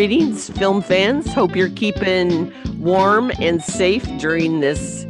Greetings, 0.00 0.48
film 0.48 0.80
fans. 0.80 1.30
Hope 1.30 1.54
you're 1.54 1.68
keeping 1.68 2.50
warm 2.80 3.30
and 3.38 3.62
safe 3.62 4.02
during 4.16 4.60
this 4.60 5.04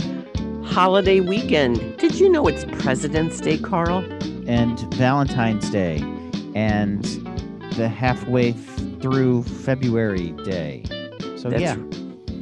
holiday 0.64 1.20
weekend. 1.20 1.96
Did 1.98 2.18
you 2.18 2.28
know 2.28 2.48
it's 2.48 2.64
President's 2.82 3.40
Day, 3.40 3.56
Carl? 3.56 3.98
and 4.48 4.80
Valentine's 4.94 5.70
Day 5.70 5.98
and 6.56 7.04
the 7.76 7.88
halfway 7.88 8.50
through 8.50 9.44
February 9.44 10.32
day. 10.42 10.82
So 11.36 11.50
That's- 11.50 11.60
yeah, 11.60 11.76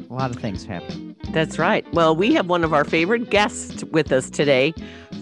a 0.08 0.14
lot 0.14 0.30
of 0.30 0.36
things 0.36 0.64
happen. 0.64 1.16
That's 1.32 1.58
right. 1.58 1.84
Well, 1.92 2.16
we 2.16 2.32
have 2.32 2.48
one 2.48 2.64
of 2.64 2.72
our 2.72 2.86
favorite 2.86 3.28
guests 3.28 3.84
with 3.92 4.10
us 4.10 4.30
today, 4.30 4.72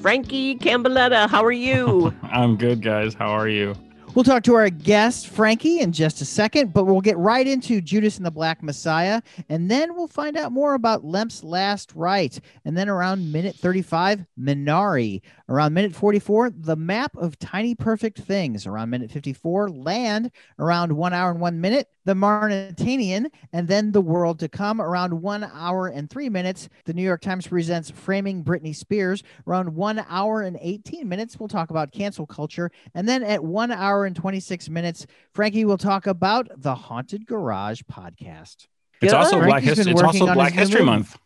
Frankie 0.01 0.59
Cambaletta. 0.59 1.29
How 1.29 1.45
are 1.45 1.51
you? 1.51 2.15
I'm 2.23 2.57
good, 2.57 2.83
guys. 2.83 3.15
How 3.15 3.31
are 3.31 3.49
you? 3.49 3.75
We'll 4.17 4.25
talk 4.25 4.45
to 4.45 4.55
our 4.55 4.71
guest 4.71 5.29
Frankie 5.29 5.81
in 5.81 5.93
just 5.93 6.23
a 6.23 6.25
second, 6.25 6.73
but 6.73 6.85
we'll 6.85 7.03
get 7.03 7.19
right 7.19 7.47
into 7.47 7.83
Judas 7.83 8.17
and 8.17 8.25
the 8.25 8.31
Black 8.31 8.63
Messiah, 8.63 9.21
and 9.51 9.71
then 9.71 9.95
we'll 9.95 10.09
find 10.09 10.39
out 10.39 10.53
more 10.53 10.73
about 10.73 11.05
Lemp's 11.05 11.45
Last 11.45 11.93
Right. 11.95 12.41
And 12.65 12.75
then 12.75 12.89
around 12.89 13.31
minute 13.31 13.57
35, 13.57 14.25
Minari. 14.41 15.21
Around 15.49 15.75
minute 15.75 15.95
44, 15.95 16.51
The 16.51 16.75
Map 16.75 17.17
of 17.17 17.39
Tiny 17.39 17.77
Perfect 17.77 18.19
Things. 18.19 18.67
Around 18.67 18.91
minute 18.91 19.13
54, 19.13 19.71
Land. 19.71 20.33
Around 20.59 20.93
one 20.93 21.13
hour 21.13 21.31
and 21.31 21.41
one 21.41 21.61
minute, 21.61 21.89
The 22.05 22.17
Mauritanian, 22.17 23.31
and 23.53 23.69
then 23.69 23.93
The 23.93 24.01
World 24.01 24.41
to 24.41 24.49
Come. 24.49 24.81
Around 24.81 25.23
one 25.23 25.45
hour 25.45 25.87
and 25.87 26.11
three 26.11 26.29
minutes, 26.29 26.69
the 26.85 26.95
New 26.95 27.03
York 27.03 27.21
Times 27.21 27.47
presents 27.47 27.91
Framing 27.91 28.43
Britney 28.43 28.75
Spears. 28.75 29.23
Around 29.47 29.75
one 29.75 30.05
hour 30.09 30.43
and 30.43 30.59
18 30.61 31.09
minutes, 31.09 31.39
we'll 31.39 31.49
talk 31.49 31.71
about 31.71 31.93
cancel 31.93 32.27
culture. 32.27 32.73
And 32.95 33.09
then 33.09 33.23
at 33.23 33.45
one 33.45 33.71
hour 33.71 34.05
and 34.05 34.17
26 34.17 34.69
minutes, 34.69 35.07
Frankie 35.33 35.65
will 35.65 35.79
talk 35.79 36.09
about 36.09 36.49
the 36.57 36.75
Haunted 36.75 37.25
Garage 37.25 37.83
podcast. 37.83 38.67
It's 39.01 39.13
Good. 39.13 39.15
also 39.15 39.37
Black 39.37 39.63
Frankie's 39.63 39.77
History. 39.79 39.93
It's 39.93 40.03
also 40.03 40.35
Black 40.35 40.53
History 40.53 40.81
movie. 40.81 40.91
Month. 40.91 41.19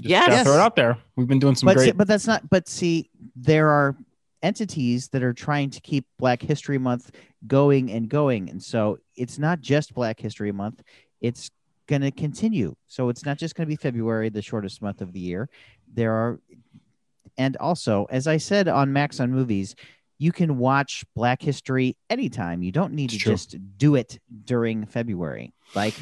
Just 0.00 0.10
Yes. 0.10 0.46
throw 0.46 0.54
it 0.54 0.60
out 0.60 0.76
there. 0.76 0.96
We've 1.16 1.26
been 1.26 1.38
doing 1.40 1.54
some 1.54 1.66
But, 1.66 1.76
great. 1.76 1.86
see- 1.86 1.92
but 1.92 2.06
that's 2.08 2.26
not, 2.26 2.48
but 2.48 2.68
see, 2.68 3.10
there 3.34 3.68
are 3.68 3.96
entities 4.42 5.08
that 5.08 5.22
are 5.22 5.32
trying 5.32 5.70
to 5.70 5.80
keep 5.80 6.06
Black 6.18 6.40
History 6.40 6.78
Month 6.78 7.10
going 7.46 7.90
and 7.90 8.08
going. 8.08 8.48
And 8.50 8.62
so 8.62 8.98
it's 9.16 9.38
not 9.38 9.60
just 9.60 9.94
Black 9.94 10.20
History 10.20 10.52
Month, 10.52 10.82
it's 11.20 11.50
going 11.88 12.02
to 12.02 12.10
continue. 12.12 12.74
So 12.86 13.08
it's 13.08 13.24
not 13.24 13.38
just 13.38 13.54
going 13.56 13.66
to 13.66 13.68
be 13.68 13.76
February, 13.76 14.28
the 14.28 14.42
shortest 14.42 14.80
month 14.82 15.00
of 15.00 15.12
the 15.12 15.18
year. 15.20 15.48
There 15.92 16.12
are, 16.12 16.38
and 17.36 17.56
also, 17.56 18.06
as 18.10 18.26
I 18.28 18.36
said 18.36 18.68
on 18.68 18.92
Max 18.92 19.18
on 19.18 19.32
Movies, 19.32 19.74
you 20.18 20.32
can 20.32 20.58
watch 20.58 21.04
Black 21.14 21.40
History 21.40 21.96
anytime. 22.10 22.62
You 22.62 22.72
don't 22.72 22.92
need 22.92 23.12
It's 23.12 23.14
to 23.14 23.18
true. 23.20 23.32
just 23.32 23.56
do 23.76 23.94
it 23.94 24.18
during 24.44 24.84
February. 24.86 25.52
Like 25.74 25.94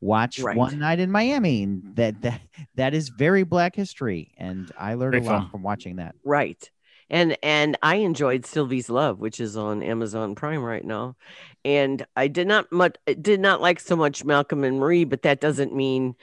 watch 0.00 0.38
Right. 0.38 0.56
One 0.56 0.78
Night 0.78 1.00
in 1.00 1.10
Miami. 1.10 1.66
That 1.94 2.22
that 2.22 2.40
that 2.76 2.94
is 2.94 3.08
very 3.08 3.42
Black 3.42 3.74
History, 3.74 4.32
and 4.38 4.70
I 4.78 4.94
learned 4.94 5.12
Great 5.12 5.24
a 5.24 5.26
lot 5.26 5.50
from 5.50 5.62
watching 5.62 5.96
that. 5.96 6.14
right. 6.24 6.70
And 7.10 7.36
and 7.42 7.76
I 7.82 7.96
enjoyed 7.96 8.46
Sylvie's 8.46 8.88
Love, 8.88 9.18
which 9.18 9.38
is 9.38 9.56
on 9.58 9.82
Amazon 9.82 10.34
Prime 10.34 10.62
right 10.64 10.84
now. 10.84 11.16
And 11.64 12.04
I 12.16 12.28
did 12.28 12.46
not 12.46 12.72
much 12.72 12.96
did 13.20 13.40
not 13.40 13.60
like 13.60 13.78
so 13.80 13.94
much 13.94 14.24
Malcolm 14.24 14.64
and 14.64 14.78
Marie, 14.78 15.04
but 15.04 15.22
that 15.22 15.40
doesn't 15.40 15.74
mean 15.74 16.14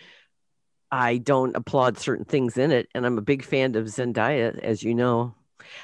I 0.92 1.18
don't 1.18 1.56
applaud 1.56 1.98
certain 2.00 2.26
things 2.26 2.58
in 2.58 2.72
it. 2.72 2.90
And 2.96 3.06
I'm 3.06 3.18
a 3.18 3.22
big 3.22 3.44
fan 3.44 3.76
of 3.76 3.86
Zendaya, 3.86 4.58
as 4.60 4.82
you 4.84 4.96
know. 4.96 5.36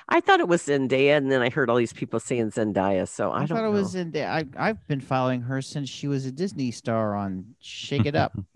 I 0.09 0.19
thought 0.21 0.39
it 0.39 0.47
was 0.47 0.63
Zendaya, 0.67 1.17
and 1.17 1.31
then 1.31 1.41
I 1.41 1.49
heard 1.49 1.69
all 1.69 1.75
these 1.77 1.93
people 1.93 2.19
saying 2.19 2.51
Zendaya. 2.51 3.07
So 3.07 3.31
I, 3.31 3.37
I, 3.37 3.39
don't 3.45 3.57
thought 3.57 3.59
it 3.59 3.61
know. 3.63 3.71
was 3.71 3.95
in. 3.95 4.15
I 4.17 4.45
I've 4.57 4.87
been 4.87 5.01
following 5.01 5.41
her 5.41 5.61
since 5.61 5.89
she 5.89 6.07
was 6.07 6.25
a 6.25 6.31
Disney 6.31 6.71
star 6.71 7.15
on 7.15 7.55
Shake 7.59 8.05
It 8.05 8.15
Up. 8.15 8.37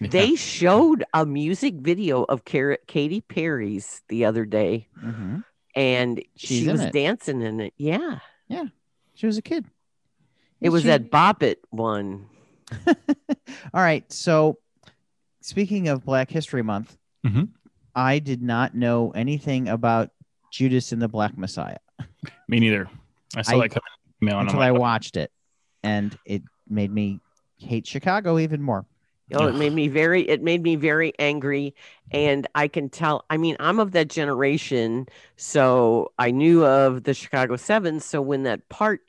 Yeah. 0.00 0.08
They 0.08 0.34
showed 0.36 1.04
a 1.12 1.26
music 1.26 1.74
video 1.74 2.22
of 2.24 2.44
Car- 2.44 2.78
Katy 2.86 3.20
Perry's 3.20 4.02
the 4.08 4.24
other 4.24 4.44
day, 4.44 4.88
hmm 4.98 5.38
and 5.74 6.22
She's 6.36 6.62
she 6.64 6.68
was 6.68 6.80
it. 6.80 6.92
dancing 6.92 7.42
in 7.42 7.60
it. 7.60 7.74
Yeah, 7.76 8.18
yeah, 8.48 8.64
She 9.14 9.26
was 9.26 9.38
a 9.38 9.42
kid. 9.42 9.66
it 10.60 10.70
was 10.70 10.82
She- 10.82 10.88
that 10.88 11.10
Bop 11.10 11.42
It 11.42 11.60
one. 11.70 12.26
All 12.86 12.94
right. 13.82 14.10
So, 14.12 14.58
speaking 15.40 15.88
of 15.88 16.04
Black 16.04 16.30
History 16.30 16.62
Month, 16.62 16.96
Mhm. 17.26 17.48
I 17.94 18.18
did 18.20 18.42
not 18.42 18.74
know 18.74 19.10
anything 19.10 19.68
about 19.68 20.10
Judas 20.50 20.92
and 20.92 21.00
the 21.00 21.08
Black 21.08 21.36
Messiah 21.38 21.78
Me 22.48 22.60
neither. 22.60 22.88
I 23.36 23.42
saw 23.42 23.56
I- 23.56 23.60
that 23.60 23.70
coming 23.70 23.82
in 24.04 24.12
the 24.20 24.26
mail. 24.26 24.38
and 24.40 24.42
I'm 24.42 24.46
until 24.48 24.62
I 24.62 24.70
like, 24.70 24.80
watched 24.80 25.16
it, 25.16 25.30
and 25.82 26.16
it 26.24 26.42
made 26.68 26.92
me 26.92 27.20
hate 27.58 27.86
Chicago 27.86 28.38
even 28.38 28.62
more. 28.62 28.86
Oh, 29.32 29.46
it 29.46 29.54
made 29.54 29.72
me 29.72 29.86
very. 29.86 30.28
It 30.28 30.42
made 30.42 30.60
me 30.60 30.74
very 30.74 31.12
angry, 31.20 31.74
and 32.10 32.48
I 32.56 32.66
can 32.66 32.88
tell. 32.88 33.24
I 33.30 33.36
mean, 33.36 33.56
I'm 33.60 33.78
of 33.78 33.92
that 33.92 34.08
generation, 34.08 35.06
so 35.36 36.10
I 36.18 36.32
knew 36.32 36.64
of 36.64 37.04
the 37.04 37.14
Chicago 37.14 37.54
Seven. 37.54 38.00
So 38.00 38.20
when 38.20 38.42
that 38.42 38.68
part 38.68 39.08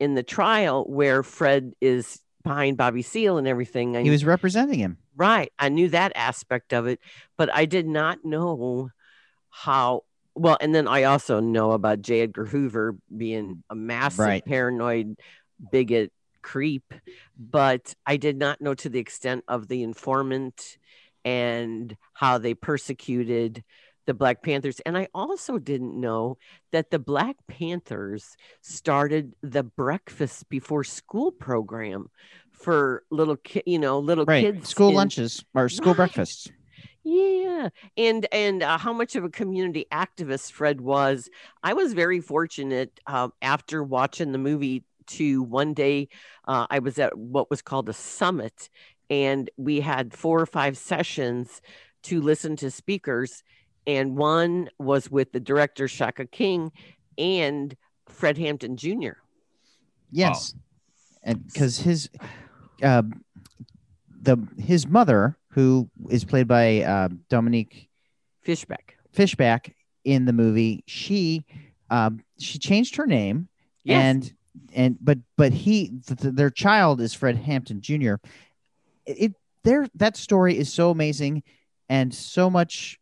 in 0.00 0.14
the 0.14 0.22
trial 0.22 0.84
where 0.84 1.22
Fred 1.22 1.74
is 1.82 2.22
behind 2.42 2.78
Bobby 2.78 3.02
Seale 3.02 3.36
and 3.36 3.46
everything, 3.46 3.94
I 3.94 4.02
He 4.02 4.08
was 4.10 4.24
representing 4.24 4.78
him. 4.78 4.96
Right. 5.16 5.52
I 5.58 5.68
knew 5.68 5.90
that 5.90 6.12
aspect 6.14 6.72
of 6.72 6.86
it, 6.86 6.98
but 7.36 7.52
I 7.52 7.66
did 7.66 7.86
not 7.86 8.24
know 8.24 8.90
how 9.50 10.04
well. 10.38 10.56
And 10.60 10.74
then 10.74 10.88
I 10.88 11.04
also 11.04 11.40
know 11.40 11.72
about 11.72 12.02
J. 12.02 12.20
Edgar 12.22 12.46
Hoover 12.46 12.96
being 13.14 13.62
a 13.70 13.74
massive 13.74 14.20
Right. 14.20 14.44
paranoid 14.44 15.16
bigot 15.72 16.12
creep, 16.42 16.94
but 17.38 17.94
I 18.06 18.16
did 18.16 18.38
not 18.38 18.60
know 18.60 18.74
to 18.74 18.88
the 18.88 18.98
extent 19.00 19.44
of 19.48 19.68
the 19.68 19.82
informant 19.82 20.78
and 21.24 21.96
how 22.14 22.38
they 22.38 22.54
persecuted 22.54 23.64
the 24.06 24.14
Black 24.14 24.42
Panthers. 24.42 24.80
And 24.86 24.96
I 24.96 25.08
also 25.12 25.58
didn't 25.58 26.00
know 26.00 26.38
that 26.72 26.90
the 26.90 26.98
Black 26.98 27.36
Panthers 27.48 28.36
started 28.62 29.34
the 29.42 29.62
breakfast 29.62 30.48
before 30.48 30.84
school 30.84 31.30
program 31.30 32.08
for 32.52 33.02
little 33.10 33.36
kid, 33.36 33.64
you 33.66 33.78
know, 33.78 33.98
little 33.98 34.24
Right. 34.24 34.44
kids. 34.44 34.68
School 34.70 34.88
in- 34.90 34.94
lunches 34.94 35.44
or 35.54 35.68
school 35.68 35.92
Right. 35.92 35.96
breakfasts. 35.98 36.50
Yeah, 37.08 37.68
and 37.96 38.26
and 38.32 38.62
uh, 38.62 38.76
how 38.76 38.92
much 38.92 39.16
of 39.16 39.24
a 39.24 39.30
community 39.30 39.86
activist 39.90 40.52
Fred 40.52 40.80
was. 40.80 41.30
I 41.62 41.72
was 41.72 41.94
very 41.94 42.20
fortunate 42.20 43.00
uh, 43.06 43.28
after 43.40 43.82
watching 43.82 44.32
the 44.32 44.38
movie 44.38 44.84
to 45.06 45.42
one 45.42 45.72
day 45.72 46.08
uh, 46.46 46.66
I 46.68 46.80
was 46.80 46.98
at 46.98 47.16
what 47.16 47.48
was 47.48 47.62
called 47.62 47.88
a 47.88 47.94
summit, 47.94 48.68
and 49.08 49.48
we 49.56 49.80
had 49.80 50.12
four 50.12 50.38
or 50.38 50.44
five 50.44 50.76
sessions 50.76 51.62
to 52.02 52.20
listen 52.20 52.56
to 52.56 52.70
speakers, 52.70 53.42
and 53.86 54.14
one 54.18 54.68
was 54.78 55.10
with 55.10 55.32
the 55.32 55.40
director 55.40 55.88
Shaka 55.88 56.26
King 56.26 56.72
and 57.16 57.74
Fred 58.06 58.36
Hampton 58.36 58.76
Jr. 58.76 59.12
Yes, 60.10 60.54
and 61.22 61.46
because 61.46 61.78
his, 61.78 62.10
uh, 62.82 63.02
the 64.20 64.46
his 64.58 64.86
mother, 64.86 65.37
who 65.50 65.88
is 66.10 66.24
played 66.24 66.46
by 66.48 66.82
uh, 66.82 67.08
Dominique 67.28 67.88
Fishback. 68.42 68.96
Fishback 69.12 69.74
in 70.04 70.24
the 70.24 70.32
movie, 70.32 70.84
she, 70.86 71.44
um, 71.90 72.20
she 72.38 72.58
changed 72.58 72.96
her 72.96 73.06
name, 73.06 73.48
Yes. 73.84 74.02
and 74.02 74.32
and 74.74 74.98
but 75.00 75.18
but 75.36 75.52
he, 75.52 75.88
th- 76.06 76.20
th- 76.20 76.34
their 76.34 76.50
child 76.50 77.00
is 77.00 77.14
Fred 77.14 77.36
Hampton 77.36 77.80
Jr. 77.80 78.14
It, 79.06 79.16
it 79.22 79.32
their 79.64 79.86
that 79.94 80.16
story 80.16 80.56
is 80.58 80.72
so 80.72 80.90
amazing, 80.90 81.42
and 81.88 82.12
so 82.14 82.50
much 82.50 82.98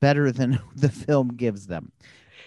better 0.00 0.30
than 0.32 0.58
the 0.76 0.88
film 0.88 1.28
gives 1.28 1.66
them. 1.66 1.92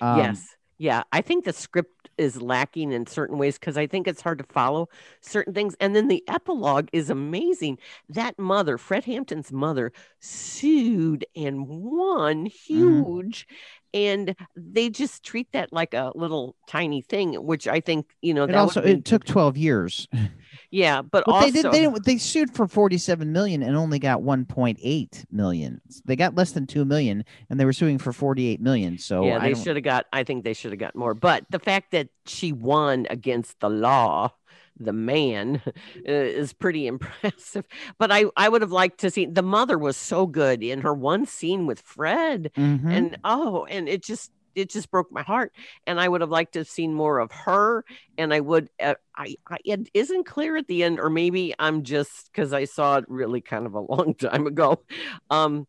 Um, 0.02 0.18
yes. 0.20 0.48
Yeah. 0.78 1.04
I 1.12 1.22
think 1.22 1.46
the 1.46 1.54
script 1.54 2.00
is 2.22 2.40
lacking 2.40 2.92
in 2.92 3.08
certain 3.08 3.40
ways 3.40 3.58
because 3.58 3.78
I 3.78 3.88
think 3.88 4.08
it's 4.08 4.22
hard 4.22 4.38
to 4.38 4.44
follow 4.44 4.90
certain 5.22 5.54
things. 5.54 5.76
And 5.80 5.96
then 5.96 6.08
the 6.08 6.24
epilogue 6.28 6.88
is 6.94 7.10
amazing. 7.10 7.80
That 8.10 8.38
mother, 8.38 8.78
Fred 8.78 9.06
Hampton's 9.06 9.52
mother, 9.52 9.92
sued 10.20 11.26
and 11.36 11.68
won 11.68 12.46
mm-hmm. 12.46 12.48
huge. 12.48 13.48
And 13.94 14.36
they 14.56 14.90
just 14.90 15.24
treat 15.24 15.52
that 15.52 15.74
like 15.74 15.96
a 15.96 16.12
little 16.16 16.56
tiny 16.68 17.02
thing, 17.02 17.34
which 17.34 17.68
I 17.68 17.82
think, 17.82 18.06
you 18.22 18.34
know, 18.34 18.44
It 18.44 18.48
that 18.48 18.56
also 18.56 18.82
it 18.82 19.04
took 19.04 19.26
twelve 19.26 19.58
years. 19.58 20.08
yeah, 20.72 21.02
but, 21.02 21.26
But 21.26 21.32
also 21.32 21.52
they 21.52 21.62
did. 21.62 21.72
They 21.72 22.00
they 22.14 22.18
sued 22.18 22.56
for 22.56 22.68
forty 22.68 22.98
seven 22.98 23.32
million 23.34 23.62
and 23.62 23.76
only 23.76 24.00
got 24.00 24.22
one 24.24 24.46
point 24.46 24.80
eight 24.82 25.26
million. 25.30 25.82
They 26.06 26.16
got 26.16 26.36
less 26.36 26.54
than 26.54 26.66
two 26.66 26.86
million, 26.86 27.26
and 27.50 27.60
they 27.60 27.66
were 27.66 27.74
suing 27.74 27.98
for 27.98 28.14
forty 28.14 28.48
eight 28.48 28.62
million. 28.62 28.98
So 28.98 29.26
yeah, 29.26 29.40
they 29.40 29.54
should 29.54 29.76
have 29.76 29.84
got. 29.84 30.06
I 30.14 30.24
think 30.24 30.44
they 30.46 30.54
should 30.54 30.72
have 30.72 30.80
got 30.80 30.96
more. 30.96 31.14
But 31.14 31.46
the 31.50 31.60
fact 31.60 31.92
that 31.92 32.08
she 32.26 32.54
won 32.54 33.06
against 33.10 33.60
the 33.60 33.70
law, 33.70 34.32
the 34.80 34.94
man, 34.94 35.62
uh, 35.68 35.72
is 36.06 36.54
pretty 36.54 36.88
impressive. 36.94 37.66
But 37.98 38.12
I, 38.12 38.26
I 38.38 38.48
would 38.48 38.62
have 38.62 38.72
liked 38.72 39.02
to 39.02 39.12
see. 39.12 39.26
The 39.26 39.44
mother 39.44 39.78
was 39.78 39.98
so 39.98 40.26
good 40.26 40.64
in 40.64 40.82
her 40.82 40.94
one 40.94 41.26
scene 41.26 41.66
with 41.66 41.82
Fred, 41.82 42.50
Mhm. 42.58 42.90
and 42.92 43.18
oh, 43.26 43.66
and 43.66 43.90
it 43.90 44.04
just 44.04 44.32
it 44.56 44.69
just 44.69 44.92
broke 44.92 45.12
my 45.12 45.21
heart 45.24 45.53
and 45.88 46.00
i 46.00 46.07
would 46.07 46.21
have 46.21 46.30
liked 46.30 46.53
to 46.53 46.59
have 46.59 46.68
seen 46.68 46.94
more 46.94 47.19
of 47.19 47.31
her 47.31 47.83
and 48.18 48.33
i 48.33 48.39
would 48.39 48.69
uh, 48.81 48.95
I, 49.15 49.36
I 49.48 49.57
it 49.65 49.89
isn't 49.94 50.25
clear 50.25 50.57
at 50.57 50.68
the 50.68 50.83
end 50.83 51.00
or 51.00 51.09
maybe 51.09 51.53
i'm 51.59 51.83
just 51.83 52.30
because 52.31 52.53
i 52.53 52.65
saw 52.65 52.98
it 52.98 53.06
really 53.07 53.42
kind 53.42 53.65
of 53.65 53.74
a 53.75 53.80
long 53.94 54.13
time 54.15 54.48
ago 54.48 54.81
um 55.30 55.68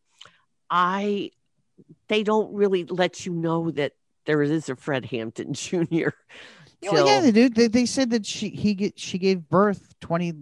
i 0.70 1.30
they 2.08 2.22
don't 2.22 2.52
really 2.54 2.84
let 2.84 3.26
you 3.26 3.32
know 3.32 3.70
that 3.72 3.92
there 4.26 4.42
is 4.42 4.68
a 4.68 4.76
fred 4.76 5.04
hampton 5.06 5.52
jr 5.54 6.08
Well, 6.82 7.06
yeah, 7.06 7.20
they 7.20 7.32
do. 7.32 7.48
They, 7.48 7.68
they 7.68 7.86
said 7.86 8.10
that 8.10 8.26
she 8.26 8.48
he 8.48 8.74
get 8.74 8.98
she 8.98 9.18
gave 9.18 9.48
birth 9.48 9.94
twenty 10.00 10.32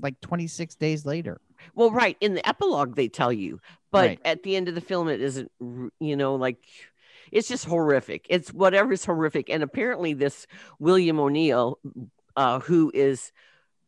like 0.00 0.20
twenty 0.20 0.46
six 0.46 0.74
days 0.74 1.04
later. 1.04 1.40
well 1.74 1.90
right 1.90 2.16
in 2.20 2.34
the 2.34 2.46
epilogue 2.48 2.94
they 2.94 3.08
tell 3.08 3.32
you 3.32 3.60
but 3.90 4.08
Right. 4.08 4.20
at 4.24 4.42
the 4.42 4.54
end 4.54 4.68
of 4.68 4.74
the 4.74 4.80
film 4.80 5.08
it 5.08 5.20
isn't 5.20 5.50
you 5.98 6.16
know 6.16 6.34
like 6.36 6.58
it's 7.32 7.48
just 7.48 7.64
horrific 7.64 8.26
it's 8.28 8.52
whatever's 8.52 9.04
horrific 9.04 9.48
and 9.50 9.62
apparently 9.62 10.12
this 10.14 10.46
william 10.78 11.18
o'neill 11.20 11.78
uh, 12.36 12.60
who 12.60 12.90
is 12.94 13.32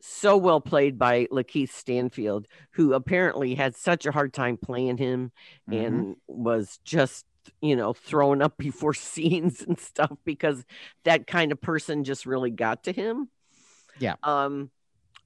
so 0.01 0.35
well 0.35 0.59
played 0.59 0.97
by 0.97 1.25
lakeith 1.31 1.69
stanfield 1.71 2.47
who 2.71 2.93
apparently 2.93 3.53
had 3.55 3.75
such 3.75 4.05
a 4.05 4.11
hard 4.11 4.33
time 4.33 4.57
playing 4.57 4.97
him 4.97 5.31
Mhm. 5.69 5.85
and 5.87 6.15
was 6.27 6.79
just 6.83 7.25
you 7.61 7.75
know 7.75 7.93
thrown 7.93 8.41
up 8.41 8.57
before 8.67 8.93
scenes 8.93 9.61
and 9.61 9.79
stuff 9.79 10.11
because 10.25 10.63
that 11.05 11.27
kind 11.27 11.51
of 11.51 11.61
person 11.61 12.03
just 12.03 12.25
really 12.25 12.51
got 12.51 12.83
to 12.83 12.91
him 12.91 13.29
Yeah. 13.99 14.15
um 14.23 14.69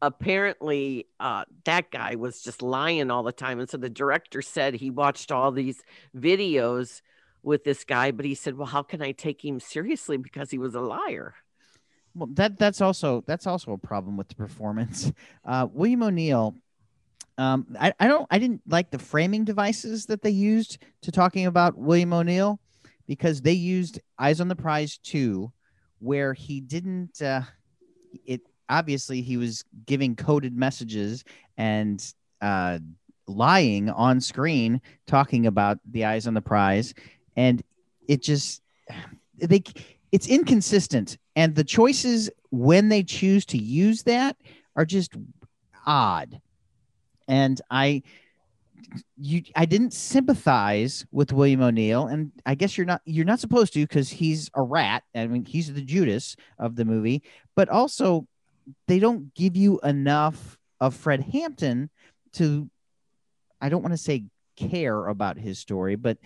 apparently 0.02 1.08
uh 1.20 1.46
that 1.64 1.90
guy 1.90 2.16
was 2.16 2.42
just 2.42 2.62
lying 2.62 3.10
all 3.10 3.24
the 3.24 3.32
time 3.32 3.60
and 3.60 3.70
so 3.70 3.78
the 3.78 3.90
director 3.90 4.42
said 4.42 4.74
he 4.76 4.90
watched 4.92 5.32
all 5.32 5.52
these 5.52 5.82
videos 6.16 7.02
with 7.46 7.64
this 7.64 7.84
guy 7.84 8.12
but 8.12 8.26
he 8.26 8.36
said 8.36 8.58
well 8.58 8.68
how 8.68 8.82
can 8.84 9.02
i 9.02 9.12
take 9.12 9.44
him 9.44 9.60
seriously 9.60 10.18
because 10.18 10.52
he 10.52 10.58
was 10.58 10.76
a 10.76 10.82
liar 10.82 11.36
Well, 12.16 12.30
that 12.34 12.58
that's 12.58 12.82
also 12.82 13.24
that's 13.28 13.46
also 13.46 13.74
a 13.74 13.78
problem 13.78 14.16
with 14.18 14.30
the 14.30 14.36
performance. 14.36 15.12
Uh, 15.46 15.68
William 15.72 16.02
O'Neill. 16.02 16.56
Um, 17.38 17.68
I, 17.80 17.94
I 18.00 18.08
don't 18.08 18.26
I 18.32 18.40
didn't 18.40 18.62
like 18.68 18.90
the 18.90 18.98
framing 18.98 19.44
devices 19.46 20.06
that 20.08 20.22
they 20.24 20.32
used 20.32 20.80
to 21.04 21.12
talking 21.12 21.46
about 21.46 21.78
William 21.78 22.14
O'Neill 22.14 22.60
because 23.06 23.42
they 23.42 23.54
used 23.54 24.00
Eyes 24.18 24.40
on 24.42 24.48
the 24.48 24.56
Prize 24.56 24.98
two, 24.98 25.52
where 26.00 26.34
he 26.34 26.62
didn't. 26.62 27.22
Uh, 27.22 27.42
it 28.26 28.42
obviously 28.70 29.22
he 29.22 29.38
was 29.38 29.64
giving 29.86 30.16
coded 30.16 30.56
messages 30.56 31.24
and 31.58 32.14
uh, 32.42 32.80
lying 33.28 33.90
on 33.90 34.22
screen 34.22 34.82
talking 35.06 35.46
about 35.46 35.78
the 35.92 36.06
Eyes 36.06 36.28
on 36.28 36.34
the 36.34 36.42
Prize, 36.42 36.94
and 37.36 37.64
it 38.08 38.22
just 38.22 38.62
they 39.38 39.64
it's 40.12 40.28
inconsistent. 40.28 41.18
And 41.36 41.56
the 41.56 41.64
choices 41.64 42.30
when 42.50 42.90
they 42.90 43.04
choose 43.04 43.46
to 43.48 43.58
use 43.58 44.04
that 44.04 44.38
are 44.76 44.86
just 44.86 45.14
odd. 45.86 46.40
And 47.28 47.60
i 47.70 48.04
you 49.18 49.42
i 49.56 49.66
didn't 49.66 49.94
sympathize 49.94 51.06
with 51.12 51.34
william 51.34 51.62
o'neill. 51.62 52.08
And 52.08 52.32
i 52.46 52.56
guess 52.56 52.78
you're 52.78 52.86
not 52.86 53.02
you're 53.06 53.26
not 53.26 53.40
supposed 53.40 53.74
to 53.74 53.82
because 53.82 54.10
he's 54.10 54.50
a 54.54 54.62
rat. 54.62 55.04
I 55.14 55.28
mean 55.28 55.46
he's 55.46 55.74
the 55.74 55.82
judas 55.82 56.36
of 56.60 56.76
the 56.76 56.86
movie. 56.86 57.24
But 57.56 57.70
also 57.70 58.28
they 58.88 59.00
don't 59.00 59.34
give 59.34 59.56
you 59.56 59.80
enough 59.84 60.58
of 60.80 60.96
fred 60.96 61.22
hampton 61.22 61.90
to 62.34 62.70
i 63.62 63.70
don't 63.70 63.82
want 63.82 63.94
to 63.94 63.98
say 63.98 64.26
care 64.56 65.08
about 65.08 65.38
his 65.38 65.60
story 65.60 65.96
but 65.96 66.18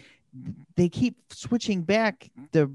they 0.76 0.90
keep 0.90 1.16
switching 1.32 1.82
back 1.84 2.30
the 2.52 2.72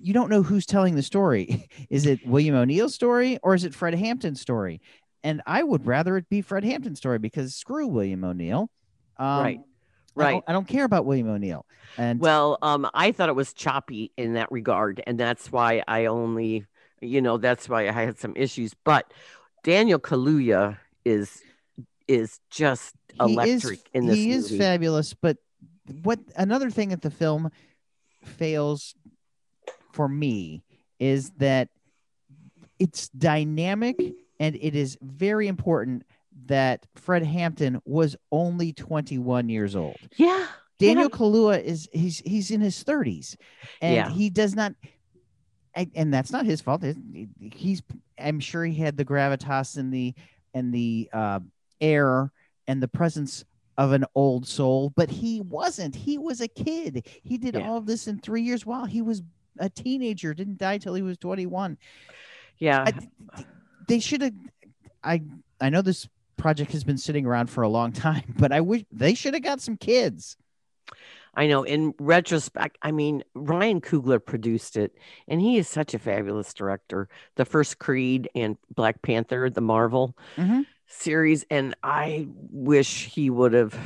you 0.00 0.12
don't 0.12 0.28
know 0.28 0.42
who's 0.42 0.66
telling 0.66 0.96
the 0.96 1.02
story. 1.02 1.68
Is 1.90 2.04
it 2.04 2.26
William 2.26 2.54
O'Neill's 2.54 2.94
story 2.94 3.38
or 3.42 3.54
is 3.54 3.64
it 3.64 3.74
Fred 3.74 3.94
Hampton's 3.94 4.40
story? 4.40 4.82
And 5.22 5.40
I 5.46 5.62
would 5.62 5.86
rather 5.86 6.18
it 6.18 6.28
be 6.28 6.42
Fred 6.42 6.62
Hampton's 6.62 6.98
story 6.98 7.18
because 7.18 7.54
screw 7.54 7.86
William 7.86 8.22
O'Neill. 8.22 8.68
Um, 9.16 9.42
Right. 9.42 9.60
I 10.16 10.20
right 10.20 10.32
don't, 10.32 10.44
I 10.48 10.52
don't 10.52 10.68
care 10.68 10.84
about 10.84 11.06
William 11.06 11.28
O'Neill. 11.28 11.64
And 11.96 12.20
well 12.20 12.58
um 12.62 12.88
i 12.94 13.12
thought 13.12 13.28
it 13.28 13.34
was 13.34 13.52
choppy 13.52 14.12
in 14.16 14.34
that 14.34 14.50
regard 14.52 15.02
and 15.06 15.18
that's 15.18 15.50
why 15.50 15.82
i 15.88 16.06
only 16.06 16.66
you 17.00 17.20
know 17.22 17.36
that's 17.38 17.68
why 17.68 17.88
i 17.88 17.92
had 17.92 18.18
some 18.18 18.32
issues 18.36 18.74
but 18.84 19.12
daniel 19.62 19.98
kaluuya 19.98 20.76
is 21.04 21.42
is 22.08 22.40
just 22.50 22.94
electric 23.20 23.78
is, 23.78 23.84
in 23.92 24.06
this 24.06 24.16
he 24.16 24.28
movie. 24.28 24.38
is 24.38 24.58
fabulous. 24.58 25.14
But 25.14 25.38
what 26.02 26.18
another 26.36 26.70
thing 26.70 26.90
that 26.90 27.02
the 27.02 27.10
film 27.10 27.50
fails 28.22 28.94
for 29.92 30.08
me 30.08 30.62
is 30.98 31.30
that 31.38 31.68
it's 32.78 33.08
dynamic 33.10 33.96
and 34.40 34.56
it 34.56 34.74
is 34.74 34.96
very 35.02 35.46
important 35.46 36.04
that 36.46 36.86
Fred 36.96 37.22
Hampton 37.24 37.80
was 37.84 38.16
only 38.32 38.72
21 38.72 39.48
years 39.48 39.76
old. 39.76 39.96
yeah 40.16 40.46
Daniel 40.78 41.04
Yeah. 41.04 41.16
Kaluuya 41.16 41.62
is 41.62 41.88
he's 41.92 42.18
he's 42.18 42.50
in 42.50 42.60
his 42.60 42.82
30s 42.82 43.36
and 43.80 43.94
Yeah. 43.94 44.10
he 44.10 44.30
does 44.30 44.54
not 44.56 44.74
and, 45.76 45.90
and 45.96 46.14
that's 46.14 46.30
not 46.30 46.44
his 46.46 46.60
fault. 46.60 46.84
He's 47.52 47.82
I'm 48.18 48.38
sure 48.40 48.64
he 48.64 48.74
had 48.74 48.96
the 48.96 49.04
gravitas 49.04 49.76
and 49.76 49.92
the 49.92 50.14
and 50.52 50.72
the 50.72 51.08
uh, 51.12 51.40
air 51.80 52.32
and 52.68 52.80
the 52.82 52.86
presence 52.88 53.44
of 53.76 53.92
an 53.92 54.04
old 54.14 54.46
soul, 54.46 54.92
but 54.96 55.10
he 55.10 55.40
wasn't. 55.40 55.94
He 55.94 56.18
was 56.18 56.40
a 56.40 56.48
kid. 56.48 57.06
He 57.22 57.38
did 57.38 57.54
Yeah. 57.54 57.68
all 57.68 57.76
of 57.78 57.86
this 57.86 58.06
in 58.06 58.18
3 58.18 58.42
years 58.42 58.64
while 58.64 58.84
he 58.84 59.02
was 59.02 59.22
a 59.58 59.68
teenager, 59.68 60.34
didn't 60.34 60.58
die 60.58 60.78
till 60.78 60.94
he 60.94 61.02
was 61.02 61.18
21. 61.18 61.76
yeah 62.58 62.84
I, 62.86 63.44
they 63.88 63.98
should 64.00 64.22
have 64.22 64.34
I 65.02 65.22
I 65.60 65.68
know 65.70 65.82
this 65.82 66.08
project 66.36 66.72
has 66.72 66.84
been 66.84 66.98
sitting 66.98 67.26
around 67.26 67.48
for 67.48 67.62
a 67.62 67.68
long 67.68 67.92
time, 67.92 68.34
but 68.38 68.52
I 68.52 68.60
wish 68.60 68.84
they 68.92 69.14
should 69.14 69.34
have 69.34 69.42
got 69.42 69.60
some 69.60 69.76
kids. 69.76 70.36
I 71.36 71.48
know 71.48 71.64
in 71.64 71.94
retrospect, 71.98 72.78
I 72.82 72.92
mean, 72.92 73.24
Ryan 73.34 73.80
Coogler 73.80 74.24
produced 74.24 74.76
it, 74.76 74.94
and 75.26 75.40
he 75.40 75.58
is 75.58 75.66
such 75.68 75.92
a 75.92 75.98
fabulous 75.98 76.54
director. 76.54 77.08
The 77.34 77.44
first 77.44 77.80
Creed 77.80 78.28
and 78.36 78.56
Black 78.72 79.02
Panther, 79.02 79.50
the 79.50 79.60
Marvel 79.60 80.16
Mhm. 80.36 80.64
Series, 80.98 81.44
and 81.50 81.74
I 81.82 82.28
wish 82.50 83.06
he 83.06 83.30
would 83.30 83.52
have 83.52 83.78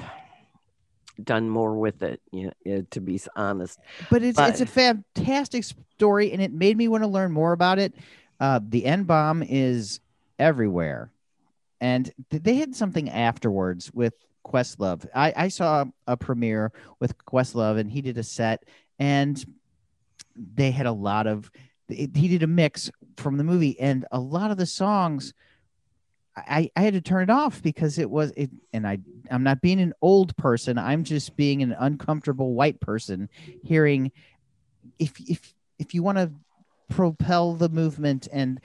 done 1.23 1.49
more 1.49 1.77
with 1.77 2.03
it, 2.03 2.21
you 2.31 2.53
know, 2.65 2.83
to 2.91 3.01
be 3.01 3.21
honest. 3.35 3.79
but 4.11 4.23
it's 4.23 4.39
it's 4.39 4.61
a 4.61 4.67
fantastic 4.67 5.65
story 5.65 6.33
and 6.33 6.41
it 6.41 6.53
made 6.53 6.77
me 6.77 6.87
want 6.87 7.03
to 7.03 7.09
learn 7.09 7.33
more 7.33 7.53
about 7.53 7.79
it. 7.79 7.95
Uh 8.39 8.61
the 8.63 8.85
n 8.85 9.05
bomb 9.05 9.43
is 9.43 10.01
everywhere. 10.39 11.11
And 11.81 12.11
they 12.31 12.57
had 12.57 12.75
something 12.75 13.09
afterwards 13.09 13.93
with 13.93 14.15
questlove. 14.47 15.07
I 15.15 15.33
i 15.37 15.49
saw 15.49 15.87
a 16.07 16.17
premiere 16.17 16.73
with 17.01 17.19
questlove 17.19 17.79
and 17.79 17.91
he 17.91 18.01
did 18.01 18.17
a 18.19 18.23
set 18.23 18.65
and 18.99 19.45
they 20.37 20.71
had 20.71 20.87
a 20.87 20.93
lot 20.93 21.27
of 21.27 21.51
he 21.89 22.07
did 22.07 22.43
a 22.43 22.47
mix 22.47 22.91
from 23.17 23.39
the 23.39 23.45
movie 23.45 23.79
and 23.81 24.07
a 24.13 24.21
lot 24.21 24.51
of 24.51 24.57
the 24.57 24.67
songs 24.67 25.35
I, 26.47 26.71
I 26.77 26.83
had 26.83 26.95
to 26.95 27.01
turn 27.01 27.25
it 27.25 27.31
off 27.31 27.63
because 27.63 27.99
it 27.99 28.11
was 28.11 28.33
it 28.37 28.51
and 28.73 28.87
I 28.87 28.99
I'm 29.31 29.43
not 29.43 29.61
being 29.61 29.81
an 29.81 29.93
old 30.03 30.37
person. 30.37 30.79
I'm 30.79 31.05
just 31.05 31.37
being 31.37 31.63
an 31.63 31.75
uncomfortable 31.79 32.55
white 32.55 32.81
person 32.81 33.29
hearing 33.63 34.13
if 34.99 35.19
if 35.21 35.55
if 35.79 35.95
you 35.95 36.03
want 36.03 36.19
to 36.19 36.31
propel 36.89 37.55
the 37.55 37.69
movement 37.69 38.29
and 38.33 38.61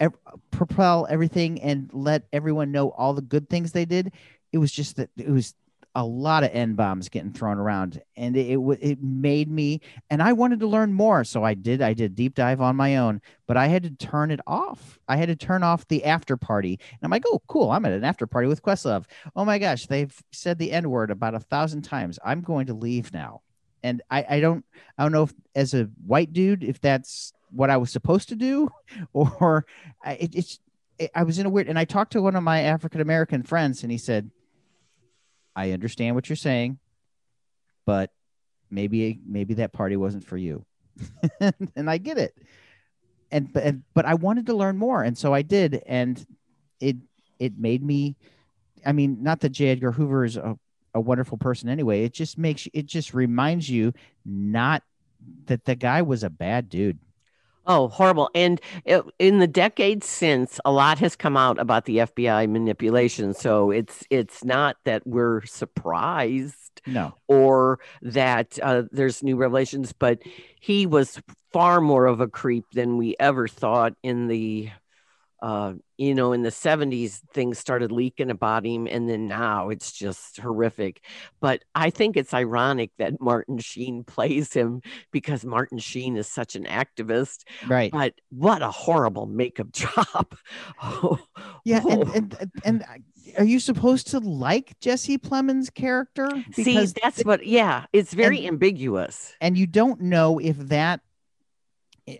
ev- 0.00 0.18
propel 0.50 1.06
everything 1.10 1.60
and 1.62 1.90
let 1.92 2.22
everyone 2.32 2.72
know 2.72 2.90
all 2.90 3.14
the 3.14 3.22
good 3.22 3.48
things 3.48 3.72
they 3.72 3.84
did 3.84 4.12
it 4.52 4.58
was 4.58 4.70
just 4.70 4.96
that 4.96 5.10
it 5.16 5.28
was 5.28 5.54
a 5.96 6.04
lot 6.04 6.42
of 6.42 6.50
n 6.52 6.74
bombs 6.74 7.08
getting 7.08 7.32
thrown 7.32 7.58
around 7.58 8.02
and 8.16 8.36
it, 8.36 8.58
it 8.80 9.02
made 9.02 9.48
me 9.48 9.80
and 10.10 10.20
I 10.22 10.32
wanted 10.32 10.60
to 10.60 10.66
learn 10.66 10.92
more 10.92 11.22
so 11.22 11.44
I 11.44 11.54
did 11.54 11.80
I 11.82 11.94
did 11.94 12.16
deep 12.16 12.34
dive 12.34 12.60
on 12.60 12.74
my 12.74 12.96
own 12.96 13.20
but 13.46 13.56
I 13.56 13.66
had 13.68 13.82
to 13.84 13.90
turn 13.90 14.30
it 14.30 14.40
off. 14.46 14.98
I 15.06 15.16
had 15.16 15.28
to 15.28 15.36
turn 15.36 15.62
off 15.62 15.86
the 15.86 16.04
after 16.04 16.36
party 16.36 16.80
and 16.90 16.98
I'm 17.02 17.10
like 17.10 17.24
oh 17.26 17.42
cool 17.46 17.70
I'm 17.70 17.84
at 17.84 17.92
an 17.92 18.04
after 18.04 18.26
party 18.26 18.48
with 18.48 18.62
Questlove. 18.62 19.04
Oh 19.36 19.44
my 19.44 19.58
gosh 19.58 19.86
they've 19.86 20.16
said 20.32 20.58
the 20.58 20.72
n 20.72 20.90
word 20.90 21.10
about 21.10 21.34
a 21.34 21.40
thousand 21.40 21.82
times. 21.82 22.18
I'm 22.24 22.40
going 22.40 22.66
to 22.66 22.74
leave 22.74 23.12
now. 23.12 23.42
And 23.84 24.02
I, 24.10 24.24
I 24.28 24.40
don't 24.40 24.64
I 24.98 25.04
don't 25.04 25.12
know 25.12 25.24
if 25.24 25.34
as 25.54 25.74
a 25.74 25.84
white 26.04 26.32
dude 26.32 26.64
if 26.64 26.80
that's 26.80 27.32
what 27.50 27.70
I 27.70 27.76
was 27.76 27.90
supposed 27.90 28.30
to 28.30 28.36
do 28.36 28.68
or 29.12 29.64
it, 30.04 30.34
it's 30.34 30.58
it, 30.98 31.12
I 31.14 31.22
was 31.22 31.38
in 31.38 31.46
a 31.46 31.50
weird 31.50 31.68
and 31.68 31.78
I 31.78 31.84
talked 31.84 32.12
to 32.12 32.22
one 32.22 32.34
of 32.34 32.42
my 32.42 32.62
African 32.62 33.00
American 33.00 33.44
friends 33.44 33.84
and 33.84 33.92
he 33.92 33.98
said 33.98 34.30
I 35.56 35.72
understand 35.72 36.14
what 36.14 36.28
you're 36.28 36.36
saying 36.36 36.78
but 37.86 38.10
maybe 38.70 39.20
maybe 39.26 39.54
that 39.54 39.72
party 39.72 39.96
wasn't 39.96 40.24
for 40.24 40.36
you 40.36 40.64
and 41.76 41.90
I 41.90 41.98
get 41.98 42.18
it 42.18 42.36
and 43.30 43.52
but 43.52 43.74
but 43.94 44.04
I 44.06 44.14
wanted 44.14 44.46
to 44.46 44.54
learn 44.54 44.76
more 44.76 45.02
and 45.02 45.16
so 45.16 45.34
I 45.34 45.42
did 45.42 45.82
and 45.86 46.24
it 46.80 46.96
it 47.38 47.58
made 47.58 47.82
me 47.82 48.16
I 48.86 48.92
mean 48.92 49.22
not 49.22 49.40
that 49.40 49.50
J 49.50 49.68
Edgar 49.68 49.92
Hoover 49.92 50.24
is 50.24 50.36
a 50.36 50.58
a 50.94 51.00
wonderful 51.00 51.36
person 51.36 51.68
anyway. 51.68 52.04
It 52.04 52.14
just 52.14 52.38
makes 52.38 52.68
it 52.72 52.86
just 52.86 53.12
reminds 53.12 53.68
you 53.68 53.92
not 54.24 54.82
that 55.46 55.64
the 55.64 55.74
guy 55.74 56.02
was 56.02 56.22
a 56.22 56.30
bad 56.30 56.68
dude. 56.68 56.98
Oh, 57.66 57.88
horrible. 57.88 58.28
And 58.34 58.60
it, 58.84 59.02
in 59.18 59.38
the 59.38 59.46
decades 59.46 60.06
since, 60.06 60.60
a 60.64 60.70
lot 60.72 60.98
has 60.98 61.16
come 61.16 61.36
out 61.36 61.58
about 61.58 61.86
the 61.86 61.98
FBI 61.98 62.48
manipulation. 62.50 63.32
So 63.34 63.70
it's 63.70 64.04
it's 64.10 64.44
not 64.44 64.76
that 64.84 65.06
we're 65.06 65.44
surprised 65.46 66.82
No. 66.86 67.14
or 67.28 67.78
that 68.02 68.58
uh, 68.62 68.82
there's 68.90 69.22
new 69.22 69.36
revelations, 69.36 69.92
but 69.92 70.18
he 70.60 70.86
was 70.86 71.20
far 71.52 71.80
more 71.80 72.06
of 72.06 72.20
a 72.20 72.28
creep 72.28 72.64
than 72.72 72.96
we 72.98 73.14
ever 73.20 73.48
thought 73.48 73.94
in 74.02 74.28
the 74.28 74.70
uh, 75.44 75.74
you 75.98 76.14
know, 76.14 76.32
in 76.32 76.40
the 76.42 76.48
70s, 76.48 77.20
things 77.34 77.58
started 77.58 77.92
leaking 77.92 78.30
about 78.30 78.64
him, 78.64 78.86
and 78.86 79.06
then 79.10 79.28
now 79.28 79.68
it's 79.68 79.92
just 79.92 80.38
horrific. 80.38 81.04
But 81.38 81.62
I 81.74 81.90
think 81.90 82.16
it's 82.16 82.32
ironic 82.32 82.92
that 82.96 83.20
Martin 83.20 83.58
Sheen 83.58 84.04
plays 84.14 84.54
him 84.54 84.80
because 85.12 85.44
Martin 85.44 85.78
Sheen 85.78 86.16
is 86.16 86.26
such 86.28 86.56
an 86.56 86.64
activist. 86.64 87.44
Right. 87.66 87.92
But 87.92 88.14
what 88.30 88.62
a 88.62 88.70
horrible 88.70 89.26
makeup 89.26 89.70
job. 89.82 90.34
Oh, 90.82 91.18
Yeah, 91.64 91.82
and, 91.90 92.08
oh. 92.08 92.12
and 92.14 92.36
and 92.40 92.52
and 92.64 92.84
are 93.38 93.44
you 93.44 93.60
supposed 93.60 94.06
to 94.08 94.20
like 94.20 94.78
Jesse 94.80 95.18
Plemons' 95.18 95.72
character? 95.72 96.28
see, 96.52 96.86
that's 97.02 97.22
what, 97.22 97.46
yeah, 97.46 97.84
it's 97.92 98.14
very 98.14 98.38
and- 98.38 98.54
ambiguous. 98.54 99.34
and 99.42 99.58
you 99.58 99.66
don't 99.66 100.00
know 100.00 100.38
if 100.38 100.56
that 100.68 101.00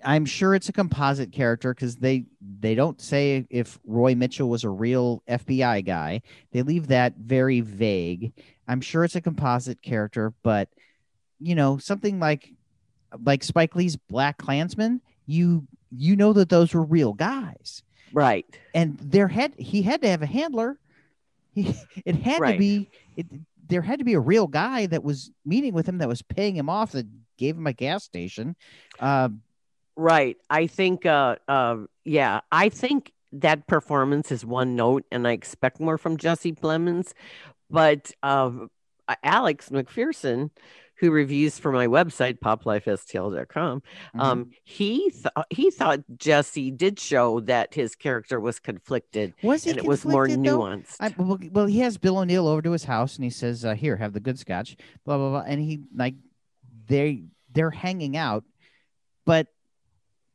i'm 0.05 0.25
sure 0.25 0.55
it's 0.55 0.69
a 0.69 0.73
composite 0.73 1.33
character 1.33 1.75
because 1.75 1.97
they 1.97 2.25
they 2.61 2.75
don't 2.75 3.01
say 3.01 3.47
if 3.51 3.79
roy 3.85 4.15
mitchell 4.15 4.49
was 4.49 4.65
a 4.65 4.71
real 4.71 5.23
fbi 5.29 5.85
guy. 5.85 6.23
They 6.53 6.63
leave 6.63 6.89
that 6.89 7.15
very 7.17 7.61
vague. 7.61 8.33
I'm 8.67 8.81
sure 8.81 9.05
it's 9.05 9.17
a 9.17 9.21
composite 9.21 9.83
character 9.83 10.33
but 10.43 10.69
you 11.41 11.55
know 11.55 11.79
something 11.79 12.19
like 12.19 12.53
like 13.25 13.45
spike 13.45 13.77
lee's 13.77 13.97
black 13.97 14.39
klansman 14.39 15.01
you 15.27 15.67
you 15.97 16.17
know 16.17 16.33
that 16.33 16.49
those 16.49 16.75
were 16.75 16.83
real 16.83 17.13
guys. 17.13 17.83
Right. 18.13 18.47
and 18.75 18.99
there 18.99 19.29
had 19.29 19.55
he 19.59 19.83
had 19.83 20.03
to 20.03 20.09
have 20.09 20.23
a 20.23 20.27
handler. 20.27 20.79
He 21.53 21.75
it 22.05 22.17
had 22.17 22.39
to 22.39 22.59
be 22.59 22.89
it 23.17 23.27
there 23.67 23.83
had 23.83 23.99
to 23.99 24.05
be 24.05 24.15
a 24.15 24.21
real 24.21 24.47
guy 24.47 24.87
that 24.87 25.03
was 25.03 25.31
meeting 25.45 25.75
with 25.75 25.89
him 25.89 25.99
that 25.99 26.09
was 26.09 26.23
paying 26.23 26.57
him 26.57 26.69
off 26.69 26.93
that 26.93 27.07
gave 27.39 27.57
him 27.57 27.67
a 27.67 27.73
gas 27.73 28.05
station. 28.05 28.55
Uh, 29.01 29.31
Right. 29.97 30.37
I 30.51 30.67
think, 30.67 31.07
uh, 31.07 31.37
uh, 31.47 31.77
yeah, 32.05 32.41
I 32.51 32.69
think 32.69 33.13
that 33.33 33.67
performance 33.67 34.33
is 34.33 34.45
one 34.45 34.77
note, 34.77 35.05
and 35.11 35.27
I 35.27 35.33
expect 35.33 35.81
more 35.81 35.99
from 35.99 36.17
Jesse 36.17 36.53
Plemons. 36.53 37.13
But 37.71 38.13
uh, 38.23 38.51
Alex 39.23 39.71
McPherson, 39.71 40.51
who 40.97 41.11
reviews 41.11 41.59
for 41.59 41.73
my 41.73 41.87
website, 41.87 42.39
poplifestl.com, 42.39 43.83
mhm. 44.15 44.21
um, 44.21 44.51
he 44.63 45.11
th- 45.11 45.47
he 45.51 45.71
thought 45.71 46.01
Jesse 46.17 46.71
did 46.71 47.01
show 47.01 47.41
that 47.41 47.75
his 47.75 47.95
character 47.95 48.39
was 48.39 48.61
conflicted 48.61 49.35
was 49.43 49.65
he 49.65 49.71
and 49.71 49.79
it 49.79 49.85
was 49.85 50.05
more 50.05 50.29
though? 50.29 50.37
nuanced. 50.37 50.97
I, 51.01 51.15
well, 51.17 51.39
well, 51.51 51.67
he 51.67 51.81
has 51.81 51.99
Bill 51.99 52.19
O'Neill 52.19 52.47
over 52.47 52.63
to 52.63 52.73
his 52.73 52.85
house, 52.85 53.17
and 53.17 53.25
he 53.25 53.31
says, 53.31 53.65
uh, 53.65 53.75
"Here, 53.75 53.97
have 53.97 54.13
the 54.13 54.21
good 54.21 54.39
scotch." 54.39 54.77
Blah 55.05 55.19
blah 55.19 55.31
blah, 55.31 55.45
and 55.47 55.61
he 55.61 55.81
like 55.95 56.15
they 56.87 57.25
they're 57.53 57.71
hanging 57.71 58.17
out, 58.17 58.45
but 59.25 59.49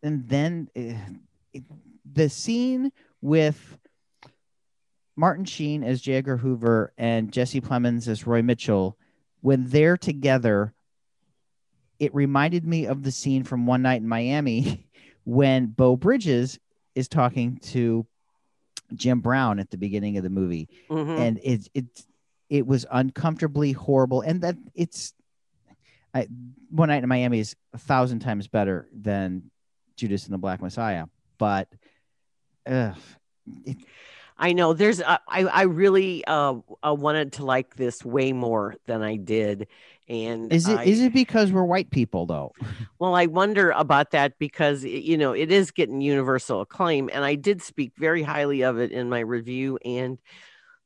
and 0.04 0.28
then 0.28 0.70
uh, 0.76 0.94
it, 1.54 1.64
the 2.12 2.30
scene 2.30 2.92
with 3.22 3.78
Martin 5.16 5.46
Sheen 5.46 5.84
as 5.84 6.02
J. 6.02 6.14
Edgar 6.14 6.38
Hoover 6.38 6.94
and 6.98 7.32
Jesse 7.32 7.62
Plemons 7.62 8.08
as 8.08 8.26
Roy 8.26 8.42
Mitchell, 8.42 8.98
when 9.42 9.68
they're 9.68 9.98
together, 9.98 10.74
it 12.00 12.14
reminded 12.16 12.66
me 12.66 12.86
of 12.86 13.04
the 13.04 13.12
scene 13.12 13.44
from 13.44 13.66
One 13.66 13.82
Night 13.82 14.02
in 14.02 14.08
Miami 14.08 14.88
when 15.26 15.68
Beau 15.68 15.96
Bridges 15.98 16.58
is 16.96 17.08
talking 17.10 17.58
to 17.58 18.06
Jim 18.96 19.20
Brown 19.20 19.60
at 19.60 19.70
the 19.70 19.78
beginning 19.78 20.18
of 20.18 20.24
the 20.24 20.30
movie, 20.30 20.68
Mhm. 20.90 21.20
and 21.20 21.40
it 21.44 21.68
it 21.74 21.86
it 22.50 22.66
was 22.66 22.86
uncomfortably 22.92 23.74
horrible, 23.74 24.22
and 24.22 24.42
that 24.42 24.58
it's 24.74 25.14
I, 26.14 26.28
One 26.72 26.88
Night 26.90 27.04
in 27.04 27.10
Miami 27.10 27.40
is 27.40 27.56
a 27.74 27.78
thousand 27.78 28.20
times 28.20 28.48
better 28.48 28.88
than 28.92 29.52
Judas 30.00 30.26
and 30.26 30.34
the 30.34 30.38
Black 30.38 30.62
Messiah, 30.62 31.06
but 31.38 31.68
ugh, 32.66 32.96
I 34.40 34.54
know 34.54 34.74
there's 34.74 35.02
uh, 35.02 35.18
I 35.28 35.44
I 35.44 35.62
really 35.64 36.24
uh, 36.26 36.56
uh 36.86 36.94
wanted 36.94 37.34
to 37.34 37.46
like 37.46 37.76
this 37.76 38.06
way 38.06 38.32
more 38.32 38.76
than 38.86 39.02
I 39.02 39.18
did, 39.18 39.68
and 40.08 40.52
is 40.52 40.68
it 40.68 40.78
I, 40.78 40.84
is 40.86 41.02
it 41.02 41.14
because 41.14 41.52
we're 41.52 41.66
white 41.66 41.92
people 41.92 42.26
though? 42.26 42.54
Well, 43.00 43.16
I 43.16 43.28
wonder 43.28 43.72
about 43.72 44.12
that 44.12 44.38
because 44.40 44.84
you 44.84 45.18
know 45.18 45.32
it 45.32 45.54
is 45.54 45.72
getting 45.72 46.02
universal 46.02 46.60
acclaim, 46.60 47.10
and 47.14 47.24
I 47.24 47.36
did 47.36 47.62
speak 47.62 47.94
very 47.98 48.24
highly 48.24 48.64
of 48.64 48.78
it 48.78 48.92
in 48.92 49.08
my 49.08 49.20
review 49.20 49.80
and 49.86 50.18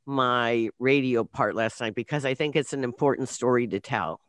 my 0.06 0.70
radio 0.78 1.24
part 1.24 1.56
last 1.56 1.82
night 1.82 1.96
because 1.96 2.24
I 2.24 2.36
think 2.36 2.56
it's 2.56 2.74
an 2.74 2.84
important 2.84 3.30
story 3.30 3.66
to 3.68 3.80
tell, 3.80 4.20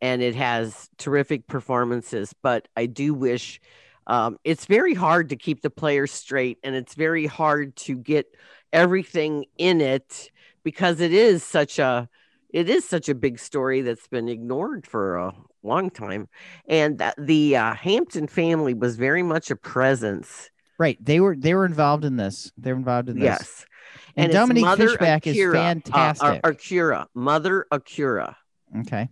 and 0.00 0.22
it 0.22 0.34
has 0.34 0.88
terrific 0.98 1.46
performances. 1.46 2.34
But 2.42 2.68
I 2.76 2.86
do 2.86 3.14
wish 3.14 3.60
um, 4.06 4.38
it's 4.44 4.66
very 4.66 4.94
hard 4.94 5.28
to 5.30 5.36
keep 5.36 5.62
the 5.62 5.70
players 5.70 6.12
straight, 6.12 6.58
and 6.62 6.74
it's 6.74 6.94
very 6.94 7.26
hard 7.26 7.76
to 7.76 7.96
get 7.96 8.26
everything 8.72 9.44
in 9.58 9.80
it 9.80 10.30
because 10.62 11.00
it 11.00 11.12
is 11.12 11.42
such 11.42 11.78
a 11.78 12.08
it 12.52 12.68
is 12.68 12.84
such 12.84 13.08
a 13.08 13.14
big 13.14 13.38
story 13.38 13.80
that's 13.80 14.08
been 14.08 14.28
ignored 14.28 14.86
for 14.86 15.16
a 15.16 15.34
long 15.62 15.90
time 15.90 16.28
and 16.68 16.98
that 16.98 17.14
the 17.18 17.56
uh, 17.56 17.74
hampton 17.74 18.26
family 18.26 18.74
was 18.74 18.96
very 18.96 19.22
much 19.22 19.50
a 19.50 19.56
presence 19.56 20.50
Right, 20.78 20.96
they 21.04 21.20
were 21.20 21.36
they 21.36 21.52
were 21.52 21.66
involved 21.66 22.06
in 22.06 22.16
this. 22.16 22.50
They're 22.56 22.74
involved 22.74 23.10
in 23.10 23.18
this. 23.18 23.24
yes 23.24 23.66
and, 24.16 24.26
it's 24.26 24.34
Dominique 24.34 24.76
Fishback 24.76 25.26
is 25.26 25.34
Akira, 25.34 25.60
uh, 25.60 25.64
fantastic. 25.64 26.40
Ar- 26.42 26.50
Akira, 26.50 27.06
Mother 27.14 27.66
Akira, 27.70 28.36
okay, 28.80 29.10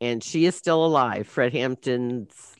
and 0.00 0.22
she 0.22 0.44
is 0.46 0.54
still 0.54 0.84
alive. 0.84 1.26
Fred 1.26 1.52
Hampton's 1.52 2.54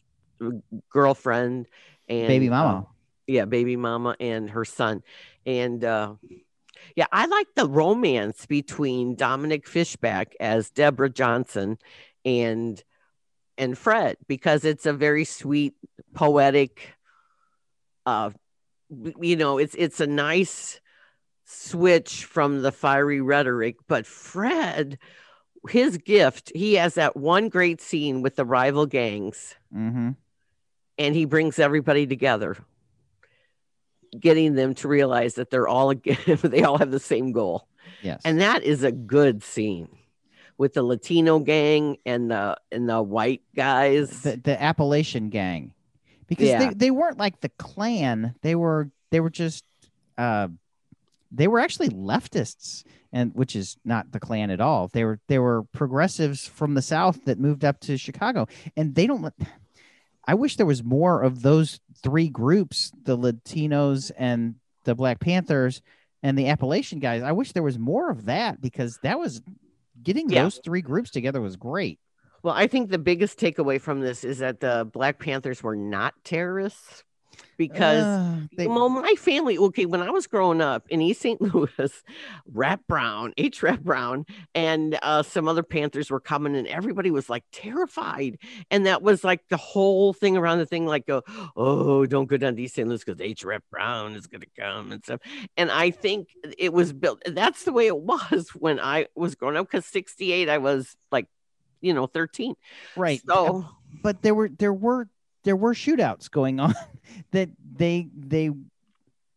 girlfriend 0.91 1.67
and 2.09 2.29
baby 2.29 2.49
mama. 2.49 2.87
yeah, 3.27 3.45
baby 3.45 3.77
mama 3.77 4.17
and 4.21 4.51
her 4.51 4.65
son. 4.65 5.03
And 5.47 5.85
uh 5.85 6.15
yeah, 6.97 7.07
I 7.13 7.27
like 7.27 7.49
the 7.57 7.67
romance 7.67 8.47
between 8.47 9.15
Dominique 9.15 9.67
Fishback 9.67 10.35
as 10.39 10.71
Deborah 10.71 11.11
Johnson 11.11 11.79
and 12.25 12.83
and 13.57 13.79
Fred 13.79 14.17
because 14.27 14.65
it's 14.65 14.87
a 14.87 14.93
very 14.93 15.25
sweet, 15.25 15.75
poetic 16.15 16.95
uh 18.07 18.31
you 19.21 19.37
know, 19.37 19.59
it's 19.59 19.75
it's 19.77 20.01
a 20.01 20.07
nice 20.07 20.81
switch 21.45 22.25
from 22.25 22.63
the 22.63 22.73
fiery 22.73 23.21
rhetoric, 23.21 23.77
but 23.87 24.07
Fred 24.07 24.99
his 25.69 25.97
gift, 25.99 26.53
he 26.55 26.75
has 26.75 26.95
that 26.95 27.17
one 27.17 27.49
great 27.49 27.81
scene 27.81 28.23
with 28.23 28.37
the 28.37 28.45
rival 28.45 28.87
gangs 28.87 29.55
hmm 29.73 30.11
and 30.97 31.15
he 31.17 31.25
brings 31.25 31.59
everybody 31.59 32.07
together 32.07 32.57
getting 34.19 34.55
them 34.55 34.75
to 34.77 34.89
realize 34.89 35.35
that 35.35 35.51
they're 35.51 35.67
all 35.69 35.93
they 36.43 36.63
all 36.63 36.79
have 36.79 36.91
the 36.91 37.01
same 37.01 37.33
goal. 37.33 37.67
Yes, 38.03 38.21
and 38.25 38.41
that 38.41 38.63
is 38.63 38.83
a 38.85 38.93
good 38.93 39.43
scene 39.43 39.89
with 40.57 40.75
the 40.75 40.83
latino 40.83 41.39
gang 41.41 41.97
and 42.07 42.31
the 42.31 42.57
and 42.71 42.89
the 42.89 43.03
white 43.03 43.43
guys. 43.57 44.23
The, 44.23 44.37
the 44.37 44.63
Appalachian 44.63 45.31
Gang, 45.31 45.73
because 46.29 46.49
Yeah. 46.49 46.69
they, 46.69 46.75
they 46.75 46.91
weren't 46.91 47.19
like 47.19 47.41
the 47.41 47.49
Klan. 47.59 48.35
They 48.43 48.55
were 48.55 48.91
they 49.11 49.21
were 49.21 49.31
just 49.31 49.65
uh, 50.17 50.49
they 51.37 51.49
were 51.49 51.61
actually 51.61 51.89
leftists, 51.89 52.85
and 53.13 53.33
which 53.35 53.57
is 53.57 53.77
not 53.85 54.13
the 54.13 54.21
Klan 54.21 54.51
at 54.51 54.61
all. 54.61 54.89
They 54.89 55.05
were 55.05 55.19
they 55.29 55.39
were 55.39 55.65
progressives 55.73 56.47
from 56.47 56.75
the 56.75 56.83
South 56.83 57.25
that 57.25 57.39
moved 57.39 57.65
up 57.65 57.81
to 57.81 57.97
Chicago, 57.99 58.47
and 58.77 58.95
they 58.95 59.07
don't. 59.07 59.33
I 60.27 60.35
wish 60.35 60.57
there 60.57 60.67
was 60.67 60.83
more 60.83 61.23
of 61.23 61.43
those 61.43 61.81
three 62.03 62.29
groups: 62.29 62.93
the 63.05 63.17
Latinos 63.19 64.11
and 64.17 64.55
the 64.85 64.95
Black 64.95 65.21
Panthers 65.21 65.83
and 66.23 66.39
the 66.39 66.49
Appalachian 66.49 66.99
guys. 67.01 67.23
I 67.23 67.33
wish 67.33 67.53
there 67.53 67.63
was 67.63 67.79
more 67.79 68.11
of 68.11 68.27
that 68.27 68.61
because 68.61 68.99
that 69.03 69.19
was 69.19 69.43
getting 70.03 70.29
Yeah. 70.31 70.45
those 70.45 70.61
three 70.65 70.83
groups 70.83 71.11
together 71.11 71.41
was 71.41 71.57
great. 71.57 71.99
well 72.43 72.53
i 72.55 72.67
think 72.67 72.91
the 72.91 72.99
biggest 72.99 73.39
takeaway 73.39 73.81
from 73.81 74.01
this 74.01 74.25
is 74.25 74.39
that 74.39 74.61
the 74.61 74.89
black 74.93 75.19
panthers 75.19 75.63
were 75.63 75.77
not 75.77 76.13
terrorists 76.25 77.05
because 77.57 78.03
Uh, 78.05 78.41
they, 78.57 78.67
well, 78.67 78.89
my 78.89 79.15
family, 79.19 79.57
okay, 79.59 79.87
when 79.87 80.03
I 80.03 80.11
was 80.11 80.27
growing 80.27 80.61
up 80.61 80.87
in 80.89 81.01
East 81.01 81.21
St. 81.23 81.41
Louis, 81.55 82.03
Rap 82.53 82.81
Brown, 82.89 83.33
H. 83.37 83.63
Rap 83.63 83.81
Brown, 83.81 84.27
and 84.55 84.99
uh, 85.03 85.23
some 85.23 85.49
other 85.49 85.63
Panthers 85.63 86.11
were 86.11 86.21
coming, 86.21 86.57
and 86.57 86.67
everybody 86.67 87.11
was 87.11 87.29
like 87.31 87.45
terrified. 87.53 88.39
And 88.71 88.87
that 88.87 89.03
was 89.03 89.25
like 89.25 89.47
the 89.49 89.57
whole 89.57 90.13
thing 90.13 90.37
around 90.37 90.59
the 90.59 90.67
thing, 90.67 90.87
like, 90.87 91.05
oh, 91.09 92.07
don't 92.07 92.27
go 92.27 92.37
down 92.37 92.57
to 92.57 92.63
East 92.63 92.75
St. 92.75 92.89
Louis 92.89 93.03
because 93.05 93.21
H. 93.21 93.45
Rap 93.45 93.63
Brown 93.71 94.15
is 94.15 94.27
going 94.27 94.43
to 94.43 94.49
come 94.59 94.93
and 94.93 95.03
stuff. 95.05 95.21
And 95.57 95.71
I 95.71 95.91
think 95.91 96.29
it 96.59 96.73
was 96.73 96.93
built, 96.93 97.23
that's 97.27 97.65
the 97.65 97.73
way 97.73 97.87
it 97.87 97.97
was 98.13 98.51
when 98.55 98.81
I 98.81 99.07
was 99.15 99.35
growing 99.35 99.57
up, 99.57 99.67
because 99.67 99.87
68, 99.87 100.49
I 100.49 100.59
was 100.59 100.97
like, 101.11 101.27
you 101.81 101.93
know, 101.93 102.07
13. 102.07 102.55
right. 102.97 103.21
So, 103.29 103.67
but 104.03 104.23
there 104.23 104.35
were 104.35 104.49
there 104.49 104.73
were 104.73 105.09
there 105.45 105.57
were 105.57 105.75
shootouts 105.75 106.31
going 106.31 106.61
on 106.61 106.75
that 107.31 107.51
they 107.77 108.09
they 108.17 108.51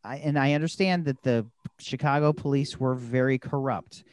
I, 0.04 0.18
and 0.18 0.40
I 0.40 0.54
understand 0.54 1.06
that 1.06 1.22
the 1.24 1.46
Chicago 1.80 2.34
police 2.34 2.80
were 2.80 2.96
very 2.96 3.38
corrupt. 3.38 4.04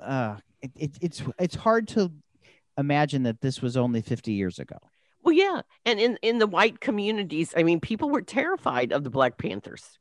Uh, 0.00 0.36
it, 0.60 0.70
it, 0.76 0.90
it's 1.00 1.22
it's 1.38 1.54
hard 1.54 1.88
to 1.88 2.12
imagine 2.76 3.24
that 3.24 3.40
this 3.40 3.60
was 3.60 3.76
only 3.76 4.02
50 4.02 4.32
years 4.32 4.58
ago. 4.58 4.76
Well, 5.22 5.34
yeah, 5.34 5.62
and 5.84 5.98
in 5.98 6.18
in 6.22 6.38
the 6.38 6.46
white 6.46 6.80
communities, 6.80 7.52
I 7.56 7.62
mean, 7.62 7.80
people 7.80 8.10
were 8.10 8.22
terrified 8.22 8.92
of 8.92 9.04
the 9.04 9.10
Black 9.10 9.36
Panthers, 9.36 9.98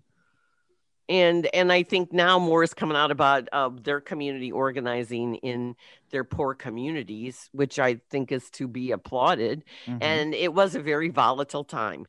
and 1.10 1.48
and 1.54 1.72
I 1.72 1.84
think 1.84 2.12
now 2.12 2.40
more 2.40 2.64
is 2.64 2.74
coming 2.74 2.98
out 2.98 3.12
about 3.12 3.48
uh, 3.52 3.70
their 3.82 4.02
community 4.02 4.52
organizing 4.52 5.36
in 5.36 5.76
their 6.12 6.24
poor 6.24 6.54
communities, 6.54 7.50
which 7.52 7.80
I 7.80 8.00
think 8.10 8.32
is 8.32 8.50
to 8.52 8.68
be 8.68 8.92
applauded. 8.92 9.64
Mhm. 9.86 9.98
And 10.02 10.34
it 10.34 10.54
was 10.54 10.76
a 10.76 10.82
very 10.82 11.10
volatile 11.10 11.64
time. 11.64 12.06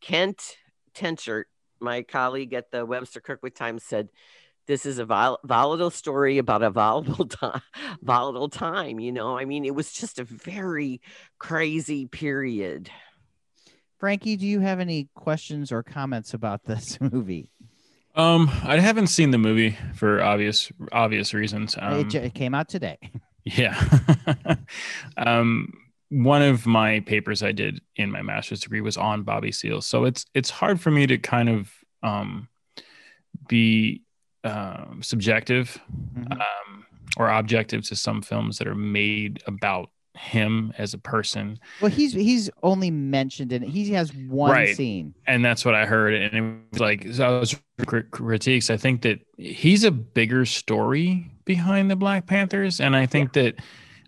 Kent 0.00 0.56
Tenchert, 0.94 1.44
my 1.80 2.02
colleague 2.02 2.52
at 2.52 2.70
the 2.70 2.84
Webster 2.84 3.20
Kirkwood 3.20 3.54
Times, 3.54 3.82
said. 3.82 4.08
This 4.66 4.86
is 4.86 4.98
a 4.98 5.04
vol- 5.04 5.40
volatile 5.44 5.90
story 5.90 6.38
about 6.38 6.62
a 6.62 6.70
volatile 6.70 7.26
time. 7.26 7.60
Volatile 8.00 8.48
time, 8.48 8.98
you 8.98 9.12
know. 9.12 9.36
I 9.36 9.44
mean, 9.44 9.66
it 9.66 9.74
was 9.74 9.92
just 9.92 10.18
a 10.18 10.24
very 10.24 11.02
crazy 11.38 12.06
period. 12.06 12.88
Frankie, 13.98 14.36
do 14.36 14.46
you 14.46 14.60
have 14.60 14.80
any 14.80 15.08
questions 15.14 15.70
or 15.70 15.82
comments 15.82 16.32
about 16.32 16.64
this 16.64 16.98
movie? 17.12 17.50
Um, 18.14 18.48
I 18.62 18.78
haven't 18.78 19.08
seen 19.08 19.30
the 19.32 19.38
movie 19.38 19.76
for 19.94 20.22
obvious 20.22 20.70
obvious 20.92 21.34
reasons. 21.34 21.74
Um, 21.78 22.00
it, 22.00 22.14
it 22.14 22.34
came 22.34 22.54
out 22.54 22.68
today. 22.68 22.98
Yeah. 23.46 23.78
um, 25.18 25.70
one 26.08 26.40
of 26.40 26.64
my 26.64 27.00
papers 27.00 27.42
I 27.42 27.52
did 27.52 27.82
in 27.94 28.10
my 28.10 28.22
master's 28.22 28.60
degree 28.60 28.80
was 28.80 28.96
on 28.96 29.22
Bobby 29.22 29.52
Seals, 29.52 29.84
so 29.84 30.04
it's 30.06 30.24
it's 30.32 30.48
hard 30.48 30.80
for 30.80 30.90
me 30.90 31.06
to 31.06 31.18
kind 31.18 31.50
of 31.50 31.70
um, 32.02 32.48
be 33.46 34.00
um, 34.44 35.00
subjective 35.02 35.78
Mhm. 36.16 36.32
um, 36.40 36.86
or 37.18 37.28
objective 37.28 37.82
to 37.88 37.96
some 37.96 38.22
films 38.22 38.56
that 38.56 38.66
are 38.66 38.74
made 38.74 39.42
about 39.46 39.90
him 40.16 40.72
as 40.78 40.94
a 40.94 40.98
person, 40.98 41.58
Well, 41.80 41.90
he's 41.90 42.12
he's 42.12 42.48
only 42.62 42.90
mentioned 42.90 43.52
in 43.52 43.62
it. 43.64 43.68
He 43.68 43.90
has 43.94 44.14
one 44.14 44.50
Right. 44.52 44.76
scene. 44.76 45.14
and 45.26 45.44
that's 45.44 45.64
what 45.64 45.74
I 45.74 45.86
heard. 45.86 46.14
And 46.14 46.34
it 46.34 46.72
was 46.72 46.80
like 46.80 47.06
so 47.12 47.36
I 47.36 47.38
was 47.40 47.56
crit- 47.86 48.10
critiques. 48.10 48.70
I 48.70 48.76
think 48.76 49.02
that 49.02 49.20
he's 49.36 49.82
a 49.84 49.90
bigger 49.90 50.44
story 50.46 51.30
behind 51.44 51.90
the 51.90 51.96
Black 51.96 52.26
Panthers, 52.26 52.80
and 52.80 52.94
I 52.96 53.06
think 53.06 53.32
that 53.34 53.56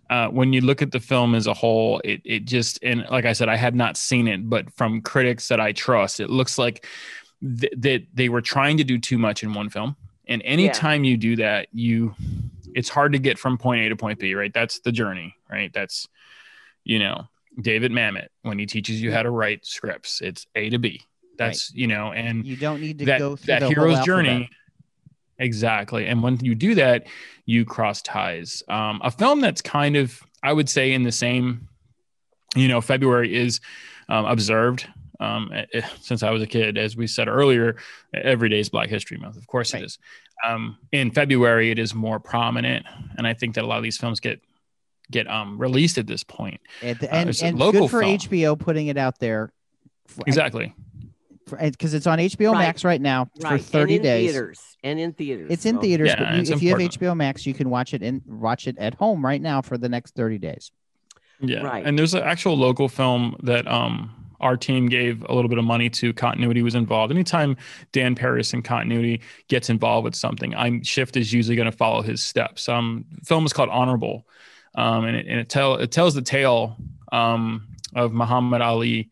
uh, 0.09 0.29
when 0.29 0.53
you 0.53 0.61
look 0.61 0.83
at 0.83 0.93
the 0.93 1.01
film 1.01 1.35
as 1.35 1.49
a 1.49 1.55
whole, 1.55 2.01
it 2.05 2.21
it 2.25 2.45
just 2.45 2.79
and 2.85 3.05
like 3.11 3.25
I 3.25 3.33
said, 3.33 3.49
I 3.49 3.57
had 3.57 3.75
not 3.75 3.97
seen 3.97 4.29
it, 4.29 4.49
but 4.49 4.73
from 4.77 5.01
critics 5.03 5.49
that 5.49 5.61
I 5.61 5.73
trust, 5.73 6.21
it 6.21 6.31
looks 6.31 6.57
like 6.59 6.87
th- 7.43 7.73
that 7.79 8.07
they 8.15 8.29
were 8.29 8.41
trying 8.41 8.77
to 8.77 8.85
do 8.85 8.99
too 8.99 9.19
much 9.19 9.43
in 9.43 9.53
one 9.55 9.69
film. 9.71 9.97
And 10.29 10.43
anytime 10.45 11.03
you 11.05 11.17
do 11.17 11.37
that, 11.37 11.67
you 11.73 12.15
it's 12.77 12.91
hard 12.91 13.13
to 13.13 13.19
get 13.19 13.39
from 13.39 13.57
point 13.57 13.81
A 13.81 13.89
to 13.89 13.97
point 13.97 14.19
B, 14.19 14.35
right? 14.35 14.53
That's 14.53 14.81
the 14.81 14.93
journey, 14.93 15.35
right? 15.51 15.73
That's 15.73 16.07
you 16.85 16.99
know 16.99 17.27
David 17.61 17.91
Mamet 17.91 18.29
when 18.43 18.59
he 18.59 18.67
teaches 18.67 19.01
you 19.01 19.11
how 19.11 19.23
to 19.23 19.31
write 19.31 19.65
scripts, 19.65 20.21
it's 20.21 20.47
A 20.55 20.69
to 20.69 20.79
B. 20.79 21.01
That's 21.39 21.75
you 21.75 21.87
know, 21.87 22.13
and 22.13 22.47
You 22.47 22.57
don't 22.57 22.81
need 22.83 22.99
to 22.99 23.07
that 23.07 23.19
go 23.19 23.35
through 23.35 23.47
that 23.47 23.63
hero's 23.63 24.01
journey 24.05 24.51
exactly 25.39 26.07
and 26.07 26.23
when 26.23 26.39
you 26.41 26.55
do 26.55 26.75
that 26.75 27.07
you 27.45 27.63
cross 27.63 28.01
ties 28.01 28.63
um, 28.69 29.03
a 29.05 29.11
film 29.11 29.39
that's 29.43 29.61
kind 29.61 29.95
of 29.95 30.23
i 30.43 30.51
would 30.51 30.67
say 30.67 30.93
in 30.95 31.03
the 31.03 31.13
same 31.13 31.69
you 32.55 32.67
know 32.69 32.81
february 32.81 33.35
is 33.35 33.61
um, 34.09 34.25
observed 34.25 34.89
um, 35.21 35.51
eh, 35.55 35.65
eh, 35.75 35.83
since 36.01 36.23
i 36.23 36.31
was 36.31 36.43
a 36.43 36.47
kid 36.47 36.77
as 36.79 36.97
we 36.97 37.07
said 37.07 37.29
earlier 37.29 37.77
every 38.15 38.49
day 38.49 38.61
is 38.61 38.69
black 38.69 38.89
history 38.89 39.17
month 39.17 39.37
of 39.37 39.47
course 39.47 39.73
Right. 39.75 39.83
it 39.83 39.87
is 39.87 39.99
um, 40.47 40.77
in 40.93 41.11
february 41.11 41.71
it 41.71 41.79
is 41.79 41.95
more 41.95 42.19
prominent 42.21 42.85
and 43.17 43.27
i 43.27 43.33
think 43.35 43.55
that 43.55 43.65
a 43.65 43.67
lot 43.67 43.79
of 43.79 43.83
these 43.85 43.97
films 43.99 44.21
get 44.21 44.41
get 45.11 45.29
um, 45.29 45.57
released 45.59 45.99
at 45.99 46.07
this 46.07 46.25
point 46.25 46.61
And, 46.83 47.03
Uh, 47.03 47.07
and, 47.13 47.29
it's 47.31 47.43
and 47.43 47.57
local 47.59 47.83
good 47.83 47.91
for 47.91 48.01
film. 48.01 48.19
HBO 48.19 48.59
putting 48.59 48.89
it 48.89 48.97
out 48.97 49.21
there. 49.21 49.53
For, 50.09 50.25
exactly 50.27 50.75
Because 51.49 51.95
it's 51.95 52.09
on 52.09 52.19
HBO 52.19 52.53
Right. 52.53 52.59
Max 52.59 52.83
right 52.85 53.01
now 53.01 53.29
for 53.41 53.57
30 53.57 53.83
and 53.83 53.91
in 53.91 54.03
days. 54.03 54.33
theaters. 54.33 54.61
And 54.83 54.99
in 54.99 55.13
theaters. 55.13 55.47
It's 55.49 55.65
in 55.65 55.77
so- 55.77 55.81
theaters, 55.81 56.09
Yeah, 56.09 56.19
but 56.19 56.35
you, 56.35 56.41
it's 56.41 56.51
if 56.51 56.61
you 56.63 56.71
have. 56.71 56.79
HBO 56.81 57.17
Max, 57.17 57.47
you 57.47 57.55
can 57.55 57.71
watch 57.71 57.95
it 57.95 58.03
and 58.03 58.21
watch 58.27 58.67
it 58.67 58.77
at 58.79 58.95
home 58.95 59.25
right 59.25 59.41
now 59.41 59.63
for 59.63 59.79
the 59.79 59.89
next 59.89 60.17
30 60.17 60.39
days. 60.39 60.73
Yeah. 61.41 61.61
Right. 61.61 61.87
And 61.87 61.97
there's 61.97 62.15
an 62.15 62.25
actual 62.25 62.57
local 62.57 62.89
film 62.89 63.37
that 63.45 63.69
um 63.69 64.11
our 64.41 64.57
team 64.57 64.89
gave 64.89 65.25
a 65.29 65.35
little 65.35 65.49
bit 65.49 65.59
of 65.59 65.65
money 65.65 65.91
to. 65.91 66.13
Continuity 66.13 66.63
was 66.63 66.75
involved. 66.75 67.13
Anytime 67.13 67.57
Dan 67.93 68.15
Paris 68.15 68.53
and 68.53 68.65
Continuity 68.65 69.23
gets 69.49 69.71
involved 69.71 70.05
with 70.05 70.15
something, 70.15 70.55
I'm 70.55 70.83
Shift 70.83 71.17
is 71.17 71.33
usually 71.33 71.57
going 71.57 71.71
to 71.71 71.77
follow 71.77 72.03
his 72.03 72.23
steps. 72.23 72.69
Um, 72.69 73.05
film 73.25 73.45
is 73.47 73.53
called 73.53 73.69
Honorable, 73.71 74.27
um, 74.75 75.05
and 75.05 75.17
it, 75.17 75.27
and 75.27 75.41
it 75.41 75.49
tell 75.49 75.77
it 75.77 75.91
tells 75.91 76.15
the 76.15 76.23
tale 76.23 76.77
um 77.13 77.69
of 77.95 78.13
Muhammad 78.13 78.63
Ali 78.63 79.11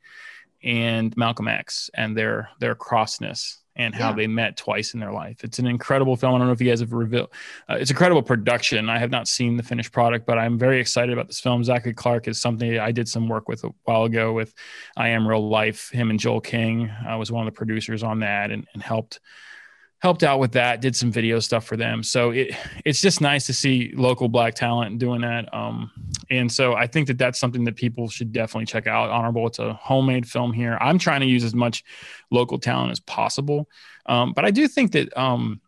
and 0.63 1.17
Malcolm 1.17 1.49
X 1.49 1.91
and 1.95 2.17
their 2.17 2.49
their 2.61 2.75
crossness 2.75 3.59
and 3.77 3.95
how 3.95 4.11
Yeah. 4.11 4.17
they 4.17 4.27
met 4.27 4.57
twice 4.57 4.95
in 4.95 5.01
their 5.01 5.13
life. 5.13 5.43
It's 5.43 5.59
an 5.59 5.67
incredible 5.67 6.17
film. 6.17 6.35
I 6.35 6.39
don't 6.39 6.47
know 6.47 6.53
if 6.53 6.61
you 6.61 6.69
guys 6.71 6.81
have 6.81 6.93
revealed. 6.93 7.31
Uh, 7.69 7.77
it's 7.81 7.91
incredible 7.91 8.23
production. 8.23 8.89
I 8.89 8.99
have 8.99 9.11
not 9.11 9.27
seen 9.29 9.57
the 9.57 9.63
finished 9.63 9.93
product, 9.93 10.27
but 10.27 10.39
I'm 10.39 10.59
very 10.59 10.81
excited 10.81 11.13
about 11.13 11.27
this 11.27 11.41
film. 11.41 11.65
Zachary 11.65 11.95
Clark 11.95 12.29
is 12.29 12.41
something 12.41 12.79
I 12.79 12.93
did 12.93 13.09
some 13.09 13.29
work 13.29 13.49
with 13.49 13.65
a 13.65 13.71
while 13.85 14.05
ago 14.05 14.33
with 14.33 14.55
I 14.97 15.09
Am 15.09 15.27
Real 15.27 15.49
Life. 15.49 15.91
Him 15.91 16.11
and 16.11 16.21
Joel 16.21 16.41
King. 16.41 16.91
I 17.07 17.17
was 17.17 17.33
one 17.33 17.47
of 17.47 17.53
the 17.53 17.57
producers 17.57 18.03
on 18.03 18.21
that 18.21 18.51
and, 18.51 18.67
and 18.75 18.83
helped 18.83 19.21
helped 20.05 20.23
out 20.23 20.39
with 20.39 20.53
that. 20.53 20.83
Did 20.83 20.95
some 20.95 21.11
video 21.11 21.41
stuff 21.41 21.65
for 21.65 21.79
them. 21.79 22.03
So 22.03 22.29
it 22.29 22.55
it's 22.85 23.01
just 23.01 23.23
nice 23.23 23.47
to 23.47 23.55
see 23.55 23.95
local 23.97 24.29
black 24.29 24.55
talent 24.55 24.99
doing 24.99 25.23
that. 25.23 25.49
Um, 25.55 25.91
and 26.31 26.53
so 26.53 26.75
I 26.75 26.87
think 26.87 27.07
that 27.07 27.17
that's 27.17 27.41
something 27.41 27.65
that 27.65 27.75
people 27.75 28.11
should 28.11 28.31
definitely 28.31 28.67
check 28.67 28.87
out. 28.87 29.09
Honorable. 29.09 29.47
It's 29.47 29.61
a 29.61 29.73
homemade 29.73 30.29
film 30.29 30.53
here. 30.53 30.77
I'm 30.79 30.99
trying 30.99 31.21
to 31.21 31.27
use 31.27 31.43
as 31.43 31.55
much 31.55 31.85
local 32.31 32.59
talent 32.59 32.93
as 32.93 33.01
possible. 33.01 33.67
Um, 34.05 34.35
but 34.35 34.45
I 34.45 34.51
do 34.51 34.69
think 34.69 34.93
that 34.93 35.17
um, 35.17 35.63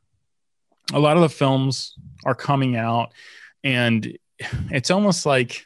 a 0.92 1.00
lot 1.00 1.16
of 1.16 1.22
the 1.22 1.30
films 1.30 1.94
are 2.26 2.34
coming 2.34 2.76
out 2.76 3.14
and 3.64 4.18
it's 4.70 4.90
almost 4.90 5.24
like 5.24 5.64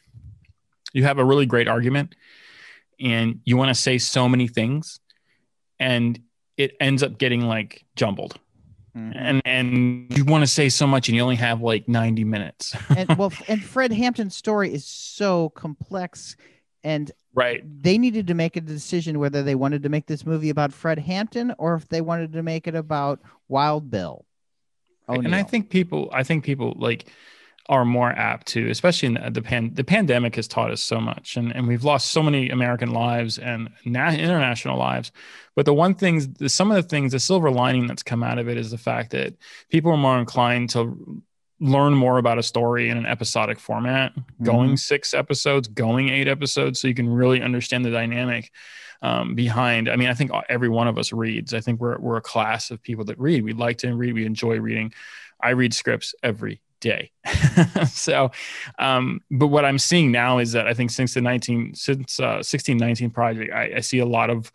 you 0.92 1.02
have 1.02 1.18
a 1.18 1.24
really 1.24 1.46
great 1.46 1.66
argument 1.66 2.14
and 3.00 3.40
you 3.44 3.56
want 3.56 3.70
to 3.70 3.74
say 3.74 3.98
so 3.98 4.28
many 4.28 4.46
things 4.46 5.00
and 5.80 6.20
it 6.56 6.76
ends 6.78 7.02
up 7.02 7.18
getting 7.18 7.40
like 7.40 7.84
jumbled 7.96 8.38
Mhm. 8.96 9.12
and 9.14 9.42
and 9.44 10.16
you 10.16 10.24
want 10.24 10.42
to 10.42 10.48
say 10.48 10.68
so 10.68 10.86
much 10.86 11.08
and 11.08 11.14
you 11.16 11.22
only 11.22 11.36
have 11.36 11.60
like 11.60 11.88
90 11.88 12.24
minutes 12.24 12.74
and 12.96 13.16
well, 13.16 13.32
and 13.48 13.62
Fred 13.62 13.92
Hampton's 13.92 14.34
story 14.34 14.72
is 14.72 14.84
so 14.84 15.50
complex, 15.50 16.36
and 16.82 17.12
right 17.34 17.62
they 17.82 17.98
needed 17.98 18.26
to 18.26 18.34
make 18.34 18.56
a 18.56 18.60
decision 18.60 19.18
whether 19.20 19.42
they 19.42 19.54
wanted 19.54 19.84
to 19.84 19.88
make 19.88 20.06
this 20.06 20.26
movie 20.26 20.50
about 20.50 20.72
Fred 20.72 20.98
Hampton 20.98 21.54
or 21.58 21.74
if 21.74 21.88
they 21.88 22.00
wanted 22.00 22.32
to 22.32 22.42
make 22.42 22.66
it 22.66 22.74
about 22.74 23.20
Wild 23.48 23.90
Bill. 23.90 24.24
and 25.08 25.34
I 25.34 25.42
think 25.42 25.70
people, 25.70 26.08
I 26.12 26.22
think 26.22 26.44
people 26.44 26.74
like 26.76 27.10
are 27.70 27.84
more 27.84 28.10
apt 28.10 28.48
to, 28.48 28.68
especially 28.68 29.06
in 29.06 29.14
the, 29.14 29.30
the 29.30 29.42
pan, 29.42 29.72
the 29.74 29.84
pandemic 29.84 30.34
has 30.34 30.48
taught 30.48 30.72
us 30.72 30.82
so 30.82 31.00
much, 31.00 31.36
and 31.36 31.54
and 31.54 31.68
we've 31.68 31.84
lost 31.84 32.10
so 32.10 32.20
many 32.20 32.50
American 32.50 32.92
lives 32.92 33.38
and 33.38 33.70
na- 33.84 34.10
international 34.10 34.76
lives. 34.76 35.12
But 35.54 35.66
the 35.66 35.72
one 35.72 35.94
things, 35.94 36.28
the, 36.28 36.48
some 36.48 36.72
of 36.72 36.76
the 36.76 36.82
things, 36.82 37.12
the 37.12 37.20
silver 37.20 37.48
lining 37.48 37.86
that's 37.86 38.02
come 38.02 38.24
out 38.24 38.38
of 38.38 38.48
it 38.48 38.58
is 38.58 38.72
the 38.72 38.78
fact 38.78 39.12
that 39.12 39.34
people 39.70 39.92
are 39.92 39.96
more 39.96 40.18
inclined 40.18 40.70
to 40.70 41.22
learn 41.60 41.94
more 41.94 42.18
about 42.18 42.38
a 42.38 42.42
story 42.42 42.88
in 42.88 42.98
an 42.98 43.06
episodic 43.06 43.60
format, 43.60 44.12
going 44.42 44.76
six 44.76 45.14
episodes, 45.14 45.68
going 45.68 46.08
eight 46.08 46.26
episodes, 46.26 46.80
so 46.80 46.88
you 46.88 46.94
can 46.94 47.08
really 47.08 47.40
understand 47.40 47.84
the 47.84 47.90
dynamic 47.90 48.50
um, 49.00 49.36
behind. 49.36 49.88
I 49.88 49.94
mean, 49.94 50.08
I 50.08 50.14
think 50.14 50.32
every 50.48 50.68
one 50.68 50.88
of 50.88 50.98
us 50.98 51.12
reads. 51.12 51.54
I 51.54 51.60
think 51.60 51.80
we're 51.80 52.00
we're 52.00 52.16
a 52.16 52.22
class 52.22 52.72
of 52.72 52.82
people 52.82 53.04
that 53.04 53.18
read. 53.20 53.44
We 53.44 53.52
like 53.52 53.78
to 53.78 53.94
read. 53.94 54.14
We 54.14 54.26
enjoy 54.26 54.58
reading. 54.58 54.92
I 55.40 55.50
read 55.50 55.72
scripts 55.72 56.16
every 56.24 56.60
day. 56.80 57.12
so, 57.88 58.30
um, 58.78 59.20
but 59.30 59.48
what 59.48 59.64
I'm 59.64 59.78
seeing 59.78 60.10
now 60.10 60.38
is 60.38 60.52
that 60.52 60.66
I 60.66 60.74
think 60.74 60.90
since 60.90 61.14
the 61.14 61.20
19 61.20 61.74
since 61.74 62.18
uh, 62.18 62.42
1619 62.42 63.10
project, 63.10 63.52
I, 63.52 63.76
I 63.76 63.80
see 63.80 63.98
a 63.98 64.06
lot 64.06 64.30
of 64.30 64.50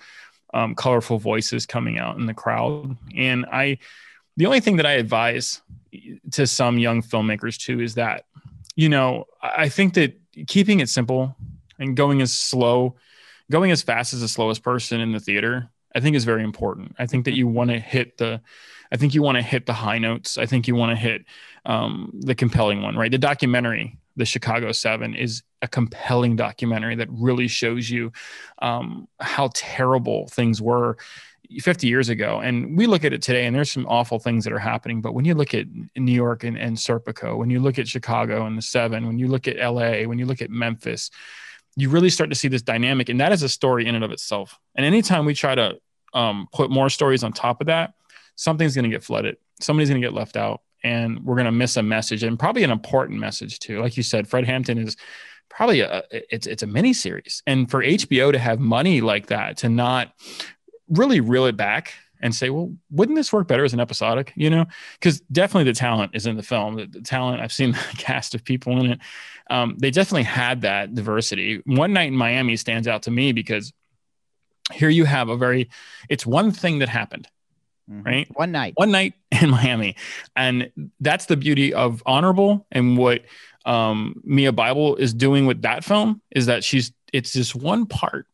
um, 0.53 0.75
colorful 0.75 1.19
voices 1.19 1.65
coming 1.65 1.97
out 1.97 2.17
in 2.17 2.25
the 2.25 2.33
crowd, 2.33 2.97
and 3.15 3.45
I. 3.51 3.77
The 4.37 4.47
only 4.47 4.59
thing 4.59 4.75
that 4.75 4.85
I 4.85 4.93
advise 4.93 5.61
to 6.31 6.45
some 6.45 6.77
young 6.77 7.01
filmmakers 7.01 7.57
too 7.57 7.79
is 7.79 7.95
that, 7.95 8.25
you 8.75 8.89
know, 8.89 9.27
I 9.41 9.69
think 9.69 9.93
that 9.93 10.19
keeping 10.45 10.81
it 10.81 10.89
simple 10.89 11.37
and 11.79 11.95
going 11.95 12.21
as 12.21 12.33
slow 12.33 12.97
going 13.51 13.71
as 13.71 13.81
fast 13.81 14.13
as 14.13 14.21
the 14.21 14.27
slowest 14.27 14.63
person 14.63 14.99
in 14.99 15.11
the 15.11 15.19
theater 15.19 15.69
i 15.95 15.99
think 15.99 16.15
is 16.15 16.25
very 16.25 16.43
important 16.43 16.95
i 16.99 17.05
think 17.05 17.25
that 17.25 17.35
you 17.35 17.47
want 17.47 17.69
to 17.69 17.79
hit 17.79 18.17
the 18.17 18.41
i 18.91 18.97
think 18.97 19.13
you 19.13 19.21
want 19.21 19.37
to 19.37 19.41
hit 19.41 19.65
the 19.65 19.73
high 19.73 19.97
notes 19.97 20.37
i 20.37 20.45
think 20.45 20.67
you 20.67 20.75
want 20.75 20.91
to 20.91 20.95
hit 20.95 21.25
um, 21.65 22.11
the 22.21 22.35
compelling 22.35 22.81
one 22.81 22.95
right 22.95 23.11
the 23.11 23.17
documentary 23.17 23.97
the 24.15 24.25
Chicago 24.25 24.71
Seven 24.71 25.13
is 25.13 25.43
a 25.61 25.67
compelling 25.67 26.35
documentary 26.35 26.95
that 26.95 27.09
really 27.11 27.47
shows 27.47 27.89
you 27.89 28.11
um, 28.61 29.07
how 29.19 29.49
terrible 29.53 30.27
things 30.29 30.61
were 30.61 30.97
50 31.59 31.87
years 31.87 32.09
ago. 32.09 32.39
And 32.39 32.77
we 32.77 32.87
look 32.87 33.03
at 33.03 33.13
it 33.13 33.21
today, 33.21 33.45
and 33.45 33.55
there's 33.55 33.71
some 33.71 33.85
awful 33.87 34.19
things 34.19 34.43
that 34.45 34.53
are 34.53 34.59
happening. 34.59 35.01
But 35.01 35.13
when 35.13 35.25
you 35.25 35.35
look 35.35 35.53
at 35.53 35.67
New 35.95 36.11
York 36.11 36.43
and, 36.43 36.57
and 36.57 36.77
Serpico, 36.77 37.37
when 37.37 37.49
you 37.49 37.59
look 37.59 37.77
at 37.77 37.87
Chicago 37.87 38.45
and 38.45 38.57
the 38.57 38.61
Seven, 38.61 39.07
when 39.07 39.19
you 39.19 39.27
look 39.27 39.47
at 39.47 39.57
LA, 39.57 40.03
when 40.03 40.17
you 40.17 40.25
look 40.25 40.41
at 40.41 40.49
Memphis, 40.49 41.11
you 41.75 41.89
really 41.89 42.09
start 42.09 42.29
to 42.29 42.35
see 42.35 42.47
this 42.47 42.61
dynamic. 42.61 43.09
And 43.09 43.19
that 43.19 43.31
is 43.31 43.43
a 43.43 43.49
story 43.49 43.85
in 43.85 43.95
and 43.95 44.03
of 44.03 44.11
itself. 44.11 44.57
And 44.75 44.85
anytime 44.85 45.25
we 45.25 45.33
try 45.33 45.55
to 45.55 45.77
um, 46.15 46.47
put 46.51 46.71
more 46.71 46.89
stories 46.89 47.23
on 47.23 47.33
top 47.33 47.61
of 47.61 47.67
that, 47.67 47.93
something's 48.35 48.73
going 48.73 48.83
to 48.83 48.89
get 48.89 49.03
flooded. 49.03 49.37
Somebody's 49.59 49.89
going 49.89 50.01
to 50.01 50.07
get 50.07 50.13
left 50.13 50.35
out. 50.35 50.61
And 50.83 51.23
we're 51.23 51.35
going 51.35 51.45
to 51.45 51.51
miss 51.51 51.77
a 51.77 51.83
message 51.83 52.23
and 52.23 52.37
probably 52.39 52.63
an 52.63 52.71
important 52.71 53.19
message 53.19 53.59
too. 53.59 53.81
Like 53.81 53.97
you 53.97 54.03
said, 54.03 54.27
Fred 54.27 54.45
Hampton 54.45 54.77
is 54.77 54.97
probably 55.49 55.81
a 55.81 56.03
it's 56.11 56.47
it's 56.47 56.63
a 56.63 56.67
mini 56.67 56.91
series 56.91 57.43
and 57.45 57.69
for 57.69 57.81
hbo 57.81 58.31
to 58.31 58.39
have 58.39 58.59
money 58.59 58.99
like 58.99 59.27
that 59.27 59.55
to 59.55 59.69
not 59.69 60.11
really 60.89 61.19
reel 61.19 61.45
it 61.45 61.55
back 61.55 61.93
and 62.21 62.33
say, 62.33 62.49
well, 62.49 62.73
wouldn't 62.89 63.15
this 63.15 63.31
work 63.31 63.47
better 63.47 63.63
as 63.63 63.73
an 63.73 63.79
episodic? 63.79 64.33
You 64.35 64.49
know, 64.49 64.65
because 64.99 65.19
definitely 65.31 65.65
the 65.71 65.77
talent 65.77 66.15
is 66.15 66.25
in 66.25 66.37
the 66.37 66.43
film. 66.43 66.75
The, 66.75 66.87
the, 66.87 67.01
talent, 67.01 67.41
I've 67.41 67.53
seen 67.53 67.71
the 67.73 67.97
cast 67.97 68.33
of 68.33 68.43
people 68.43 68.79
in 68.79 68.91
it. 68.93 68.99
Um, 69.49 69.75
they 69.77 69.91
definitely 69.91 70.23
had 70.23 70.61
that 70.61 70.95
diversity. 70.95 71.61
One 71.65 71.93
night 71.93 72.07
in 72.07 72.15
Miami 72.15 72.55
stands 72.55 72.87
out 72.87 73.03
to 73.03 73.11
me 73.11 73.31
because 73.31 73.73
here 74.73 74.89
you 74.89 75.05
have 75.05 75.29
a 75.29 75.37
very, 75.37 75.69
it's 76.09 76.25
one 76.25 76.51
thing 76.51 76.79
that 76.79 76.89
happened. 76.89 77.27
Mm-hmm. 77.89 78.03
Right. 78.03 78.27
One 78.33 78.51
night. 78.51 78.73
One 78.75 78.91
night 78.91 79.13
in 79.41 79.49
Miami. 79.49 79.95
And 80.35 80.71
that's 80.99 81.27
the 81.27 81.37
beauty 81.37 81.73
of 81.73 82.01
Honorable 82.05 82.65
and 82.71 82.97
what 82.97 83.23
um, 83.65 84.21
Mia 84.23 84.51
Bible 84.51 84.95
is 84.95 85.13
doing 85.13 85.45
with 85.45 85.61
that 85.63 85.83
film 85.83 86.21
is 86.31 86.47
that 86.47 86.63
she's, 86.63 86.91
it's 87.13 87.33
just 87.33 87.55
one 87.55 87.85
part 87.85 88.27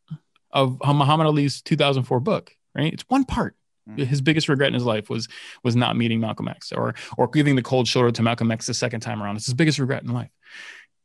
of 0.52 0.78
Muhammad 0.84 1.26
Ali's 1.26 1.62
2004 1.62 2.20
book, 2.20 2.54
right? 2.74 2.92
It's 2.92 3.04
one 3.08 3.24
part. 3.24 3.56
Mm-hmm. 3.88 4.04
His 4.04 4.20
biggest 4.20 4.48
regret 4.48 4.68
in 4.68 4.74
his 4.74 4.84
life 4.84 5.10
was 5.10 5.28
was 5.64 5.74
not 5.74 5.96
meeting 5.96 6.20
Malcolm 6.20 6.46
X 6.46 6.70
or 6.70 6.94
or 7.18 7.26
giving 7.26 7.56
the 7.56 7.62
cold 7.62 7.88
shoulder 7.88 8.12
to 8.12 8.22
Malcolm 8.22 8.52
X 8.52 8.66
the 8.66 8.74
second 8.74 9.00
time 9.00 9.20
around. 9.20 9.36
It's 9.36 9.46
his 9.46 9.54
biggest 9.54 9.80
regret 9.80 10.04
in 10.04 10.12
life. 10.12 10.30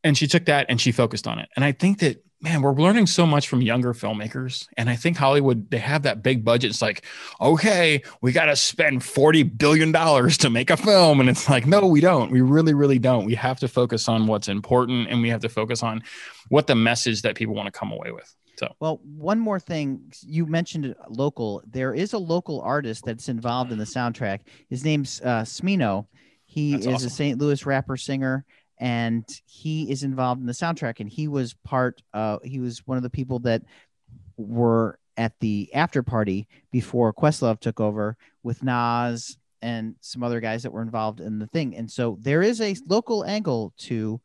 And 0.03 0.17
she 0.17 0.27
took 0.27 0.45
that 0.45 0.67
and 0.69 0.79
she 0.79 0.91
focused 0.91 1.27
on 1.27 1.39
it. 1.39 1.49
And 1.55 1.65
I 1.65 1.71
think 1.71 1.99
that 1.99 2.23
man, 2.41 2.61
we're 2.61 2.73
learning 2.73 3.07
so 3.07 3.25
much 3.25 3.47
from 3.47 3.61
younger 3.61 3.93
filmmakers. 3.93 4.67
And 4.77 4.89
I 4.89 4.95
think 4.95 5.17
Hollywood, 5.17 5.71
they 5.71 5.79
have 5.79 6.03
that 6.03 6.21
big 6.21 6.45
budget. 6.45 6.69
It's 6.69 6.81
like, 6.81 7.03
okay, 7.41 8.03
we 8.21 8.31
got 8.31 8.45
to 8.45 8.55
spend 8.55 9.01
$40 9.01 9.57
billion 9.57 9.91
to 9.91 10.49
make 10.49 10.69
a 10.69 10.77
film. 10.77 11.19
And 11.19 11.29
it's 11.29 11.49
like, 11.49 11.65
no, 11.65 11.87
we 11.87 11.99
don't. 11.99 12.31
We 12.31 12.41
really, 12.41 12.73
really 12.73 12.99
don't. 12.99 13.25
We 13.25 13.35
have 13.35 13.59
to 13.61 13.67
focus 13.67 14.07
on 14.07 14.27
what's 14.27 14.47
important 14.47 15.09
and 15.09 15.21
we 15.21 15.29
have 15.29 15.41
to 15.41 15.49
focus 15.49 15.81
on 15.81 16.03
what 16.49 16.67
the 16.67 16.75
message 16.75 17.23
that 17.23 17.35
people 17.35 17.55
want 17.55 17.73
to 17.73 17.77
come 17.77 17.91
away 17.91 18.11
with. 18.11 18.33
So, 18.59 18.73
well, 18.79 18.99
one 19.03 19.39
more 19.39 19.59
thing 19.59 20.11
you 20.21 20.47
mentioned 20.47 20.95
local. 21.09 21.61
There 21.67 21.93
is 21.93 22.13
a 22.13 22.17
local 22.17 22.61
artist 22.61 23.03
that's 23.05 23.29
involved 23.29 23.71
in 23.71 23.77
the 23.77 23.85
soundtrack. 23.85 24.41
His 24.67 24.83
name's 24.83 25.21
uh, 25.21 25.41
Smino. 25.41 26.07
He 26.45 26.71
that's 26.71 26.87
is 26.87 26.93
awesome. 26.95 27.07
a 27.07 27.09
St. 27.11 27.39
Louis 27.39 27.65
rapper 27.67 27.97
singer, 27.97 28.45
and 28.79 29.25
he 29.45 29.89
is 29.91 30.03
involved 30.03 30.41
in 30.41 30.47
the 30.47 30.53
soundtrack. 30.53 30.99
And 30.99 31.09
he 31.09 31.27
was 31.27 31.53
part. 31.63 32.01
Uh, 32.13 32.37
he 32.43 32.59
was 32.59 32.85
one 32.85 32.97
of 32.97 33.03
the 33.03 33.09
people 33.09 33.39
that 33.39 33.63
were 34.37 34.99
at 35.15 35.33
the 35.39 35.69
after 35.73 36.03
party 36.03 36.47
before 36.71 37.13
Questlove 37.13 37.59
took 37.59 37.79
over 37.79 38.15
with 38.43 38.63
Nas 38.63 39.37
and 39.61 39.95
some 40.01 40.21
other 40.21 40.39
guys 40.39 40.63
that 40.63 40.71
were 40.71 40.83
involved 40.83 41.19
in 41.19 41.39
the 41.39 41.47
thing. 41.47 41.75
And 41.75 41.89
so 41.89 42.17
there 42.21 42.43
is 42.43 42.61
a 42.61 42.75
local 42.87 43.25
angle 43.25 43.73
to 43.79 44.21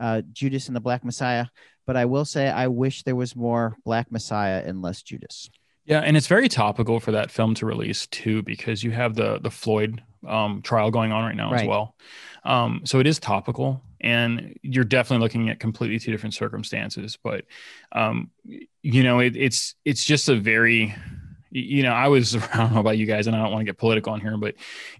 uh, 0.00 0.22
Judas 0.32 0.66
and 0.66 0.74
the 0.74 0.80
Black 0.80 1.04
Messiah 1.04 1.46
but 1.86 1.96
I 1.96 2.04
will 2.04 2.24
say 2.24 2.48
I 2.48 2.68
wish 2.68 3.02
there 3.02 3.16
was 3.16 3.34
more 3.36 3.76
Black 3.84 4.10
Messiah 4.10 4.62
and 4.64 4.82
less 4.82 5.02
Judas. 5.02 5.50
Yeah, 5.84 6.00
and 6.00 6.16
it's 6.16 6.28
very 6.28 6.48
topical 6.48 7.00
for 7.00 7.12
that 7.12 7.30
film 7.30 7.54
to 7.56 7.66
release 7.66 8.06
too, 8.06 8.42
because 8.42 8.84
you 8.84 8.92
have 8.92 9.14
the 9.14 9.38
the 9.40 9.50
Floyd 9.50 10.02
um, 10.26 10.62
trial 10.62 10.90
going 10.90 11.12
on 11.12 11.24
right 11.24 11.36
now 11.36 11.50
right. 11.50 11.62
as 11.62 11.66
well. 11.66 11.96
Um, 12.44 12.82
so 12.84 12.98
it 12.98 13.06
is 13.06 13.18
topical, 13.18 13.82
and 14.00 14.58
you're 14.62 14.84
definitely 14.84 15.22
looking 15.22 15.48
at 15.48 15.60
completely 15.60 15.98
two 15.98 16.10
different 16.10 16.34
circumstances. 16.34 17.16
But 17.22 17.44
um, 17.92 18.30
you 18.82 19.02
know, 19.02 19.20
it, 19.20 19.36
it's 19.36 19.74
it's 19.84 20.04
just 20.04 20.28
a 20.28 20.36
very 20.36 20.94
you 21.52 21.82
know, 21.82 21.92
I 21.92 22.08
was 22.08 22.34
I 22.54 22.56
don't 22.56 22.74
know 22.74 22.80
about 22.80 22.98
you 22.98 23.06
guys, 23.06 23.26
and 23.26 23.36
I 23.36 23.42
don't 23.42 23.52
want 23.52 23.60
to 23.60 23.66
get 23.66 23.78
political 23.78 24.12
on 24.12 24.20
here, 24.20 24.36
but 24.36 24.54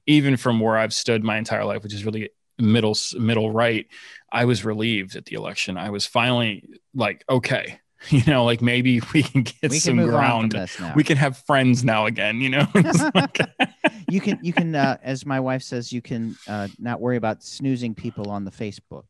even 0.06 0.36
from 0.36 0.60
where 0.60 0.76
I've 0.76 0.94
stood 0.94 1.24
my 1.24 1.38
entire 1.38 1.64
life, 1.64 1.82
which 1.82 1.94
is 1.94 2.04
really 2.04 2.30
middle 2.58 2.96
middle 3.18 3.50
right, 3.50 3.86
I 4.30 4.44
was 4.44 4.64
relieved 4.64 5.16
at 5.16 5.24
the 5.24 5.36
election. 5.36 5.76
I 5.76 5.90
was 5.90 6.06
finally 6.06 6.68
like, 6.94 7.24
okay, 7.28 7.80
you 8.08 8.22
know, 8.26 8.44
like 8.44 8.62
maybe 8.62 9.00
we 9.12 9.22
can 9.22 9.42
get 9.42 9.70
we 9.70 9.78
some 9.78 9.98
can 9.98 10.06
ground. 10.06 10.54
We 10.94 11.04
can 11.04 11.16
have 11.16 11.38
friends 11.38 11.84
now 11.84 12.06
again, 12.06 12.40
you 12.40 12.50
know. 12.50 12.66
you 14.08 14.20
can 14.20 14.38
you 14.42 14.52
can 14.52 14.74
uh, 14.74 14.98
as 15.02 15.24
my 15.26 15.40
wife 15.40 15.62
says, 15.62 15.92
you 15.92 16.02
can 16.02 16.36
uh, 16.48 16.68
not 16.78 17.00
worry 17.00 17.16
about 17.16 17.42
snoozing 17.42 17.94
people 17.94 18.30
on 18.30 18.44
the 18.44 18.50
Facebook. 18.50 19.04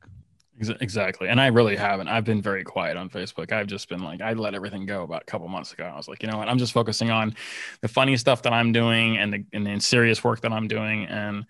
Exactly. 0.81 1.29
And 1.29 1.41
I 1.41 1.49
really 1.49 1.75
haven't. 1.75 2.07
I've 2.09 2.25
been 2.25 2.41
very 2.41 2.63
quiet 2.63 2.97
on 2.97 3.09
Facebook. 3.09 3.51
I've 3.51 3.67
just 3.67 3.89
been 3.89 4.03
like, 4.03 4.21
I 4.21 4.35
let 4.35 4.55
everything 4.55 4.87
go 4.87 5.03
about 5.03 5.23
a 5.23 5.25
couple 5.25 5.49
months 5.49 5.73
ago. 5.73 5.85
I 5.85 5.97
was 5.97 6.07
like, 6.07 6.23
you 6.23 6.31
know 6.31 6.39
what? 6.39 6.49
I'm 6.49 6.59
just 6.59 6.73
focusing 6.73 7.11
on 7.11 7.35
the 7.81 7.89
funny 7.89 8.17
stuff 8.17 8.43
that 8.43 8.53
I'm 8.53 8.71
doing 8.71 9.17
and 9.17 9.33
the, 9.33 9.45
and 9.53 9.67
the 9.67 9.81
serious 9.81 10.23
work 10.23 10.43
that 10.43 10.53
I'm 10.53 10.69
doing. 10.69 11.07
And 11.07 11.47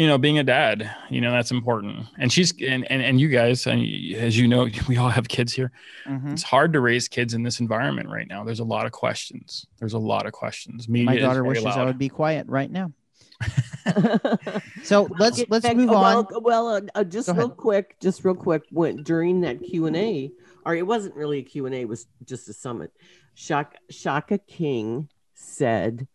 you 0.00 0.06
know 0.06 0.16
being 0.16 0.38
a 0.38 0.42
dad 0.42 0.90
you 1.10 1.20
know 1.20 1.30
that's 1.30 1.50
important. 1.50 2.06
And 2.16 2.32
she's 2.32 2.54
and 2.62 2.90
and, 2.90 3.02
and 3.02 3.20
you 3.20 3.28
guys 3.28 3.66
and 3.66 3.82
as 4.14 4.38
you 4.38 4.48
know 4.48 4.66
we 4.88 4.96
all 4.96 5.10
have 5.10 5.28
kids 5.28 5.52
here. 5.52 5.72
Mm-hmm. 6.06 6.30
it's 6.30 6.42
hard 6.42 6.72
to 6.72 6.80
raise 6.80 7.06
kids 7.06 7.34
in 7.34 7.42
this 7.42 7.60
environment 7.60 8.08
right 8.08 8.26
now. 8.26 8.42
There's 8.42 8.60
a 8.60 8.64
lot 8.64 8.86
of 8.86 8.92
questions. 8.92 9.66
There's 9.78 9.92
a 9.92 9.98
lot 9.98 10.24
of 10.24 10.32
questions. 10.32 10.88
Media 10.88 11.06
my 11.06 11.18
daughter 11.18 11.44
wishes 11.44 11.64
loud. 11.64 11.78
i 11.78 11.84
would 11.84 11.98
be 11.98 12.08
quiet 12.08 12.46
right 12.48 12.70
now. 12.70 12.92
So 14.84 15.06
let's 15.18 15.44
let's 15.50 15.66
back, 15.66 15.76
move 15.76 15.90
on. 15.90 16.26
well, 16.30 16.40
well 16.40 16.68
uh, 16.68 16.80
uh, 16.94 17.04
just 17.04 17.26
Go 17.26 17.34
real 17.34 17.46
ahead. 17.46 17.56
quick 17.58 17.96
just 18.00 18.24
real 18.24 18.34
quick 18.34 18.62
when 18.70 19.02
during 19.02 19.42
that 19.42 19.62
q&a 19.62 20.32
or 20.64 20.74
it 20.74 20.86
wasn't 20.86 21.14
really 21.14 21.40
a 21.40 21.42
q&a 21.42 21.70
it 21.70 21.88
was 21.88 22.06
just 22.24 22.48
a 22.48 22.54
summit. 22.54 22.90
Shaka, 23.34 23.76
shaka 23.90 24.38
king 24.38 25.10
said 25.34 26.08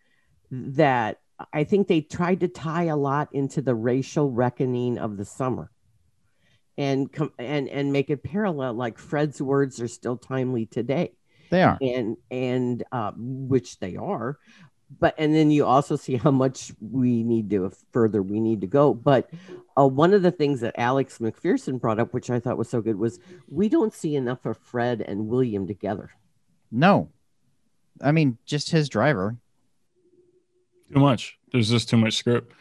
that 0.52 1.20
I 1.52 1.64
think 1.64 1.88
they 1.88 2.02
tried 2.02 2.40
to 2.42 2.48
tie 2.48 2.86
a 2.86 2.96
lot 2.96 3.30
into 3.34 3.62
the 3.62 3.76
racial 3.76 4.32
reckoning 4.32 4.98
of 4.98 5.18
the 5.18 5.26
summer 5.26 5.72
and 6.78 7.12
com- 7.12 7.34
and 7.40 7.70
and 7.70 7.94
make 7.94 8.10
it 8.10 8.24
parallel 8.24 8.74
like 8.74 8.98
Fred's 8.98 9.42
words 9.42 9.82
are 9.82 9.88
still 9.88 10.18
timely 10.18 10.66
today. 10.66 11.14
They 11.50 11.64
are. 11.64 11.78
And 11.82 12.18
and 12.32 12.84
uh, 12.92 13.12
which 13.16 13.80
they 13.80 13.96
are. 13.96 14.38
But 15.00 15.16
and 15.18 15.34
then 15.34 15.52
you 15.52 15.66
also 15.66 15.96
see 15.96 16.16
how 16.16 16.32
much 16.32 16.72
we 16.80 17.24
need 17.24 17.50
to 17.52 17.72
further 17.92 18.22
we 18.22 18.40
need 18.40 18.62
to 18.62 18.68
go. 18.68 18.94
But 18.94 19.30
uh, 19.78 19.88
one 19.88 20.14
of 20.14 20.22
the 20.22 20.32
things 20.32 20.62
that 20.62 20.76
Alex 20.78 21.18
McPherson 21.20 21.80
brought 21.80 22.00
up, 22.00 22.14
which 22.14 22.30
I 22.30 22.40
thought 22.40 22.58
was 22.58 22.70
so 22.70 22.82
good, 22.82 22.98
was 22.98 23.20
we 23.48 23.70
don't 23.70 23.94
see 23.94 24.16
enough 24.16 24.46
of 24.46 24.58
Fred 24.58 25.02
and 25.02 25.28
William 25.28 25.68
together. 25.68 26.12
No, 26.72 27.10
I 28.02 28.12
mean 28.12 28.38
just 28.46 28.70
his 28.70 28.90
driver. 28.90 29.38
Too 30.94 31.00
much. 31.00 31.38
There's 31.52 31.70
just 31.70 31.90
too 31.90 31.98
much 31.98 32.16
script, 32.16 32.54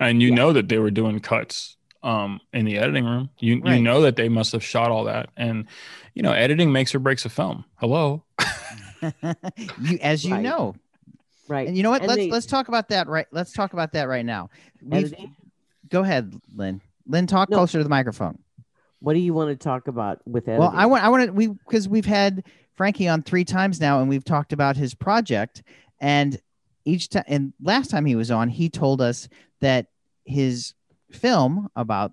and 0.00 0.22
you 0.22 0.28
yeah. 0.28 0.34
know 0.34 0.52
that 0.52 0.68
they 0.68 0.78
were 0.78 0.90
doing 0.90 1.20
cuts 1.20 1.76
um, 2.02 2.40
in 2.52 2.64
the 2.66 2.78
editing 2.78 3.04
room. 3.04 3.30
You 3.38 3.60
right. 3.60 3.76
you 3.76 3.82
know 3.82 4.02
that 4.02 4.16
they 4.16 4.28
must 4.28 4.52
have 4.52 4.62
shot 4.62 4.90
all 4.90 5.04
that, 5.04 5.30
and 5.36 5.66
you 6.14 6.22
know 6.22 6.32
editing 6.32 6.72
makes 6.72 6.94
or 6.94 6.98
breaks 6.98 7.24
a 7.24 7.28
film. 7.28 7.64
Hello. 7.76 8.24
you, 9.80 9.98
as 10.00 10.24
you 10.24 10.34
right. 10.34 10.42
know, 10.42 10.74
right? 11.48 11.66
And 11.66 11.76
you 11.76 11.82
know 11.82 11.90
what? 11.90 12.02
And 12.02 12.08
let's 12.08 12.18
they, 12.18 12.30
let's 12.30 12.46
talk 12.46 12.68
about 12.68 12.88
that. 12.90 13.08
Right. 13.08 13.26
Let's 13.32 13.52
talk 13.52 13.72
about 13.72 13.92
that 13.92 14.08
right 14.08 14.24
now. 14.24 14.50
Go 15.88 16.00
ahead, 16.00 16.34
Lynn. 16.54 16.80
Lynn, 17.06 17.26
talk 17.26 17.50
no. 17.50 17.56
closer 17.58 17.78
to 17.78 17.84
the 17.84 17.90
microphone. 17.90 18.38
What 19.00 19.12
do 19.12 19.18
you 19.18 19.34
want 19.34 19.50
to 19.50 19.56
talk 19.56 19.88
about 19.88 20.20
with 20.26 20.48
editing? 20.48 20.60
Well, 20.60 20.72
I 20.74 20.86
want 20.86 21.04
I 21.04 21.08
want 21.08 21.26
to 21.26 21.32
we 21.32 21.48
because 21.48 21.88
we've 21.88 22.06
had 22.06 22.44
Frankie 22.74 23.08
on 23.08 23.22
three 23.22 23.44
times 23.44 23.80
now, 23.80 24.00
and 24.00 24.08
we've 24.08 24.24
talked 24.24 24.52
about 24.52 24.76
his 24.76 24.94
project, 24.94 25.62
and 26.00 26.40
each 26.84 27.08
time 27.08 27.24
and 27.26 27.52
last 27.62 27.90
time 27.90 28.04
he 28.04 28.16
was 28.16 28.30
on 28.30 28.48
he 28.48 28.68
told 28.68 29.00
us 29.00 29.28
that 29.60 29.86
his 30.24 30.74
film 31.10 31.68
about 31.76 32.12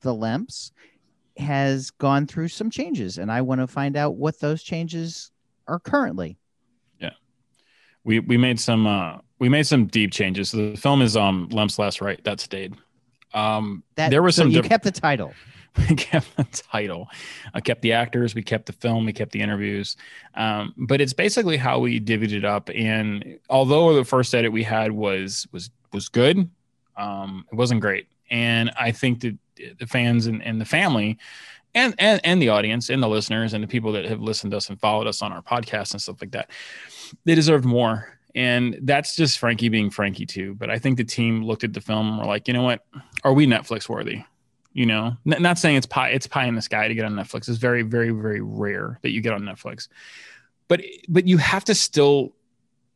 the 0.00 0.14
lemps 0.14 0.72
has 1.36 1.90
gone 1.90 2.26
through 2.26 2.48
some 2.48 2.70
changes 2.70 3.18
and 3.18 3.30
i 3.30 3.40
want 3.40 3.60
to 3.60 3.66
find 3.66 3.96
out 3.96 4.16
what 4.16 4.38
those 4.40 4.62
changes 4.62 5.32
are 5.66 5.78
currently. 5.78 6.36
Yeah. 7.00 7.10
We 8.04 8.20
we 8.20 8.36
made 8.36 8.60
some 8.60 8.86
uh 8.86 9.18
we 9.38 9.48
made 9.48 9.66
some 9.66 9.86
deep 9.86 10.12
changes. 10.12 10.50
So 10.50 10.70
the 10.70 10.76
film 10.76 11.02
is 11.02 11.16
um 11.16 11.48
lemps 11.50 11.78
last 11.78 12.00
right. 12.00 12.22
That 12.24 12.40
stayed 12.40 12.74
um 13.32 13.82
that 13.96 14.10
there 14.10 14.22
was 14.22 14.36
so 14.36 14.42
some 14.42 14.50
you 14.50 14.62
diff- 14.62 14.68
kept 14.68 14.84
the 14.84 14.92
title 14.92 15.32
we 15.88 15.96
kept 15.96 16.36
the 16.36 16.44
title, 16.44 17.08
I 17.52 17.60
kept 17.60 17.82
the 17.82 17.92
actors, 17.92 18.34
we 18.34 18.42
kept 18.42 18.66
the 18.66 18.72
film, 18.72 19.06
we 19.06 19.12
kept 19.12 19.32
the 19.32 19.40
interviews. 19.40 19.96
Um, 20.34 20.72
but 20.76 21.00
it's 21.00 21.12
basically 21.12 21.56
how 21.56 21.80
we 21.80 22.00
divvied 22.00 22.32
it 22.32 22.44
up. 22.44 22.70
And 22.74 23.38
although 23.50 23.94
the 23.94 24.04
first 24.04 24.34
edit 24.34 24.52
we 24.52 24.62
had 24.62 24.92
was 24.92 25.46
was 25.52 25.70
was 25.92 26.08
good, 26.08 26.48
um, 26.96 27.44
it 27.50 27.56
wasn't 27.56 27.80
great. 27.80 28.06
And 28.30 28.70
I 28.78 28.92
think 28.92 29.20
that 29.20 29.36
the 29.78 29.86
fans 29.86 30.26
and, 30.26 30.42
and 30.42 30.60
the 30.60 30.64
family 30.64 31.18
and 31.74 31.94
and 31.98 32.20
and 32.24 32.40
the 32.40 32.48
audience 32.48 32.88
and 32.88 33.02
the 33.02 33.08
listeners 33.08 33.52
and 33.52 33.62
the 33.62 33.68
people 33.68 33.92
that 33.92 34.04
have 34.04 34.20
listened 34.20 34.50
to 34.52 34.56
us 34.56 34.68
and 34.68 34.80
followed 34.80 35.06
us 35.06 35.22
on 35.22 35.32
our 35.32 35.42
podcast 35.42 35.92
and 35.92 36.00
stuff 36.00 36.20
like 36.20 36.30
that 36.30 36.50
they 37.24 37.34
deserved 37.34 37.64
more 37.64 38.18
and 38.34 38.78
that's 38.82 39.16
just 39.16 39.38
frankie 39.38 39.68
being 39.68 39.90
frankie 39.90 40.26
too 40.26 40.54
but 40.54 40.70
i 40.70 40.78
think 40.78 40.96
the 40.96 41.04
team 41.04 41.44
looked 41.44 41.64
at 41.64 41.72
the 41.72 41.80
film 41.80 42.08
and 42.08 42.18
were 42.18 42.24
like 42.24 42.48
you 42.48 42.54
know 42.54 42.62
what 42.62 42.84
are 43.24 43.32
we 43.32 43.46
netflix 43.46 43.88
worthy 43.88 44.24
you 44.74 44.84
know 44.84 45.16
N- 45.26 45.42
not 45.42 45.58
saying 45.58 45.76
it's 45.76 45.86
pie 45.86 46.10
it's 46.10 46.26
pie 46.26 46.44
in 46.44 46.54
the 46.54 46.62
sky 46.62 46.88
to 46.88 46.94
get 46.94 47.04
on 47.04 47.14
netflix 47.14 47.48
it's 47.48 47.58
very 47.58 47.82
very 47.82 48.10
very 48.10 48.40
rare 48.42 48.98
that 49.02 49.10
you 49.10 49.20
get 49.20 49.32
on 49.32 49.42
netflix 49.42 49.88
but 50.68 50.82
but 51.08 51.26
you 51.26 51.38
have 51.38 51.64
to 51.64 51.74
still 51.74 52.34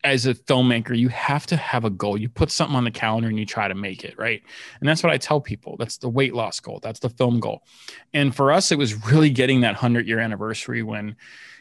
as 0.05 0.27
a 0.27 0.35
filmmaker, 0.35 0.97
you 0.97 1.09
have 1.09 1.47
to 1.47 1.57
have 1.57 1.85
a 1.85 1.91
goal. 1.91 2.17
You 2.17 2.29
put 2.29 2.51
something 2.51 2.77
on 2.77 2.85
the 2.85 2.91
calendar 2.91 3.29
and 3.29 3.39
you 3.39 3.45
try 3.45 3.67
to 3.67 3.75
make 3.75 4.05
it, 4.05 4.17
right? 4.17 4.43
And 4.81 4.89
that's 4.89 5.03
what 5.03 5.13
I 5.13 5.19
tell 5.19 5.41
people. 5.41 5.77
That's 5.77 5.99
the 5.99 6.09
weight 6.09 6.35
loss 6.35 6.61
goal. 6.61 6.79
That's 6.83 7.01
the 7.01 7.11
film 7.11 7.41
goal. 7.41 7.63
And 8.15 8.35
for 8.35 8.53
us, 8.53 8.71
it 8.71 8.79
was 8.79 9.07
really 9.11 9.31
getting 9.31 9.63
that 9.63 9.75
100 9.75 10.07
year 10.07 10.21
anniversary 10.21 10.83
when, 10.83 11.17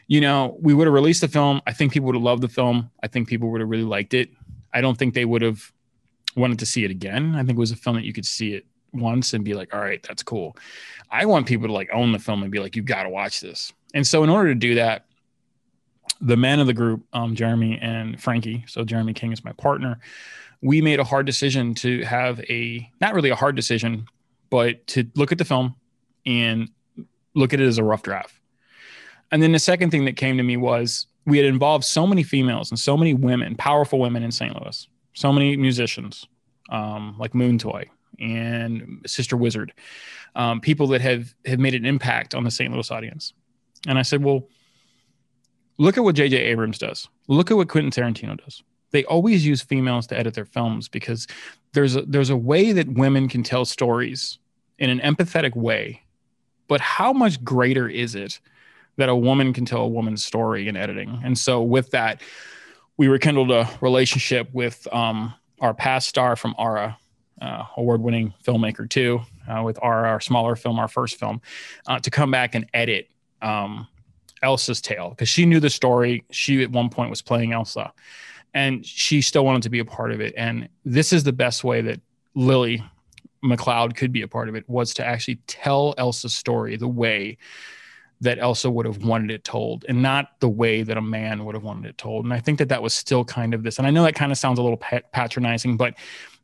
you 0.06 0.20
know, 0.20 0.56
we 0.60 0.72
would 0.72 0.86
have 0.86 0.94
released 0.94 1.20
the 1.20 1.28
film. 1.28 1.60
I 1.66 1.72
think 1.72 1.92
people 1.92 2.06
would 2.06 2.14
have 2.14 2.22
loved 2.22 2.42
the 2.42 2.48
film. 2.48 2.90
I 3.02 3.08
think 3.08 3.28
people 3.28 3.50
would 3.50 3.60
have 3.60 3.70
really 3.70 3.82
liked 3.82 4.14
it. 4.14 4.30
I 4.72 4.80
don't 4.80 4.96
think 4.96 5.14
they 5.14 5.24
would 5.24 5.42
have 5.42 5.72
wanted 6.36 6.60
to 6.60 6.66
see 6.66 6.84
it 6.84 6.90
again. 6.90 7.34
I 7.34 7.38
think 7.38 7.58
it 7.58 7.60
was 7.60 7.72
a 7.72 7.76
film 7.76 7.96
that 7.96 8.04
you 8.04 8.12
could 8.12 8.26
see 8.26 8.54
it 8.54 8.66
once 8.92 9.34
and 9.34 9.44
be 9.44 9.54
like, 9.54 9.74
all 9.74 9.80
right, 9.80 10.02
that's 10.02 10.22
cool. 10.22 10.56
I 11.10 11.26
want 11.26 11.46
people 11.46 11.66
to 11.66 11.72
like 11.72 11.90
own 11.92 12.12
the 12.12 12.18
film 12.18 12.42
and 12.42 12.50
be 12.50 12.58
like, 12.58 12.76
you've 12.76 12.84
got 12.84 13.04
to 13.04 13.08
watch 13.08 13.40
this. 13.40 13.72
And 13.94 14.06
so, 14.06 14.22
in 14.22 14.30
order 14.30 14.50
to 14.50 14.54
do 14.54 14.74
that, 14.74 15.06
the 16.20 16.36
men 16.36 16.60
of 16.60 16.66
the 16.66 16.74
group, 16.74 17.04
um, 17.12 17.34
Jeremy 17.34 17.78
and 17.80 18.20
Frankie, 18.20 18.64
so 18.66 18.84
Jeremy 18.84 19.14
King 19.14 19.32
is 19.32 19.44
my 19.44 19.52
partner, 19.52 19.98
we 20.60 20.80
made 20.80 21.00
a 21.00 21.04
hard 21.04 21.26
decision 21.26 21.74
to 21.74 22.02
have 22.02 22.40
a 22.50 22.90
not 23.00 23.14
really 23.14 23.30
a 23.30 23.36
hard 23.36 23.56
decision, 23.56 24.06
but 24.50 24.86
to 24.88 25.06
look 25.14 25.32
at 25.32 25.38
the 25.38 25.44
film 25.44 25.74
and 26.26 26.68
look 27.34 27.54
at 27.54 27.60
it 27.60 27.66
as 27.66 27.78
a 27.78 27.84
rough 27.84 28.02
draft. 28.02 28.34
And 29.30 29.42
then 29.42 29.52
the 29.52 29.58
second 29.58 29.90
thing 29.90 30.04
that 30.06 30.16
came 30.16 30.36
to 30.38 30.42
me 30.42 30.56
was 30.56 31.06
we 31.26 31.36
had 31.36 31.46
involved 31.46 31.84
so 31.84 32.06
many 32.06 32.22
females 32.22 32.70
and 32.70 32.78
so 32.78 32.96
many 32.96 33.14
women, 33.14 33.54
powerful 33.54 33.98
women 33.98 34.22
in 34.22 34.32
St. 34.32 34.58
Louis, 34.60 34.88
so 35.12 35.32
many 35.32 35.56
musicians 35.56 36.26
um, 36.70 37.14
like 37.18 37.34
Moon 37.34 37.58
Toy 37.58 37.88
and 38.18 39.02
Sister 39.06 39.36
Wizard, 39.36 39.72
um, 40.34 40.60
people 40.60 40.86
that 40.88 41.00
have 41.00 41.34
have 41.46 41.58
made 41.58 41.74
an 41.74 41.84
impact 41.84 42.34
on 42.34 42.44
the 42.44 42.50
St. 42.50 42.72
Louis 42.72 42.90
audience. 42.90 43.32
And 43.86 43.98
I 43.98 44.02
said, 44.02 44.22
well 44.22 44.48
Look 45.78 45.96
at 45.96 46.02
what 46.02 46.16
J.J. 46.16 46.36
Abrams 46.36 46.78
does. 46.78 47.08
Look 47.28 47.50
at 47.50 47.56
what 47.56 47.68
Quentin 47.68 47.92
Tarantino 47.92 48.36
does. 48.36 48.62
They 48.90 49.04
always 49.04 49.46
use 49.46 49.62
females 49.62 50.08
to 50.08 50.18
edit 50.18 50.34
their 50.34 50.44
films 50.44 50.88
because 50.88 51.28
there's 51.72 51.94
a, 51.94 52.02
there's 52.02 52.30
a 52.30 52.36
way 52.36 52.72
that 52.72 52.88
women 52.88 53.28
can 53.28 53.44
tell 53.44 53.64
stories 53.64 54.38
in 54.78 54.90
an 54.90 54.98
empathetic 55.00 55.54
way. 55.54 56.02
But 56.66 56.80
how 56.80 57.12
much 57.12 57.42
greater 57.44 57.88
is 57.88 58.14
it 58.14 58.40
that 58.96 59.08
a 59.08 59.14
woman 59.14 59.52
can 59.52 59.64
tell 59.64 59.82
a 59.82 59.88
woman's 59.88 60.24
story 60.24 60.66
in 60.66 60.76
editing? 60.76 61.20
And 61.22 61.38
so 61.38 61.62
with 61.62 61.92
that, 61.92 62.22
we 62.96 63.06
rekindled 63.06 63.52
a 63.52 63.70
relationship 63.80 64.48
with 64.52 64.88
um, 64.92 65.32
our 65.60 65.74
past 65.74 66.08
star 66.08 66.34
from 66.34 66.56
Ara, 66.58 66.98
uh, 67.40 67.64
award-winning 67.76 68.34
filmmaker 68.44 68.88
too, 68.88 69.20
uh, 69.48 69.62
with 69.62 69.78
Ara, 69.82 70.08
our 70.08 70.20
smaller 70.20 70.56
film, 70.56 70.78
our 70.78 70.88
first 70.88 71.18
film, 71.18 71.40
uh, 71.86 71.98
to 72.00 72.10
come 72.10 72.30
back 72.30 72.54
and 72.54 72.66
edit 72.74 73.10
um, 73.42 73.86
Elsa's 74.42 74.80
tale 74.80 75.10
because 75.10 75.28
she 75.28 75.46
knew 75.46 75.60
the 75.60 75.70
story. 75.70 76.24
She 76.30 76.62
at 76.62 76.70
one 76.70 76.88
point 76.88 77.10
was 77.10 77.22
playing 77.22 77.52
Elsa 77.52 77.92
and 78.54 78.84
she 78.84 79.20
still 79.20 79.44
wanted 79.44 79.62
to 79.62 79.70
be 79.70 79.78
a 79.78 79.84
part 79.84 80.12
of 80.12 80.20
it. 80.20 80.34
And 80.36 80.68
this 80.84 81.12
is 81.12 81.24
the 81.24 81.32
best 81.32 81.64
way 81.64 81.80
that 81.82 82.00
Lily 82.34 82.82
McLeod 83.44 83.94
could 83.94 84.12
be 84.12 84.22
a 84.22 84.28
part 84.28 84.48
of 84.48 84.54
it 84.54 84.68
was 84.68 84.94
to 84.94 85.04
actually 85.04 85.36
tell 85.46 85.94
Elsa's 85.98 86.34
story 86.34 86.76
the 86.76 86.88
way 86.88 87.38
that 88.20 88.38
Elsa 88.40 88.68
would 88.68 88.84
have 88.84 89.04
wanted 89.04 89.30
it 89.30 89.44
told 89.44 89.84
and 89.88 90.02
not 90.02 90.40
the 90.40 90.48
way 90.48 90.82
that 90.82 90.96
a 90.96 91.02
man 91.02 91.44
would 91.44 91.54
have 91.54 91.62
wanted 91.62 91.88
it 91.88 91.98
told. 91.98 92.24
And 92.24 92.34
I 92.34 92.40
think 92.40 92.58
that 92.58 92.68
that 92.68 92.82
was 92.82 92.92
still 92.92 93.24
kind 93.24 93.54
of 93.54 93.62
this. 93.62 93.78
And 93.78 93.86
I 93.86 93.90
know 93.90 94.02
that 94.02 94.16
kind 94.16 94.32
of 94.32 94.38
sounds 94.38 94.58
a 94.58 94.62
little 94.62 94.76
patronizing, 95.12 95.76
but 95.76 95.94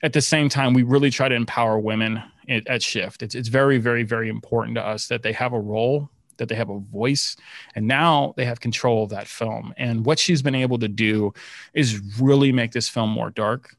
at 0.05 0.13
the 0.13 0.21
same 0.21 0.49
time, 0.49 0.75
we 0.75 0.83
really 0.83 1.11
try 1.11 1.29
to 1.29 1.35
empower 1.35 1.79
women 1.79 2.23
at, 2.49 2.67
at 2.69 2.83
Shift. 2.83 3.23
It's, 3.23 3.35
it's 3.35 3.49
very, 3.49 3.79
very, 3.79 4.03
very 4.03 4.29
important 4.29 4.77
to 4.77 4.87
us 4.87 5.09
that 5.09 5.23
they 5.23 5.33
have 5.33 5.53
a 5.53 5.61
role 5.61 6.11
that 6.37 6.49
they 6.49 6.57
have 6.57 6.69
a 6.69 6.81
voice 6.81 7.37
and 7.77 7.87
now 7.87 8.35
they 8.37 8.45
have 8.45 8.59
control 8.59 9.05
of 9.05 9.11
that 9.11 9.29
film. 9.29 9.73
And 9.77 10.05
what 10.05 10.19
she's 10.19 10.43
been 10.43 10.57
able 10.57 10.81
to 10.81 10.89
do 10.89 11.33
is 11.75 12.01
really 12.21 12.51
make 12.51 12.73
this 12.73 12.89
film 12.89 13.11
more 13.11 13.31
dark 13.31 13.77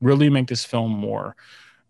really 0.00 0.30
make 0.30 0.48
this 0.48 0.64
film 0.64 0.92
more 0.92 1.36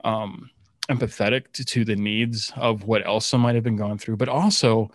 um, 0.04 0.50
empathetic 0.88 1.52
to, 1.52 1.64
to 1.64 1.84
the 1.84 1.96
needs 1.96 2.52
of 2.56 2.84
what 2.84 3.06
elsa 3.06 3.36
might 3.36 3.54
have 3.54 3.64
been 3.64 3.76
going 3.76 3.98
through. 3.98 4.16
But 4.16 4.28
also 4.28 4.90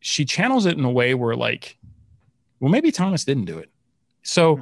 she 0.00 0.24
channels 0.24 0.66
it 0.66 0.76
in 0.76 0.84
a 0.84 0.90
way 0.90 1.14
where 1.14 1.36
like 1.36 1.76
well 2.60 2.70
maybe 2.70 2.90
thomas 2.90 3.24
didn't 3.24 3.44
do 3.44 3.58
it. 3.58 3.70
So 4.22 4.60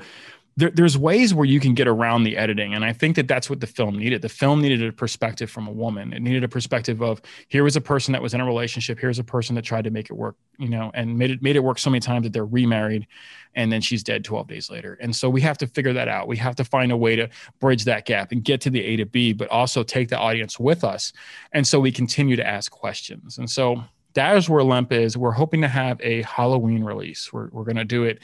there, 0.57 0.71
there's 0.71 0.97
ways 0.97 1.35
where 1.35 1.45
you 1.45 1.61
can 1.61 1.75
get 1.75 1.87
around 1.87 2.25
the 2.25 2.37
editing 2.37 2.75
and 2.75 2.85
i 2.85 2.93
think 2.93 3.17
that 3.17 3.29
that's 3.29 3.51
what 3.51 3.61
the 3.61 3.67
film 3.67 3.99
needed. 3.99 4.23
The 4.23 4.29
film 4.29 4.63
needed 4.63 4.83
a 4.83 4.93
perspective 4.93 5.51
from 5.51 5.67
a 5.67 5.71
woman. 5.71 6.13
It 6.13 6.23
needed 6.23 6.45
a 6.45 6.49
perspective 6.49 7.03
of 7.03 7.21
here 7.49 7.63
was 7.63 7.77
a 7.77 7.81
person 7.81 8.13
that 8.13 8.23
was 8.23 8.35
in 8.35 8.41
a 8.41 8.47
relationship 8.47 8.99
here's 8.99 9.19
a 9.19 9.25
person 9.25 9.55
that 9.57 9.63
tried 9.63 9.85
to 9.85 9.91
make 9.91 10.11
it 10.11 10.15
work 10.15 10.37
you 10.59 10.69
know 10.69 10.91
and 10.95 11.17
made 11.19 11.31
it 11.31 11.43
made 11.43 11.57
it 11.57 11.61
work 11.61 11.79
so 11.79 11.91
many 11.91 12.01
times 12.01 12.25
that 12.25 12.33
they're 12.33 12.47
remarried 12.47 13.07
and 13.55 13.73
then 13.73 13.81
she's 13.81 14.03
dead 14.03 14.23
12 14.23 14.49
days 14.49 14.71
later. 14.71 14.99
And 15.01 15.17
so 15.17 15.31
we 15.31 15.41
have 15.41 15.57
to 15.59 15.67
figure 15.67 15.95
that 15.95 16.09
out. 16.09 16.29
We 16.29 16.37
have 16.37 16.57
to 16.57 16.65
find 16.65 16.93
a 16.93 16.97
way 16.97 17.17
to 17.17 17.31
bridge 17.59 17.85
that 17.85 18.05
gap 18.05 18.31
and 18.31 18.45
get 18.45 18.61
to 18.63 18.71
the 18.71 18.85
a 18.85 18.97
to 18.97 19.07
b 19.07 19.33
but 19.33 19.49
also 19.49 19.83
take 19.83 20.09
the 20.09 20.19
audience 20.19 20.59
with 20.59 20.85
us 20.85 21.13
and 21.53 21.67
so 21.67 21.81
we 21.81 21.93
continue 21.93 22.37
to 22.37 22.47
ask 22.47 22.71
questions. 22.71 23.39
And 23.39 23.49
so 23.49 23.83
that 24.17 24.37
is 24.37 24.49
where 24.49 24.65
Lemp 24.65 24.93
is. 24.93 25.17
We're 25.17 25.31
hoping 25.31 25.61
to 25.61 25.69
have 25.69 26.01
a 26.01 26.23
Halloween 26.23 26.83
release. 26.83 27.33
We're, 27.33 27.49
we're 27.49 27.65
going 27.65 27.77
to 27.77 27.85
do 27.85 28.05
it 28.05 28.19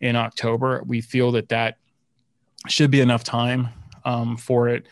in 0.00 0.14
October. 0.14 0.82
We 0.86 1.00
feel 1.00 1.32
that 1.32 1.48
that 1.48 1.78
should 2.68 2.90
be 2.90 3.00
enough 3.00 3.24
time 3.24 3.68
um, 4.04 4.36
for 4.36 4.68
it, 4.68 4.86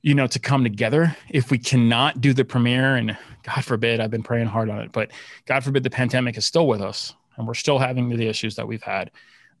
you 0.00 0.14
know, 0.14 0.26
to 0.26 0.38
come 0.38 0.64
together. 0.64 1.14
If 1.28 1.50
we 1.50 1.58
cannot 1.58 2.20
do 2.20 2.32
the 2.32 2.46
premiere, 2.46 2.96
and 2.96 3.16
God 3.42 3.62
forbid, 3.62 4.00
I've 4.00 4.10
been 4.10 4.22
praying 4.22 4.46
hard 4.46 4.70
on 4.70 4.80
it, 4.80 4.90
but 4.90 5.10
God 5.44 5.62
forbid 5.62 5.82
the 5.82 5.90
pandemic 5.90 6.38
is 6.38 6.46
still 6.46 6.66
with 6.66 6.80
us 6.80 7.14
and 7.36 7.46
we're 7.46 7.54
still 7.54 7.78
having 7.78 8.08
the 8.08 8.26
issues 8.26 8.56
that 8.56 8.66
we've 8.66 8.82
had, 8.82 9.10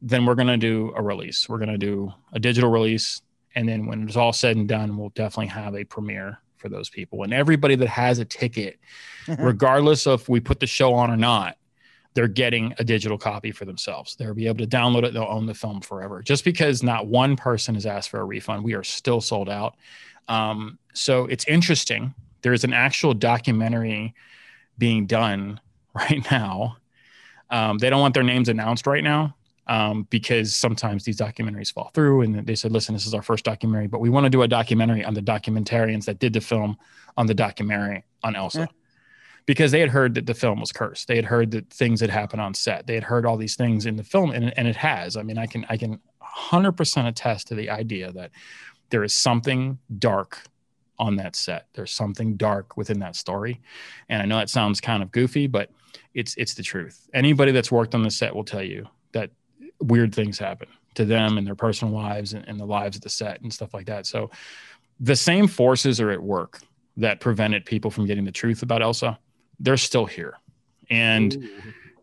then 0.00 0.24
we're 0.24 0.34
going 0.34 0.48
to 0.48 0.56
do 0.56 0.92
a 0.96 1.02
release. 1.02 1.48
We're 1.48 1.58
going 1.58 1.68
to 1.68 1.78
do 1.78 2.12
a 2.32 2.40
digital 2.40 2.70
release. 2.70 3.20
And 3.54 3.68
then 3.68 3.86
when 3.86 4.08
it's 4.08 4.16
all 4.16 4.32
said 4.32 4.56
and 4.56 4.66
done, 4.66 4.96
we'll 4.96 5.10
definitely 5.10 5.48
have 5.48 5.74
a 5.74 5.84
premiere 5.84 6.40
for 6.58 6.68
those 6.68 6.88
people. 6.88 7.22
And 7.22 7.32
everybody 7.32 7.74
that 7.76 7.88
has 7.88 8.18
a 8.18 8.24
ticket, 8.24 8.78
regardless 9.38 10.06
of 10.06 10.28
we 10.28 10.40
put 10.40 10.60
the 10.60 10.66
show 10.66 10.94
on 10.94 11.10
or 11.10 11.16
not, 11.16 11.56
they're 12.14 12.28
getting 12.28 12.74
a 12.78 12.84
digital 12.84 13.18
copy 13.18 13.52
for 13.52 13.64
themselves. 13.64 14.16
They'll 14.16 14.34
be 14.34 14.46
able 14.46 14.58
to 14.58 14.66
download 14.66 15.04
it. 15.04 15.14
They'll 15.14 15.24
own 15.24 15.46
the 15.46 15.54
film 15.54 15.80
forever. 15.80 16.22
Just 16.22 16.44
because 16.44 16.82
not 16.82 17.06
one 17.06 17.36
person 17.36 17.74
has 17.74 17.86
asked 17.86 18.10
for 18.10 18.20
a 18.20 18.24
refund, 18.24 18.64
we 18.64 18.74
are 18.74 18.82
still 18.82 19.20
sold 19.20 19.48
out. 19.48 19.76
Um, 20.26 20.78
so 20.94 21.26
it's 21.26 21.46
interesting. 21.46 22.14
There's 22.42 22.64
an 22.64 22.72
actual 22.72 23.14
documentary 23.14 24.14
being 24.78 25.06
done 25.06 25.60
right 25.94 26.28
now. 26.30 26.78
Um, 27.50 27.78
they 27.78 27.88
don't 27.88 28.00
want 28.00 28.14
their 28.14 28.22
names 28.22 28.48
announced 28.48 28.86
right 28.86 29.04
now 29.04 29.36
um, 29.68 30.06
because 30.10 30.56
sometimes 30.56 31.04
these 31.04 31.18
documentaries 31.18 31.72
fall 31.72 31.90
through. 31.94 32.22
And 32.22 32.46
they 32.46 32.54
said, 32.54 32.72
listen, 32.72 32.94
this 32.94 33.06
is 33.06 33.14
our 33.14 33.22
first 33.22 33.44
documentary, 33.44 33.86
but 33.86 34.00
we 34.00 34.08
want 34.08 34.24
to 34.24 34.30
do 34.30 34.42
a 34.42 34.48
documentary 34.48 35.04
on 35.04 35.14
the 35.14 35.20
documentarians 35.20 36.06
that 36.06 36.18
did 36.18 36.32
the 36.32 36.40
film 36.40 36.76
on 37.16 37.26
the 37.26 37.34
documentary 37.34 38.04
on 38.22 38.34
Elsa. 38.34 38.60
Yeah. 38.60 38.66
Because 39.46 39.70
they 39.72 39.80
had 39.80 39.88
heard 39.88 40.14
that 40.14 40.26
the 40.26 40.34
film 40.34 40.60
was 40.60 40.72
cursed. 40.72 41.08
They 41.08 41.16
had 41.16 41.24
heard 41.24 41.50
that 41.52 41.70
things 41.70 42.00
had 42.00 42.10
happened 42.10 42.42
on 42.42 42.52
set. 42.52 42.86
They 42.86 42.94
had 42.94 43.04
heard 43.04 43.24
all 43.24 43.38
these 43.38 43.56
things 43.56 43.86
in 43.86 43.96
the 43.96 44.04
film, 44.04 44.30
and, 44.30 44.52
and 44.58 44.68
it 44.68 44.76
has. 44.76 45.16
I 45.16 45.22
mean, 45.22 45.38
I 45.38 45.46
can 45.46 45.64
I 45.70 45.78
can 45.78 46.00
100% 46.22 47.08
attest 47.08 47.48
to 47.48 47.54
the 47.54 47.70
idea 47.70 48.12
that 48.12 48.30
there 48.90 49.04
is 49.04 49.14
something 49.14 49.78
dark 49.98 50.42
on 50.98 51.16
that 51.16 51.34
set. 51.34 51.66
There's 51.72 51.92
something 51.92 52.36
dark 52.36 52.76
within 52.76 52.98
that 53.00 53.16
story. 53.16 53.60
And 54.10 54.20
I 54.20 54.26
know 54.26 54.36
that 54.36 54.50
sounds 54.50 54.82
kind 54.82 55.02
of 55.02 55.12
goofy, 55.12 55.46
but 55.46 55.70
it's 56.12 56.34
it's 56.36 56.54
the 56.54 56.62
truth. 56.62 57.08
Anybody 57.14 57.52
that's 57.52 57.72
worked 57.72 57.94
on 57.94 58.02
the 58.02 58.10
set 58.10 58.34
will 58.34 58.44
tell 58.44 58.62
you 58.62 58.86
that 59.12 59.30
weird 59.80 60.14
things 60.14 60.38
happen 60.38 60.68
to 60.94 61.04
them 61.04 61.38
and 61.38 61.46
their 61.46 61.54
personal 61.54 61.94
lives 61.94 62.32
and, 62.32 62.46
and 62.48 62.58
the 62.58 62.64
lives 62.64 62.96
of 62.96 63.02
the 63.02 63.08
set 63.08 63.40
and 63.42 63.52
stuff 63.52 63.72
like 63.72 63.86
that. 63.86 64.06
So 64.06 64.30
the 65.00 65.16
same 65.16 65.46
forces 65.46 66.00
are 66.00 66.10
at 66.10 66.22
work 66.22 66.60
that 66.96 67.20
prevented 67.20 67.64
people 67.64 67.90
from 67.90 68.06
getting 68.06 68.24
the 68.24 68.32
truth 68.32 68.62
about 68.62 68.82
Elsa. 68.82 69.18
They're 69.60 69.76
still 69.76 70.06
here. 70.06 70.38
And 70.90 71.34
Ooh. 71.36 71.50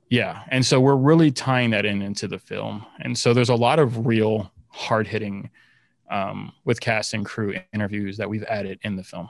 yeah. 0.10 0.44
And 0.48 0.66
so 0.66 0.80
we're 0.80 0.96
really 0.96 1.32
tying 1.32 1.72
that 1.72 1.86
in 1.86 2.02
into 2.02 2.28
the 2.28 2.40
film. 2.40 2.86
And 3.00 3.18
so 3.18 3.34
there's 3.34 3.50
a 3.50 3.56
lot 3.56 3.80
of 3.80 4.08
real 4.08 4.52
hard 4.70 5.08
hitting 5.08 5.50
um, 6.10 6.54
with 6.64 6.80
cast 6.80 7.14
and 7.14 7.26
crew 7.26 7.56
interviews 7.74 8.18
that 8.18 8.30
we've 8.30 8.44
added 8.44 8.80
in 8.84 8.96
the 8.96 9.04
film. 9.04 9.30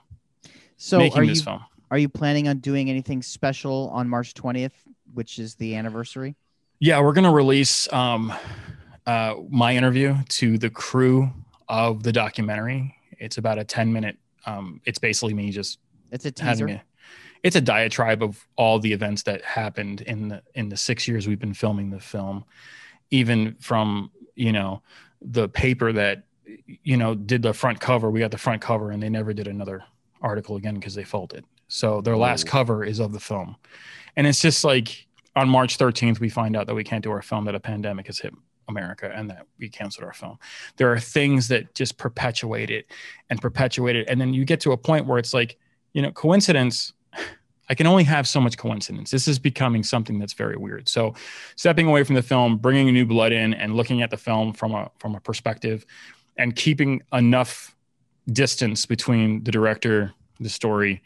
So 0.77 0.99
making 0.99 1.23
are 1.23 1.25
this 1.25 1.39
you, 1.39 1.45
film. 1.45 1.65
Are 1.89 1.97
you 1.97 2.09
planning 2.09 2.47
on 2.47 2.59
doing 2.59 2.89
anything 2.89 3.21
special 3.21 3.89
on 3.93 4.09
March 4.09 4.33
20th, 4.33 4.73
which 5.13 5.39
is 5.39 5.55
the 5.55 5.75
anniversary? 5.75 6.35
Yeah, 6.79 6.99
we're 7.01 7.13
gonna 7.13 7.31
release 7.31 7.91
um, 7.93 8.33
uh, 9.05 9.35
my 9.49 9.75
interview 9.75 10.15
to 10.29 10.57
the 10.57 10.69
crew 10.69 11.31
of 11.69 12.03
the 12.03 12.11
documentary. 12.11 12.95
It's 13.17 13.37
about 13.37 13.57
a 13.57 13.63
ten 13.63 13.91
minute. 13.93 14.17
Um, 14.45 14.81
it's 14.85 14.99
basically 14.99 15.33
me 15.33 15.51
just. 15.51 15.79
It's 16.11 16.25
a 16.25 16.31
teaser. 16.31 16.67
A, 16.67 16.83
it's 17.43 17.55
a 17.55 17.61
diatribe 17.61 18.23
of 18.23 18.45
all 18.55 18.79
the 18.79 18.91
events 18.91 19.23
that 19.23 19.43
happened 19.43 20.01
in 20.01 20.27
the 20.29 20.41
in 20.55 20.69
the 20.69 20.77
six 20.77 21.07
years 21.07 21.27
we've 21.27 21.39
been 21.39 21.53
filming 21.53 21.91
the 21.91 21.99
film, 21.99 22.43
even 23.09 23.55
from 23.59 24.11
you 24.35 24.51
know 24.51 24.81
the 25.21 25.47
paper 25.47 25.93
that 25.93 26.23
you 26.83 26.97
know 26.97 27.15
did 27.15 27.41
the 27.41 27.53
front 27.53 27.79
cover. 27.79 28.11
We 28.11 28.19
got 28.19 28.31
the 28.31 28.37
front 28.37 28.61
cover, 28.61 28.91
and 28.91 29.01
they 29.01 29.09
never 29.09 29.33
did 29.33 29.47
another 29.47 29.83
article 30.21 30.57
again 30.57 30.75
because 30.75 30.95
they 30.95 31.03
folded. 31.03 31.45
So 31.67 32.01
their 32.01 32.17
last 32.17 32.47
cover 32.47 32.83
is 32.83 32.99
of 32.99 33.13
the 33.13 33.19
film, 33.19 33.55
and 34.15 34.27
it's 34.27 34.41
just 34.41 34.63
like 34.63 35.04
on 35.35 35.49
March 35.49 35.77
13th 35.77 36.19
we 36.19 36.29
find 36.29 36.55
out 36.55 36.67
that 36.67 36.75
we 36.75 36.83
can't 36.83 37.03
do 37.03 37.11
our 37.11 37.21
film 37.21 37.45
that 37.45 37.55
a 37.55 37.59
pandemic 37.59 38.07
has 38.07 38.19
hit 38.19 38.33
America 38.67 39.11
and 39.13 39.29
that 39.29 39.45
we 39.59 39.69
canceled 39.69 40.05
our 40.05 40.13
film. 40.13 40.37
There 40.77 40.91
are 40.91 40.99
things 40.99 41.47
that 41.49 41.75
just 41.75 41.97
perpetuate 41.97 42.71
it 42.71 42.91
and 43.29 43.41
perpetuate 43.41 43.95
it. 43.95 44.09
And 44.09 44.19
then 44.19 44.33
you 44.33 44.45
get 44.45 44.59
to 44.61 44.71
a 44.71 44.77
point 44.77 45.05
where 45.05 45.17
it's 45.17 45.33
like, 45.33 45.57
you 45.93 46.01
know, 46.01 46.11
coincidence. 46.11 46.93
I 47.67 47.73
can 47.73 47.87
only 47.87 48.03
have 48.03 48.27
so 48.27 48.39
much 48.39 48.57
coincidence. 48.57 49.09
This 49.09 49.27
is 49.27 49.39
becoming 49.39 49.81
something 49.81 50.19
that's 50.19 50.33
very 50.33 50.55
weird. 50.55 50.87
So, 50.87 51.15
stepping 51.55 51.87
away 51.87 52.03
from 52.03 52.13
the 52.13 52.21
film, 52.21 52.57
bringing 52.57 52.93
new 52.93 53.07
blood 53.07 53.31
in, 53.31 53.55
and 53.55 53.75
looking 53.75 54.03
at 54.03 54.11
the 54.11 54.17
film 54.17 54.53
from 54.53 54.73
a 54.73 54.91
from 54.99 55.15
a 55.15 55.19
perspective, 55.19 55.83
and 56.37 56.55
keeping 56.55 57.01
enough 57.11 57.75
distance 58.31 58.85
between 58.85 59.43
the 59.43 59.51
director, 59.51 60.13
the 60.39 60.49
story 60.49 61.01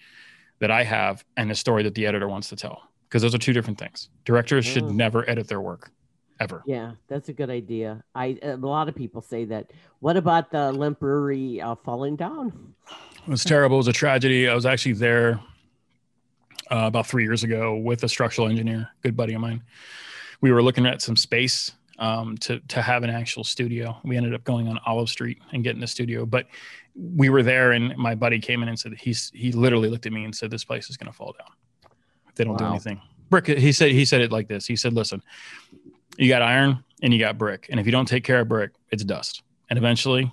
that 0.60 0.70
I 0.70 0.84
have, 0.84 1.24
and 1.38 1.50
the 1.50 1.56
story 1.56 1.84
that 1.84 1.96
the 1.96 2.06
editor 2.06 2.28
wants 2.28 2.50
to 2.50 2.58
tell, 2.58 2.89
because 3.10 3.24
those 3.24 3.34
are 3.34 3.40
two 3.40 3.54
different 3.54 3.80
things. 3.80 4.10
Directors 4.24 4.66
should 4.66 4.84
Mm. 4.84 4.94
never 4.94 5.28
edit 5.28 5.48
their 5.48 5.60
work, 5.62 5.92
ever. 6.40 6.62
Yeah, 6.68 6.92
that's 7.08 7.28
a 7.28 7.34
good 7.34 7.50
idea. 7.50 8.04
I 8.14 8.38
a 8.44 8.56
lot 8.56 8.88
of 8.88 8.96
people 8.96 9.22
say 9.22 9.46
that. 9.46 9.72
What 10.00 10.16
about 10.16 10.52
the 10.52 10.72
Lemp 10.72 11.00
Brewery 11.00 11.60
uh, 11.60 11.76
falling 11.76 12.16
down? 12.16 12.76
It 13.28 13.28
was 13.30 13.44
terrible. 13.44 13.78
It 13.78 13.80
was 13.80 13.88
a 13.88 13.94
tragedy. 13.94 14.48
I 14.48 14.54
was 14.54 14.66
actually 14.66 14.94
there 14.94 15.40
uh, 16.72 16.86
about 16.86 17.08
three 17.08 17.24
years 17.24 17.44
ago 17.44 17.76
with 17.76 18.04
a 18.04 18.10
structural 18.10 18.48
engineer, 18.48 18.90
good 19.02 19.18
buddy 19.18 19.34
of 19.34 19.42
mine. 19.42 19.64
We 20.42 20.52
were 20.52 20.62
looking 20.62 20.86
at 20.86 21.02
some 21.02 21.16
space 21.16 21.72
um, 21.98 22.38
to 22.38 22.60
to 22.60 22.82
have 22.82 23.04
an 23.04 23.10
actual 23.10 23.44
studio. 23.44 23.98
We 24.04 24.18
ended 24.18 24.36
up 24.36 24.44
going 24.44 24.68
on 24.68 24.80
Olive 24.86 25.10
Street 25.10 25.40
and 25.52 25.64
getting 25.64 25.82
the 25.82 25.88
studio, 25.88 26.26
but 26.28 26.46
we 26.96 27.30
were 27.30 27.44
there, 27.44 27.72
and 27.72 27.98
my 27.98 28.14
buddy 28.14 28.40
came 28.40 28.62
in 28.62 28.70
and 28.70 28.80
said 28.80 28.94
he's 28.94 29.32
he 29.34 29.52
literally 29.52 29.90
looked 29.90 30.06
at 30.06 30.14
me 30.14 30.24
and 30.26 30.36
said, 30.36 30.52
"This 30.52 30.64
place 30.64 30.90
is 30.92 30.96
going 30.96 31.12
to 31.12 31.18
fall 31.18 31.34
down 31.38 31.50
if 32.30 32.36
they 32.36 32.44
don't 32.44 32.58
do 32.58 32.66
anything." 32.66 33.02
Brick. 33.30 33.48
He 33.48 33.72
said 33.72 33.92
he 33.92 34.06
said 34.06 34.22
it 34.22 34.32
like 34.32 34.48
this. 34.48 34.66
He 34.66 34.76
said, 34.76 34.94
"Listen, 34.94 35.22
you 36.18 36.30
got 36.30 36.42
iron 36.42 36.84
and 37.02 37.14
you 37.14 37.20
got 37.20 37.38
brick, 37.38 37.68
and 37.70 37.80
if 37.80 37.86
you 37.86 37.92
don't 37.92 38.08
take 38.08 38.24
care 38.24 38.40
of 38.42 38.48
brick, 38.48 38.72
it's 38.92 39.04
dust, 39.04 39.44
and 39.70 39.78
eventually." 39.78 40.32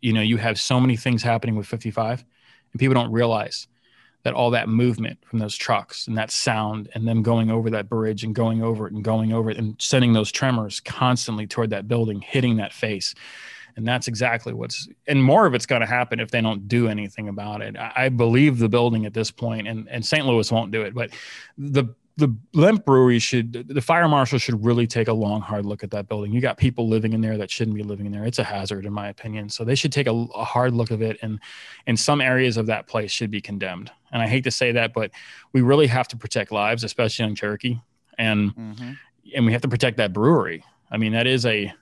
You 0.00 0.12
know, 0.12 0.20
you 0.20 0.36
have 0.36 0.60
so 0.60 0.78
many 0.78 0.98
things 0.98 1.22
happening 1.22 1.56
with 1.56 1.66
55 1.66 2.26
and 2.74 2.80
people 2.80 2.92
don't 2.92 3.10
realize 3.10 3.68
that 4.24 4.34
all 4.34 4.50
that 4.50 4.68
movement 4.68 5.18
from 5.24 5.38
those 5.38 5.54
trucks 5.54 6.08
and 6.08 6.18
that 6.18 6.30
sound 6.30 6.88
and 6.94 7.06
them 7.06 7.22
going 7.22 7.50
over 7.50 7.70
that 7.70 7.88
bridge 7.88 8.24
and 8.24 8.34
going 8.34 8.62
over 8.62 8.86
it 8.86 8.92
and 8.92 9.04
going 9.04 9.32
over 9.32 9.50
it 9.50 9.56
and 9.56 9.76
sending 9.78 10.12
those 10.12 10.32
tremors 10.32 10.80
constantly 10.80 11.46
toward 11.46 11.70
that 11.70 11.86
building 11.86 12.20
hitting 12.20 12.56
that 12.56 12.72
face 12.72 13.14
and 13.76 13.86
that's 13.86 14.08
exactly 14.08 14.52
what's 14.52 14.88
and 15.06 15.22
more 15.22 15.46
of 15.46 15.54
it's 15.54 15.66
going 15.66 15.80
to 15.80 15.86
happen 15.86 16.20
if 16.20 16.30
they 16.30 16.40
don't 16.40 16.68
do 16.68 16.88
anything 16.88 17.28
about 17.28 17.60
it 17.62 17.76
i, 17.76 17.92
I 17.96 18.08
believe 18.08 18.58
the 18.58 18.68
building 18.68 19.06
at 19.06 19.14
this 19.14 19.30
point 19.30 19.66
and 19.68 19.88
and 19.88 20.04
st 20.04 20.26
louis 20.26 20.50
won't 20.50 20.70
do 20.70 20.82
it 20.82 20.94
but 20.94 21.10
the 21.58 21.94
the 22.16 22.32
Lemp 22.52 22.84
Brewery 22.84 23.18
should, 23.18 23.66
the 23.66 23.80
fire 23.80 24.06
marshal 24.06 24.38
should 24.38 24.64
really 24.64 24.86
take 24.86 25.08
a 25.08 25.12
long, 25.12 25.40
hard 25.40 25.66
look 25.66 25.82
at 25.82 25.90
that 25.90 26.06
building. 26.06 26.32
You 26.32 26.40
got 26.40 26.56
people 26.56 26.88
living 26.88 27.12
in 27.12 27.20
there 27.20 27.36
that 27.38 27.50
shouldn't 27.50 27.76
be 27.76 27.82
living 27.82 28.06
in 28.06 28.12
there. 28.12 28.24
It's 28.24 28.38
a 28.38 28.44
hazard, 28.44 28.86
in 28.86 28.92
my 28.92 29.08
opinion. 29.08 29.48
So 29.48 29.64
they 29.64 29.74
should 29.74 29.90
take 29.90 30.06
a, 30.06 30.12
a 30.12 30.44
hard 30.44 30.74
look 30.74 30.92
of 30.92 31.02
it, 31.02 31.18
and 31.22 31.40
and 31.88 31.98
some 31.98 32.20
areas 32.20 32.56
of 32.56 32.66
that 32.66 32.86
place 32.86 33.10
should 33.10 33.32
be 33.32 33.40
condemned. 33.40 33.90
And 34.12 34.22
I 34.22 34.28
hate 34.28 34.44
to 34.44 34.52
say 34.52 34.70
that, 34.70 34.92
but 34.94 35.10
we 35.52 35.60
really 35.60 35.88
have 35.88 36.06
to 36.08 36.16
protect 36.16 36.52
lives, 36.52 36.84
especially 36.84 37.24
on 37.24 37.34
Cherokee, 37.34 37.80
and 38.16 38.54
Mhm. 38.54 38.96
and 39.34 39.44
we 39.44 39.50
have 39.50 39.62
to 39.62 39.68
protect 39.68 39.96
that 39.96 40.12
brewery. 40.12 40.62
I 40.92 40.98
mean, 40.98 41.14
that 41.14 41.26
is 41.26 41.44
a 41.44 41.72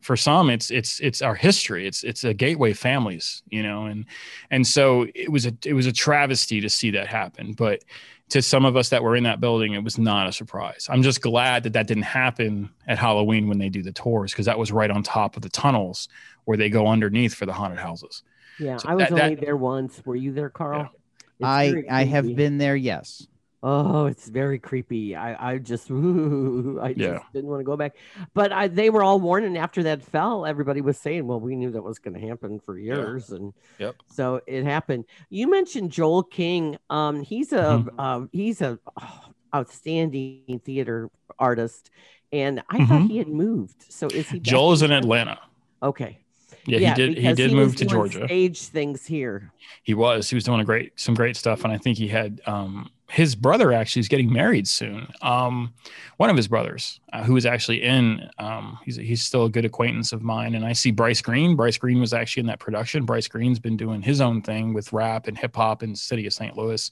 for 0.00 0.16
some 0.16 0.48
it's 0.50 0.70
it's 0.70 0.98
it's 1.00 1.20
our 1.22 1.34
history 1.34 1.86
it's 1.86 2.02
it's 2.04 2.24
a 2.24 2.32
gateway 2.34 2.72
families 2.72 3.42
you 3.50 3.62
know 3.62 3.84
and 3.86 4.06
and 4.50 4.66
so 4.66 5.06
it 5.14 5.30
was 5.30 5.46
a 5.46 5.52
it 5.64 5.74
was 5.74 5.86
a 5.86 5.92
travesty 5.92 6.60
to 6.60 6.68
see 6.70 6.90
that 6.90 7.06
happen 7.06 7.52
but 7.52 7.84
to 8.30 8.40
some 8.40 8.64
of 8.64 8.76
us 8.76 8.88
that 8.90 9.02
were 9.02 9.14
in 9.16 9.24
that 9.24 9.40
building 9.40 9.74
it 9.74 9.84
was 9.84 9.98
not 9.98 10.26
a 10.26 10.32
surprise 10.32 10.86
i'm 10.90 11.02
just 11.02 11.20
glad 11.20 11.62
that 11.64 11.72
that 11.74 11.86
didn't 11.86 12.04
happen 12.04 12.70
at 12.86 12.98
halloween 12.98 13.48
when 13.48 13.58
they 13.58 13.68
do 13.68 13.82
the 13.82 13.92
tours 13.92 14.32
because 14.32 14.46
that 14.46 14.58
was 14.58 14.72
right 14.72 14.90
on 14.90 15.02
top 15.02 15.36
of 15.36 15.42
the 15.42 15.48
tunnels 15.50 16.08
where 16.44 16.56
they 16.56 16.70
go 16.70 16.86
underneath 16.86 17.34
for 17.34 17.44
the 17.46 17.52
haunted 17.52 17.78
houses 17.78 18.22
Yeah, 18.58 18.76
So 18.78 18.88
I 18.88 18.94
was 18.94 19.08
that- 19.08 19.14
that- 19.16 19.22
only 19.24 19.34
there 19.36 19.56
once. 19.56 20.02
Were 20.04 20.16
you 20.16 20.32
there, 20.32 20.50
Carl? 20.50 20.90
It's 21.38 21.46
I 21.46 21.82
I 21.90 22.04
have 22.04 22.34
been 22.36 22.58
there. 22.58 22.76
Yes. 22.76 23.26
Oh, 23.62 24.06
it's 24.06 24.26
very 24.28 24.58
creepy. 24.58 25.14
I, 25.14 25.52
I 25.52 25.58
just, 25.58 25.90
I 25.90 26.94
just 26.94 26.98
Yeah. 26.98 27.18
didn't 27.34 27.50
want 27.50 27.60
to 27.60 27.64
go 27.64 27.76
back. 27.76 27.94
But 28.32 28.52
I, 28.52 28.68
they 28.68 28.88
were 28.88 29.02
all 29.02 29.20
warning 29.20 29.58
after 29.58 29.82
that 29.82 30.02
fell. 30.02 30.46
Everybody 30.46 30.80
was 30.80 30.96
saying, 30.98 31.26
"Well, 31.26 31.40
we 31.40 31.56
knew 31.56 31.70
that 31.72 31.82
was 31.82 31.98
going 31.98 32.18
to 32.18 32.26
happen 32.26 32.58
for 32.60 32.78
years," 32.78 33.30
and 33.30 33.52
Yep. 33.78 33.96
so 34.06 34.40
it 34.46 34.64
happened. 34.64 35.04
You 35.28 35.50
mentioned 35.50 35.92
Joel 35.92 36.22
King. 36.22 36.78
Um, 36.88 37.20
he's 37.22 37.52
a, 37.52 37.84
Mhm. 37.84 38.00
um, 38.00 38.28
he's 38.32 38.62
a 38.62 38.78
oh, 39.00 39.20
outstanding 39.54 40.60
theater 40.64 41.10
artist, 41.38 41.90
and 42.32 42.62
I 42.70 42.78
thought 42.86 43.02
Mhm. 43.02 43.08
he 43.08 43.18
had 43.18 43.28
moved. 43.28 43.84
So 43.92 44.08
is 44.08 44.28
he? 44.30 44.40
joel 44.40 44.72
is 44.72 44.82
in? 44.82 44.90
Atlanta 44.90 45.38
Okay. 45.82 46.24
Yeah, 46.66 46.78
he 46.78 46.94
did 46.94 47.18
he 47.18 47.32
did 47.34 47.46
was 47.46 47.54
move 47.54 47.76
to 47.76 47.84
georgia 47.84 48.26
Stage 48.26 48.60
things 48.62 49.06
here. 49.06 49.52
He 49.82 49.94
was. 49.94 50.28
He 50.28 50.34
was 50.34 50.44
doing 50.44 50.60
a 50.60 50.64
great, 50.64 50.92
some 50.98 51.14
great 51.14 51.36
stuff, 51.36 51.64
and 51.64 51.72
I 51.72 51.78
think 51.78 51.96
he 51.98 52.08
had 52.08 52.40
um, 52.46 52.90
his 53.10 53.34
brother 53.34 53.72
actually 53.72 54.00
is 54.00 54.08
getting 54.08 54.32
married 54.32 54.68
soon. 54.68 55.08
Um, 55.20 55.74
one 56.16 56.30
of 56.30 56.36
his 56.36 56.46
brothers, 56.46 57.00
uh, 57.12 57.24
who 57.24 57.36
is 57.36 57.44
actually 57.44 57.82
in, 57.82 58.28
um, 58.38 58.78
he's 58.84 58.96
he's 58.96 59.22
still 59.22 59.46
a 59.46 59.50
good 59.50 59.64
acquaintance 59.64 60.12
of 60.12 60.22
mine, 60.22 60.54
and 60.54 60.64
I 60.64 60.72
see 60.72 60.90
Bryce 60.90 61.20
Green. 61.20 61.56
Bryce 61.56 61.76
Green 61.76 62.00
was 62.00 62.12
actually 62.12 62.42
in 62.42 62.46
that 62.46 62.60
production. 62.60 63.04
Bryce 63.04 63.26
Green's 63.26 63.58
been 63.58 63.76
doing 63.76 64.00
his 64.00 64.20
own 64.20 64.42
thing 64.42 64.72
with 64.72 64.92
rap 64.92 65.26
and 65.26 65.36
hip 65.36 65.56
hop 65.56 65.82
in 65.82 65.94
city 65.96 66.26
of 66.26 66.32
St. 66.32 66.56
Louis. 66.56 66.90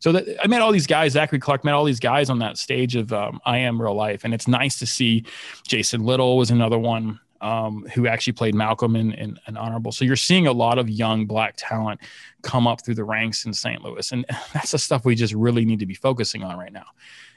So 0.00 0.12
that 0.12 0.26
I 0.42 0.46
met 0.48 0.60
all 0.60 0.72
these 0.72 0.86
guys. 0.86 1.12
Zachary 1.12 1.38
Clark 1.38 1.64
met 1.64 1.74
all 1.74 1.84
these 1.84 2.00
guys 2.00 2.30
on 2.30 2.38
that 2.40 2.58
stage 2.58 2.96
of 2.96 3.12
um, 3.12 3.40
I 3.44 3.58
Am 3.58 3.80
Real 3.80 3.94
Life, 3.94 4.24
and 4.24 4.34
it's 4.34 4.48
nice 4.48 4.78
to 4.78 4.86
see. 4.86 5.24
Jason 5.66 6.04
Little 6.04 6.36
was 6.36 6.50
another 6.50 6.78
one 6.78 7.20
um, 7.40 7.86
who 7.94 8.06
actually 8.06 8.34
played 8.34 8.54
Malcolm 8.54 8.96
in, 8.96 9.12
in 9.12 9.38
an 9.46 9.56
honorable. 9.56 9.92
So 9.92 10.04
you're 10.04 10.16
seeing 10.16 10.46
a 10.46 10.52
lot 10.52 10.78
of 10.78 10.88
young 10.90 11.26
black 11.26 11.54
talent 11.56 12.00
come 12.42 12.66
up 12.66 12.84
through 12.84 12.96
the 12.96 13.04
ranks 13.04 13.44
in 13.44 13.52
St. 13.52 13.82
Louis, 13.82 14.12
and 14.12 14.24
that's 14.52 14.72
the 14.72 14.78
stuff 14.78 15.04
we 15.04 15.14
just 15.14 15.34
really 15.34 15.64
need 15.64 15.78
to 15.80 15.86
be 15.86 15.94
focusing 15.94 16.42
on 16.42 16.58
right 16.58 16.72
now. 16.72 16.86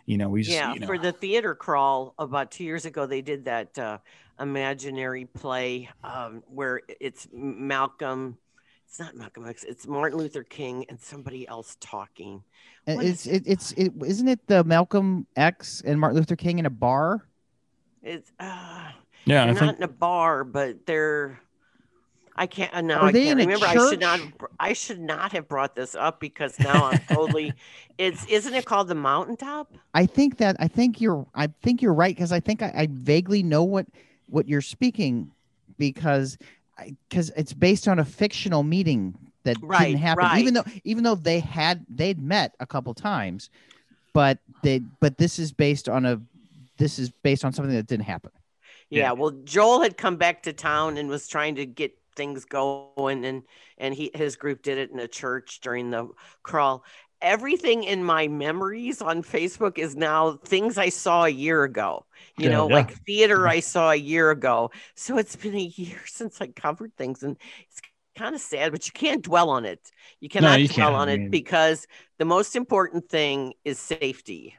You 0.05 0.17
know, 0.17 0.29
we 0.29 0.43
just 0.43 0.55
yeah 0.55 0.73
you 0.73 0.81
know, 0.81 0.87
for 0.87 0.97
the 0.97 1.13
theater 1.13 1.55
crawl 1.55 2.13
about 2.19 2.51
two 2.51 2.65
years 2.65 2.85
ago 2.85 3.05
they 3.05 3.21
did 3.21 3.45
that 3.45 3.79
uh, 3.79 3.97
imaginary 4.39 5.25
play 5.25 5.89
um, 6.03 6.43
where 6.47 6.81
it's 6.99 7.27
malcolm 7.31 8.37
it's 8.85 8.99
not 8.99 9.15
malcolm 9.15 9.47
x 9.47 9.63
it's 9.63 9.87
martin 9.87 10.19
luther 10.19 10.43
king 10.43 10.85
and 10.89 10.99
somebody 10.99 11.47
else 11.47 11.77
talking 11.79 12.43
What 12.85 13.05
it's 13.05 13.25
is 13.25 13.33
it, 13.33 13.43
it's 13.45 13.71
it 13.73 13.93
isn't 14.05 14.27
it 14.27 14.45
the 14.47 14.63
Malcolm 14.65 15.25
X 15.37 15.81
and 15.85 15.99
Martin 15.99 16.17
Luther 16.19 16.35
King 16.35 16.59
in 16.59 16.65
a 16.65 16.69
bar? 16.69 17.25
it's 18.01 18.31
uh, 18.39 18.91
I 19.27 19.45
they're 19.45 19.53
think 19.53 19.65
not 19.65 19.77
in 19.77 19.83
a 19.83 19.87
bar 19.87 20.43
but 20.43 20.85
they're 20.85 21.39
i 22.35 22.47
can't 22.47 22.73
uh, 22.73 22.81
now 22.81 23.01
Are 23.01 23.07
i 23.07 23.11
can't 23.13 23.37
remember. 23.37 23.65
I 23.65 23.73
should 23.89 23.99
not 23.99 24.19
i 24.59 24.73
should 24.73 24.99
not 24.99 25.31
have 25.33 25.47
brought 25.47 25.75
this 25.75 25.95
up 25.95 26.19
because 26.19 26.59
now 26.59 26.85
i'm 26.85 26.99
totally 27.07 27.53
it's 27.97 28.25
isn't 28.27 28.53
it 28.53 28.65
called 28.65 28.87
the 28.87 28.95
mountaintop? 28.95 29.73
I 29.93 30.05
think 30.05 30.37
that 30.37 30.55
I 30.59 30.67
think 30.67 30.99
you're 30.99 31.25
I 31.35 31.47
think 31.61 31.81
you're 31.81 31.93
right 31.93 32.15
because 32.15 32.31
I 32.31 32.39
think 32.39 32.61
I, 32.61 32.73
I 32.75 32.87
vaguely 32.89 33.43
know 33.43 33.63
what 33.63 33.85
what 34.27 34.47
you're 34.47 34.61
speaking 34.61 35.31
because 35.77 36.37
because 37.09 37.29
it's 37.37 37.53
based 37.53 37.87
on 37.87 37.99
a 37.99 38.05
fictional 38.05 38.63
meeting 38.63 39.15
that 39.43 39.57
Right, 39.61 39.87
didn't 39.87 39.99
happen 39.99 40.39
even 40.39 40.53
though 40.55 40.63
even 40.83 41.03
though 41.03 41.15
they 41.15 41.39
had 41.39 41.85
they'd 41.87 42.21
met 42.21 42.55
a 42.59 42.65
couple 42.65 42.93
times 42.93 43.49
but 44.13 44.39
they 44.63 44.79
but 44.99 45.17
this 45.17 45.37
is 45.37 45.51
based 45.51 45.87
on 45.87 46.05
a 46.05 46.19
this 46.77 46.97
is 46.97 47.11
based 47.23 47.45
on 47.45 47.53
something 47.53 47.75
that 47.75 47.85
didn't 47.87 48.05
happen 48.05 48.31
Yeah, 48.93 49.11
Yeah. 49.11 49.11
well, 49.13 49.31
Joel 49.43 49.81
had 49.81 49.97
come 49.97 50.17
back 50.17 50.43
to 50.43 50.53
town 50.53 50.97
and 50.97 51.09
was 51.09 51.27
trying 51.27 51.55
to 51.55 51.65
get 51.65 51.97
things 52.15 52.45
going, 52.45 53.25
and 53.25 53.43
and 53.77 53.93
he 53.93 54.11
his 54.13 54.35
group 54.35 54.61
did 54.61 54.77
it 54.77 54.91
in 54.91 54.99
a 54.99 55.07
church 55.07 55.59
during 55.61 55.89
the 55.91 56.09
crawl. 56.43 56.83
Everything 57.21 57.83
in 57.85 58.03
my 58.03 58.27
memories 58.27 59.01
on 59.01 59.23
Facebook 59.23 59.77
is 59.77 59.95
now 59.95 60.33
things 60.45 60.77
I 60.77 60.89
saw 60.89 61.23
a 61.23 61.29
year 61.29 61.63
ago. 61.63 62.05
You 62.37 62.49
Yeah, 62.49 62.49
know, 62.49 62.67
yeah. 62.67 62.73
like 62.73 62.91
theater 63.05 63.39
mm-hmm. 63.39 63.47
I 63.47 63.61
saw 63.61 63.91
a 63.91 63.95
year 63.95 64.29
ago. 64.31 64.71
So 64.95 65.17
it's 65.17 65.35
been 65.37 65.55
a 65.55 65.59
year 65.59 66.01
since 66.05 66.41
I 66.41 66.47
covered 66.47 66.95
things, 66.97 67.23
and 67.23 67.37
it's 67.69 67.81
kind 68.15 68.35
of 68.35 68.41
sad, 68.41 68.71
but 68.71 68.85
you 68.85 68.91
can't 68.93 69.23
dwell 69.23 69.49
on 69.49 69.65
it. 69.65 69.91
You 70.19 70.29
cannot 70.29 70.61
you 70.61 70.67
dwell 70.67 70.95
can't. 70.95 70.95
on 70.95 71.09
it 71.09 71.23
because 71.29 71.87
the 72.19 72.25
most 72.25 72.55
important 72.55 73.09
thing 73.09 73.53
is 73.63 73.79
safety. 73.79 74.55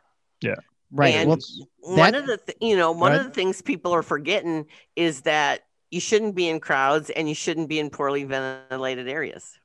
Right 0.95 1.15
And 1.17 1.29
well 1.29 1.39
one 1.81 2.15
of 2.15 2.27
the 2.27 2.39
th- 2.39 2.57
you 2.61 2.77
know 2.77 2.93
one 2.93 3.13
of 3.15 3.25
the 3.25 3.31
things 3.31 3.61
people 3.61 3.93
are 3.93 4.03
forgetting 4.03 4.67
is 4.97 5.23
that 5.23 5.61
you 5.91 6.01
shouldn't 6.01 6.35
be 6.35 6.49
in 6.49 6.59
crowds 6.61 7.11
and 7.11 7.29
you 7.29 7.35
shouldn't 7.35 7.69
be 7.69 7.79
in 7.79 7.91
poorly 7.91 8.25
ventilated 8.25 9.07
areas. 9.09 9.59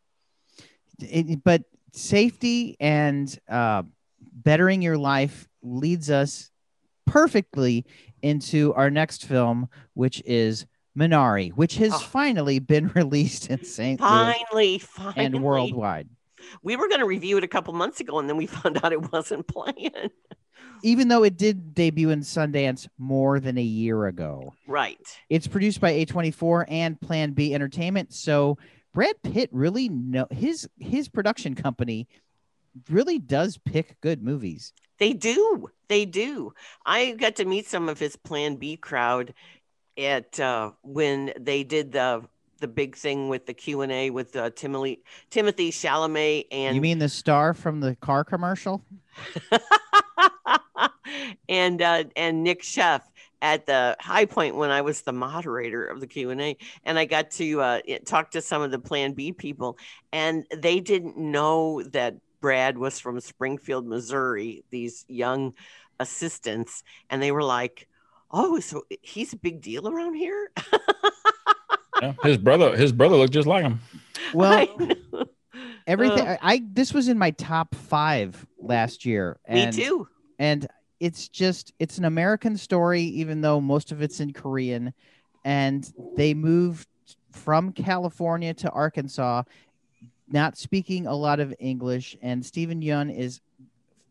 it, 1.00 1.44
but 1.44 1.64
safety 1.94 2.76
and 2.80 3.40
uh, 3.50 3.84
bettering 4.34 4.82
your 4.82 4.98
life 4.98 5.48
leads 5.64 6.10
us 6.10 6.52
perfectly 7.06 7.86
into 8.22 8.74
our 8.76 8.90
next 8.92 9.26
film, 9.26 9.70
which 9.94 10.22
is 10.26 10.66
Minari, 10.98 11.52
which 11.54 11.78
has 11.78 11.94
Oh. 11.94 11.98
finally 12.00 12.60
been 12.60 12.88
released 12.96 13.50
in 13.50 13.64
St. 13.64 14.00
Louis 14.00 14.10
Finally, 14.10 14.78
finally. 14.80 15.26
and 15.26 15.44
worldwide. 15.44 16.10
We 16.64 16.76
were 16.76 16.88
going 16.88 17.00
to 17.00 17.06
review 17.08 17.38
it 17.38 17.44
a 17.44 17.48
couple 17.48 17.74
months 17.74 18.00
ago, 18.00 18.20
and 18.20 18.30
then 18.30 18.38
we 18.38 18.46
found 18.60 18.84
out 18.84 18.92
it 18.94 19.12
wasn't 19.12 19.48
playing. 19.48 20.10
Even 20.84 21.08
though 21.08 21.24
it 21.24 21.38
did 21.38 21.74
debut 21.74 22.10
in 22.10 22.22
Sundance 22.22 22.88
more 22.98 23.40
than 23.40 23.58
a 23.58 23.64
year 23.64 24.06
ago. 24.08 24.54
Right. 24.68 25.00
It's 25.30 25.48
produced 25.48 25.82
by 25.82 25.94
A24 25.94 26.66
and 26.68 27.00
Plan 27.00 27.32
B 27.32 27.54
Entertainment. 27.54 28.14
So 28.14 28.58
Brad 28.94 29.16
Pitt 29.24 29.50
really 29.52 29.90
know 29.90 30.28
his 30.32 30.68
his 30.80 31.10
production 31.10 31.56
company 31.56 32.08
really 32.90 33.20
does 33.20 33.58
pick 33.58 34.00
good 34.02 34.24
movies. 34.24 34.74
They 34.98 35.14
do. 35.14 35.70
They 35.88 36.06
do. 36.06 36.54
I 36.86 37.12
got 37.12 37.38
to 37.38 37.46
meet 37.46 37.68
some 37.68 37.90
of 37.90 38.00
his 38.00 38.16
Plan 38.16 38.58
B 38.58 38.78
crowd 38.78 39.34
at 39.98 40.40
uh, 40.40 40.72
when 40.84 41.34
they 41.40 41.64
did 41.64 41.92
the 41.92 42.24
the 42.60 42.68
big 42.68 42.96
thing 42.96 43.30
with 43.30 43.46
the 43.46 43.54
Q 43.54 43.82
and 43.82 43.92
A 43.92 44.10
with 44.10 44.36
uh, 44.36 44.50
Timothy 44.52 45.02
Timothy 45.30 45.72
Chalamet 45.72 46.48
and 46.52 46.76
you 46.76 46.82
mean 46.82 47.00
the 47.00 47.10
star 47.10 47.54
from 47.54 47.80
the 47.80 47.96
car 47.96 48.24
commercial? 48.24 48.84
and 51.48 51.82
uh, 51.82 52.06
and 52.16 52.44
Nic 52.44 52.62
Sheff 52.62 53.02
at 53.42 53.66
the 53.66 53.96
Hi-Pointe 54.00 54.56
when 54.56 54.70
I 54.70 54.82
was 54.82 55.02
the 55.02 55.14
moderator 55.14 55.86
of 55.86 56.02
the 56.02 56.08
Q 56.08 56.30
and 56.30 56.42
A, 56.42 56.58
and 56.84 57.00
I 57.00 57.06
got 57.06 57.32
to 57.32 57.62
uh, 57.62 57.80
talk 58.06 58.32
to 58.32 58.42
some 58.42 58.62
of 58.62 58.72
the 58.72 58.80
Plan 58.80 59.14
B 59.14 59.32
people, 59.32 59.78
and 60.12 60.46
they 60.56 60.80
didn't 60.80 61.18
know 61.18 61.84
that 61.84 62.16
Brad 62.42 62.78
was 62.78 63.00
from 63.00 63.20
Springfield, 63.20 63.88
Missouri. 63.88 64.64
These 64.70 65.06
young 65.08 65.54
assistants, 66.00 66.84
and 67.10 67.22
they 67.22 67.32
were 67.32 67.44
like, 67.44 67.88
"Oh, 68.32 68.60
so 68.60 68.84
he's 69.02 69.34
a 69.34 69.38
big 69.38 69.62
deal 69.62 69.88
around 69.88 70.16
here." 70.16 70.52
Yeah, 72.02 72.14
his 72.24 72.38
brother, 72.38 72.76
his 72.76 72.92
brother 72.92 73.16
looked 73.16 73.34
just 73.34 73.48
like 73.48 73.64
him. 73.64 73.80
Well, 74.34 74.54
I 74.80 74.96
know. 75.12 75.26
everything 75.88 76.28
Uh, 76.28 76.38
I, 76.42 76.54
I 76.54 76.62
this 76.72 76.94
was 76.94 77.08
in 77.08 77.18
my 77.18 77.32
top 77.32 77.76
five 77.76 78.46
last 78.60 79.06
year. 79.06 79.40
Me 79.50 79.72
too. 79.72 80.08
And 80.38 80.68
it's 81.00 81.28
just 81.28 81.74
it's 81.80 81.98
an 81.98 82.06
American 82.06 82.58
story, 82.58 83.02
even 83.02 83.42
though 83.42 83.62
most 83.62 83.92
of 83.92 84.02
it's 84.02 84.20
in 84.20 84.34
Korean. 84.34 84.94
And 85.46 85.90
they 86.18 86.34
moved 86.34 86.88
from 87.32 87.72
California 87.72 88.54
to 88.56 88.70
Arkansas, 88.72 89.44
not 90.30 90.58
speaking 90.58 91.08
a 91.08 91.16
lot 91.16 91.40
of 91.40 91.54
English. 91.60 92.18
And 92.22 92.46
Steven 92.46 92.82
Yeun 92.82 93.16
is 93.16 93.40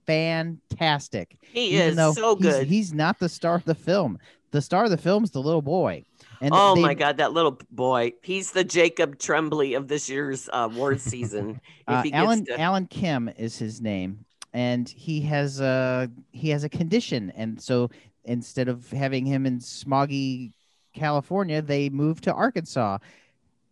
fantastic. 0.07 1.37
He 1.53 1.77
even 1.77 1.99
is 1.99 2.15
so 2.17 2.35
good. 2.35 2.67
He's, 2.67 2.93
not 2.93 3.19
the 3.19 3.29
star 3.29 3.55
of 3.57 3.65
the 3.65 3.75
film. 3.75 4.19
The 4.51 4.63
star 4.63 4.85
of 4.85 4.91
the 4.91 4.97
film 4.97 5.25
is 5.25 5.31
the 5.31 5.43
little 5.43 5.61
boy. 5.63 6.05
And 6.41 6.53
oh 6.55 6.75
they- 6.75 6.83
my 6.83 6.95
God, 6.95 7.19
that 7.19 7.33
little 7.33 7.59
boy. 7.71 8.13
He's 8.23 8.53
the 8.53 8.65
Jacob 8.65 9.19
Tremblay 9.19 9.75
of 9.75 9.89
this 9.89 10.09
year's 10.09 10.49
uh, 10.49 10.69
award 10.73 11.01
season. 11.01 11.61
If 11.89 11.95
Uh, 11.95 12.03
he 12.03 12.11
gets 12.11 12.23
Alan 12.23 12.45
to- 12.47 12.61
Alan 12.61 12.87
Kim 12.87 13.29
is 13.37 13.59
his 13.59 13.81
name, 13.81 14.25
and 14.59 14.89
he 14.89 15.21
has 15.21 15.61
a 15.61 16.11
he 16.33 16.51
has 16.51 16.65
a 16.65 16.69
condition, 16.69 17.31
and 17.37 17.63
so 17.63 17.91
instead 18.25 18.67
of 18.67 18.91
having 18.91 19.25
him 19.25 19.47
in 19.47 19.61
smoggy 19.61 20.51
California, 20.93 21.63
they 21.63 21.89
move 21.89 22.21
to 22.23 22.35
Arkansas 22.35 22.99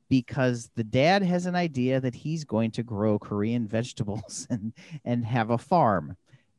because 0.09 0.71
the 0.77 0.85
dad 0.85 1.25
has 1.25 1.47
an 1.47 1.57
idea 1.57 2.01
that 2.01 2.15
he's 2.15 2.45
going 2.45 2.71
to 2.71 2.85
grow 2.85 3.19
Korean 3.19 3.67
vegetables 3.77 4.47
and 4.49 4.73
and 5.05 5.25
have 5.25 5.51
a 5.51 5.59
farm. 5.59 6.17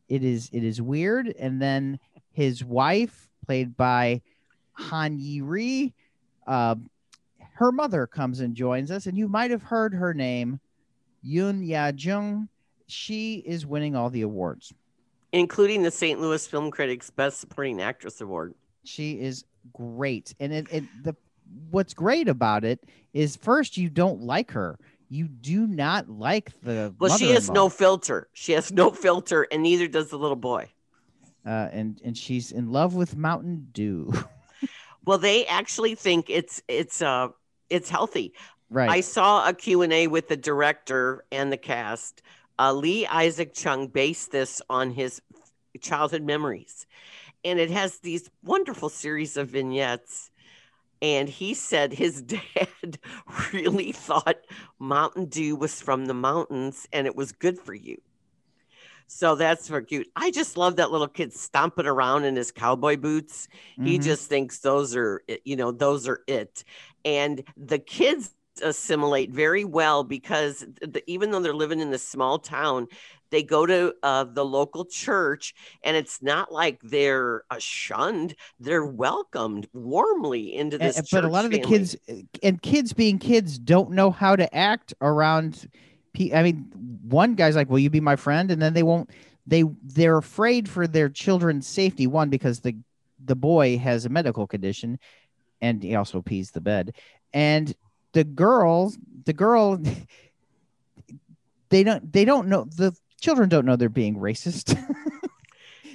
It 0.09 0.25
is 0.25 0.49
it 0.51 0.65
is 0.65 0.81
weird, 0.81 1.33
and 1.39 1.61
then 1.61 1.97
his 2.33 2.65
wife, 2.65 3.29
played 3.45 3.77
by 3.77 4.21
Han 4.73 5.19
Ye-ri, 5.19 5.93
uh, 6.45 6.75
her 7.53 7.71
mother 7.71 8.05
comes 8.05 8.41
and 8.41 8.53
joins 8.53 8.91
us, 8.91 9.05
and 9.05 9.17
you 9.17 9.29
might 9.29 9.51
have 9.51 9.63
heard 9.63 9.93
her 9.93 10.13
name. 10.13 10.59
Youn 11.23 11.63
Yuh-jung, 11.63 12.49
she 12.87 13.35
is 13.45 13.65
winning 13.65 13.95
all 13.95 14.09
the 14.09 14.21
awards. 14.21 14.73
including 15.33 15.83
the 15.83 15.91
St. 15.91 16.19
Louis 16.21 16.45
Film 16.47 16.71
Critics 16.71 17.09
Best 17.09 17.39
Supporting 17.39 17.81
Actress 17.81 18.21
Award. 18.21 18.53
She 18.85 19.19
is 19.19 19.43
great, 19.73 20.33
and 20.39 20.53
it, 20.53 20.67
it 20.71 20.83
the 21.03 21.15
what's 21.69 21.93
great 21.93 22.27
about 22.29 22.63
it 22.63 22.79
is 23.13 23.35
first 23.35 23.77
you 23.77 23.89
don't 23.89 24.21
like 24.21 24.51
her. 24.51 24.79
You 25.09 25.27
do 25.27 25.67
not 25.67 26.09
like 26.09 26.51
the 26.61 26.93
Well, 26.99 27.17
she 27.17 27.31
has 27.31 27.49
no 27.49 27.69
filter. 27.69 28.27
She 28.33 28.51
has 28.53 28.71
no 28.71 28.91
filter, 28.91 29.47
and 29.51 29.63
neither 29.63 29.87
does 29.87 30.09
the 30.09 30.17
little 30.17 30.35
boy. 30.37 30.69
uh, 31.45 31.69
and 31.71 31.99
and 32.03 32.17
she's 32.17 32.51
in 32.51 32.71
love 32.71 32.95
with 32.95 33.15
Mountain 33.15 33.67
Dew. 33.71 34.13
Well, 35.05 35.17
they 35.17 35.45
actually 35.45 35.95
think 35.95 36.29
it's 36.29 36.61
it's 36.67 37.01
uh 37.01 37.29
it's 37.69 37.89
healthy. 37.89 38.33
right. 38.69 38.89
I 38.89 38.99
saw 38.99 39.47
a 39.47 39.53
Q&A 39.53 40.07
with 40.07 40.27
the 40.27 40.35
director 40.35 41.23
and 41.31 41.49
the 41.49 41.55
cast. 41.55 42.21
Uh, 42.59 42.73
Lee 42.73 43.05
Isaac 43.05 43.53
Chung 43.53 43.87
based 43.87 44.31
this 44.31 44.61
on 44.69 44.91
his 44.91 45.21
childhood 45.81 46.23
memories. 46.23 46.85
And 47.43 47.59
it 47.59 47.69
has 47.71 47.99
these 47.99 48.29
wonderful 48.43 48.89
series 48.89 49.37
of 49.37 49.49
vignettes. 49.49 50.31
And 51.01 51.29
he 51.29 51.53
said 51.53 51.93
his 51.93 52.21
dad 52.23 52.99
really 53.53 53.91
thought 53.91 54.37
Mountain 54.79 55.25
Dew 55.25 55.55
was 55.55 55.81
from 55.81 56.05
the 56.05 56.13
mountains 56.13 56.87
and 56.91 57.07
it 57.07 57.15
was 57.15 57.31
good 57.31 57.59
for 57.59 57.73
you. 57.73 57.97
So 59.07 59.35
that's 59.35 59.69
for 59.69 59.81
cute. 59.81 60.07
I 60.15 60.31
just 60.31 60.57
love 60.57 60.75
that 60.75 60.91
little 60.91 61.07
kid 61.07 61.33
stomping 61.33 61.85
around 61.85 62.25
in 62.25 62.35
his 62.35 62.51
cowboy 62.51 62.97
boots. 62.97 63.47
He 63.83 63.97
Mhm. 63.97 64.03
just 64.03 64.27
thinks 64.27 64.59
those 64.59 64.95
are, 64.95 65.21
you 65.45 65.55
know, 65.55 65.71
those 65.71 66.07
are 66.07 66.23
it. 66.27 66.63
And 67.05 67.43
the 67.55 67.79
kids 67.79 68.31
assimilate 68.61 69.31
very 69.31 69.63
well 69.65 70.03
because 70.03 70.65
the, 70.81 71.03
even 71.07 71.31
though 71.31 71.39
they're 71.39 71.53
living 71.53 71.79
in 71.79 71.91
this 71.91 72.07
small 72.07 72.39
town, 72.39 72.87
they 73.29 73.43
go 73.43 73.65
to 73.65 73.93
uh, 74.03 74.23
the 74.23 74.45
local 74.45 74.85
church 74.85 75.53
and 75.83 75.97
it's 75.97 76.21
not 76.21 76.51
like 76.51 76.79
they're 76.81 77.43
uh, 77.49 77.57
shunned. 77.59 78.35
They're 78.59 78.85
welcomed 78.85 79.67
warmly 79.73 80.55
into 80.55 80.77
this 80.77 80.99
a- 80.99 81.03
but 81.11 81.23
a 81.23 81.27
lot 81.29 81.45
of 81.45 81.51
the 81.51 81.59
kids 81.59 81.95
and 82.43 82.61
kids 82.61 82.93
being 82.93 83.19
kids 83.19 83.59
don't 83.59 83.91
know 83.91 84.11
how 84.11 84.35
to 84.35 84.53
act 84.55 84.93
around 85.01 85.67
pe- 86.13 86.31
i 86.33 86.43
mean 86.43 86.69
one 87.03 87.35
guy's 87.35 87.55
like 87.55 87.69
will 87.69 87.79
you 87.79 87.89
be 87.89 87.99
my 87.99 88.15
friend 88.15 88.51
and 88.51 88.61
then 88.61 88.73
they 88.73 88.83
won't 88.83 89.09
they 89.45 89.63
they're 89.83 90.17
afraid 90.17 90.67
for 90.69 90.87
their 90.87 91.09
children's 91.09 91.67
safety 91.67 92.07
one 92.07 92.29
because 92.29 92.59
the 92.61 92.75
the 93.23 93.35
boy 93.35 93.77
has 93.77 94.05
a 94.05 94.09
medical 94.09 94.47
condition 94.47 94.99
and 95.61 95.83
he 95.83 95.95
also 95.95 96.21
pees 96.21 96.51
the 96.51 96.61
bed 96.61 96.93
and 97.33 97.73
the 98.13 98.23
girls, 98.23 98.97
the 99.25 99.33
girl 99.33 99.79
they 101.69 101.83
don't 101.83 102.11
they 102.11 102.25
don't 102.25 102.47
know 102.47 102.65
the 102.75 102.95
children 103.19 103.49
don't 103.49 103.65
know 103.65 103.75
they're 103.75 103.89
being 103.89 104.15
racist 104.15 104.77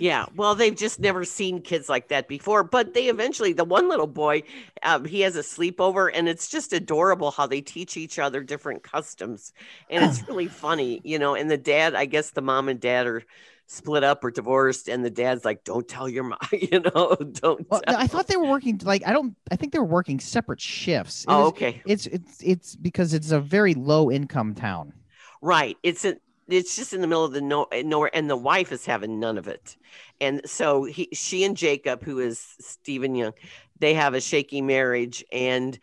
Yeah, 0.03 0.27
well, 0.35 0.57
they've 0.57 0.75
just 0.75 0.99
never 0.99 1.25
seen 1.25 1.63
kids 1.63 1.89
like 1.89 2.09
that 2.09 2.27
before. 2.27 2.65
But 2.65 2.93
they 2.93 3.07
eventually, 3.07 3.53
the 3.53 3.63
one 3.63 3.89
little 3.89 4.09
boy, 4.09 4.43
um, 4.83 5.05
he 5.05 5.21
has 5.21 5.37
a 5.37 5.43
sleepover, 5.43 6.11
and 6.13 6.29
it's 6.29 6.49
just 6.49 6.73
adorable 6.73 7.31
how 7.31 7.47
they 7.47 7.61
teach 7.61 7.97
each 7.97 8.19
other 8.19 8.43
different 8.43 8.83
customs, 8.83 9.53
and 9.89 10.05
it's 10.05 10.21
really 10.29 10.49
funny, 10.49 11.01
you 11.05 11.21
know. 11.21 11.37
And 11.37 11.49
the 11.49 11.57
dad, 11.57 11.95
I 11.95 12.07
guess 12.07 12.31
the 12.31 12.43
mom 12.43 12.69
and 12.69 12.81
dad 12.81 13.07
are 13.07 13.23
split 13.67 14.05
up 14.05 14.23
or 14.25 14.31
divorced, 14.31 14.89
and 14.89 15.05
the 15.05 15.11
dad's 15.11 15.45
like, 15.45 15.65
"Don't 15.65 15.87
tell 15.89 16.09
your 16.09 16.25
mom, 16.25 16.39
you 16.53 16.81
know, 16.81 17.17
don't." 17.17 17.69
well, 17.71 17.81
tell." 17.87 17.97
i 17.97 18.07
thought 18.07 18.27
they 18.27 18.37
were 18.37 18.47
working 18.49 18.81
like 18.85 19.03
i 19.07 19.13
don't 19.13 19.35
i 19.51 19.57
think 19.57 19.73
they 19.73 19.79
were 19.79 19.85
working 19.85 20.21
separate 20.21 20.61
shifts 20.61 21.25
It 21.25 21.31
Oh, 21.31 21.43
is- 21.43 21.49
okay, 21.49 21.83
it's 21.87 22.07
it's 22.07 22.43
it's 22.43 22.77
because 22.77 23.15
it's 23.15 23.31
a 23.31 23.41
very 23.41 23.75
low 23.75 24.11
income 24.11 24.55
town. 24.55 24.93
right. 25.41 25.77
It's 25.83 26.05
a, 26.05 26.17
it's 26.49 26.77
just 26.77 26.93
in 26.93 27.01
the 27.01 27.07
middle 27.07 27.25
of 27.25 27.33
the 27.33 27.41
no, 27.41 27.67
nowhere, 27.85 28.11
and 28.13 28.29
the 28.29 28.37
wife 28.37 28.73
is 28.73 28.85
having 28.85 29.19
none 29.21 29.39
of 29.39 29.49
it, 29.49 29.77
and 30.21 30.43
so 30.45 30.85
he, 30.85 31.09
she 31.13 31.45
and 31.45 31.57
Jacob, 31.57 32.03
who 32.03 32.19
is 32.19 32.39
Stephen 32.61 33.15
Young, 33.15 33.33
they 33.79 33.95
have 33.95 34.13
a 34.15 34.21
shaky 34.21 34.61
marriage, 34.61 35.25
and 35.33 35.79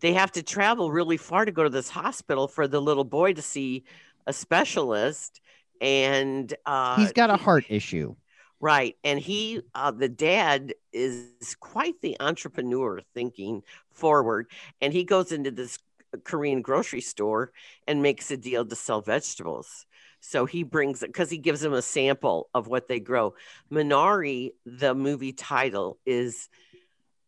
they 0.00 0.12
have 0.14 0.32
to 0.32 0.42
travel 0.42 0.90
really 0.90 1.16
far 1.16 1.44
to 1.44 1.52
go 1.52 1.62
to 1.62 1.70
this 1.70 1.88
hospital 1.88 2.48
for 2.48 2.66
the 2.66 2.80
little 2.82 3.04
boy 3.04 3.32
to 3.34 3.40
see 3.42 3.84
a 4.26 4.32
specialist, 4.32 5.40
and 5.80 6.52
uh, 6.66 6.96
He's 6.96 7.12
got 7.12 7.30
a 7.30 7.36
he- 7.36 7.42
heart 7.42 7.64
issue. 7.68 8.14
Right. 8.60 8.96
And 9.04 9.18
he, 9.18 9.62
uh, 9.74 9.90
the 9.90 10.08
dad, 10.08 10.74
is 10.92 11.56
quite 11.60 12.00
the 12.02 12.16
entrepreneur 12.20 13.00
thinking 13.14 13.62
forward. 13.90 14.50
And 14.82 14.92
he 14.92 15.04
goes 15.04 15.32
into 15.32 15.50
this 15.50 15.78
Korean 16.24 16.60
grocery 16.60 17.00
store 17.00 17.52
and 17.86 18.02
makes 18.02 18.30
a 18.30 18.36
deal 18.36 18.66
to 18.66 18.76
sell 18.76 19.00
vegetables. 19.00 19.86
So 20.20 20.44
he 20.44 20.62
brings 20.62 21.02
it 21.02 21.06
because 21.06 21.30
he 21.30 21.38
gives 21.38 21.62
them 21.62 21.72
a 21.72 21.80
sample 21.80 22.50
of 22.52 22.66
what 22.66 22.88
they 22.88 23.00
grow. 23.00 23.34
Minari, 23.72 24.50
the 24.66 24.94
movie 24.94 25.32
title, 25.32 25.98
is 26.04 26.48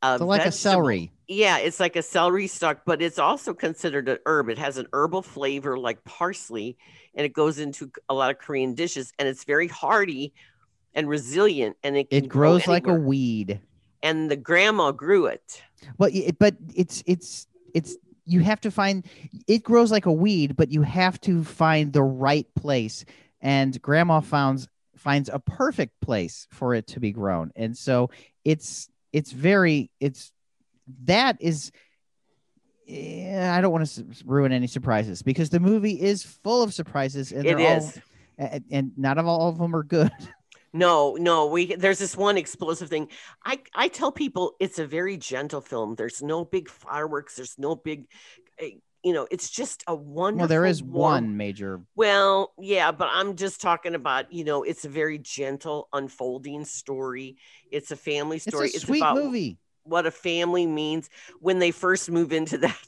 a 0.03 0.19
So 0.19 0.27
like 0.27 0.47
a 0.47 0.53
celery. 0.53 1.13
Yeah, 1.29 1.59
it's 1.59 1.81
like 1.81 1.97
a 1.97 2.03
celery 2.03 2.47
stalk, 2.47 2.83
but 2.85 3.01
it's 3.01 3.19
also 3.19 3.55
considered 3.55 4.09
an 4.09 4.19
herb. 4.27 4.49
It 4.49 4.59
has 4.59 4.77
an 4.77 4.87
herbal 4.93 5.23
flavor 5.23 5.79
like 5.79 6.05
parsley, 6.05 6.77
and 7.15 7.25
it 7.25 7.33
goes 7.33 7.59
into 7.59 7.91
a 8.09 8.15
lot 8.15 8.31
of 8.31 8.39
Korean 8.39 8.75
dishes, 8.75 9.13
and 9.19 9.29
it's 9.29 9.45
very 9.45 9.69
hardy 9.69 10.35
and 10.95 11.09
resilient, 11.09 11.77
and 11.83 11.97
it 11.97 12.09
It 12.11 12.29
grow 12.29 12.51
grows 12.53 12.67
like 12.67 12.87
a 12.87 12.93
weed. 12.93 13.61
And 14.03 14.31
the 14.31 14.37
grandma 14.37 14.91
grew 14.91 15.27
it. 15.27 15.63
Well, 15.97 16.11
it, 16.13 16.39
but 16.39 16.57
it's 16.75 17.03
it's 17.07 17.47
it's 17.73 17.97
you 18.25 18.41
have 18.41 18.61
to 18.63 18.71
find 18.71 19.07
it 19.47 19.63
grows 19.63 19.91
like 19.91 20.07
a 20.07 20.13
weed, 20.13 20.57
but 20.57 20.71
you 20.71 20.83
have 20.83 21.21
to 21.23 21.45
find 21.45 21.93
the 21.93 22.03
right 22.03 22.47
place. 22.57 23.05
And 23.41 23.81
grandma 23.81 24.21
finds 24.21 24.69
finds 24.97 25.29
a 25.29 25.39
perfect 25.39 26.01
place 26.01 26.47
for 26.51 26.75
it 26.75 26.87
to 26.89 27.01
be 27.01 27.13
grown. 27.13 27.53
And 27.57 27.77
so 27.77 28.11
it's 28.45 28.89
it's 29.13 29.33
very 29.33 29.91
it's 30.01 30.33
that 31.05 31.37
is 31.41 31.71
eh, 32.89 33.51
I 33.51 33.61
don't 33.61 33.73
want 33.73 33.87
to 33.87 34.05
ruin 34.25 34.53
any 34.53 34.67
surprises 34.67 35.23
because 35.23 35.51
the 35.51 35.61
movie 35.61 36.01
is 36.01 36.23
full 36.23 36.63
of 36.63 36.75
surprises 36.75 37.33
and 37.33 37.47
It 37.47 37.61
all 37.61 37.93
and, 38.39 38.65
and 38.71 38.93
not 38.97 39.19
of 39.19 39.27
all 39.27 39.49
of 39.49 39.59
them 39.59 39.75
are 39.77 39.83
good. 39.85 40.13
No, 40.75 41.17
no, 41.21 41.49
we 41.49 41.75
there's 41.75 41.99
this 41.99 42.17
one 42.17 42.39
explosive 42.39 42.89
thing. 42.89 43.09
I 43.45 43.61
I 43.75 43.89
tell 43.89 44.11
people 44.11 44.55
it's 44.59 44.79
a 44.79 44.87
very 44.87 45.19
gentle 45.19 45.61
film. 45.61 45.97
There's 45.97 46.23
no 46.23 46.47
big 46.47 46.71
fireworks. 46.71 47.37
There's 47.37 47.59
no 47.59 47.77
big, 47.77 48.07
eh, 48.59 48.71
you 49.03 49.13
know. 49.13 49.27
It's 49.31 49.51
just 49.51 49.85
a 49.87 49.95
wonderful. 49.95 50.39
well, 50.41 50.49
there 50.49 50.67
is 50.67 50.83
warm- 50.83 51.25
one 51.25 51.37
major 51.37 51.81
Well, 51.97 52.53
yeah, 52.59 52.93
but 52.93 53.09
I'm 53.13 53.37
just 53.37 53.61
talking 53.61 53.95
about 53.95 54.33
you 54.33 54.45
know 54.45 54.63
it's 54.63 54.85
a 54.85 54.89
very 54.89 55.19
gentle 55.19 55.89
unfolding 55.93 56.65
story. 56.65 57.37
It's 57.71 57.91
a 57.91 57.97
family 57.97 58.39
story. 58.39 58.69
it's 58.69 58.77
a 58.77 58.81
sweet 58.81 59.01
about 59.01 59.17
movie. 59.17 59.59
What 59.85 60.07
a 60.07 60.11
family 60.11 60.67
means 60.67 61.11
when 61.41 61.59
they 61.59 61.71
first 61.71 62.11
move 62.11 62.33
into 62.33 62.59
that 62.59 62.79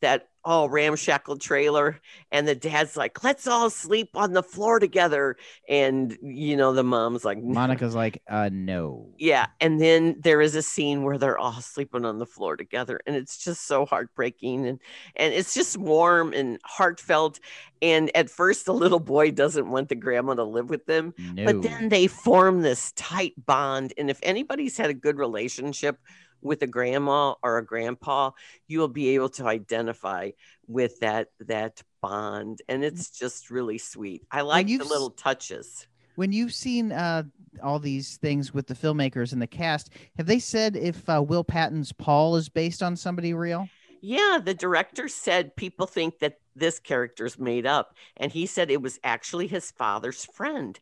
that 0.00 0.28
all 0.44 0.68
ramshackle 0.68 1.36
trailer 1.38 2.00
and 2.32 2.48
the 2.48 2.54
dad's 2.54 2.96
like 2.96 3.22
let's 3.22 3.46
all 3.46 3.70
sleep 3.70 4.10
on 4.14 4.32
the 4.32 4.42
floor 4.42 4.80
together 4.80 5.36
and 5.68 6.18
you 6.20 6.56
know 6.56 6.72
the 6.72 6.82
mom's 6.82 7.24
like 7.24 7.38
"No." 7.38 7.54
Monica's 7.54 7.94
like, 7.94 8.20
uh 8.28 8.50
no. 8.52 9.08
yeah 9.18 9.46
and 9.60 9.80
then 9.80 10.16
there 10.20 10.40
is 10.40 10.56
a 10.56 10.62
scene 10.62 11.04
where 11.04 11.16
they're 11.16 11.38
all 11.38 11.60
sleeping 11.60 12.04
on 12.04 12.18
the 12.18 12.26
floor 12.26 12.56
together 12.56 13.00
and 13.06 13.14
it's 13.14 13.38
just 13.38 13.66
so 13.66 13.86
heartbreaking 13.86 14.66
and 14.66 14.80
and 15.14 15.32
it's 15.32 15.54
just 15.54 15.78
warm 15.78 16.32
and 16.32 16.58
heartfelt 16.64 17.38
and 17.80 18.10
at 18.16 18.28
first 18.28 18.66
the 18.66 18.74
little 18.74 19.00
boy 19.00 19.30
doesn't 19.30 19.70
want 19.70 19.88
the 19.88 19.94
grandma 19.94 20.34
to 20.34 20.44
live 20.44 20.68
with 20.70 20.86
them 20.86 21.14
No. 21.18 21.44
but 21.44 21.62
then 21.62 21.88
they 21.88 22.08
form 22.08 22.62
this 22.62 22.92
tight 22.92 23.34
bond. 23.46 23.92
And 23.96 24.10
if 24.10 24.18
anybody's 24.22 24.76
had 24.76 24.90
a 24.90 24.94
good 24.94 25.18
relationship 25.18 25.98
with 26.42 26.62
a 26.62 26.66
grandma 26.66 27.34
or 27.42 27.58
a 27.58 27.64
grandpa, 27.64 28.30
you 28.66 28.80
will 28.80 28.88
be 28.88 29.10
able 29.14 29.28
to 29.30 29.46
identify 29.46 30.30
with 30.66 31.00
that 31.00 31.28
that 31.40 31.82
bond. 32.00 32.60
And 32.68 32.84
it's 32.84 33.10
just 33.10 33.50
really 33.50 33.78
sweet. 33.78 34.22
I 34.30 34.40
like 34.42 34.66
the 34.66 34.78
little 34.78 35.10
touches. 35.10 35.86
when 36.16 36.32
you've 36.32 36.52
seen 36.52 36.92
uh, 36.92 37.22
all 37.62 37.78
these 37.78 38.16
things 38.18 38.52
with 38.52 38.66
the 38.66 38.74
filmmakers 38.74 39.32
and 39.32 39.40
the 39.40 39.46
cast, 39.46 39.90
have 40.16 40.26
they 40.26 40.38
said 40.38 40.76
if 40.76 41.08
uh, 41.08 41.22
Will 41.22 41.44
Patton's 41.44 41.92
Paul 41.92 42.36
is 42.36 42.48
based 42.48 42.82
on 42.82 42.96
somebody 42.96 43.34
real? 43.34 43.68
Yeah, 44.00 44.40
the 44.44 44.54
director 44.54 45.06
said 45.08 45.54
people 45.54 45.86
think 45.86 46.18
that 46.18 46.38
this 46.56 46.80
character's 46.80 47.38
made 47.38 47.66
up. 47.66 47.94
And 48.16 48.32
he 48.32 48.46
said 48.46 48.70
it 48.70 48.82
was 48.82 48.98
actually 49.04 49.46
his 49.46 49.70
father's 49.70 50.24
friend 50.24 50.78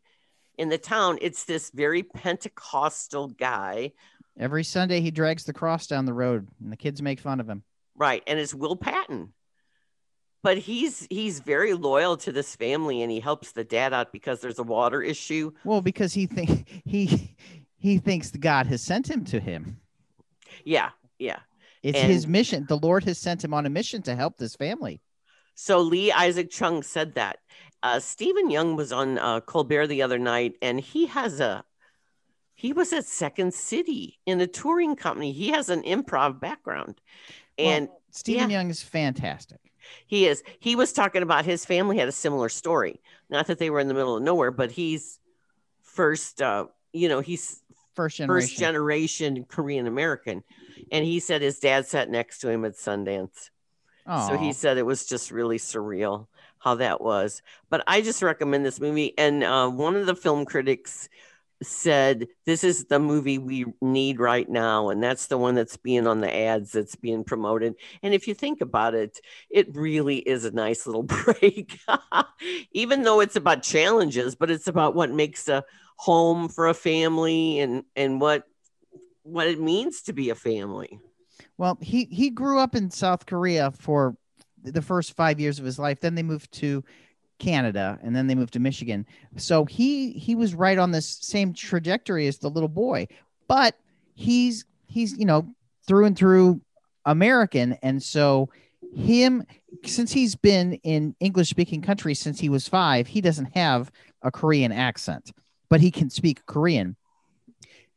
in 0.56 0.68
the 0.68 0.78
town. 0.78 1.18
It's 1.20 1.44
this 1.44 1.70
very 1.70 2.02
Pentecostal 2.02 3.28
guy. 3.28 3.92
Every 4.40 4.64
Sunday 4.64 5.02
he 5.02 5.10
drags 5.10 5.44
the 5.44 5.52
cross 5.52 5.86
down 5.86 6.06
the 6.06 6.14
road, 6.14 6.48
and 6.62 6.72
the 6.72 6.76
kids 6.76 7.02
make 7.02 7.20
fun 7.20 7.40
of 7.40 7.48
him. 7.48 7.62
Right, 7.94 8.22
and 8.26 8.38
it's 8.38 8.54
Will 8.54 8.74
Patton. 8.74 9.34
But 10.42 10.56
he's 10.56 11.06
he's 11.10 11.40
very 11.40 11.74
loyal 11.74 12.16
to 12.16 12.32
this 12.32 12.56
family 12.56 13.02
and 13.02 13.10
he 13.12 13.20
helps 13.20 13.52
the 13.52 13.62
dad 13.62 13.92
out 13.92 14.10
because 14.10 14.40
there's 14.40 14.58
a 14.58 14.62
water 14.62 15.02
issue. 15.02 15.52
Well, 15.64 15.82
because 15.82 16.14
he 16.14 16.24
think 16.24 16.66
he 16.86 17.36
he 17.76 17.98
thinks 17.98 18.30
God 18.30 18.66
has 18.68 18.80
sent 18.80 19.10
him 19.10 19.26
to 19.26 19.38
him. 19.38 19.78
Yeah, 20.64 20.90
yeah. 21.18 21.40
It's 21.82 21.98
his 21.98 22.26
mission. 22.26 22.64
The 22.66 22.78
Lord 22.78 23.04
has 23.04 23.18
sent 23.18 23.44
him 23.44 23.52
on 23.52 23.66
a 23.66 23.70
mission 23.70 24.00
to 24.02 24.16
help 24.16 24.38
this 24.38 24.56
family. 24.56 25.02
So 25.54 25.80
Lee 25.80 26.10
Isaac 26.10 26.50
Chung 26.50 26.82
said 26.82 27.14
that. 27.14 27.38
Uh, 27.82 28.00
Stephen 28.00 28.50
Young 28.50 28.76
was 28.76 28.92
on 28.92 29.18
uh, 29.18 29.40
Colbert 29.40 29.86
the 29.88 30.02
other 30.02 30.18
night, 30.18 30.54
and 30.62 30.80
he 30.80 31.06
has 31.06 31.40
a 31.40 31.64
he 32.60 32.72
was 32.74 32.92
at 32.92 33.06
Second 33.06 33.54
City 33.54 34.18
in 34.26 34.40
a 34.40 34.46
touring 34.46 34.94
company. 34.96 35.32
He 35.32 35.48
has 35.48 35.68
an 35.70 35.82
improv 35.82 36.38
background, 36.40 37.00
and 37.58 37.88
Well, 37.88 38.00
Stephen 38.10 38.50
yeah. 38.50 38.58
Young 38.58 38.70
is 38.70 38.82
fantastic. 38.82 39.60
he 40.06 40.26
is 40.26 40.42
he 40.58 40.76
was 40.76 40.92
talking 40.92 41.22
about 41.22 41.44
his 41.44 41.64
family 41.64 41.96
had 41.98 42.08
a 42.08 42.12
similar 42.12 42.48
story. 42.48 43.00
Not 43.30 43.46
that 43.46 43.58
they 43.58 43.70
were 43.70 43.80
in 43.80 43.88
the 43.88 43.94
middle 43.94 44.16
of 44.16 44.22
nowhere, 44.22 44.50
but 44.50 44.70
he's 44.70 45.18
first. 45.82 46.42
Uh, 46.42 46.66
you 46.92 47.08
know, 47.08 47.20
he's 47.20 47.62
First 47.94 48.18
generation. 48.18 48.48
first 48.48 48.58
generation 48.58 49.44
Korean 49.48 49.86
American, 49.86 50.42
and 50.92 51.04
he 51.04 51.18
said 51.20 51.42
his 51.42 51.58
dad 51.58 51.86
sat 51.86 52.08
next 52.10 52.38
to 52.40 52.48
him 52.50 52.64
at 52.64 52.74
Sundance. 52.74 53.50
So 54.26 54.36
he 54.36 54.52
said 54.52 54.76
it 54.76 54.86
was 54.86 55.06
just 55.06 55.30
really 55.30 55.58
surreal 55.58 56.26
how 56.58 56.74
that 56.76 57.00
was. 57.00 57.42
But 57.68 57.84
I 57.86 58.00
just 58.00 58.22
recommend 58.22 58.64
this 58.66 58.80
movie. 58.80 59.16
And 59.16 59.44
uh, 59.44 59.68
one 59.70 59.94
of 59.94 60.06
the 60.06 60.16
film 60.16 60.44
critics 60.44 61.08
said, 61.62 62.26
This 62.46 62.64
is 62.64 62.86
the 62.86 62.98
movie 62.98 63.38
we 63.38 63.66
need 63.80 64.18
right 64.18 64.48
now. 64.48 64.88
And 64.88 65.02
that's 65.02 65.26
the 65.26 65.38
one 65.38 65.54
that's 65.54 65.76
being 65.76 66.06
on 66.06 66.20
the 66.20 66.34
ads 66.34 66.72
that's 66.72 66.96
being 66.96 67.24
promoted. 67.24 67.74
And 68.02 68.14
if 68.14 68.26
you 68.26 68.34
think 68.34 68.60
about 68.60 68.94
it, 68.94 69.18
it 69.50 69.74
really 69.74 70.18
is 70.18 70.44
a 70.44 70.50
nice 70.50 70.86
little 70.86 71.02
break, 71.24 71.78
even 72.72 73.02
though 73.02 73.20
it's 73.20 73.36
about 73.36 73.62
challenges, 73.62 74.34
but 74.34 74.50
it's 74.50 74.68
about 74.68 74.94
what 74.94 75.10
makes 75.10 75.48
a 75.48 75.64
home 75.96 76.48
for 76.48 76.68
a 76.68 76.74
family 76.74 77.60
and, 77.60 77.84
and 77.94 78.20
what 78.20 78.44
what 79.22 79.46
it 79.46 79.60
means 79.60 80.02
to 80.02 80.12
be 80.12 80.30
a 80.30 80.34
family. 80.34 80.98
Well, 81.58 81.78
he 81.80 82.06
he 82.06 82.30
grew 82.30 82.58
up 82.58 82.74
in 82.74 82.90
South 82.90 83.26
Korea 83.26 83.70
for 83.70 84.16
the 84.62 84.82
first 84.82 85.14
five 85.14 85.38
years 85.40 85.58
of 85.58 85.64
his 85.64 85.78
life. 85.78 86.00
Then 86.00 86.14
they 86.14 86.22
moved 86.22 86.52
to 86.52 86.84
Canada, 87.40 87.98
and 88.02 88.14
then 88.14 88.26
they 88.28 88.34
moved 88.36 88.52
to 88.52 88.60
Michigan. 88.60 89.04
So 89.36 89.64
he 89.64 90.12
he 90.12 90.34
was 90.36 90.54
right 90.54 90.78
on 90.78 90.92
this 90.92 91.06
same 91.20 91.52
trajectory 91.52 92.28
as 92.28 92.38
the 92.38 92.48
little 92.50 92.68
boy, 92.68 93.08
but 93.48 93.74
he's 94.14 94.64
he's 94.86 95.16
you 95.18 95.24
know 95.26 95.48
through 95.86 96.04
and 96.06 96.16
through 96.16 96.60
American, 97.06 97.72
and 97.82 98.00
so 98.00 98.48
him 98.94 99.42
since 99.84 100.12
he's 100.12 100.36
been 100.36 100.74
in 100.84 101.14
English 101.20 101.48
speaking 101.48 101.80
countries 101.82 102.18
since 102.20 102.38
he 102.38 102.48
was 102.48 102.68
five, 102.68 103.06
he 103.08 103.20
doesn't 103.20 103.56
have 103.56 103.90
a 104.22 104.30
Korean 104.30 104.70
accent, 104.72 105.32
but 105.68 105.80
he 105.80 105.90
can 105.90 106.10
speak 106.10 106.44
Korean. 106.46 106.96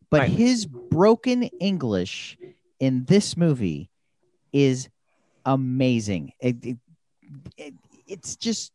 But 0.10 0.22
Right. 0.22 0.32
his 0.32 0.66
broken 0.66 1.44
English 1.60 2.38
in 2.80 3.06
this 3.06 3.36
movie 3.36 3.89
is 4.54 4.88
amazing. 5.46 6.32
It, 6.39 6.64
it, 6.64 6.78
it- 7.58 7.74
it's 8.06 8.36
just 8.36 8.72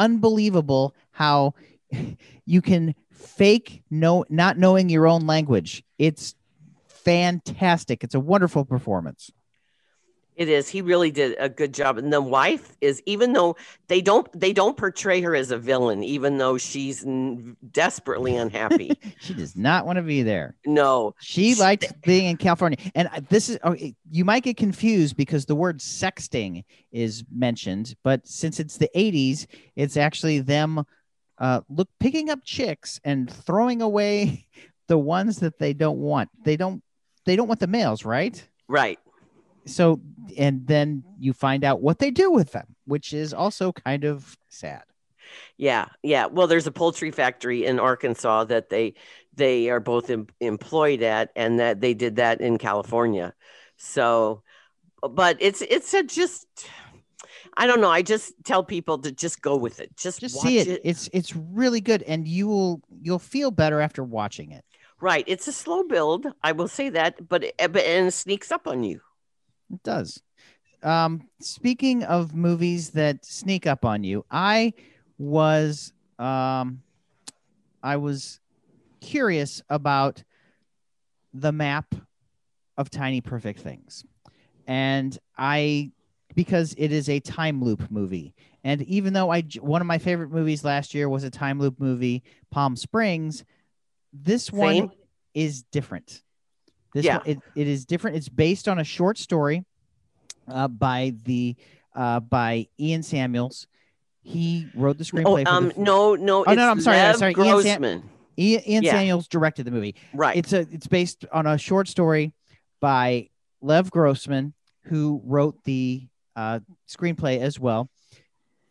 unbelievable 0.00 0.96
how 1.12 1.54
you 2.46 2.60
can 2.60 2.96
fake 3.12 3.82
no 3.90 4.24
not 4.28 4.58
knowing 4.58 4.88
your 4.88 5.06
own 5.06 5.26
language. 5.26 5.84
It's 5.98 6.34
fantastic. 6.88 8.02
It's 8.02 8.14
a 8.14 8.20
wonderful 8.20 8.64
performance. 8.64 9.30
It 10.40 10.48
is. 10.48 10.70
He 10.70 10.80
really 10.80 11.10
did 11.10 11.36
a 11.38 11.50
good 11.50 11.74
job. 11.74 11.98
And 11.98 12.10
the 12.10 12.22
wife 12.22 12.74
is, 12.80 13.02
even 13.04 13.34
though 13.34 13.56
they 13.88 14.00
don't, 14.00 14.26
they 14.32 14.54
don't 14.54 14.74
portray 14.74 15.20
her 15.20 15.34
as 15.34 15.50
a 15.50 15.58
villain, 15.58 16.02
even 16.02 16.38
though 16.38 16.56
she's 16.56 17.04
n- 17.04 17.58
desperately 17.72 18.36
unhappy. 18.36 18.92
She 19.20 19.34
does 19.34 19.54
not 19.54 19.84
want 19.84 19.96
to 19.98 20.02
be 20.02 20.22
there. 20.22 20.54
no, 20.64 21.14
She 21.20 21.52
She- 21.52 21.60
liked 21.60 21.92
being 22.02 22.24
in 22.24 22.38
California. 22.38 22.78
And 22.94 23.10
this 23.28 23.50
is, 23.50 23.58
okay, 23.62 23.94
you 24.10 24.24
might 24.24 24.42
get 24.42 24.56
confused 24.56 25.14
because 25.14 25.44
the 25.44 25.54
word 25.54 25.80
sexting 25.80 26.64
is 26.90 27.22
mentioned, 27.30 27.94
but 28.02 28.26
since 28.26 28.58
it's 28.60 28.78
the 28.78 28.88
80s, 28.96 29.46
it's 29.76 29.98
actually 29.98 30.38
them 30.40 30.84
uh, 31.36 31.60
look 31.68 31.90
picking 31.98 32.30
up 32.30 32.38
chicks 32.46 32.98
and 33.04 33.30
throwing 33.30 33.82
away 33.82 34.46
the 34.88 34.96
ones 34.96 35.40
that 35.40 35.58
they 35.58 35.74
don't 35.74 35.98
want. 35.98 36.30
They 36.44 36.56
don't, 36.56 36.82
they 37.26 37.36
don't 37.36 37.46
want 37.48 37.60
the 37.60 37.66
males, 37.66 38.06
right? 38.06 38.42
right. 38.68 38.98
So, 39.66 40.00
and 40.36 40.66
then 40.66 41.04
you 41.18 41.32
find 41.32 41.64
out 41.64 41.82
what 41.82 41.98
they 41.98 42.10
do 42.10 42.30
with 42.30 42.52
them, 42.52 42.74
which 42.86 43.12
is 43.12 43.34
also 43.34 43.72
kind 43.72 44.04
of 44.04 44.36
sad. 44.48 44.82
Yeah, 45.56 45.86
yeah. 46.02 46.26
Well, 46.26 46.46
there's 46.46 46.66
a 46.66 46.72
poultry 46.72 47.10
factory 47.10 47.64
in 47.64 47.78
Arkansas 47.78 48.44
that 48.44 48.70
they 48.70 48.94
they 49.34 49.70
are 49.70 49.80
both 49.80 50.10
em- 50.10 50.26
employed 50.40 51.02
at, 51.02 51.30
and 51.36 51.60
that 51.60 51.80
they 51.80 51.94
did 51.94 52.16
that 52.16 52.40
in 52.40 52.58
California. 52.58 53.34
So, 53.76 54.42
but 55.02 55.36
it's 55.40 55.62
it's 55.62 55.94
a 55.94 56.02
just. 56.02 56.46
I 57.56 57.66
don't 57.66 57.80
know. 57.80 57.90
I 57.90 58.02
just 58.02 58.32
tell 58.44 58.62
people 58.62 58.98
to 58.98 59.10
just 59.10 59.42
go 59.42 59.56
with 59.56 59.80
it. 59.80 59.96
Just, 59.96 60.20
Just 60.20 60.36
watch 60.36 60.46
see 60.46 60.58
it. 60.58 60.80
It's 60.84 61.10
it's 61.12 61.34
really 61.34 61.80
good, 61.80 62.02
and 62.04 62.26
you 62.26 62.46
will 62.46 62.80
you'll 63.02 63.18
feel 63.18 63.50
better 63.50 63.80
after 63.80 64.04
watching 64.04 64.52
it. 64.52 64.64
Right. 65.00 65.24
It's 65.26 65.48
a 65.48 65.52
slow 65.52 65.82
build. 65.82 66.26
I 66.42 66.52
will 66.52 66.68
say 66.68 66.90
that, 66.90 67.28
but 67.28 67.44
it, 67.44 67.54
but 67.58 67.82
and 67.82 68.08
it 68.08 68.12
sneaks 68.12 68.52
up 68.52 68.68
on 68.68 68.82
you. 68.84 69.00
It 69.72 69.82
does. 69.82 70.22
Um, 70.82 71.28
speaking 71.40 72.04
of 72.04 72.34
movies 72.34 72.90
that 72.90 73.24
sneak 73.24 73.66
up 73.66 73.84
on 73.84 74.02
you, 74.02 74.24
I 74.30 74.72
was 75.18 75.92
um, 76.18 76.82
I 77.82 77.96
was 77.96 78.40
curious 79.00 79.62
about 79.68 80.22
the 81.32 81.52
map 81.52 81.94
of 82.76 82.90
tiny 82.90 83.20
perfect 83.20 83.60
things, 83.60 84.04
and 84.66 85.16
I 85.36 85.92
because 86.34 86.74
it 86.78 86.92
is 86.92 87.08
a 87.08 87.20
time 87.20 87.62
loop 87.62 87.90
movie. 87.90 88.34
And 88.64 88.82
even 88.82 89.12
though 89.12 89.30
I 89.30 89.42
one 89.60 89.80
of 89.80 89.86
my 89.86 89.98
favorite 89.98 90.30
movies 90.30 90.64
last 90.64 90.94
year 90.94 91.08
was 91.08 91.24
a 91.24 91.30
time 91.30 91.58
loop 91.60 91.78
movie, 91.78 92.22
Palm 92.50 92.76
Springs, 92.76 93.44
this 94.12 94.46
Same. 94.46 94.58
one 94.58 94.90
is 95.34 95.62
different. 95.64 96.22
This 96.92 97.04
Yeah. 97.04 97.18
one, 97.18 97.26
it, 97.26 97.38
it 97.54 97.68
is 97.68 97.84
different. 97.84 98.16
It's 98.16 98.28
based 98.28 98.68
on 98.68 98.78
a 98.78 98.84
short 98.84 99.18
story 99.18 99.64
uh, 100.48 100.68
by 100.68 101.14
the 101.24 101.56
uh, 101.94 102.20
by 102.20 102.66
Ian 102.78 103.02
Samuels. 103.02 103.66
He 104.22 104.68
wrote 104.74 104.98
the 104.98 105.04
Oh, 105.24 105.34
screenplay. 105.34 105.44
for 105.46 105.50
um, 105.52 105.68
the, 105.68 105.80
no, 105.80 106.14
no. 106.14 106.40
Oh, 106.44 106.52
no, 106.52 106.54
no, 106.54 106.70
I'm 106.70 106.80
sorry, 106.80 106.98
Lev 106.98 107.16
sorry, 107.16 107.34
Ian 107.38 107.62
Sam- 107.62 107.84
Ian, 107.84 108.02
Ian 108.66 108.82
yeah. 108.82 108.92
Samuels 108.92 109.28
directed 109.28 109.64
the 109.64 109.70
movie. 109.70 109.94
Right. 110.14 110.36
It's 110.36 110.52
a 110.52 110.60
it's 110.70 110.86
based 110.86 111.24
on 111.32 111.46
a 111.46 111.56
short 111.58 111.88
story 111.88 112.32
by 112.80 113.28
Lev 113.60 113.90
Grossman, 113.90 114.54
who 114.84 115.20
wrote 115.24 115.62
the 115.64 116.06
uh, 116.36 116.60
screenplay 116.88 117.40
as 117.40 117.58
well. 117.58 117.90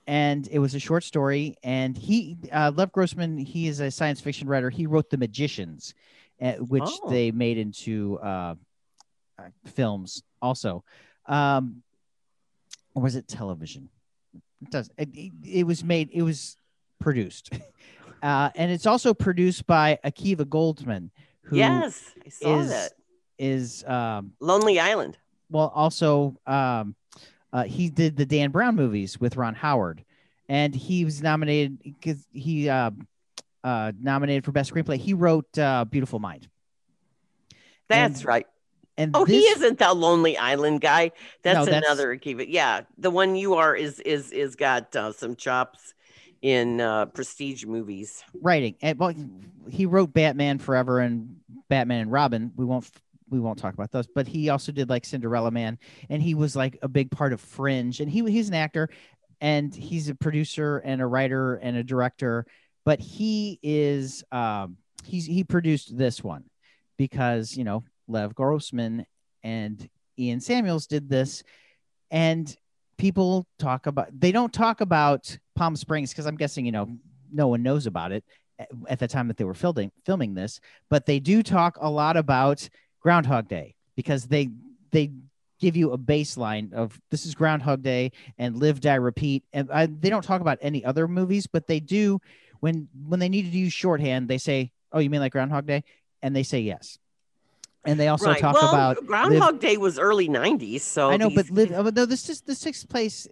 And 0.08 0.48
it 0.52 0.58
was 0.58 0.74
a 0.74 0.80
short 0.80 1.04
story. 1.04 1.56
And 1.64 1.96
he, 1.96 2.36
uh, 2.52 2.72
Lev 2.76 2.92
Grossman, 2.92 3.38
he 3.38 3.68
is 3.68 3.80
a 3.80 3.92
science 3.92 4.20
fiction 4.20 4.48
writer. 4.48 4.72
He 4.72 4.88
wrote 4.88 5.12
The 5.12 5.18
Magicians, 5.18 5.94
which 6.60 6.84
Oh. 6.86 7.10
they 7.10 7.32
made 7.32 7.58
into 7.58 8.18
uh, 8.20 8.56
uh, 9.38 9.44
films 9.74 10.24
also. 10.42 10.84
Um, 11.28 11.84
or 12.96 13.04
was 13.04 13.16
it 13.16 13.28
television? 13.28 13.90
It 14.62 14.72
does. 14.72 14.90
It, 14.98 15.10
it, 15.14 15.32
it 15.46 15.64
was 15.68 15.84
made. 15.84 16.10
It 16.12 16.22
was 16.24 16.58
produced, 17.00 17.52
uh, 18.24 18.50
and 18.56 18.72
it's 18.72 18.86
also 18.86 19.14
produced 19.14 19.66
by 19.68 20.00
Akiva 20.04 20.46
Goldsman, 20.46 21.10
who 21.42 21.58
yes, 21.58 22.12
I 22.26 22.30
saw 22.30 22.60
is- 22.60 22.70
that. 22.70 22.92
is 23.38 23.84
um, 23.86 24.34
Lonely 24.42 24.80
Island. 24.80 25.18
well 25.50 25.72
also 25.74 26.36
um, 26.46 26.96
uh, 27.54 27.64
he 27.64 27.90
did 27.90 28.18
the 28.18 28.26
Dan 28.26 28.52
Brown 28.52 28.76
movies 28.76 29.20
with 29.20 29.38
Ron 29.38 29.56
Howard, 29.56 30.04
and 30.50 30.76
he 30.76 31.06
was 31.06 31.22
nominated 31.22 31.80
because 31.82 32.26
he 32.34 32.68
uh, 32.68 32.92
uh, 33.64 33.92
nominated 34.00 34.46
for 34.46 34.52
best 34.52 34.74
screenplay. 34.74 34.98
He 34.98 35.14
wrote 35.14 35.58
uh, 35.58 35.86
Beautiful 35.86 36.20
Mind, 36.20 36.48
That's 37.88 38.20
And 38.20 38.26
right. 38.26 38.48
and 38.98 39.12
Oh, 39.16 39.26
he 39.26 39.40
isn't 39.40 39.80
the 39.80 39.94
Lonely 39.94 40.38
Island 40.38 40.82
guy. 40.82 41.12
That's, 41.44 41.58
No, 41.60 41.66
that's- 41.66 41.84
another 41.86 42.16
Akiva. 42.16 42.46
Yeah, 42.48 42.82
the 42.98 43.10
one 43.10 43.36
you 43.36 43.56
are 43.56 43.76
is 43.76 44.00
is 44.02 44.32
is 44.32 44.56
got 44.56 44.96
uh, 44.96 45.12
some 45.12 45.36
chops 45.36 45.94
in 46.42 46.80
uh, 46.80 47.06
prestige 47.08 47.66
movies. 47.66 48.24
writing. 48.42 48.76
And 48.82 48.98
well, 48.98 49.14
he 49.70 49.86
wrote 49.86 50.14
Batman 50.14 50.58
Forever 50.60 51.00
and 51.00 51.38
Batman 51.68 52.02
and 52.02 52.12
Robin. 52.12 52.52
We 52.56 52.66
won't 52.66 52.90
we 53.30 53.40
won't 53.40 53.60
talk 53.60 53.74
about 53.74 53.92
those, 53.92 54.08
but 54.08 54.28
he 54.28 54.50
also 54.50 54.72
did 54.72 54.90
like 54.90 55.06
Cinderella 55.06 55.52
Man, 55.52 55.78
and 56.10 56.22
he 56.22 56.34
was 56.36 56.56
like 56.56 56.80
a 56.82 56.88
big 56.88 57.12
part 57.12 57.34
of 57.34 57.42
Fringe. 57.42 58.00
And 58.00 58.10
he 58.10 58.24
he's 58.32 58.48
an 58.48 58.56
actor, 58.56 58.90
and 59.42 59.74
he's 59.76 60.10
a 60.10 60.16
producer 60.16 60.78
and 60.78 61.02
a 61.02 61.06
writer 61.06 61.56
and 61.56 61.76
a 61.78 61.84
director. 61.84 62.46
But 62.86 63.00
he 63.00 63.60
is 63.62 64.24
um 64.32 64.78
he's 65.06 65.26
he 65.26 65.44
produced 65.44 65.98
this 65.98 66.24
one 66.24 66.46
because 66.98 67.56
you 67.56 67.64
know 67.64 67.84
Lev 68.08 68.36
Grossman 68.36 69.06
and 69.44 69.90
Ian 70.18 70.42
Samuels 70.42 70.88
did 70.88 71.10
this, 71.10 71.44
and 72.12 72.56
people 72.98 73.48
talk 73.58 73.88
about 73.88 74.08
they 74.18 74.32
don't 74.32 74.54
talk 74.54 74.82
about 74.82 75.38
Palm 75.56 75.76
Springs 75.76 76.12
because 76.12 76.26
I'm 76.26 76.38
guessing 76.38 76.66
you 76.66 76.72
know 76.72 76.98
no 77.32 77.48
one 77.48 77.64
knows 77.64 77.86
about 77.86 78.12
it 78.12 78.24
at- 78.90 79.00
the 79.00 79.08
time 79.08 79.28
that 79.30 79.38
they 79.38 79.46
were 79.46 79.54
filming 79.54 79.92
filming 80.06 80.34
this, 80.34 80.60
but 80.90 81.06
they 81.06 81.20
do 81.20 81.42
talk 81.42 81.78
a 81.80 81.90
lot 81.90 82.18
about 82.18 82.68
Groundhog 83.00 83.48
Day 83.48 83.76
because 83.96 84.26
they 84.26 84.50
they 84.92 85.12
give 85.60 85.76
you 85.76 85.92
a 85.92 85.98
baseline 85.98 86.72
of 86.74 87.00
this 87.12 87.26
is 87.26 87.36
Groundhog 87.36 87.82
Day 87.82 88.12
and 88.38 88.58
Live 88.58 88.80
Die 88.80 88.96
Repeat, 88.96 89.44
and 89.54 89.70
I, 89.72 89.86
they 89.88 90.10
don't 90.10 90.24
talk 90.24 90.42
about 90.42 90.58
any 90.62 90.84
other 90.84 91.08
movies, 91.08 91.48
but 91.48 91.68
they 91.68 91.80
do 91.80 92.20
when 92.60 92.88
when 93.08 93.20
they 93.20 93.30
need 93.30 93.52
to 93.52 93.58
use 93.58 93.74
shorthand. 93.74 94.28
They 94.28 94.38
say, 94.38 94.72
"Oh, 94.92 95.00
you 95.00 95.10
mean 95.10 95.22
like 95.22 95.32
Groundhog 95.32 95.66
Day?" 95.66 95.84
and 96.22 96.36
they 96.36 96.44
say 96.44 96.60
yes. 96.60 96.98
And 97.86 97.98
they 98.00 98.10
also 98.10 98.28
right. 98.28 98.40
talk 98.42 98.56
well, 98.56 98.70
about 98.70 98.98
Live- 98.98 99.08
Groundhog 99.08 99.60
Day 99.62 99.78
was 99.78 99.98
early 99.98 100.28
'90s, 100.28 100.82
so 100.82 101.10
I 101.10 101.18
know, 101.18 101.30
these- 101.30 101.36
but 101.38 101.50
live. 101.52 101.72
oh, 101.72 101.84
No, 101.84 102.06
this 102.06 102.30
is 102.30 102.42
the 102.42 102.56
sixth 102.56 102.90
place, 102.90 103.28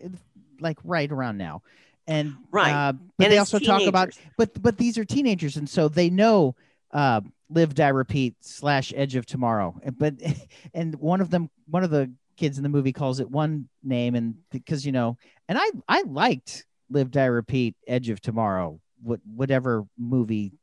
like 0.59 0.77
right 0.83 1.11
around 1.11 1.37
now, 1.37 1.63
and 2.07 2.33
Right. 2.51 2.71
Uh, 2.71 2.93
but 3.17 3.25
and 3.25 3.33
they 3.33 3.37
also 3.37 3.59
talk 3.59 3.81
about, 3.83 4.17
but 4.37 4.59
but 4.61 4.77
these 4.77 4.97
are 4.97 5.03
teenagers, 5.05 5.57
and 5.57 5.69
so 5.69 5.89
they 5.89 6.09
know 6.09 6.55
uh, 6.91 7.19
live, 7.49 7.75
die, 7.75 7.89
repeat 7.89 8.35
slash 8.39 8.93
Edge 8.95 9.15
of 9.15 9.25
Tomorrow. 9.25 9.79
And- 9.83 9.97
But 9.99 10.13
and 10.73 10.95
one 10.95 11.19
of 11.19 11.29
them, 11.29 11.49
one 11.69 11.83
of 11.83 11.89
the 11.89 12.09
kids 12.37 12.57
in 12.57 12.63
the 12.63 12.69
movie 12.69 12.93
calls 12.93 13.19
it 13.19 13.29
one 13.29 13.67
name, 13.83 14.15
and 14.15 14.35
because 14.51 14.85
you 14.85 14.93
know, 14.93 15.17
and 15.49 15.57
I 15.59 15.69
I 15.89 16.03
liked 16.03 16.65
live, 16.89 17.11
die, 17.11 17.25
repeat, 17.25 17.75
Edge 17.85 18.07
of 18.07 18.21
Tomorrow, 18.21 18.79
what 19.03 19.19
whatever 19.25 19.85
movie 19.97 20.53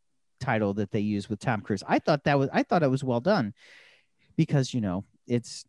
title 0.40 0.74
that 0.74 0.90
they 0.90 1.00
use 1.00 1.28
with 1.28 1.38
Tom 1.40 1.60
Cruise. 1.60 1.82
I 1.88 1.98
thought 1.98 2.24
that 2.24 2.38
was 2.38 2.48
I 2.52 2.62
thought 2.62 2.82
it 2.82 2.90
was 2.90 3.04
well 3.04 3.20
done 3.20 3.54
because 4.36 4.74
you 4.74 4.80
know 4.80 5.04
it's 5.26 5.64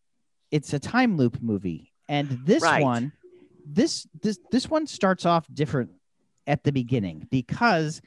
it's 0.52 0.74
a 0.74 0.80
time 0.80 1.18
loop 1.18 1.42
movie 1.42 1.92
and 2.10 2.28
this 2.46 2.62
Right. 2.64 2.84
one 2.84 3.12
this 3.66 4.08
this 4.22 4.40
this 4.52 4.70
one 4.70 4.86
starts 4.88 5.26
off 5.26 5.46
different 5.54 5.92
at 6.48 6.64
the 6.64 6.72
beginning 6.72 7.28
because 7.32 8.02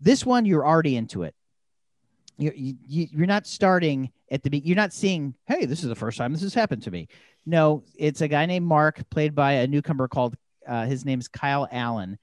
this 0.00 0.24
one 0.26 0.44
you're 0.44 0.66
already 0.66 0.96
into 0.96 1.22
it 1.22 1.34
you're, 2.38 2.54
you, 2.54 2.74
you- 2.86 3.08
you're 3.12 3.26
not 3.26 3.46
starting 3.46 4.10
at 4.30 4.42
the 4.42 4.50
be- 4.50 4.62
you're 4.64 4.76
not 4.76 4.92
seeing 4.92 5.34
hey 5.46 5.66
this 5.66 5.82
is 5.82 5.88
the 5.88 5.94
first 5.94 6.16
time 6.18 6.32
this 6.32 6.42
has 6.42 6.54
happened 6.54 6.82
to 6.82 6.90
me 6.90 7.06
no 7.46 7.82
it's 7.96 8.20
a 8.22 8.28
guy 8.28 8.46
named 8.46 8.66
mark 8.66 9.08
played 9.10 9.34
by 9.34 9.52
a 9.52 9.66
newcomer 9.66 10.08
called 10.08 10.36
uh, 10.66 10.86
his 10.86 11.04
name's 11.04 11.28
kyle 11.28 11.68
allen 11.70 12.18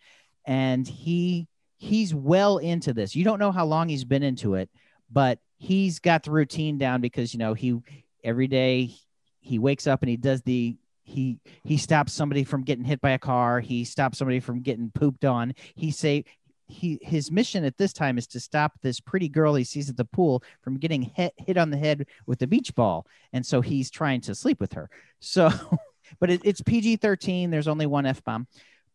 and 0.50 0.88
he 0.88 1.48
he's 1.78 2.14
well 2.14 2.58
into 2.58 2.94
this. 2.94 3.16
You 3.16 3.24
don't 3.24 3.40
know 3.40 3.52
how 3.54 3.66
long 3.66 3.88
he's 3.88 4.04
been 4.04 4.24
into 4.24 4.56
it 4.56 4.70
but 5.12 5.40
he's 5.58 6.00
got 6.00 6.24
the 6.24 6.32
routine 6.32 6.78
down 6.78 7.02
because 7.02 7.34
you 7.34 7.40
know 7.40 7.54
he 7.54 7.80
every 8.24 8.48
day 8.48 8.94
he 9.40 9.60
wakes 9.60 9.88
up 9.88 10.02
and 10.02 10.10
he 10.10 10.18
does 10.18 10.42
the 10.44 10.78
he 11.04 11.40
he 11.64 11.78
stops 11.78 12.14
somebody 12.14 12.44
from 12.44 12.64
getting 12.64 12.84
hit 12.84 13.02
by 13.02 13.12
a 13.12 13.20
car. 13.20 13.60
He 13.60 13.84
stops 13.84 14.20
somebody 14.20 14.40
from 14.40 14.62
getting 14.62 14.92
pooped 14.92 15.26
on. 15.26 15.54
He 15.76 15.92
say 15.92 16.26
he 16.68 17.00
his 17.02 17.32
mission 17.32 17.64
at 17.64 17.78
this 17.78 17.94
time 17.94 18.20
is 18.20 18.28
to 18.28 18.40
stop 18.40 18.74
this 18.82 19.00
pretty 19.00 19.28
girl 19.28 19.56
he 19.56 19.64
sees 19.64 19.90
at 19.90 19.98
the 19.98 20.06
pool 20.06 20.44
from 20.62 20.78
getting 20.78 21.02
hit, 21.02 21.34
hit 21.36 21.58
on 21.58 21.72
the 21.72 21.78
head 21.78 22.06
with 22.28 22.42
a 22.44 22.48
beach 22.48 22.76
ball. 22.76 23.08
And 23.34 23.44
so 23.44 23.62
he's 23.62 23.90
trying 23.90 24.22
to 24.22 24.36
sleep 24.36 24.60
with 24.60 24.74
her. 24.74 24.90
So 25.20 25.50
but 26.20 26.30
it, 26.30 26.42
it's 26.44 26.62
pg-13 26.62 27.52
there's 27.52 27.68
only 27.68 27.86
one 27.86 28.08
f-bomb 28.08 28.48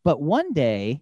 but 0.03 0.21
one 0.21 0.53
day 0.53 1.01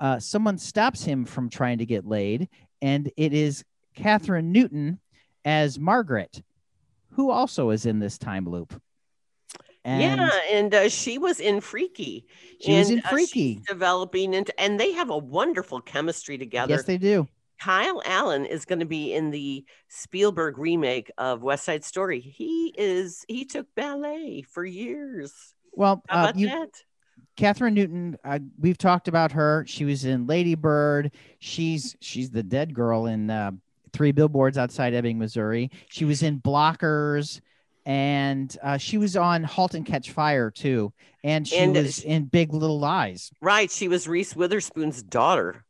uh, 0.00 0.18
someone 0.18 0.58
stops 0.58 1.04
him 1.04 1.24
from 1.24 1.48
trying 1.48 1.78
to 1.78 1.86
get 1.86 2.06
laid 2.06 2.48
and 2.82 3.10
it 3.16 3.32
is 3.32 3.64
kathryn 3.96 4.46
newton 4.46 4.98
as 5.44 5.78
margaret 5.78 6.42
who 7.10 7.30
also 7.30 7.70
is 7.70 7.86
in 7.86 7.98
this 7.98 8.18
time 8.18 8.44
loop 8.44 8.80
and 9.82 10.20
yeah, 10.20 10.30
and 10.50 10.74
uh, 10.74 10.88
she 10.90 11.16
was 11.16 11.40
in 11.40 11.62
Freaky. 11.62 12.26
She 12.60 12.76
was 12.76 12.90
and, 12.90 12.98
in 12.98 13.04
uh, 13.06 13.08
Freaky. 13.08 13.62
developing 13.66 14.34
into, 14.34 14.60
and 14.60 14.78
they 14.78 14.92
have 14.92 15.08
a 15.08 15.16
wonderful 15.16 15.80
chemistry 15.80 16.36
together. 16.36 16.74
yes 16.74 16.84
they 16.84 16.98
do 16.98 17.26
Kyle 17.60 18.02
Allen 18.06 18.46
is 18.46 18.64
going 18.64 18.78
to 18.78 18.86
be 18.86 19.12
in 19.12 19.30
the 19.30 19.64
Spielberg 19.88 20.58
remake 20.58 21.10
of 21.18 21.42
West 21.42 21.64
Side 21.64 21.84
Story. 21.84 22.20
He 22.20 22.74
is 22.76 23.24
he 23.28 23.44
took 23.44 23.66
ballet 23.74 24.42
for 24.50 24.64
years. 24.64 25.32
well 25.72 26.02
How 26.08 26.20
uh, 26.20 26.22
about 26.24 26.38
you 26.38 26.48
that? 26.48 26.70
Kathryn 27.40 27.72
Newton, 27.72 28.18
uh, 28.22 28.38
we've 28.58 28.76
talked 28.76 29.08
about 29.08 29.32
her. 29.32 29.64
She 29.66 29.86
was 29.86 30.04
in 30.04 30.26
Lady 30.26 30.54
Bird. 30.54 31.12
She's 31.38 31.96
she's 32.00 32.30
the 32.30 32.42
dead 32.42 32.74
girl 32.74 33.06
in 33.06 33.30
uh, 33.30 33.52
Three 33.94 34.12
Billboards 34.12 34.58
Outside 34.58 34.92
Ebbing, 34.92 35.18
Missouri. 35.18 35.70
She 35.88 36.04
was 36.04 36.22
in 36.22 36.40
Blockers, 36.40 37.40
and 37.86 38.54
uh, 38.62 38.76
she 38.76 38.98
was 38.98 39.16
on 39.16 39.42
*Halt 39.42 39.72
and 39.72 39.86
Catch 39.86 40.10
Fire* 40.10 40.50
too. 40.50 40.92
And 41.24 41.48
she 41.48 41.56
And, 41.56 41.74
uh, 41.74 41.80
was 41.80 42.02
in 42.04 42.26
*Big 42.26 42.52
Little 42.52 42.78
Lies*. 42.78 43.32
Right, 43.40 43.70
she 43.70 43.88
was 43.88 44.06
Reese 44.06 44.36
Witherspoon's 44.36 45.02
daughter. 45.02 45.64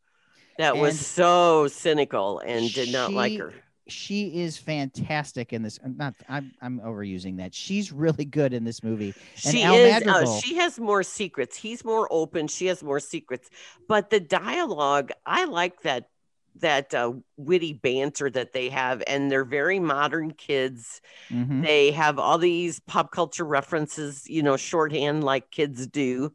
That 0.58 0.76
was 0.76 0.98
so 1.06 1.68
cynical 1.68 2.40
and 2.40 2.70
did 2.74 2.92
not 2.92 3.12
like 3.12 3.38
her. 3.38 3.54
She 3.90 4.40
is 4.40 4.56
fantastic 4.56 5.52
in 5.52 5.62
this. 5.62 5.78
I'm 5.84 5.96
Not 5.96 6.14
I'm 6.28 6.52
I'm 6.60 6.80
overusing 6.80 7.36
that. 7.38 7.54
She's 7.54 7.92
really 7.92 8.24
good 8.24 8.52
in 8.52 8.64
this 8.64 8.82
movie. 8.82 9.14
and 9.44 9.54
She 9.54 9.62
Al 9.62 9.74
is. 9.74 10.06
Uh, 10.06 10.40
she 10.40 10.56
has 10.56 10.78
more 10.78 11.02
secrets. 11.02 11.56
He's 11.56 11.84
more 11.84 12.08
open. 12.10 12.48
She 12.48 12.66
has 12.66 12.82
more 12.82 13.00
secrets. 13.00 13.50
But 13.88 14.10
the 14.10 14.20
dialogue, 14.20 15.10
I 15.26 15.44
like 15.44 15.82
that 15.82 16.08
that 16.56 16.92
uh, 16.94 17.12
witty 17.36 17.72
banter 17.72 18.28
that 18.30 18.52
they 18.52 18.68
have, 18.68 19.02
and 19.06 19.30
they're 19.30 19.44
very 19.44 19.78
modern 19.78 20.32
kids. 20.32 21.00
Mhm. 21.30 21.62
They 21.64 21.92
have 21.92 22.18
all 22.18 22.38
these 22.38 22.80
pop 22.80 23.12
culture 23.12 23.44
references, 23.44 24.28
you 24.28 24.42
know, 24.42 24.56
shorthand 24.56 25.24
like 25.24 25.50
kids 25.50 25.86
do. 25.86 26.32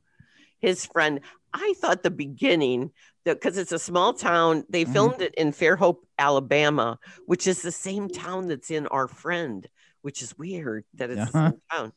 His 0.59 0.85
friend, 0.85 1.19
I 1.53 1.73
thought 1.77 2.01
the 2.01 2.11
beginning, 2.11 2.91
because 3.33 3.57
it's 3.57 3.71
a 3.71 3.79
small 3.79 4.13
town, 4.13 4.63
they 4.69 4.85
Mhm. 4.85 4.93
filmed 4.93 5.21
it 5.21 5.33
in 5.35 5.51
Fairhope, 5.51 6.03
Alabama, 6.19 6.99
which 7.25 7.47
is 7.47 7.61
the 7.61 7.71
same 7.71 8.07
town 8.07 8.47
that's 8.47 8.69
in 8.71 8.87
Our 8.87 9.07
Friend, 9.07 9.67
which 10.01 10.21
is 10.21 10.37
weird 10.37 10.85
that 10.93 11.09
it's 11.09 11.31
the 11.31 11.37
Uh-huh. 11.37 11.49
same 11.51 11.61
town. 11.71 11.93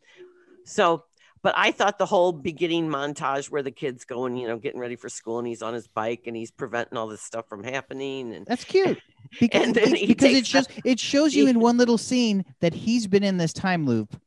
So, 0.65 1.05
but 1.43 1.55
I 1.57 1.71
thought 1.71 1.99
the 1.99 2.07
whole 2.07 2.33
beginning 2.33 2.89
montage 2.89 3.51
where 3.51 3.63
the 3.63 3.71
kid's 3.71 4.05
going, 4.05 4.37
you 4.37 4.49
know, 4.49 4.59
getting 4.59 4.81
ready 4.81 4.97
for 4.97 5.09
school 5.09 5.39
and 5.39 5.47
he's 5.47 5.63
on 5.63 5.73
his 5.75 5.87
bike 5.87 6.23
and 6.27 6.35
he's 6.37 6.51
preventing 6.51 6.99
all 6.99 7.07
this 7.07 7.23
stuff 7.23 7.49
from 7.49 7.63
happening. 7.63 8.35
And 8.35 8.45
That's 8.47 8.65
cute. 8.65 8.99
Because, 9.39 9.63
And 9.67 9.75
then 9.75 9.93
be- 9.93 9.99
he 10.01 10.07
because 10.07 10.33
it 10.35 10.47
shows 10.47 10.67
it 10.85 10.99
shows 10.99 11.35
you 11.35 11.47
in 11.47 11.61
one 11.61 11.77
little 11.77 11.99
scene 11.99 12.45
that 12.61 12.73
he's 12.75 13.07
been 13.07 13.23
in 13.23 13.37
this 13.37 13.53
time 13.53 13.87
loop 13.87 14.21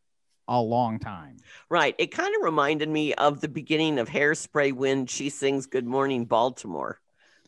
a 0.52 0.62
long 0.62 1.00
time. 1.00 1.38
right, 1.70 1.96
it 1.98 2.08
kind 2.12 2.36
of 2.36 2.42
reminded 2.44 2.90
me 2.90 3.14
of 3.14 3.42
the 3.42 3.48
beginning 3.48 3.98
of 4.00 4.10
Hairspray 4.10 4.74
when 4.74 5.06
she 5.08 5.30
sings 5.30 5.66
"Good 5.66 5.86
Morning 5.88 6.26
Baltimore," 6.26 7.00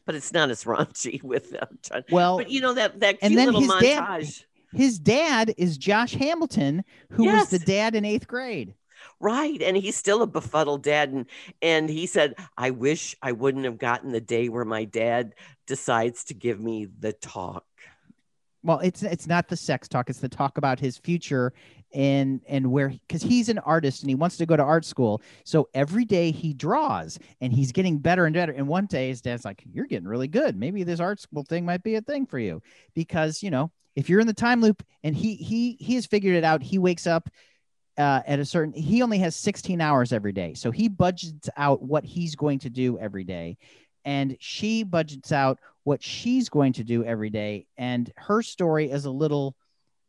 but 0.05 0.15
it's 0.15 0.31
not 0.33 0.49
as 0.49 0.63
raunchy 0.63 1.21
with 1.31 1.51
them. 1.51 1.79
Well, 2.09 2.37
But 2.37 2.49
you 2.49 2.61
know 2.61 2.73
that 2.73 2.99
that 3.01 3.19
cute 3.19 3.23
And 3.31 3.37
then 3.37 3.45
little 3.47 3.61
his 3.61 3.69
dad- 3.81 4.03
montage, 4.21 4.43
his 4.73 4.99
dad 4.99 5.53
is 5.57 5.77
Josh 5.77 6.13
Hamilton, 6.15 6.83
who 7.11 7.25
was 7.25 7.49
the 7.49 7.59
dad 7.59 7.93
in 7.93 8.05
eighth 8.05 8.27
grade. 8.27 8.73
right? 9.19 9.61
And 9.61 9.75
he's 9.77 9.95
still 9.97 10.21
a 10.21 10.27
befuddled 10.27 10.81
dad, 10.83 11.11
and 11.11 11.25
and 11.61 11.89
he 11.89 12.05
said, 12.07 12.35
"I 12.57 12.69
wish 12.71 13.15
I 13.21 13.33
wouldn't 13.33 13.65
have 13.65 13.77
gotten 13.77 14.11
the 14.13 14.21
day 14.21 14.47
where 14.49 14.65
my 14.65 14.85
dad 14.85 15.35
decides 15.67 16.23
to 16.25 16.33
give 16.33 16.59
me 16.61 16.85
the 16.99 17.11
talk." 17.13 17.65
Well, 18.65 18.79
it's 18.79 19.03
it's 19.03 19.27
not 19.27 19.49
the 19.49 19.57
sex 19.57 19.89
talk; 19.89 20.09
it's 20.09 20.19
the 20.19 20.29
talk 20.29 20.57
about 20.57 20.79
his 20.79 20.97
future 20.97 21.53
and 21.93 22.41
and 22.47 22.71
where 22.71 22.89
because 22.89 23.21
he's 23.21 23.49
an 23.49 23.59
artist 23.59 24.01
and 24.01 24.09
he 24.09 24.15
wants 24.15 24.37
to 24.37 24.45
go 24.45 24.55
to 24.55 24.63
art 24.63 24.85
school. 24.85 25.21
So 25.43 25.69
every 25.73 26.05
day 26.05 26.31
he 26.31 26.53
draws 26.53 27.19
and 27.41 27.53
he's 27.53 27.71
getting 27.71 27.97
better 27.99 28.25
and 28.25 28.33
better. 28.33 28.51
And 28.51 28.67
one 28.67 28.85
day 28.85 29.09
his 29.09 29.21
dad's 29.21 29.45
like, 29.45 29.63
"You're 29.71 29.85
getting 29.85 30.07
really 30.07 30.27
good. 30.27 30.57
Maybe 30.57 30.83
this 30.83 30.99
art 30.99 31.19
school 31.19 31.43
thing 31.43 31.65
might 31.65 31.83
be 31.83 31.95
a 31.95 32.01
thing 32.01 32.25
for 32.25 32.39
you." 32.39 32.61
Because 32.93 33.43
you 33.43 33.51
know, 33.51 33.71
if 33.95 34.09
you're 34.09 34.19
in 34.19 34.27
the 34.27 34.33
time 34.33 34.61
loop, 34.61 34.83
and 35.03 35.15
he 35.15 35.35
he 35.35 35.77
he 35.79 35.95
has 35.95 36.05
figured 36.05 36.35
it 36.35 36.43
out. 36.43 36.63
He 36.63 36.79
wakes 36.79 37.05
up 37.07 37.29
uh, 37.97 38.21
at 38.25 38.39
a 38.39 38.45
certain. 38.45 38.73
He 38.73 39.01
only 39.01 39.19
has 39.19 39.35
16 39.35 39.79
hours 39.81 40.11
every 40.11 40.31
day, 40.31 40.53
so 40.55 40.71
he 40.71 40.87
budgets 40.87 41.49
out 41.57 41.81
what 41.81 42.03
he's 42.03 42.35
going 42.35 42.59
to 42.59 42.69
do 42.69 42.97
every 42.97 43.23
day, 43.23 43.57
and 44.05 44.35
she 44.39 44.83
budgets 44.83 45.31
out 45.31 45.59
what 45.83 46.01
she's 46.01 46.49
going 46.49 46.71
to 46.71 46.83
do 46.83 47.03
every 47.03 47.29
day 47.29 47.67
and 47.77 48.09
her 48.15 48.41
story 48.41 48.89
is 48.89 49.03
a 49.03 49.11
little 49.11 49.53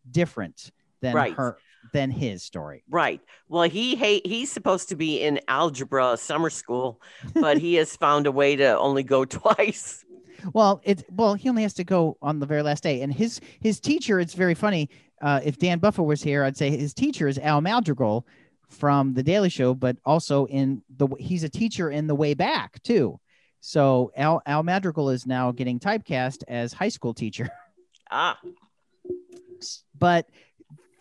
different 0.09 0.71
than 1.01 1.15
Right. 1.15 1.35
her 1.35 1.57
than 1.93 2.11
his 2.11 2.43
story. 2.43 2.83
Right. 2.89 3.21
Well, 3.49 3.63
he 3.65 3.95
hate 3.97 4.27
he's 4.27 4.51
supposed 4.51 4.89
to 4.89 4.97
be 4.97 5.23
in 5.23 5.41
algebra 5.49 6.17
summer 6.17 6.51
school, 6.51 7.01
but 7.35 7.59
he 7.59 7.75
has 7.75 7.97
found 7.97 8.27
a 8.27 8.33
way 8.33 8.57
to 8.57 8.79
only 8.79 9.03
go 9.03 9.25
twice. 9.41 10.05
well 10.53 10.81
it's 10.85 11.03
well 11.11 11.35
he 11.35 11.49
only 11.49 11.63
has 11.63 11.75
to 11.75 11.85
go 11.85 12.17
on 12.21 12.39
the 12.39 12.47
very 12.47 12.63
last 12.63 12.83
day. 12.83 13.03
And 13.03 13.13
his 13.13 13.41
his 13.61 13.81
teacher 13.81 14.21
it's 14.21 14.35
very 14.35 14.55
funny 14.55 14.91
uh, 15.23 15.41
if 15.45 15.59
dan 15.59 15.79
buffer 15.79 16.03
was 16.03 16.23
here 16.23 16.45
i'd 16.45 16.57
say 16.57 16.69
his 16.71 16.93
teacher 16.93 17.29
is 17.29 17.39
al 17.39 17.61
madrigal 17.61 18.27
from 18.69 19.15
the 19.15 19.23
daily 19.23 19.49
show 19.49 19.73
but 19.73 19.97
also 20.05 20.47
in 20.47 20.83
the 20.97 21.09
he's 21.19 21.45
a 21.45 21.49
teacher 21.49 21.91
in 21.91 22.07
the 22.07 22.15
way 22.15 22.35
back 22.35 22.83
too. 22.83 23.19
So 23.61 24.11
al 24.17 24.43
al 24.45 24.63
madrigal 24.63 25.09
is 25.11 25.27
now 25.27 25.53
getting 25.53 25.79
typecast 25.79 26.43
as 26.49 26.73
high 26.73 26.89
school 26.91 27.15
teacher. 27.15 27.49
Ah, 28.11 28.39
but 29.99 30.29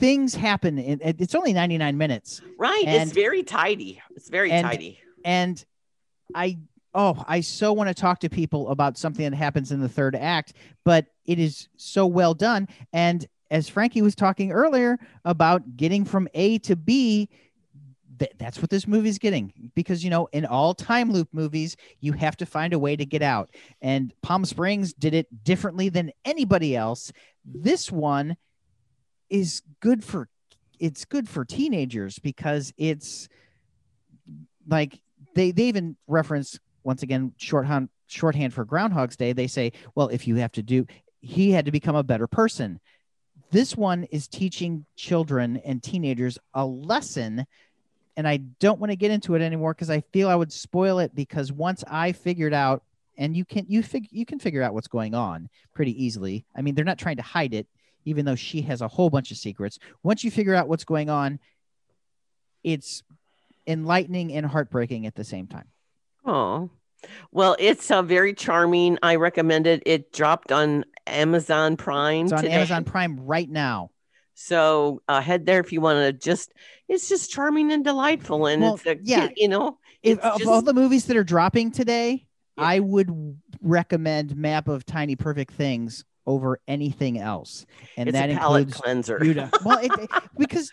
things 0.03 0.35
happen 0.35 0.77
in, 0.77 0.99
it's 1.01 1.33
only 1.33 1.53
99 1.53 1.97
minutes 1.97 2.41
right. 2.57 2.83
And- 2.85 3.03
it's 3.03 3.13
very 3.13 3.41
tidy. 3.41 4.01
It's 4.15 4.27
very 4.29 4.51
and- 4.51 4.67
tidy. 4.67 4.99
and 5.23 5.63
i 6.35 6.57
oh 6.93 7.23
i 7.27 7.39
so 7.39 7.71
want 7.71 7.87
to 7.87 7.93
talk 7.93 8.19
to 8.19 8.29
people 8.29 8.69
about 8.69 8.97
something 8.97 9.23
that 9.29 9.35
happens 9.35 9.71
in 9.71 9.79
the 9.79 9.87
third 9.87 10.15
act 10.15 10.53
but 10.83 11.05
it 11.25 11.39
is 11.39 11.67
so 11.77 12.05
well 12.05 12.33
done 12.33 12.67
and 12.91 13.27
as 13.51 13.69
frankie 13.69 14.01
was 14.01 14.15
talking 14.15 14.51
earlier 14.51 14.97
about 15.25 15.77
getting 15.77 16.03
from 16.03 16.27
a 16.33 16.57
to 16.59 16.75
b 16.75 17.29
th- 18.19 18.31
that's 18.37 18.59
what 18.61 18.69
this 18.69 18.87
movie 18.87 19.09
is 19.09 19.19
getting 19.19 19.71
because 19.75 20.03
you 20.03 20.09
know 20.09 20.27
in 20.33 20.45
all 20.45 20.73
time 20.73 21.11
loop 21.11 21.29
movies 21.33 21.77
you 21.99 22.13
have 22.13 22.35
to 22.37 22.45
find 22.45 22.73
a 22.73 22.79
way 22.79 22.95
to 22.95 23.05
get 23.05 23.21
out 23.21 23.53
and 23.81 24.13
palm 24.21 24.43
springs 24.43 24.93
did 24.93 25.13
it 25.13 25.27
differently 25.43 25.89
than 25.89 26.11
anybody 26.25 26.75
else 26.75 27.11
this 27.45 27.91
one 27.91 28.35
is 29.33 29.63
good 29.79 30.03
for 30.03 30.29
it's 30.79 31.05
good 31.05 31.27
for 31.27 31.43
teenagers 31.43 32.19
because 32.19 32.71
it's 32.77 33.27
like 34.67 35.01
they 35.33 35.51
they 35.51 35.63
even 35.63 35.97
reference 36.07 36.59
once 36.83 37.01
again 37.01 37.33
shorthand 37.37 37.89
shorthand 38.07 38.53
for 38.53 38.63
groundhog's 38.63 39.15
day. 39.15 39.33
They 39.33 39.47
say 39.47 39.71
well 39.95 40.09
if 40.09 40.27
you 40.27 40.35
have 40.35 40.51
to 40.53 40.61
do 40.61 40.85
he 41.19 41.51
had 41.51 41.65
to 41.65 41.71
become 41.71 41.95
a 41.95 42.03
better 42.03 42.27
person. 42.27 42.79
This 43.49 43.75
one 43.75 44.03
is 44.05 44.27
teaching 44.27 44.85
children 44.95 45.57
and 45.65 45.81
teenagers 45.81 46.37
a 46.53 46.65
lesson 46.65 47.45
and 48.15 48.27
i 48.27 48.37
don't 48.37 48.79
want 48.79 48.91
to 48.91 48.95
get 48.95 49.09
into 49.09 49.33
it 49.33 49.41
anymore 49.41 49.73
because 49.73 49.89
i 49.89 49.99
feel 50.13 50.29
i 50.29 50.35
would 50.35 50.53
spoil 50.53 50.99
it 50.99 51.15
because 51.15 51.51
once 51.51 51.83
i 51.89 52.11
figured 52.11 52.53
out 52.53 52.83
and 53.17 53.35
you 53.35 53.45
can 53.45 53.65
you 53.67 53.81
fig- 53.81 54.11
you 54.11 54.25
can 54.25 54.39
figure 54.39 54.61
out 54.61 54.73
what's 54.73 54.87
going 54.87 55.13
on 55.13 55.49
pretty 55.73 56.03
easily. 56.03 56.45
I 56.55 56.61
mean 56.61 56.75
they're 56.75 56.85
not 56.85 56.97
trying 56.97 57.17
to 57.17 57.23
hide 57.23 57.53
it 57.53 57.67
even 58.05 58.25
though 58.25 58.35
she 58.35 58.61
has 58.61 58.81
a 58.81 58.87
whole 58.87 59.09
bunch 59.09 59.31
of 59.31 59.37
secrets 59.37 59.79
once 60.03 60.23
you 60.23 60.31
figure 60.31 60.55
out 60.55 60.67
what's 60.67 60.83
going 60.85 61.09
on 61.09 61.39
it's 62.63 63.03
enlightening 63.67 64.33
and 64.33 64.45
heartbreaking 64.45 65.05
at 65.05 65.15
the 65.15 65.23
same 65.23 65.47
time 65.47 65.67
Oh, 66.25 66.69
well, 67.33 67.57
it's 67.59 67.91
uh, 67.91 68.01
very 68.01 68.33
charming. 68.33 68.97
I 69.03 69.15
recommend 69.17 69.67
it. 69.67 69.83
It 69.85 70.13
dropped 70.13 70.53
on 70.53 70.85
Amazon 71.05 71.75
Prime. 71.75 72.23
it's 72.27 72.31
on 72.31 72.43
today. 72.43 72.53
amazon 72.53 72.85
prime 72.85 73.19
right 73.19 73.49
now 73.49 73.89
So 74.35 75.01
uh, 75.09 75.19
head 75.19 75.45
there 75.45 75.59
if 75.59 75.73
you 75.73 75.81
want 75.81 75.97
to 75.97 76.13
just. 76.13 76.53
It's 76.87 77.09
just 77.09 77.29
charming 77.29 77.73
and 77.73 77.83
delightful, 77.83 78.45
and 78.45 78.61
Well, 78.61 78.75
it's 78.75 78.85
a 78.85 78.97
yeah. 79.03 79.27
you 79.35 79.49
know. 79.49 79.79
if, 80.01 80.17
It's 80.19 80.25
of 80.25 80.37
just- 80.39 80.49
all 80.49 80.61
the 80.61 80.73
movies 80.73 81.05
that 81.07 81.17
are 81.17 81.25
dropping 81.25 81.71
today 81.71 82.25
Yeah. 82.57 82.63
i 82.63 82.79
would 82.79 83.09
recommend 83.61 84.35
map 84.37 84.69
of 84.69 84.85
tiny 84.85 85.17
perfect 85.17 85.53
things 85.55 86.05
over 86.25 86.59
anything 86.67 87.19
else 87.19 87.65
and 87.97 88.07
it's 88.09 88.17
that 88.17 88.29
a 88.29 88.35
palate 88.35 88.63
includes 88.63 88.81
cleanser. 88.81 89.19
Judah. 89.19 89.51
well, 89.65 89.79
it, 89.79 89.91
it- 89.99 90.09
because 90.37 90.71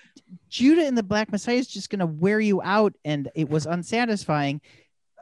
Judas 0.48 0.86
and 0.86 0.96
the 0.96 1.03
Black 1.03 1.30
Messiah 1.32 1.57
is 1.57 1.66
just 1.66 1.90
going 1.90 1.98
to 2.01 2.07
wear 2.07 2.38
you 2.40 2.62
out, 2.62 2.94
and 3.05 3.28
it 3.34 3.48
was 3.48 3.66
unsatisfying. 3.66 4.61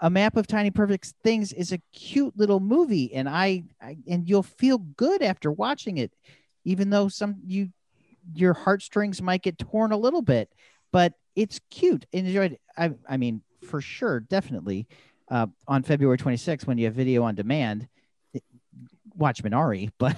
A 0.02 0.10
map 0.10 0.36
of 0.36 0.46
tiny 0.46 0.70
perfect 0.70 1.14
things 1.24 1.52
is 1.52 1.72
a 1.72 1.78
cute 1.92 2.34
little 2.36 2.60
movie, 2.60 3.12
and 3.14 3.28
I, 3.28 3.64
I 3.82 3.96
and 4.06 4.28
you'll 4.28 4.42
feel 4.42 4.78
good 4.78 5.22
after 5.22 5.50
watching 5.50 5.96
it, 5.98 6.12
even 6.64 6.90
though 6.90 7.08
some 7.08 7.36
you 7.46 7.70
your 8.34 8.52
heartstrings 8.52 9.22
might 9.22 9.42
get 9.42 9.58
torn 9.58 9.90
a 9.92 9.96
little 9.96 10.22
bit, 10.22 10.52
but 10.92 11.14
it's 11.34 11.60
cute. 11.70 12.04
Enjoyed. 12.12 12.58
I, 12.76 12.92
I 13.08 13.16
mean, 13.16 13.40
for 13.66 13.80
sure, 13.80 14.20
definitely. 14.20 14.86
Uh, 15.30 15.46
on 15.66 15.82
February 15.82 16.16
26th, 16.18 16.66
when 16.66 16.78
you 16.78 16.84
have 16.86 16.94
video 16.94 17.22
on 17.22 17.34
demand, 17.34 17.88
watch 19.18 19.42
Minari, 19.42 19.90
but 19.98 20.16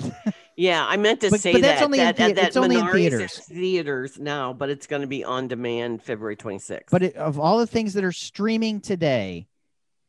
Yeah, 0.57 0.85
I 0.87 0.97
meant 0.99 1.21
to 1.23 1.31
But- 1.31 1.41
say 1.41 1.53
but 1.53 1.63
that's 1.63 1.81
that. 1.81 1.85
only 1.87 1.99
in 2.01 2.05
that, 2.05 2.17
thea- 2.17 2.27
that, 2.29 2.35
that 2.37 2.47
it's 2.49 2.57
only 2.57 2.77
in 2.79 2.87
theaters. 2.93 3.33
theaters 3.39 4.19
now, 4.19 4.53
but 4.53 4.69
it's 4.71 4.87
going 4.87 5.03
to 5.03 5.09
be 5.09 5.25
on 5.25 5.49
demand 5.49 6.03
February 6.03 6.37
26th. 6.37 6.91
But 6.91 7.03
it, 7.03 7.17
of 7.17 7.39
all 7.41 7.59
the 7.59 7.67
things 7.67 7.95
that 7.95 8.05
are 8.05 8.13
streaming 8.13 8.81
today, 8.81 9.47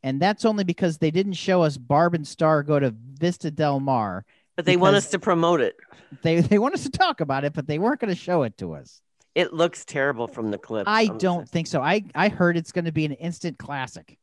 and 0.02 0.20
that's 0.20 0.44
only 0.44 0.64
because 0.64 0.98
they 0.98 1.10
didn't 1.10 1.32
show 1.34 1.62
us 1.62 1.76
Barb 1.78 2.14
and 2.14 2.26
Star 2.26 2.62
go 2.62 2.78
to 2.78 2.94
Vista 3.14 3.50
Del 3.50 3.80
Mar. 3.80 4.24
but 4.56 4.64
they 4.66 4.76
want 4.76 4.94
us 4.96 5.10
to 5.10 5.18
promote 5.18 5.60
it. 5.60 5.76
They 6.22 6.40
they 6.40 6.58
want 6.58 6.74
us 6.74 6.82
to 6.82 6.90
talk 6.90 7.20
about 7.22 7.44
it, 7.44 7.54
but 7.54 7.66
they 7.66 7.78
weren't 7.78 8.00
going 8.00 8.12
to 8.14 8.20
show 8.20 8.42
it 8.42 8.58
to 8.58 8.74
us. 8.74 9.00
It 9.34 9.54
looks 9.54 9.86
terrible 9.86 10.26
from 10.28 10.50
the 10.50 10.58
clip. 10.58 10.86
I 10.86 11.02
I'm 11.10 11.16
don't 11.16 11.48
think 11.48 11.66
so. 11.66 11.80
I 11.80 12.04
I 12.14 12.28
heard 12.28 12.58
it's 12.58 12.72
going 12.72 12.84
to 12.84 12.92
be 12.92 13.06
an 13.06 13.12
instant 13.12 13.56
classic. 13.58 14.18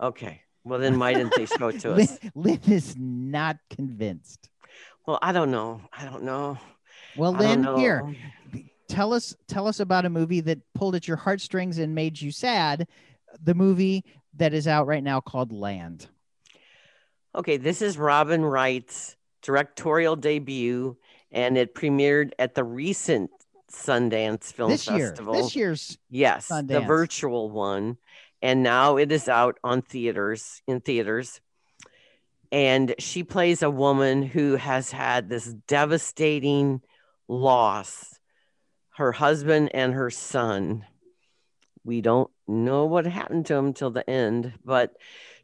Okay. 0.00 0.40
Well, 0.64 0.78
then 0.78 0.98
why 0.98 1.14
didn't 1.14 1.34
they 1.36 1.46
show 1.46 1.68
it 1.68 1.80
to 1.80 1.90
Lynn, 1.94 2.08
us? 2.08 2.18
Lynn 2.34 2.60
is 2.68 2.94
not 2.96 3.56
convinced. 3.70 4.48
Well, 5.06 5.18
I 5.20 5.32
don't 5.32 5.50
know. 5.50 5.80
I 5.92 6.04
don't 6.04 6.22
know. 6.22 6.58
Well, 7.16 7.32
Lynn, 7.32 7.62
know. 7.62 7.76
here, 7.76 8.14
tell 8.88 9.12
us 9.12 9.34
tell 9.48 9.66
us 9.66 9.80
about 9.80 10.04
a 10.04 10.10
movie 10.10 10.40
that 10.40 10.60
pulled 10.74 10.94
at 10.94 11.08
your 11.08 11.16
heartstrings 11.16 11.78
and 11.78 11.94
made 11.94 12.20
you 12.20 12.30
sad. 12.30 12.86
The 13.42 13.54
movie 13.54 14.04
that 14.36 14.54
is 14.54 14.68
out 14.68 14.86
right 14.86 15.02
now 15.02 15.20
called 15.20 15.52
Land. 15.52 16.06
Okay, 17.34 17.56
this 17.56 17.82
is 17.82 17.98
Robin 17.98 18.44
Wright's 18.44 19.16
directorial 19.42 20.16
debut, 20.16 20.96
and 21.30 21.56
it 21.56 21.74
premiered 21.74 22.32
at 22.38 22.54
the 22.54 22.62
recent 22.64 23.30
Sundance 23.70 24.52
Film 24.52 24.70
this 24.70 24.88
year, 24.88 25.08
Festival. 25.08 25.34
this 25.34 25.56
year's 25.56 25.98
Yes, 26.10 26.48
the 26.48 26.84
virtual 26.86 27.50
one. 27.50 27.96
And 28.42 28.62
now 28.64 28.96
it 28.96 29.12
is 29.12 29.28
out 29.28 29.58
on 29.62 29.82
theaters, 29.82 30.60
in 30.66 30.80
theaters. 30.80 31.40
and 32.50 32.94
she 32.98 33.22
plays 33.24 33.62
a 33.62 33.70
woman 33.70 34.22
who 34.22 34.56
has 34.56 34.90
had 34.90 35.28
this 35.28 35.46
devastating 35.68 36.82
loss 37.28 38.18
her 38.96 39.12
husband 39.12 39.70
and 39.72 39.94
her 39.94 40.10
son 40.10 40.84
we 41.84 42.02
don't 42.02 42.30
know 42.46 42.84
what 42.84 43.06
happened 43.06 43.46
to 43.46 43.54
him 43.54 43.72
till 43.72 43.90
the 43.90 44.08
end 44.10 44.52
but 44.66 44.90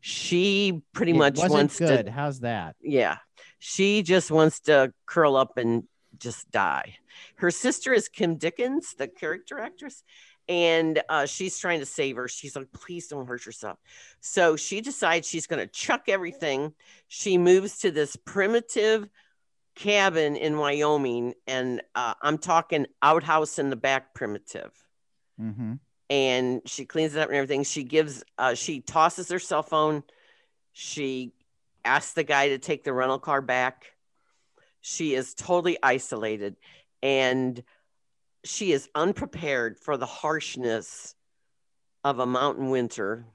she 0.03 0.83
pretty 0.93 1.13
It 1.13 1.17
much 1.17 1.39
wants 1.39 1.79
good. 1.79 2.07
to 2.07 2.13
How's 2.13 2.41
that? 2.41 2.77
yeah 2.83 3.17
she 3.59 4.03
just 4.03 4.31
wants 4.31 4.61
to 4.63 4.93
curl 5.07 5.35
up 5.37 5.57
and 5.57 5.85
just 6.19 6.51
die 6.51 6.97
her 7.37 7.51
sister 7.51 7.95
is 7.95 8.09
kim 8.09 8.37
dickens 8.37 8.95
the 8.99 9.09
character 9.09 9.59
actress 9.59 10.03
and 10.49 11.03
uh, 11.09 11.27
she's 11.27 11.59
trying 11.59 11.81
to 11.81 11.87
save 11.87 12.17
her 12.17 12.29
she's 12.29 12.57
like 12.57 12.71
please 12.73 13.09
don't 13.09 13.27
hurt 13.27 13.45
yourself 13.45 13.79
so 14.21 14.57
she 14.57 14.81
decides 14.81 15.29
she's 15.29 15.47
going 15.47 15.61
to 15.61 15.67
chuck 15.73 16.05
everything 16.09 16.73
she 17.09 17.37
moves 17.39 17.79
to 17.79 17.91
this 17.91 18.17
primitive 18.17 19.09
cabin 19.75 20.37
in 20.37 20.57
wyoming 20.57 21.35
and 21.47 21.83
uh, 21.95 22.15
i'm 22.23 22.39
talking 22.39 22.87
outhouse 23.03 23.59
in 23.59 23.71
the 23.71 23.77
back 23.77 24.15
primitive 24.15 24.73
Mm-hmm. 25.41 25.75
and 26.11 26.63
she 26.67 26.85
cleans 26.85 27.15
it 27.15 27.21
up 27.21 27.29
and 27.29 27.37
everything. 27.37 27.63
She 27.63 27.85
gives, 27.85 28.25
uh, 28.39 28.55
she 28.55 28.81
tosses 28.81 29.29
her 29.31 29.39
cell 29.39 29.63
phone. 29.63 30.03
She 30.73 31.33
asks 31.85 32.15
the 32.15 32.25
guy 32.25 32.49
to 32.49 32.59
take 32.59 32.83
the 32.83 32.93
rental 32.93 33.21
car 33.21 33.41
back. 33.41 33.85
She 34.81 35.15
is 35.15 35.35
totally 35.35 35.79
isolated 35.81 36.57
and 37.05 37.63
she 38.49 38.73
is 38.73 38.89
unprepared 38.95 39.79
for 39.79 39.97
the 39.97 40.07
harshness 40.07 41.15
of 42.05 42.19
a 42.19 42.27
mountain 42.27 42.71
winter. 42.71 43.27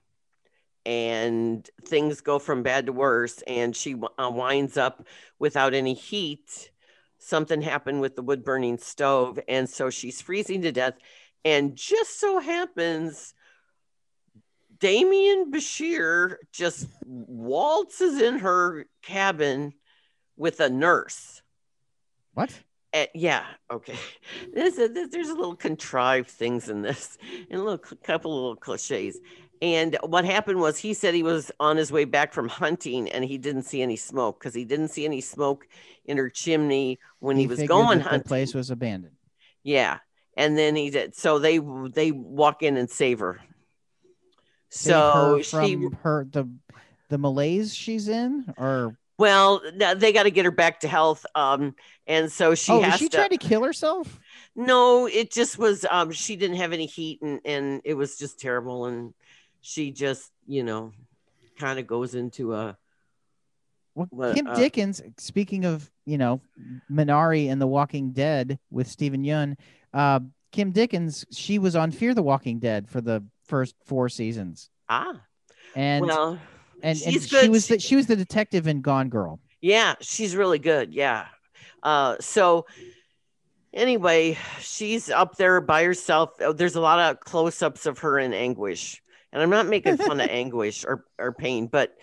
And 0.85 1.67
things 1.85 2.19
go 2.19 2.39
from 2.39 2.63
bad 2.63 2.87
to 2.87 2.91
worse. 2.91 3.41
And 3.47 3.75
she 3.75 3.95
uh, 4.17 4.29
winds 4.33 4.75
up 4.75 5.07
without 5.39 5.73
any 5.73 5.93
heat. 5.93 6.71
Something 7.19 7.61
happened 7.61 8.01
with 8.01 8.17
the 8.17 8.21
wood 8.21 8.43
burning 8.43 8.77
stove. 8.77 9.39
And 9.47 9.69
so 9.69 9.89
she's 9.89 10.21
freezing 10.21 10.61
to 10.63 10.73
death 10.73 10.95
and 11.45 11.75
just 11.75 12.19
so 12.19 12.39
happens 12.39 13.33
Demián 14.79 15.49
Bichir 15.49 16.35
just 16.51 16.87
waltzes 17.05 18.21
in 18.21 18.39
her 18.39 18.85
cabin 19.01 19.73
with 20.35 20.59
a 20.59 20.69
nurse. 20.69 21.41
What? 22.33 22.51
And 22.93 23.07
yeah, 23.15 23.43
okay. 23.71 23.95
There's 24.53 24.77
a, 24.77 24.87
there's 24.87 25.29
a 25.29 25.33
little 25.33 25.55
contrived 25.55 26.29
things 26.29 26.69
in 26.69 26.83
this, 26.83 27.17
and 27.49 27.59
a 27.59 27.63
little 27.63 27.79
couple 27.79 28.31
of 28.31 28.37
little 28.37 28.55
cliches. 28.55 29.19
And 29.63 29.97
what 30.03 30.25
happened 30.25 30.59
was 30.59 30.77
he 30.77 30.93
said 30.93 31.13
he 31.13 31.23
was 31.23 31.51
on 31.59 31.77
his 31.77 31.91
way 31.91 32.05
back 32.05 32.33
from 32.33 32.47
hunting, 32.49 33.09
and 33.09 33.23
he 33.23 33.37
didn't 33.37 33.63
see 33.63 33.81
any 33.81 33.95
smoke 33.95 34.39
because 34.39 34.53
he 34.53 34.65
didn't 34.65 34.89
see 34.89 35.05
any 35.05 35.21
smoke 35.21 35.67
in 36.05 36.17
her 36.17 36.29
chimney 36.29 36.99
when 37.19 37.37
he, 37.37 37.47
was 37.47 37.63
going 37.63 37.99
hunting. 37.99 38.19
The 38.19 38.25
place 38.25 38.53
was 38.53 38.69
abandoned. 38.69 39.15
Yeah. 39.63 39.99
And 40.35 40.57
then 40.57 40.75
he 40.75 40.89
did. 40.89 41.15
So 41.15 41.39
they 41.39 41.59
they 41.59 42.11
walk 42.11 42.63
in 42.63 42.75
and 42.77 42.89
save 42.89 43.19
her. 43.19 43.39
Save 44.69 44.93
So 44.93 45.37
her 45.37 45.43
she 45.43 45.87
her 46.01 46.27
the 46.29 46.49
the 47.09 47.17
malaise 47.17 47.73
she's 47.73 48.07
in, 48.07 48.53
or 48.57 48.97
well, 49.17 49.61
they 49.75 50.11
got 50.11 50.23
to 50.23 50.31
get 50.31 50.45
her 50.45 50.51
back 50.51 50.79
to 50.81 50.87
health. 50.87 51.25
Um, 51.35 51.75
and 52.07 52.31
so 52.31 52.55
she 52.55 52.71
oh, 52.71 52.81
has 52.81 52.99
she 52.99 53.09
to. 53.09 53.17
trying 53.17 53.29
to 53.29 53.37
kill 53.37 53.63
herself? 53.63 54.19
No, 54.55 55.07
it 55.07 55.31
just 55.31 55.57
was. 55.57 55.85
Um, 55.89 56.11
she 56.11 56.35
didn't 56.35 56.57
have 56.57 56.73
any 56.73 56.85
heat, 56.85 57.21
and 57.21 57.39
and 57.45 57.81
it 57.85 57.93
was 57.93 58.17
just 58.17 58.39
terrible. 58.39 58.85
And 58.85 59.13
she 59.61 59.91
just, 59.91 60.31
you 60.47 60.63
know, 60.63 60.91
kind 61.57 61.79
of 61.79 61.87
goes 61.87 62.15
into 62.15 62.53
a. 62.53 62.77
Well, 63.95 64.33
Kim 64.33 64.47
uh, 64.47 64.55
Dickens, 64.55 65.03
speaking 65.19 65.65
of, 65.65 65.89
you 66.05 66.17
know, 66.17 66.41
Minari 66.91 67.51
and 67.51 67.61
The 67.61 67.67
Walking 67.67 68.11
Dead 68.11 68.57
with 68.71 68.87
Steven 68.87 69.23
Yeun, 69.23 69.55
uh, 69.93 70.19
Kim 70.51 70.71
Dickens, 70.71 71.25
she 71.31 71.59
was 71.59 71.75
on 71.75 71.91
Fear 71.91 72.15
the 72.15 72.23
Walking 72.23 72.57
Dead 72.57 72.89
for 72.89 73.01
the 73.01 73.23
first 73.45 73.75
four 73.85 74.09
seasons. 74.09 74.71
Ah, 74.89 75.21
And 75.75 76.05
well, 76.05 76.39
and, 76.83 77.01
and 77.01 77.13
she's 77.13 77.27
she 77.27 77.49
was 77.49 77.67
the, 77.67 77.79
she 77.79 77.95
was 77.95 78.05
the 78.07 78.15
detective 78.15 78.67
in 78.67 78.81
Gone 78.81 79.09
Girl. 79.09 79.39
Yeah, 79.61 79.95
she's 80.01 80.35
really 80.35 80.59
good. 80.59 80.93
Yeah. 80.93 81.27
Uh, 81.81 82.17
so 82.19 82.65
anyway, 83.73 84.37
she's 84.59 85.09
up 85.09 85.37
there 85.37 85.61
by 85.61 85.83
herself. 85.83 86.31
Oh, 86.41 86.51
There's 86.51 86.75
a 86.75 86.81
lot 86.81 86.99
of 86.99 87.19
close-ups 87.21 87.85
of 87.85 87.99
her 87.99 88.19
in 88.19 88.33
anguish. 88.33 89.01
And 89.31 89.41
I'm 89.41 89.49
not 89.49 89.67
making 89.67 89.97
fun 89.97 90.19
of 90.19 90.29
anguish 90.29 90.85
or, 90.85 91.05
or 91.17 91.31
pain, 91.31 91.67
but 91.67 91.95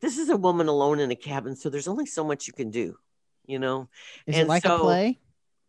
this 0.00 0.18
is 0.18 0.28
a 0.28 0.36
woman 0.36 0.68
alone 0.68 1.00
in 1.00 1.10
a 1.10 1.16
cabin, 1.16 1.56
so 1.56 1.68
there's 1.70 1.88
only 1.88 2.06
so 2.06 2.22
much 2.22 2.46
you 2.46 2.52
can 2.52 2.70
do, 2.70 2.96
you 3.46 3.58
know. 3.58 3.88
Is 4.26 4.36
it 4.36 4.40
And 4.40 4.48
like 4.48 4.64
a 4.66 4.78
play? 4.78 5.18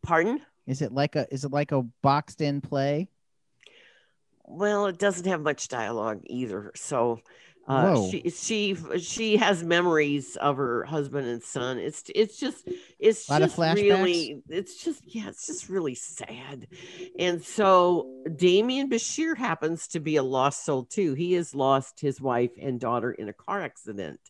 Pardon? 0.03 0.41
Is 0.67 0.81
it 0.81 0.91
like 0.91 1.15
a 1.15 1.25
is 1.33 1.45
it 1.45 1.51
like 1.51 1.71
a 1.71 1.81
boxed 2.03 2.41
in 2.41 2.59
play? 2.61 3.07
Well, 4.43 4.85
it 4.87 4.99
doesn't 4.99 5.27
have 5.27 5.41
much 5.41 5.69
dialogue 5.69 6.21
either. 6.25 6.71
So 6.75 7.21
uh, 7.67 8.09
she 8.09 8.29
she 8.29 8.77
she 8.97 9.35
has 9.37 9.61
memories 9.61 10.37
of 10.37 10.55
her 10.55 10.85
husband 10.85 11.27
and 11.27 11.43
son. 11.43 11.77
It's 11.77 12.03
it's 12.15 12.39
just 12.39 12.67
it's 12.97 13.29
Lot 13.29 13.41
of 13.41 13.49
just 13.49 13.59
really 13.59 14.41
it's 14.47 14.83
just 14.83 15.03
yeah 15.05 15.27
it's 15.27 15.45
just 15.47 15.67
really 15.67 15.95
sad. 15.95 16.67
And 17.19 17.43
so 17.43 18.23
Demián 18.25 18.89
Bichir 18.89 19.37
happens 19.37 19.87
to 19.89 19.99
be 19.99 20.15
a 20.15 20.23
lost 20.23 20.63
soul 20.63 20.85
too. 20.85 21.13
He 21.13 21.33
has 21.33 21.53
lost 21.53 21.99
his 21.99 22.21
wife 22.21 22.51
and 22.61 22.79
daughter 22.79 23.11
in 23.11 23.27
a 23.27 23.33
car 23.33 23.61
accident. 23.61 24.21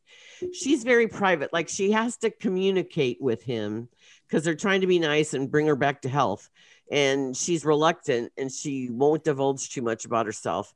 She's 0.52 0.84
very 0.84 1.08
private. 1.08 1.54
Like 1.54 1.70
she 1.70 1.92
has 1.92 2.18
to 2.18 2.32
communicate 2.32 3.22
with 3.22 3.44
him 3.44 3.88
because 4.28 4.44
they're 4.44 4.56
trying 4.56 4.82
to 4.82 4.88
be 4.88 4.98
nice 4.98 5.36
and 5.36 5.52
bring 5.52 5.68
her 5.68 5.76
back 5.76 6.02
to 6.02 6.10
health 6.10 6.50
and 6.92 7.36
she's 7.36 7.66
reluctant 7.66 8.32
and 8.38 8.52
she 8.52 8.90
won't 8.90 9.24
divulge 9.24 9.70
too 9.70 9.82
much 9.82 10.06
about 10.06 10.26
herself 10.26 10.74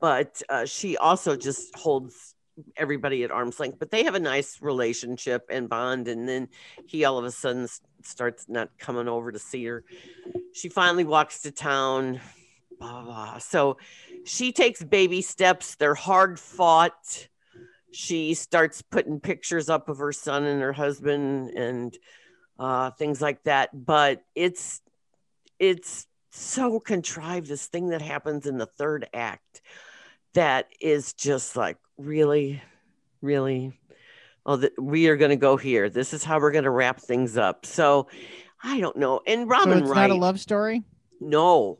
but 0.00 0.42
uh, 0.48 0.64
she 0.64 0.96
also 0.96 1.36
just 1.36 1.74
holds 1.76 2.34
everybody 2.76 3.22
at 3.22 3.30
arm's 3.30 3.60
length 3.60 3.78
but 3.78 3.90
they 3.90 4.04
have 4.04 4.14
a 4.14 4.20
nice 4.20 4.62
relationship 4.62 5.44
and 5.50 5.68
bond 5.68 6.08
and 6.08 6.26
then 6.26 6.48
he 6.86 7.04
all 7.04 7.18
of 7.18 7.24
a 7.24 7.30
sudden 7.30 7.68
starts 8.02 8.46
not 8.48 8.70
coming 8.78 9.08
over 9.08 9.30
to 9.30 9.38
see 9.38 9.64
her 9.66 9.84
she 10.54 10.70
finally 10.70 11.04
walks 11.04 11.42
to 11.42 11.50
town 11.50 12.18
blah, 12.78 13.02
blah, 13.02 13.02
blah. 13.02 13.38
so 13.38 13.76
she 14.24 14.52
takes 14.52 14.82
baby 14.82 15.20
steps 15.20 15.74
they're 15.74 15.94
hard 15.94 16.40
fought 16.40 17.28
she 17.92 18.32
starts 18.32 18.80
putting 18.80 19.20
pictures 19.20 19.68
up 19.68 19.90
of 19.90 19.98
her 19.98 20.12
son 20.12 20.44
and 20.44 20.62
her 20.62 20.72
husband 20.72 21.50
and 21.50 21.98
uh, 22.58 22.90
things 22.92 23.20
like 23.20 23.42
that 23.42 23.68
but 23.74 24.24
it's 24.34 24.80
it's 25.58 26.06
so 26.36 26.78
contrived 26.78 27.48
this 27.48 27.66
thing 27.66 27.88
that 27.88 28.02
happens 28.02 28.46
in 28.46 28.58
the 28.58 28.66
third 28.66 29.08
act 29.14 29.62
that 30.34 30.68
is 30.80 31.14
just 31.14 31.56
like 31.56 31.78
really 31.96 32.60
really 33.22 33.72
oh 34.44 34.56
that 34.56 34.72
we 34.80 35.08
are 35.08 35.16
going 35.16 35.30
to 35.30 35.36
go 35.36 35.56
here. 35.56 35.88
This 35.88 36.12
is 36.12 36.22
how 36.22 36.38
we're 36.38 36.52
going 36.52 36.64
to 36.64 36.70
wrap 36.70 37.00
things 37.00 37.36
up. 37.36 37.64
So 37.66 38.08
i 38.62 38.80
don't 38.80 38.96
know. 38.96 39.20
And 39.26 39.42
So 39.42 39.46
robin 39.46 39.78
it's 39.78 39.88
wright 39.88 40.10
not 40.10 40.16
a 40.16 40.20
love 40.20 40.40
story. 40.40 40.82
no. 41.20 41.78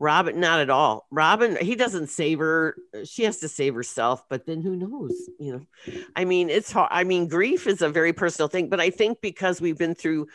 Robin 0.00 0.38
not 0.38 0.60
at 0.60 0.70
all. 0.70 1.08
Robin 1.10 1.56
he 1.60 1.74
doesn't 1.74 2.06
save 2.08 2.38
her. 2.38 2.76
She 3.04 3.24
has 3.24 3.38
to 3.38 3.48
save 3.48 3.74
herself 3.74 4.24
but 4.28 4.46
then 4.46 4.62
who 4.62 4.76
knows 4.76 5.12
you 5.40 5.52
know? 5.52 5.94
I 6.16 6.24
mean 6.24 6.50
it's 6.50 6.70
hard 6.72 6.88
i 6.92 7.02
mean 7.04 7.26
grief 7.26 7.66
is 7.66 7.82
a 7.82 7.88
very 7.88 8.12
personal 8.12 8.48
thing 8.48 8.68
but 8.68 8.80
i 8.80 8.90
think 8.90 9.20
because 9.20 9.60
we've 9.60 9.76
been 9.78 9.96
through 9.96 10.28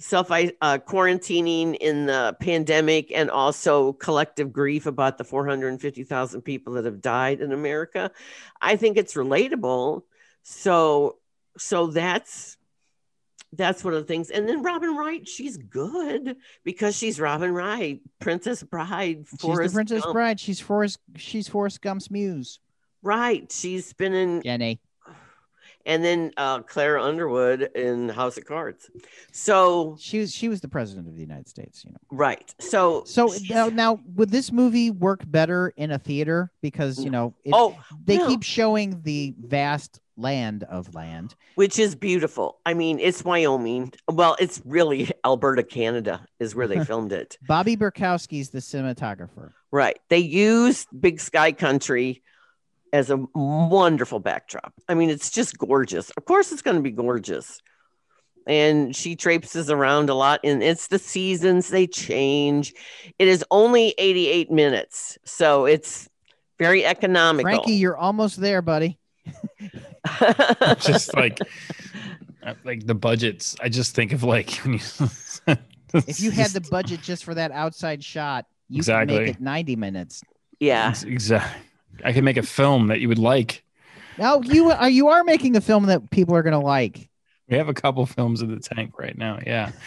self 0.00 0.30
uh, 0.30 0.78
quarantining 0.78 1.76
in 1.76 2.06
the 2.06 2.36
pandemic 2.40 3.12
and 3.14 3.30
also 3.30 3.92
collective 3.92 4.52
grief 4.52 4.86
about 4.86 5.18
the 5.18 5.24
450,000 5.24 6.42
people 6.42 6.72
that 6.74 6.86
have 6.86 7.00
died 7.00 7.40
in 7.40 7.52
America. 7.52 8.10
I 8.60 8.76
think 8.76 8.96
it's 8.96 9.14
relatable. 9.14 10.02
So 10.42 11.18
so 11.58 11.88
that's 11.88 12.56
that's 13.52 13.82
one 13.84 13.94
of 13.94 14.00
the 14.00 14.06
things. 14.06 14.30
And 14.30 14.48
then 14.48 14.62
Robin 14.62 14.96
Wright, 14.96 15.26
she's 15.26 15.56
good 15.56 16.36
because 16.64 16.96
she's 16.96 17.20
Robin 17.20 17.52
Wright, 17.52 18.00
Princess 18.20 18.62
Bride, 18.62 19.26
She's 19.28 19.40
Forrest 19.40 19.74
the 19.74 19.76
Princess 19.76 20.02
Gump. 20.02 20.14
Bride. 20.14 20.40
She's 20.40 20.60
Forrest. 20.60 20.98
She's 21.16 21.48
Forrest 21.48 21.82
Gump's 21.82 22.10
muse. 22.10 22.60
Right. 23.02 23.50
She's 23.50 23.92
been 23.92 24.14
in 24.14 24.42
Jenny. 24.42 24.80
And 25.86 26.04
then 26.04 26.32
uh 26.36 26.60
Claire 26.60 26.98
Underwood 26.98 27.62
in 27.74 28.08
House 28.08 28.36
of 28.36 28.44
Cards. 28.44 28.90
So 29.32 29.96
She 29.98 30.18
was. 30.20 30.32
She 30.32 30.48
was 30.48 30.60
the 30.60 30.68
president 30.68 31.08
of 31.08 31.14
the 31.14 31.20
United 31.22 31.48
States. 31.48 31.84
You 31.84 31.92
know. 31.92 31.98
right. 32.10 32.54
So 32.60 33.04
So 33.04 33.32
now, 33.48 33.68
now, 33.68 34.00
would 34.14 34.30
this 34.30 34.52
movie 34.52 34.90
work 34.90 35.22
better 35.26 35.72
in 35.76 35.90
a 35.90 35.98
theater? 35.98 36.50
Because 36.60 37.02
you 37.02 37.10
know, 37.10 37.34
it, 37.44 37.52
oh 37.54 37.78
they 38.04 38.18
no. 38.18 38.28
keep 38.28 38.42
showing 38.42 39.00
the 39.02 39.34
vast 39.38 40.00
land 40.16 40.64
of 40.64 40.94
land. 40.94 41.34
which 41.54 41.78
is 41.78 41.94
beautiful. 41.94 42.58
I 42.66 42.74
mean, 42.74 42.98
it's 42.98 43.24
Wyoming. 43.24 43.92
Well, 44.06 44.36
it's 44.38 44.60
really 44.66 45.10
Alberta, 45.24 45.62
Canada, 45.62 46.26
is 46.38 46.54
where 46.54 46.68
they 46.68 46.84
filmed 46.84 47.12
it. 47.12 47.38
Bobby 47.46 47.76
Bukowski's 47.76 48.50
the 48.50 48.58
cinematographer. 48.58 49.52
Right. 49.70 49.98
They 50.10 50.18
used 50.18 50.88
Big 51.00 51.20
Sky 51.20 51.52
Country 51.52 52.22
as 52.92 53.10
a 53.10 53.16
wonderful 53.34 54.18
backdrop. 54.20 54.72
I 54.88 54.94
mean, 54.94 55.10
it's 55.10 55.30
just 55.30 55.58
gorgeous. 55.58 56.10
Of 56.10 56.24
course, 56.24 56.52
it's 56.52 56.62
going 56.62 56.76
to 56.76 56.82
be 56.82 56.90
gorgeous. 56.90 57.60
And 58.46 58.96
she 58.96 59.16
traipses 59.16 59.70
around 59.70 60.08
a 60.08 60.14
lot, 60.14 60.40
and 60.42 60.62
it's 60.62 60.88
the 60.88 60.98
seasons, 60.98 61.68
they 61.68 61.86
change. 61.86 62.72
It 63.18 63.28
is 63.28 63.44
only 63.50 63.94
88 63.98 64.50
minutes, 64.50 65.18
so 65.24 65.66
it's 65.66 66.08
very 66.58 66.84
economical. 66.84 67.50
Frankie, 67.50 67.74
you're 67.74 67.96
almost 67.96 68.40
there, 68.40 68.62
buddy. 68.62 68.98
just 70.80 71.14
like 71.14 71.38
uh, 72.42 72.54
like 72.64 72.86
the 72.86 72.94
budgets. 72.94 73.54
I 73.60 73.68
just 73.68 73.94
think 73.94 74.12
of 74.12 74.22
like 74.22 74.50
when 74.64 74.74
you 74.74 74.80
if 75.94 76.20
you 76.20 76.30
had 76.30 76.50
the 76.50 76.66
budget 76.70 77.02
just 77.02 77.24
for 77.24 77.34
that 77.34 77.52
outside 77.52 78.02
shot, 78.02 78.46
you 78.68 78.78
Exactly. 78.78 79.16
could 79.16 79.26
make 79.26 79.34
it 79.36 79.40
90 79.40 79.76
minutes. 79.76 80.22
yeah. 80.58 80.94
exactly. 81.06 81.60
I 82.04 82.12
could 82.12 82.24
make 82.24 82.36
a 82.36 82.42
film 82.42 82.88
that 82.88 83.00
you 83.00 83.08
would 83.08 83.18
like. 83.18 83.64
Now 84.18 84.40
you 84.40 84.70
are 84.70 84.90
you 84.90 85.08
are 85.08 85.24
making 85.24 85.56
a 85.56 85.60
film 85.60 85.86
that 85.86 86.10
people 86.10 86.34
are 86.34 86.42
gonna 86.42 86.60
like. 86.60 87.08
We 87.48 87.56
have 87.56 87.68
a 87.68 87.74
couple 87.74 88.06
films 88.06 88.42
in 88.42 88.54
the 88.54 88.60
tank 88.60 88.98
right 88.98 89.16
now. 89.16 89.38
Yeah. 89.46 89.72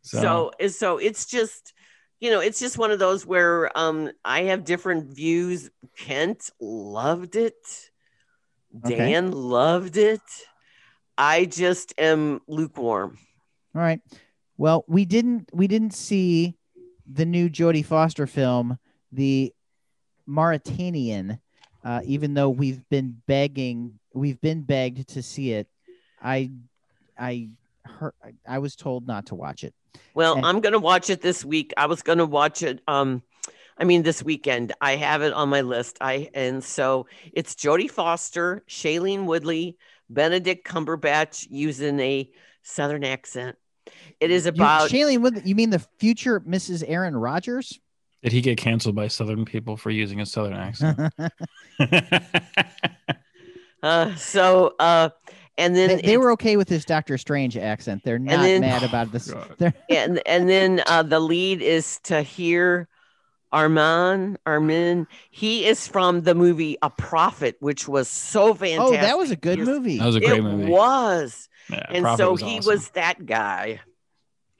So, 0.00 0.52
so 0.60 0.68
so 0.68 0.98
it's 0.98 1.26
just 1.26 1.74
you 2.20 2.30
know 2.30 2.40
it's 2.40 2.58
just 2.58 2.78
one 2.78 2.90
of 2.90 2.98
those 2.98 3.26
where 3.26 3.76
um 3.76 4.10
i 4.24 4.42
have 4.44 4.64
different 4.64 5.14
views 5.14 5.70
kent 5.96 6.50
loved 6.60 7.36
it 7.36 7.90
Okay. 8.84 8.96
dan 8.96 9.32
loved 9.32 9.98
it 9.98 10.22
i 11.18 11.44
just 11.44 11.92
am 11.98 12.40
lukewarm 12.48 13.18
All 13.74 13.82
right. 13.82 14.00
Well, 14.56 14.84
we 14.88 15.04
didn't 15.04 15.50
we 15.52 15.66
didn't 15.68 15.92
see 15.94 16.56
the 17.06 17.26
new 17.26 17.50
Jodie 17.50 17.84
Foster 17.84 18.26
film, 18.26 18.78
the 19.12 19.52
Mauritanian, 20.26 21.38
uh, 21.84 22.00
even 22.04 22.34
though 22.34 22.50
we've 22.50 22.86
been 22.88 23.20
begging, 23.26 23.98
we've 24.14 24.40
been 24.40 24.62
begged 24.62 25.08
to 25.08 25.22
see 25.22 25.52
it. 25.52 25.68
I, 26.22 26.50
I 27.18 27.48
heard, 27.84 28.12
I 28.46 28.58
was 28.58 28.76
told 28.76 29.06
not 29.06 29.26
to 29.26 29.34
watch 29.34 29.64
it. 29.64 29.72
well 30.14 30.36
And- 30.36 30.44
i'm 30.46 30.60
gonna 30.60 30.78
watch 30.78 31.08
it 31.10 31.22
this 31.22 31.44
week 31.44 31.72
i 31.76 31.86
was 31.86 32.02
gonna 32.02 32.26
watch 32.26 32.62
it 32.62 32.80
um 32.86 33.22
i 33.78 33.84
mean 33.84 34.02
this 34.02 34.22
weekend 34.22 34.72
i 34.80 34.96
have 34.96 35.22
it 35.22 35.32
on 35.32 35.48
my 35.48 35.62
list 35.62 35.96
i 36.02 36.28
and 36.34 36.62
so 36.62 37.06
it's 37.32 37.54
jodie 37.54 37.90
foster 37.90 38.62
shailene 38.68 39.24
woodley 39.24 39.78
benedict 40.10 40.66
cumberbatch 40.68 41.46
using 41.50 41.98
a 42.00 42.28
southern 42.62 43.04
accent 43.04 43.56
it 44.20 44.30
is 44.30 44.44
You- 44.44 44.50
about 44.50 44.90
Shailene 44.90 45.22
Woodley. 45.22 45.42
You 45.46 45.54
mean 45.54 45.70
the 45.70 45.84
future 45.98 46.40
Mrs. 46.40 46.84
Aaron 46.86 47.16
Rodgers? 47.16 47.80
Did 48.22 48.32
he 48.32 48.40
get 48.40 48.58
canceled 48.58 48.94
by 48.96 49.08
Southern 49.08 49.44
people 49.44 49.76
for 49.76 49.90
using 49.90 50.20
a 50.20 50.26
Southern 50.26 50.54
accent? 50.54 50.98
Uh, 53.80 54.12
so, 54.16 54.74
uh, 54.80 55.08
and 55.56 55.76
then 55.76 55.88
they, 55.88 56.02
they 56.02 56.12
it- 56.14 56.20
were 56.20 56.32
okay 56.32 56.56
with 56.56 56.68
his 56.68 56.84
Doctor 56.84 57.16
Strange 57.16 57.56
accent. 57.56 58.02
They're 58.04 58.18
not 58.18 58.42
then- 58.42 58.60
mad 58.62 58.82
about 58.82 59.12
this. 59.12 59.30
God. 59.32 59.54
They're, 59.58 59.74
and 59.88 60.20
and 60.26 60.48
then 60.48 60.82
uh, 60.88 61.04
the 61.04 61.20
lead 61.20 61.62
is 61.62 62.00
Tahar 62.02 62.88
Arman 63.52 64.36
Armin. 64.46 65.06
He 65.30 65.64
is 65.64 65.86
from 65.86 66.22
the 66.22 66.34
movie 66.34 66.76
A 66.82 66.90
Prophet, 66.90 67.54
which 67.60 67.86
was 67.86 68.08
so 68.08 68.52
fantastic. 68.52 68.98
oh, 68.98 69.00
that 69.00 69.16
was 69.16 69.30
a 69.30 69.36
good 69.36 69.60
movie. 69.60 69.98
that 69.98 70.06
was 70.06 70.16
a 70.16 70.20
great 70.20 70.42
movie. 70.42 70.54
it 70.54 70.58
movie. 70.66 70.72
was, 70.72 71.48
Yeah, 71.70 71.86
and 71.90 72.02
Prophet 72.02 72.18
so 72.18 72.32
was 72.32 72.40
he 72.40 72.58
awesome. 72.58 72.72
was 72.72 72.88
that 72.90 73.26
guy. 73.26 73.78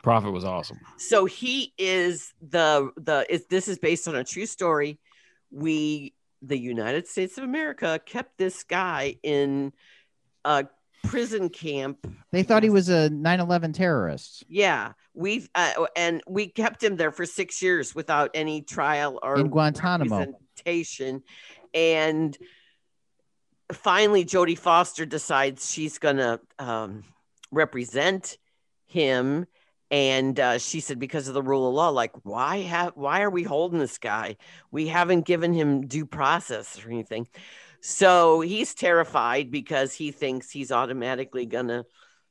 Prophet 0.02 0.30
was 0.30 0.44
awesome. 0.44 0.78
So 0.96 1.24
he 1.24 1.72
is 1.78 2.32
the 2.40 2.90
the. 2.96 3.26
Is, 3.28 3.46
this 3.46 3.68
is 3.68 3.78
based 3.78 4.06
on 4.08 4.14
a 4.14 4.24
true 4.24 4.46
story. 4.46 4.98
We, 5.50 6.14
the 6.42 6.58
United 6.58 7.06
States 7.06 7.38
of 7.38 7.44
America, 7.44 8.00
kept 8.04 8.38
this 8.38 8.62
guy 8.62 9.16
in 9.22 9.72
a 10.44 10.66
prison 11.04 11.48
camp 11.48 12.06
They 12.32 12.42
thought 12.42 12.62
he 12.62 12.70
was 12.70 12.88
a 12.88 13.08
9/11 13.08 13.72
terrorist 13.72 14.44
Yeah, 14.48 14.92
we've 15.14 15.48
uh, 15.54 15.86
and 15.96 16.22
we 16.26 16.48
kept 16.48 16.82
him 16.82 16.96
there 16.96 17.12
for 17.12 17.24
six 17.24 17.62
years 17.62 17.94
without 17.94 18.30
any 18.34 18.62
trial 18.62 19.18
or 19.22 19.38
In 19.38 19.48
Guantanamo. 19.48 20.18
representation. 20.18 21.22
And 21.72 22.36
finally, 23.72 24.24
Jodie 24.24 24.58
Foster 24.58 25.06
decides 25.06 25.70
she's 25.70 25.98
gonna 25.98 26.40
um, 26.58 27.04
represent 27.50 28.36
him, 28.86 29.46
and 29.90 30.38
uh, 30.38 30.58
she 30.58 30.80
said 30.80 30.98
because 30.98 31.28
of 31.28 31.34
the 31.34 31.42
rule 31.42 31.68
of 31.68 31.74
law, 31.74 31.88
like 31.88 32.12
why 32.24 32.58
have 32.62 32.92
why 32.94 33.22
are 33.22 33.30
we 33.30 33.42
holding 33.42 33.78
this 33.78 33.98
guy? 33.98 34.36
We 34.70 34.88
haven't 34.88 35.24
given 35.26 35.52
him 35.52 35.86
due 35.86 36.06
process 36.06 36.84
or 36.84 36.90
anything. 36.90 37.28
So 37.80 38.40
he's 38.40 38.74
terrified 38.74 39.50
because 39.50 39.94
he 39.94 40.10
thinks 40.10 40.50
he's 40.50 40.72
automatically 40.72 41.46
gonna 41.46 41.84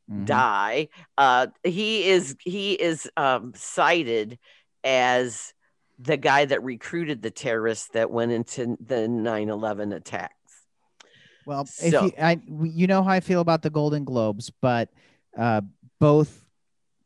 Mhm. 0.09 0.25
die. 0.25 0.87
Uh, 1.17 1.47
he 1.63 2.07
is 2.09 2.35
he 2.45 2.73
is 2.73 3.09
um, 3.17 3.53
cited 3.55 4.37
as 4.83 5.53
the 5.99 6.15
guy 6.17 6.45
that 6.45 6.63
recruited 6.63 7.21
the 7.21 7.31
terrorists 7.31 7.89
that 7.93 8.11
went 8.11 8.31
into 8.31 8.77
the 8.79 9.07
9/11 9.07 9.91
attacks. 9.95 10.33
Well, 11.45 11.61
if 11.61 11.69
So- 11.69 12.05
you, 12.05 12.11
I, 12.21 12.39
you 12.63 12.87
know 12.87 13.03
how 13.03 13.11
I 13.11 13.19
feel 13.21 13.41
about 13.41 13.61
the 13.63 13.69
Golden 13.69 14.03
Globes, 14.03 14.49
but 14.61 14.89
uh, 15.37 15.61
both 15.99 16.45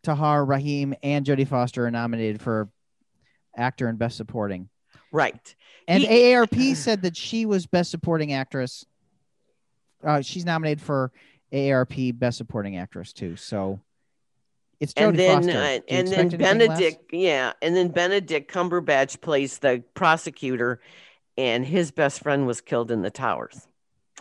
Tahar 0.03 0.43
Rahim 0.45 0.93
and 1.03 1.25
Jodie 1.25 1.47
Foster 1.47 1.85
are 1.85 1.91
nominated 1.91 2.41
for 2.41 2.69
actor 3.55 3.87
and 3.87 3.97
best 3.99 4.17
supporting. 4.17 4.69
Right. 5.11 5.55
And 5.87 6.03
He- 6.03 6.07
AARP 6.33 6.75
said 6.75 7.01
that 7.03 7.15
she 7.17 7.45
was 7.45 7.65
best 7.65 7.91
supporting 7.91 8.33
actress. 8.33 8.85
Uh, 10.03 10.21
she's 10.21 10.45
nominated 10.45 10.81
for 10.81 11.11
AARP 11.53 12.17
best 12.17 12.37
supporting 12.37 12.77
actress 12.77 13.13
too. 13.13 13.35
So 13.35 13.79
it's 14.79 14.93
Jodie 14.93 15.07
and 15.09 15.19
then 15.19 15.43
Foster. 15.43 15.51
uh, 15.59 15.79
and 15.89 16.07
then 16.07 16.19
anything 16.19 16.39
less? 16.39 16.57
Benedict, 16.57 17.13
yeah, 17.13 17.53
and 17.61 17.75
then 17.75 17.89
Benedict 17.89 18.51
Cumberbatch 18.51 19.21
plays 19.21 19.59
the 19.59 19.83
prosecutor, 19.93 20.79
and 21.37 21.63
his 21.63 21.91
best 21.91 22.23
friend 22.23 22.47
was 22.47 22.61
killed 22.61 22.89
in 22.89 23.03
the 23.03 23.11
towers. 23.11 23.67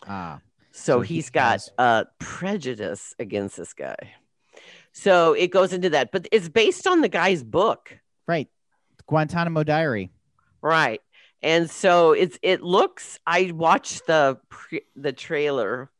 Ah, 0.06 0.40
So, 0.72 0.98
So 0.98 1.00
he 1.00 1.14
he's 1.14 1.30
got 1.30 1.52
has- 1.52 1.70
uh, 1.78 2.04
prejudice 2.18 3.14
against 3.18 3.56
this 3.56 3.72
guy. 3.72 3.96
So 4.92 5.32
it 5.34 5.48
goes 5.48 5.72
into 5.72 5.90
that, 5.90 6.12
but 6.12 6.28
it's 6.32 6.48
based 6.48 6.86
on 6.86 7.00
the 7.00 7.08
guy's 7.08 7.42
book. 7.42 7.98
right. 8.26 8.48
Guantanamo 9.06 9.64
Diary. 9.64 10.10
Right. 10.62 11.00
And 11.42 11.68
so 11.68 12.12
it's 12.12 12.38
it 12.42 12.62
looks 12.62 13.18
I 13.26 13.50
watched 13.52 14.06
the 14.06 14.38
pre, 14.48 14.82
the 14.94 15.12
trailer 15.12 15.90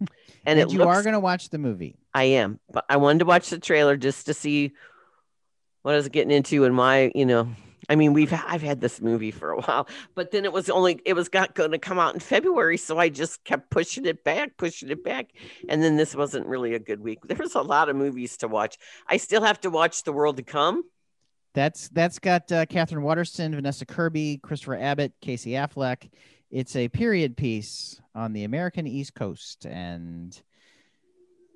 and, 0.00 0.10
And, 0.44 0.58
it 0.58 0.70
you 0.70 0.78
looks 0.78 0.98
are 0.98 1.02
going 1.02 1.14
to 1.14 1.20
watch 1.20 1.50
the 1.50 1.58
movie. 1.58 1.96
I 2.12 2.24
am, 2.24 2.58
but 2.70 2.84
I 2.88 2.96
wanted 2.98 3.20
to 3.20 3.24
watch 3.24 3.48
the 3.48 3.58
trailer 3.58 3.96
just 3.96 4.26
to 4.26 4.34
see 4.34 4.72
what 5.82 5.94
I 5.94 5.96
was 5.96 6.08
getting 6.08 6.32
into 6.32 6.64
and 6.64 6.74
my, 6.74 7.10
you 7.14 7.26
know, 7.26 7.48
I 7.88 7.96
mean, 7.96 8.12
we've 8.12 8.32
I've 8.32 8.62
had 8.62 8.80
this 8.80 9.00
movie 9.00 9.30
for 9.30 9.50
a 9.50 9.60
while, 9.60 9.88
but 10.14 10.30
then 10.30 10.44
it 10.44 10.52
was 10.52 10.70
only 10.70 11.00
it 11.04 11.14
was 11.14 11.28
got 11.28 11.54
going 11.54 11.72
to 11.72 11.78
come 11.78 11.98
out 11.98 12.14
in 12.14 12.20
February, 12.20 12.76
so 12.76 12.98
I 12.98 13.08
just 13.08 13.44
kept 13.44 13.70
pushing 13.70 14.06
it 14.06 14.24
back, 14.24 14.56
pushing 14.56 14.90
it 14.90 15.02
back, 15.04 15.32
and 15.68 15.82
then 15.82 15.96
this 15.96 16.14
wasn't 16.14 16.46
really 16.46 16.74
a 16.74 16.78
good 16.78 17.00
week. 17.00 17.20
There 17.32 17.38
was 17.38 17.54
a 17.54 17.62
lot 17.62 17.88
of 17.88 17.96
movies 17.96 18.36
to 18.38 18.48
watch. 18.48 18.76
I 19.06 19.16
still 19.16 19.42
have 19.42 19.58
to 19.62 19.70
watch 19.70 20.02
The 20.02 20.12
World 20.12 20.36
to 20.36 20.42
Come. 20.42 20.84
That's 21.54 21.88
that's 21.88 22.18
got 22.18 22.52
uh, 22.52 22.66
Katherine 22.66 23.02
Waterston, 23.02 23.54
Vanessa 23.54 23.86
Kirby, 23.86 24.38
Christopher 24.42 24.76
Abbott, 24.76 25.12
Casey 25.20 25.52
Affleck. 25.52 26.10
It's 26.50 26.76
a 26.76 26.88
period 26.88 27.36
piece 27.36 28.00
on 28.14 28.34
the 28.34 28.44
American 28.44 28.86
East 28.86 29.14
Coast, 29.14 29.64
and 29.64 30.40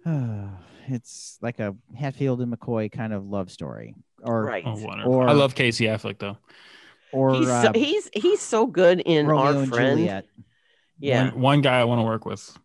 it's 0.89 1.39
like 1.43 1.59
a 1.59 1.77
Hatfield 1.95 2.41
and 2.41 2.53
McCoy 2.53 2.91
kind 2.91 3.13
of 3.13 3.27
love 3.27 3.51
story, 3.51 3.95
or 4.23 4.45
Right. 4.45 4.65
Oh. 4.67 5.03
Or- 5.05 5.29
I 5.29 5.33
love 5.33 5.55
Casey 5.55 5.87
Affleck 5.87 6.19
though. 6.19 6.39
or 7.13 7.35
he's 7.35 7.49
uh, 7.49 7.63
so, 7.65 7.73
he's 7.75 8.11
he's 8.13 8.41
so 8.41 8.67
good 8.67 9.01
in 9.01 9.27
Romeo 9.27 9.45
our 9.45 9.63
and 9.63 9.69
friend. 9.69 9.99
Juliet. 9.99 10.27
Yeah. 10.99 11.31
One, 11.31 11.41
one 11.41 11.61
guy 11.61 11.81
I 11.81 11.85
want 11.85 12.01
to 12.01 12.05
work 12.05 12.25
with. 12.25 12.57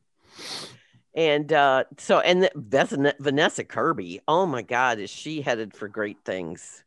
And 1.14 1.52
uh, 1.52 1.84
so, 1.98 2.20
and 2.20 2.44
the, 2.44 2.52
that's 2.56 2.94
Vanessa 3.20 3.64
Kirby. 3.66 4.22
Oh 4.28 4.46
my 4.46 4.62
God, 4.62 5.00
is 5.00 5.10
she 5.10 5.42
headed 5.42 5.74
for 5.76 5.90
great 5.90 6.18
things? 6.24 6.84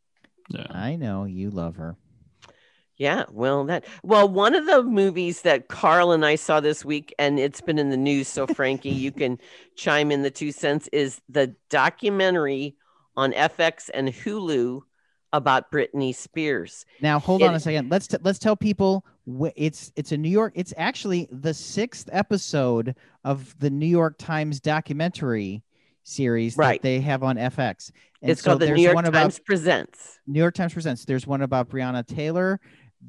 Yeah. 0.48 0.66
I 0.70 0.96
know 0.96 1.24
you 1.24 1.50
love 1.50 1.76
her. 1.76 1.96
Yeah, 2.96 3.24
well, 3.30 3.64
that 3.64 3.84
well, 4.04 4.28
one 4.28 4.54
of 4.54 4.66
the 4.66 4.82
movies 4.84 5.42
that 5.42 5.66
Carl 5.68 6.12
and 6.12 6.24
I 6.24 6.36
saw 6.36 6.60
this 6.60 6.84
week, 6.84 7.12
and 7.18 7.40
it's 7.40 7.60
been 7.60 7.78
in 7.78 7.90
the 7.90 7.96
news. 7.96 8.28
So, 8.28 8.46
Frankie, 8.46 8.90
you 8.90 9.10
can 9.10 9.38
chime 9.76 10.12
in 10.12 10.22
the 10.22 10.30
two 10.30 10.52
cents. 10.52 10.88
Is 10.92 11.20
the 11.28 11.54
documentary 11.70 12.76
on 13.16 13.32
FX 13.32 13.90
and 13.92 14.08
Hulu 14.08 14.80
about 15.32 15.70
Britney 15.70 16.14
Spears? 16.14 16.84
Now 17.00 17.18
hold 17.18 17.42
It- 17.42 17.46
on 17.48 17.54
a 17.54 17.60
second. 17.60 17.90
Let's 17.90 18.06
t- 18.06 18.18
let's 18.22 18.38
tell 18.38 18.56
people 18.56 19.04
wh- 19.26 19.48
it's 19.56 19.92
it's 19.96 20.12
a 20.12 20.16
New 20.16 20.28
York. 20.30 20.52
It's 20.56 20.72
actually 20.76 21.28
the 21.30 21.54
sixth 21.54 22.08
episode 22.12 22.94
of 23.24 23.54
the 23.58 23.70
New 23.70 23.86
York 23.86 24.16
Times 24.18 24.60
documentary 24.60 25.62
series 26.02 26.56
Right. 26.56 26.80
that 26.80 26.86
they 26.86 27.00
have 27.00 27.22
on 27.22 27.36
FX. 27.36 27.90
And 28.20 28.30
it's 28.30 28.42
so 28.42 28.50
called 28.50 28.60
the 28.60 28.70
New 28.70 28.82
York 28.82 28.94
one 28.94 29.04
Times 29.04 29.36
about 29.36 29.44
Presents. 29.46 30.20
New 30.26 30.38
York 30.38 30.54
Times 30.54 30.72
presents. 30.72 31.04
There's 31.04 31.26
one 31.26 31.42
about 31.42 31.68
Breonna 31.68 32.06
Taylor. 32.06 32.60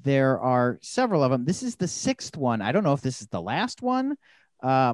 there 0.04 0.38
are 0.42 0.78
several 0.82 1.24
of 1.24 1.32
them. 1.32 1.46
This 1.46 1.64
is 1.64 1.78
the 1.78 1.88
sixth 1.88 2.36
one. 2.36 2.62
I 2.62 2.74
don't 2.74 2.84
know 2.84 2.92
if 2.92 3.00
this 3.00 3.22
is 3.22 3.28
the 3.28 3.42
last 3.42 3.82
one, 3.82 4.18
uh, 4.62 4.94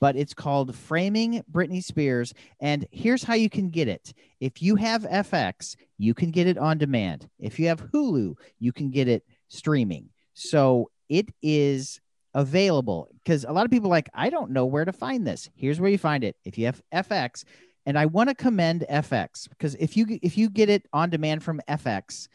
but 0.00 0.16
it's 0.16 0.34
called 0.34 0.74
Framing 0.74 1.44
Britney 1.52 1.84
Spears. 1.84 2.34
And 2.58 2.86
here's 2.90 3.22
how 3.22 3.34
you 3.34 3.50
can 3.50 3.70
get 3.70 3.86
it 3.86 4.12
if 4.40 4.62
you 4.62 4.76
have 4.76 5.02
FX, 5.02 5.76
you 5.98 6.14
can 6.14 6.30
get 6.30 6.46
it 6.46 6.58
on 6.58 6.78
demand. 6.78 7.28
If 7.38 7.58
you 7.58 7.68
have 7.68 7.90
Hulu, 7.92 8.34
you 8.58 8.72
can 8.72 8.90
get 8.90 9.06
it 9.06 9.24
streaming. 9.48 10.08
So 10.34 10.90
it 11.08 11.28
is 11.42 12.00
available 12.34 13.08
because 13.22 13.44
a 13.44 13.52
lot 13.52 13.64
of 13.64 13.70
people 13.70 13.90
like, 13.90 14.08
I 14.14 14.30
don't 14.30 14.52
know 14.52 14.64
where 14.64 14.84
to 14.84 14.92
find 14.92 15.26
this. 15.26 15.50
Here's 15.54 15.80
where 15.80 15.90
you 15.90 15.98
find 15.98 16.24
it. 16.24 16.36
If 16.44 16.56
you 16.56 16.66
have 16.66 16.82
FX, 16.92 17.44
and 17.86 17.98
I 17.98 18.06
want 18.06 18.28
to 18.28 18.34
commend 18.34 18.84
FX 18.90 19.48
because 19.48 19.74
if 19.76 19.96
you 19.96 20.18
if 20.22 20.36
you 20.36 20.50
get 20.50 20.68
it 20.68 20.86
on 20.92 21.10
demand 21.10 21.42
from 21.42 21.60
FX, 21.68 22.28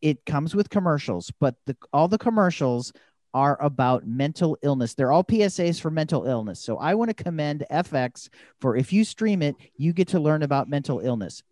it 0.00 0.24
comes 0.24 0.54
with 0.54 0.70
commercials, 0.70 1.32
but 1.40 1.56
the 1.66 1.76
all 1.92 2.08
the 2.08 2.18
commercials 2.18 2.92
are 3.34 3.60
about 3.62 4.06
mental 4.06 4.58
illness. 4.62 4.94
They're 4.94 5.12
all 5.12 5.24
PSAs 5.24 5.80
for 5.80 5.90
mental 5.90 6.24
illness. 6.24 6.60
So 6.60 6.76
I 6.76 6.94
want 6.94 7.16
to 7.16 7.22
commend 7.22 7.64
FX 7.70 8.28
for 8.60 8.76
if 8.76 8.92
you 8.92 9.04
stream 9.04 9.42
it, 9.42 9.56
you 9.76 9.92
get 9.92 10.08
to 10.08 10.20
learn 10.20 10.42
about 10.42 10.68
mental 10.68 11.00
illness. 11.00 11.42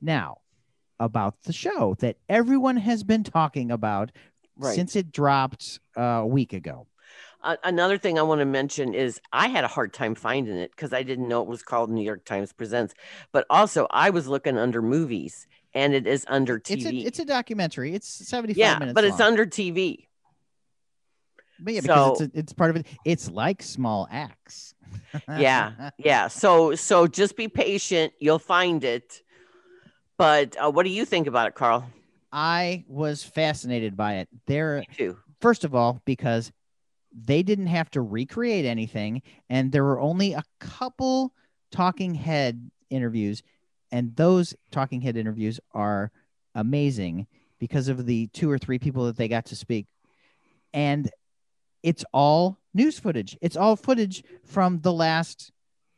Now, 0.00 0.38
about 0.98 1.42
the 1.44 1.52
show 1.52 1.96
that 2.00 2.16
everyone 2.28 2.76
has 2.76 3.02
been 3.02 3.24
talking 3.24 3.70
about 3.70 4.12
right. 4.56 4.74
since 4.74 4.96
it 4.96 5.12
dropped 5.12 5.80
uh, 5.96 6.02
a 6.02 6.26
week 6.26 6.52
ago. 6.52 6.86
Uh, 7.42 7.56
another 7.64 7.96
thing 7.96 8.18
I 8.18 8.22
want 8.22 8.40
to 8.40 8.44
mention 8.44 8.92
is 8.92 9.18
I 9.32 9.48
had 9.48 9.64
a 9.64 9.68
hard 9.68 9.94
time 9.94 10.14
finding 10.14 10.56
it 10.56 10.70
because 10.72 10.92
I 10.92 11.02
didn't 11.02 11.26
know 11.26 11.40
it 11.40 11.48
was 11.48 11.62
called 11.62 11.90
New 11.90 12.04
York 12.04 12.24
Times 12.26 12.52
Presents. 12.52 12.92
But 13.32 13.46
also, 13.48 13.86
I 13.90 14.10
was 14.10 14.28
looking 14.28 14.58
under 14.58 14.82
movies, 14.82 15.46
and 15.72 15.94
it 15.94 16.06
is 16.06 16.26
under 16.28 16.60
TV. 16.60 16.76
It's 16.76 16.84
a, 16.84 16.94
it's 16.94 17.18
a 17.20 17.24
documentary. 17.24 17.94
It's 17.94 18.28
seventy 18.28 18.52
five 18.52 18.58
yeah, 18.58 18.78
minutes. 18.78 18.94
but 18.94 19.04
long. 19.04 19.12
it's 19.12 19.20
under 19.20 19.46
TV. 19.46 20.06
But 21.62 21.74
yeah, 21.74 21.80
because 21.80 22.18
so, 22.18 22.24
it's, 22.24 22.34
a, 22.34 22.38
it's 22.38 22.52
part 22.52 22.70
of 22.70 22.76
it. 22.76 22.86
It's 23.04 23.30
like 23.30 23.62
small 23.62 24.08
acts. 24.10 24.74
yeah, 25.28 25.90
yeah. 25.98 26.28
So 26.28 26.74
so 26.74 27.06
just 27.06 27.36
be 27.36 27.48
patient. 27.48 28.12
You'll 28.18 28.38
find 28.38 28.82
it. 28.84 29.22
But 30.16 30.56
uh, 30.62 30.70
what 30.70 30.84
do 30.84 30.90
you 30.90 31.04
think 31.04 31.26
about 31.26 31.48
it, 31.48 31.54
Carl? 31.54 31.86
I 32.32 32.84
was 32.88 33.24
fascinated 33.24 33.96
by 33.96 34.16
it. 34.16 34.28
There, 34.46 34.84
too. 34.96 35.16
First 35.40 35.64
of 35.64 35.74
all, 35.74 36.00
because 36.04 36.52
they 37.12 37.42
didn't 37.42 37.68
have 37.68 37.90
to 37.92 38.02
recreate 38.02 38.64
anything, 38.64 39.22
and 39.48 39.72
there 39.72 39.82
were 39.84 40.00
only 40.00 40.34
a 40.34 40.44
couple 40.60 41.32
talking 41.72 42.14
head 42.14 42.70
interviews, 42.90 43.42
and 43.90 44.14
those 44.16 44.54
talking 44.70 45.00
head 45.00 45.16
interviews 45.16 45.58
are 45.72 46.12
amazing 46.54 47.26
because 47.58 47.88
of 47.88 48.06
the 48.06 48.26
two 48.28 48.50
or 48.50 48.58
three 48.58 48.78
people 48.78 49.06
that 49.06 49.16
they 49.16 49.28
got 49.28 49.46
to 49.46 49.56
speak. 49.56 49.86
And 50.72 51.10
it's 51.82 52.04
all 52.12 52.58
news 52.74 52.98
footage. 52.98 53.36
It's 53.40 53.56
all 53.56 53.76
footage 53.76 54.22
from 54.44 54.80
the 54.80 54.92
last 54.92 55.52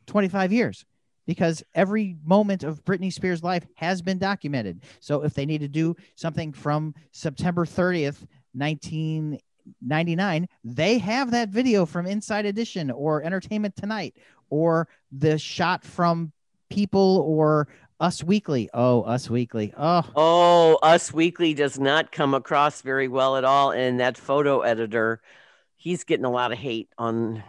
25 0.07 0.51
years 0.51 0.85
because 1.25 1.63
every 1.73 2.17
moment 2.23 2.63
of 2.63 2.83
Britney 2.83 3.11
Spears' 3.11 3.43
life 3.43 3.65
has 3.75 4.01
been 4.01 4.17
documented. 4.17 4.83
So 4.99 5.23
if 5.23 5.33
they 5.33 5.45
need 5.45 5.61
to 5.61 5.67
do 5.67 5.95
something 6.15 6.51
from 6.51 6.93
September 7.11 7.65
30th, 7.65 8.25
1999, 8.53 10.47
they 10.63 10.97
have 10.97 11.31
that 11.31 11.49
video 11.49 11.85
from 11.85 12.05
Inside 12.05 12.45
Edition 12.45 12.91
or 12.91 13.23
Entertainment 13.23 13.75
Tonight 13.75 14.15
or 14.49 14.87
the 15.11 15.37
shot 15.37 15.83
from 15.83 16.31
People 16.69 17.23
or 17.25 17.67
Us 17.99 18.23
Weekly. 18.23 18.69
Oh, 18.73 19.03
Us 19.03 19.29
Weekly. 19.29 19.73
Oh, 19.77 20.03
oh, 20.15 20.79
Us 20.83 21.13
Weekly 21.13 21.53
does 21.53 21.79
not 21.79 22.11
come 22.11 22.33
across 22.33 22.81
very 22.81 23.07
well 23.07 23.37
at 23.37 23.45
all. 23.45 23.71
And 23.71 23.99
that 23.99 24.17
photo 24.17 24.61
editor 24.61 25.21
he's 25.83 26.05
getting 26.05 26.23
a 26.23 26.31
lot 26.31 26.53
of 26.53 26.57
hate 26.57 26.87
on. 26.97 27.43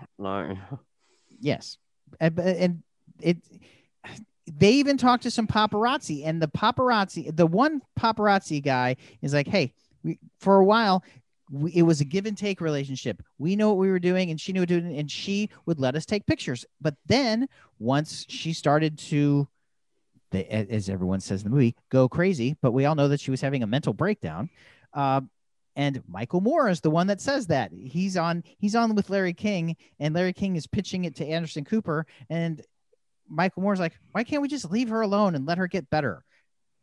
Yes, 1.40 1.78
and, 2.20 2.38
and 2.38 2.82
it. 3.20 3.38
They 4.46 4.72
even 4.72 4.98
talked 4.98 5.22
to 5.22 5.30
some 5.30 5.46
paparazzi, 5.46 6.26
and 6.26 6.42
the 6.42 6.48
paparazzi, 6.48 7.34
the 7.34 7.46
one 7.46 7.80
paparazzi 7.98 8.62
guy, 8.62 8.96
is 9.22 9.32
like, 9.32 9.46
"Hey, 9.46 9.72
we, 10.02 10.18
for 10.38 10.56
a 10.56 10.64
while, 10.64 11.02
we, 11.50 11.72
it 11.72 11.82
was 11.82 12.00
a 12.00 12.04
give 12.04 12.26
and 12.26 12.36
take 12.36 12.60
relationship. 12.60 13.22
We 13.38 13.56
know 13.56 13.68
what 13.68 13.78
we 13.78 13.88
were 13.88 13.98
doing, 13.98 14.30
and 14.30 14.40
she 14.40 14.52
knew 14.52 14.60
what 14.60 14.68
doing, 14.68 14.98
and 14.98 15.10
she 15.10 15.48
would 15.64 15.78
let 15.78 15.94
us 15.94 16.04
take 16.04 16.26
pictures. 16.26 16.66
But 16.80 16.96
then 17.06 17.48
once 17.78 18.26
she 18.28 18.52
started 18.52 18.98
to, 18.98 19.48
as 20.32 20.88
everyone 20.88 21.20
says 21.20 21.42
in 21.42 21.50
the 21.50 21.54
movie, 21.54 21.76
go 21.88 22.08
crazy. 22.08 22.56
But 22.60 22.72
we 22.72 22.84
all 22.84 22.96
know 22.96 23.08
that 23.08 23.20
she 23.20 23.30
was 23.30 23.40
having 23.40 23.62
a 23.62 23.66
mental 23.66 23.94
breakdown. 23.94 24.50
Uh, 24.92 25.22
and 25.76 26.02
Michael 26.08 26.40
Moore 26.40 26.68
is 26.68 26.80
the 26.80 26.90
one 26.90 27.06
that 27.08 27.20
says 27.20 27.46
that 27.48 27.72
he's 27.72 28.16
on 28.16 28.44
he's 28.58 28.74
on 28.74 28.94
with 28.94 29.10
Larry 29.10 29.34
King, 29.34 29.76
and 29.98 30.14
Larry 30.14 30.32
King 30.32 30.56
is 30.56 30.66
pitching 30.66 31.04
it 31.04 31.16
to 31.16 31.26
Anderson 31.26 31.64
Cooper, 31.64 32.06
and 32.30 32.62
Michael 33.28 33.62
Moore's 33.62 33.80
like, 33.80 33.98
why 34.12 34.24
can't 34.24 34.42
we 34.42 34.48
just 34.48 34.70
leave 34.70 34.88
her 34.90 35.00
alone 35.00 35.34
and 35.34 35.46
let 35.46 35.58
her 35.58 35.66
get 35.66 35.90
better? 35.90 36.24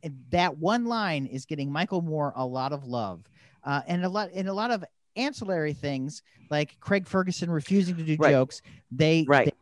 And 0.04 0.24
that 0.32 0.58
one 0.58 0.86
line 0.86 1.28
is 1.28 1.46
getting 1.46 1.72
Michael 1.72 2.02
Moore 2.02 2.34
a 2.36 2.46
lot 2.46 2.74
of 2.74 2.86
love, 2.86 3.24
uh, 3.64 3.82
and 3.88 4.04
a 4.04 4.10
lot 4.10 4.30
and 4.34 4.50
a 4.50 4.54
lot 4.54 4.72
of 4.72 4.84
ancillary 5.16 5.74
things 5.74 6.22
like 6.50 6.80
Craig 6.80 7.08
Ferguson 7.08 7.52
refusing 7.52 7.98
to 7.98 8.04
do 8.04 8.18
right. 8.20 8.32
jokes. 8.32 8.62
They 8.92 9.26
right 9.28 9.54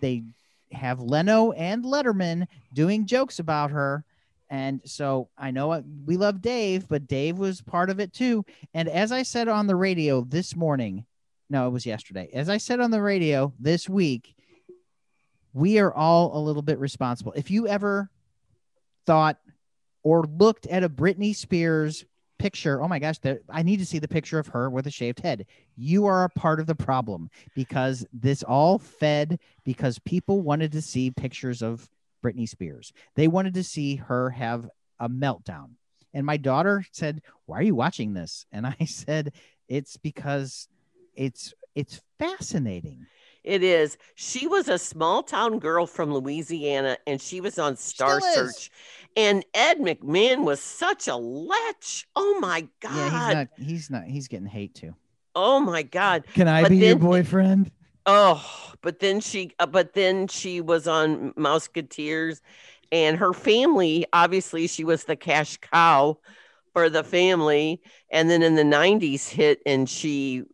they, 0.00 0.22
they 0.70 0.76
have 0.76 1.00
Leno 1.00 1.52
and 1.52 1.84
Letterman 1.84 2.46
doing 2.72 3.06
jokes 3.06 3.38
about 3.38 3.70
her 3.70 4.04
and 4.48 4.80
so 4.84 5.28
I 5.36 5.50
know 5.50 5.82
we 6.04 6.16
love 6.16 6.40
Dave, 6.40 6.88
but 6.88 7.06
Dave 7.06 7.38
was 7.38 7.60
part 7.60 7.90
of 7.90 8.00
it 8.00 8.12
too. 8.12 8.44
And 8.74 8.88
as 8.88 9.10
I 9.12 9.22
said 9.22 9.48
on 9.48 9.66
the 9.66 9.76
radio 9.76 10.22
this 10.22 10.54
morning, 10.54 11.04
no, 11.50 11.66
it 11.66 11.70
was 11.70 11.86
yesterday. 11.86 12.28
As 12.32 12.48
I 12.48 12.58
said 12.58 12.80
on 12.80 12.90
the 12.90 13.02
radio 13.02 13.52
this 13.58 13.88
week, 13.88 14.34
we 15.52 15.78
are 15.78 15.92
all 15.92 16.36
a 16.36 16.42
little 16.42 16.62
bit 16.62 16.78
responsible. 16.78 17.32
If 17.32 17.50
you 17.50 17.66
ever 17.66 18.10
thought 19.06 19.38
or 20.02 20.24
looked 20.24 20.66
at 20.66 20.84
a 20.84 20.88
Britney 20.88 21.34
Spears 21.34 22.04
picture, 22.38 22.82
oh 22.82 22.88
my 22.88 22.98
gosh, 22.98 23.18
there, 23.18 23.40
I 23.48 23.62
need 23.62 23.78
to 23.78 23.86
see 23.86 23.98
the 23.98 24.08
picture 24.08 24.38
of 24.38 24.48
her 24.48 24.68
with 24.70 24.86
a 24.86 24.90
shaved 24.90 25.20
head. 25.20 25.46
You 25.76 26.06
are 26.06 26.24
a 26.24 26.30
part 26.30 26.60
of 26.60 26.66
the 26.66 26.74
problem 26.74 27.30
because 27.54 28.06
this 28.12 28.42
all 28.42 28.78
fed 28.78 29.40
because 29.64 29.98
people 30.00 30.42
wanted 30.42 30.72
to 30.72 30.82
see 30.82 31.10
pictures 31.10 31.62
of 31.62 31.88
Britney 32.26 32.48
Spears. 32.48 32.92
They 33.14 33.28
wanted 33.28 33.54
to 33.54 33.64
see 33.64 33.96
her 33.96 34.30
have 34.30 34.68
a 34.98 35.08
meltdown. 35.08 35.70
And 36.12 36.24
my 36.24 36.36
daughter 36.36 36.84
said, 36.92 37.22
"Why 37.44 37.58
are 37.58 37.62
you 37.62 37.74
watching 37.74 38.14
this?" 38.14 38.46
And 38.50 38.66
I 38.66 38.76
said, 38.86 39.32
"It's 39.68 39.96
because 39.96 40.68
it's 41.14 41.54
it's 41.74 42.00
fascinating." 42.18 43.06
It 43.44 43.62
is. 43.62 43.96
She 44.16 44.48
was 44.48 44.68
a 44.68 44.76
small 44.76 45.22
town 45.22 45.60
girl 45.60 45.86
from 45.86 46.12
Louisiana 46.12 46.98
and 47.06 47.22
she 47.22 47.40
was 47.40 47.60
on 47.60 47.76
Star 47.76 48.20
Search. 48.20 48.72
And 49.16 49.44
Ed 49.54 49.78
McMahon 49.78 50.42
was 50.42 50.58
such 50.58 51.06
a 51.06 51.14
lech. 51.14 51.84
Oh 52.16 52.40
my 52.40 52.66
God. 52.80 52.92
Yeah, 52.92 53.04
he's 53.08 53.34
not 53.34 53.48
he's 53.56 53.90
not 53.90 54.04
he's 54.04 54.28
getting 54.28 54.48
hate 54.48 54.74
too. 54.74 54.96
Oh 55.36 55.60
my 55.60 55.82
God. 55.82 56.24
Can 56.34 56.48
I 56.48 56.62
but 56.62 56.70
be 56.70 56.80
then, 56.80 56.88
your 56.88 56.98
boyfriend? 56.98 57.70
Oh, 58.06 58.72
but 58.82 59.00
then 59.00 59.20
she, 59.20 59.52
uh, 59.58 59.66
but 59.66 59.94
then 59.94 60.28
she 60.28 60.60
was 60.60 60.86
on 60.86 61.32
Mouseketeers, 61.32 62.40
and 62.92 63.16
her 63.18 63.32
family. 63.32 64.06
Obviously, 64.12 64.66
she 64.68 64.84
was 64.84 65.04
the 65.04 65.16
cash 65.16 65.56
cow 65.56 66.18
for 66.72 66.88
the 66.88 67.02
family. 67.02 67.80
And 68.10 68.30
then 68.30 68.42
in 68.42 68.54
the 68.54 68.62
'90s, 68.62 69.28
hit 69.28 69.60
and 69.66 69.88
she 69.88 70.44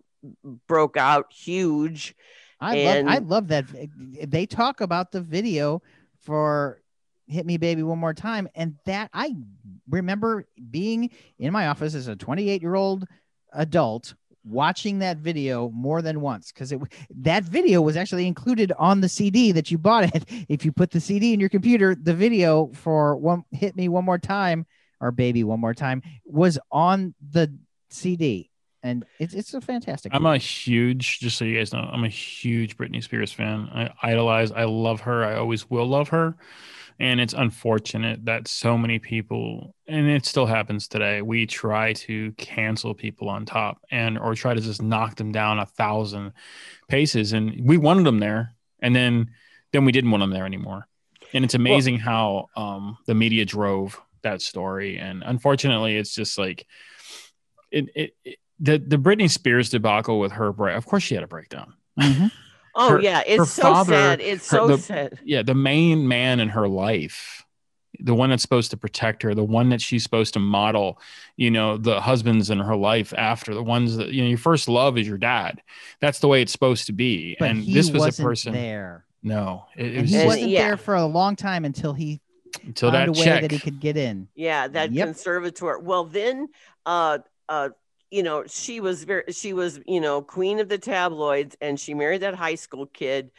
broke 0.67 0.97
out 0.97 1.33
huge. 1.33 2.15
I 2.61 2.77
and, 2.77 3.09
love, 3.09 3.15
I 3.15 3.19
love 3.19 3.49
that 3.49 3.65
they 4.31 4.47
talk 4.47 4.81
about 4.81 5.13
the 5.13 5.21
video 5.21 5.83
for 6.21 6.81
hit 7.27 7.47
me 7.47 7.57
baby 7.57 7.83
one 7.83 7.99
more 7.99 8.13
time 8.13 8.49
and 8.55 8.75
that 8.85 9.09
i 9.15 9.35
remember 9.89 10.47
being 10.71 11.09
in 11.39 11.53
my 11.53 11.69
office 11.69 11.95
as 11.95 12.09
a 12.09 12.17
28 12.17 12.61
year 12.61 12.75
old 12.75 13.07
adult 13.55 14.15
watching 14.45 14.99
that 15.01 15.19
video 15.19 15.71
more 15.71 16.03
than 16.03 16.21
once 16.21 16.53
because 16.53 16.73
it 16.73 16.81
that 17.21 17.45
video 17.45 17.81
was 17.81 17.97
actually 17.97 18.27
included 18.27 18.73
on 18.79 19.01
the 19.01 19.09
CD 19.09 19.53
that 19.53 19.71
you 19.71 19.79
bought 19.79 20.15
it. 20.15 20.25
If 20.49 20.65
you 20.65 20.73
put 20.73 20.91
the 20.91 21.01
CD 21.01 21.33
in 21.33 21.41
your 21.41 21.49
computer, 21.49 21.95
the 21.95 22.15
video 22.15 22.71
for 22.75 23.17
one 23.17 23.45
hit 23.51 23.77
me 23.77 23.89
one 23.89 24.05
more 24.05 24.19
time 24.19 24.67
or 25.01 25.11
baby 25.11 25.45
one 25.45 25.61
more 25.61 25.75
time 25.75 26.03
was 26.25 26.59
on 26.71 27.15
the 27.31 27.57
CD. 27.91 28.51
And 28.83 29.05
it's 29.21 29.33
it's 29.35 29.55
a 29.55 29.61
fantastic. 29.61 30.13
I'm 30.13 30.27
a 30.27 30.39
huge, 30.39 31.21
just 31.21 31.39
so 31.39 31.45
you 31.45 31.57
guys 31.57 31.73
know, 31.73 31.89
I'm 31.93 32.03
a 32.03 32.09
huge 32.09 32.77
Britney 32.77 33.03
Spears 33.03 33.33
fan. 33.33 33.69
I 33.73 33.91
idolize, 34.03 34.51
I 34.51 34.65
love 34.65 35.03
her. 35.03 35.25
I 35.25 35.37
always 35.37 35.71
will 35.71 35.87
love 35.87 36.09
her 36.09 36.37
and 36.99 37.21
it's 37.21 37.35
unfortunate 37.35 38.25
that 38.25 38.49
so 38.49 38.77
many 38.79 38.99
people 38.99 39.75
and 39.87 40.09
it 40.09 40.25
still 40.27 40.47
happens 40.47 40.89
today 40.89 41.23
we 41.23 41.47
try 41.47 41.93
to 41.93 42.33
cancel 42.33 42.95
people 42.95 43.29
on 43.29 43.45
top 43.45 43.79
and 43.91 44.19
or 44.19 44.35
try 44.35 44.55
to 44.55 44.61
just 44.61 44.83
knock 44.83 45.17
them 45.17 45.33
down 45.33 45.59
a 45.59 45.67
thousand 45.67 46.33
paces 46.89 47.33
and 47.33 47.61
we 47.65 47.77
wanted 47.77 48.05
them 48.05 48.19
there 48.19 48.55
and 48.81 48.95
then 48.95 49.31
then 49.73 49.85
we 49.85 49.93
didn't 49.93 50.11
want 50.11 50.23
them 50.23 50.31
there 50.31 50.47
anymore 50.47 50.87
and 51.35 51.45
it's 51.45 51.55
amazing 51.55 51.95
well, 51.95 52.49
how 52.57 52.63
um, 52.63 52.99
the 53.07 53.15
media 53.15 53.45
drove 53.45 54.01
that 54.23 54.43
story 54.43 54.99
and 54.99 55.23
unfortunately 55.25 55.97
it's 55.97 56.15
just 56.15 56.39
like 56.39 56.67
it, 57.71 57.87
it, 57.95 58.17
it 58.25 58.39
the 58.61 58.79
the 58.79 58.97
Britney 58.97 59.29
Spears 59.29 59.71
debacle 59.71 60.21
with 60.21 60.33
her 60.33 60.53
break. 60.53 60.77
Of 60.77 60.87
course, 60.87 61.03
she 61.03 61.15
had 61.15 61.25
a 61.25 61.27
breakdown. 61.27 61.75
Mhm. 61.99 62.31
Oh 62.75 62.91
Her- 62.93 63.01
yeah, 63.01 63.23
it's 63.27 63.51
so 63.53 63.63
father- 63.63 63.93
sad. 63.93 64.21
It's 64.21 64.51
her- 64.51 64.57
so 64.57 64.67
the- 64.69 64.79
sad. 64.79 65.19
Yeah, 65.25 65.43
the 65.43 65.55
main 65.55 66.09
man 66.09 66.41
in 66.41 66.49
her 66.51 66.67
life, 66.69 67.45
the 68.01 68.15
one 68.15 68.31
that's 68.31 68.43
supposed 68.43 68.71
to 68.71 68.77
protect 68.77 69.23
her, 69.23 69.35
the 69.35 69.45
one 69.45 69.69
that 69.69 69.81
she's 69.83 70.03
supposed 70.03 70.33
to 70.35 70.41
model, 70.41 70.99
you 71.37 71.51
know, 71.51 71.77
the 71.77 72.01
husbands 72.01 72.49
in 72.51 72.59
her 72.59 72.75
life 72.75 73.13
after, 73.17 73.55
the 73.55 73.63
ones 73.63 73.97
that 73.99 74.09
you 74.13 74.23
know, 74.23 74.29
your 74.29 74.39
first 74.39 74.69
love 74.69 74.97
is 74.97 75.07
your 75.07 75.19
dad. 75.19 75.61
That's 76.01 76.19
the 76.21 76.29
way 76.29 76.41
it's 76.43 76.53
supposed 76.53 76.87
to 76.87 76.93
be. 76.93 77.37
But 77.39 77.51
and 77.51 77.63
he 77.63 77.75
this 77.75 77.91
was 77.91 78.01
wasn't 78.01 78.27
a 78.27 78.29
person. 78.31 78.53
there. 78.55 79.05
No, 79.23 79.67
it, 79.77 79.87
it 79.95 80.01
was 80.01 80.11
he 80.11 80.17
just, 80.17 80.27
wasn't 80.27 80.49
yeah. 80.51 80.63
there 80.65 80.77
for 80.77 80.95
a 80.95 81.05
long 81.07 81.37
time 81.37 81.65
until 81.65 81.93
he 81.93 82.21
until 82.65 82.91
found 82.91 83.03
that 83.03 83.09
a 83.09 83.13
way 83.21 83.25
check. 83.25 83.43
that 83.43 83.53
he 83.53 83.59
could 83.59 83.79
get 83.79 83.97
in. 83.97 84.27
Yeah, 84.35 84.67
that 84.69 84.93
Yep. 84.93 85.07
conservator. 85.09 85.79
Well, 85.79 86.05
then, 86.05 86.49
uh, 86.87 87.19
uh, 87.49 87.69
you 88.13 88.23
know, 88.23 88.45
she 88.47 88.81
was 88.81 89.05
very, 89.05 89.25
she 89.33 89.53
was, 89.53 89.81
you 89.87 90.01
know, 90.01 90.21
queen 90.23 90.61
of 90.61 90.69
the 90.69 90.79
tabloids, 90.79 91.57
and 91.61 91.81
she 91.81 91.95
married 91.95 92.21
that 92.23 92.35
high 92.35 92.55
school 92.57 92.87
kid. 92.87 93.31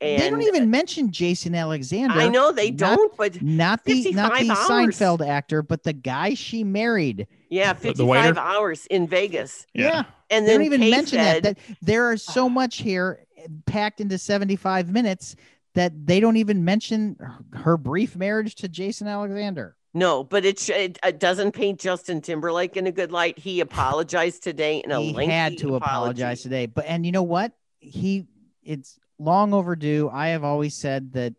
And 0.00 0.20
they 0.20 0.30
don't 0.30 0.42
even 0.42 0.68
mention 0.68 1.12
Jason 1.12 1.54
Alexander. 1.54 2.18
I 2.18 2.28
know 2.28 2.50
they 2.50 2.70
Not- 2.72 2.96
don't, 2.96 3.16
but 3.16 3.40
Not 3.40 3.84
the 3.84 4.10
not 4.12 4.36
the 4.40 4.50
hours. 4.50 4.58
Seinfeld 4.98 5.24
actor, 5.24 5.62
but 5.62 5.84
the 5.84 5.92
guy 5.92 6.34
she 6.34 6.64
married. 6.64 7.28
yeah, 7.50 7.72
The- 7.74 7.92
the 7.92 8.04
waiter? 8.06 8.28
fifty-five 8.28 8.44
hours 8.56 8.86
in 8.86 9.06
Vegas, 9.06 9.66
Yeah. 9.74 10.04
and 10.30 10.44
They 10.44 10.52
then 10.52 10.60
don't 10.60 10.66
even 10.66 10.80
Kay 10.80 10.90
mention 10.90 11.18
said, 11.20 11.42
that. 11.44 11.56
That 11.58 11.76
there 11.82 12.10
are 12.10 12.16
so 12.16 12.46
ah. 12.46 12.48
much 12.48 12.78
here 12.78 13.24
packed 13.66 14.00
into 14.00 14.18
75 14.18 14.90
minutes 14.90 15.36
that 15.74 15.92
they 16.06 16.20
don't 16.20 16.36
even 16.36 16.64
mention 16.64 17.16
her- 17.20 17.58
her 17.60 17.76
brief 17.76 18.16
marriage 18.16 18.54
to 18.56 18.68
Jason 18.68 19.06
Alexander. 19.06 19.76
No, 19.94 20.24
but 20.24 20.44
it, 20.44 20.58
sh- 20.58 20.70
it 20.70 20.98
it 21.04 21.20
doesn't 21.20 21.52
paint 21.52 21.78
Justin 21.78 22.20
Timberlake 22.22 22.76
in 22.76 22.86
a 22.86 22.92
good 22.92 23.12
light. 23.12 23.38
He 23.38 23.60
apologized 23.60 24.42
today 24.42 24.78
in 24.78 24.90
a 24.90 25.00
he 25.00 25.12
lengthy 25.12 25.32
had 25.32 25.58
to 25.58 25.74
apology. 25.76 25.84
apologize 25.84 26.42
today. 26.42 26.66
But 26.66 26.86
and 26.86 27.04
you 27.04 27.12
know 27.12 27.22
what? 27.22 27.52
He 27.78 28.26
it's 28.62 28.98
long 29.18 29.52
overdue. 29.52 30.08
I 30.10 30.28
have 30.28 30.44
always 30.44 30.74
said 30.74 31.12
that 31.12 31.34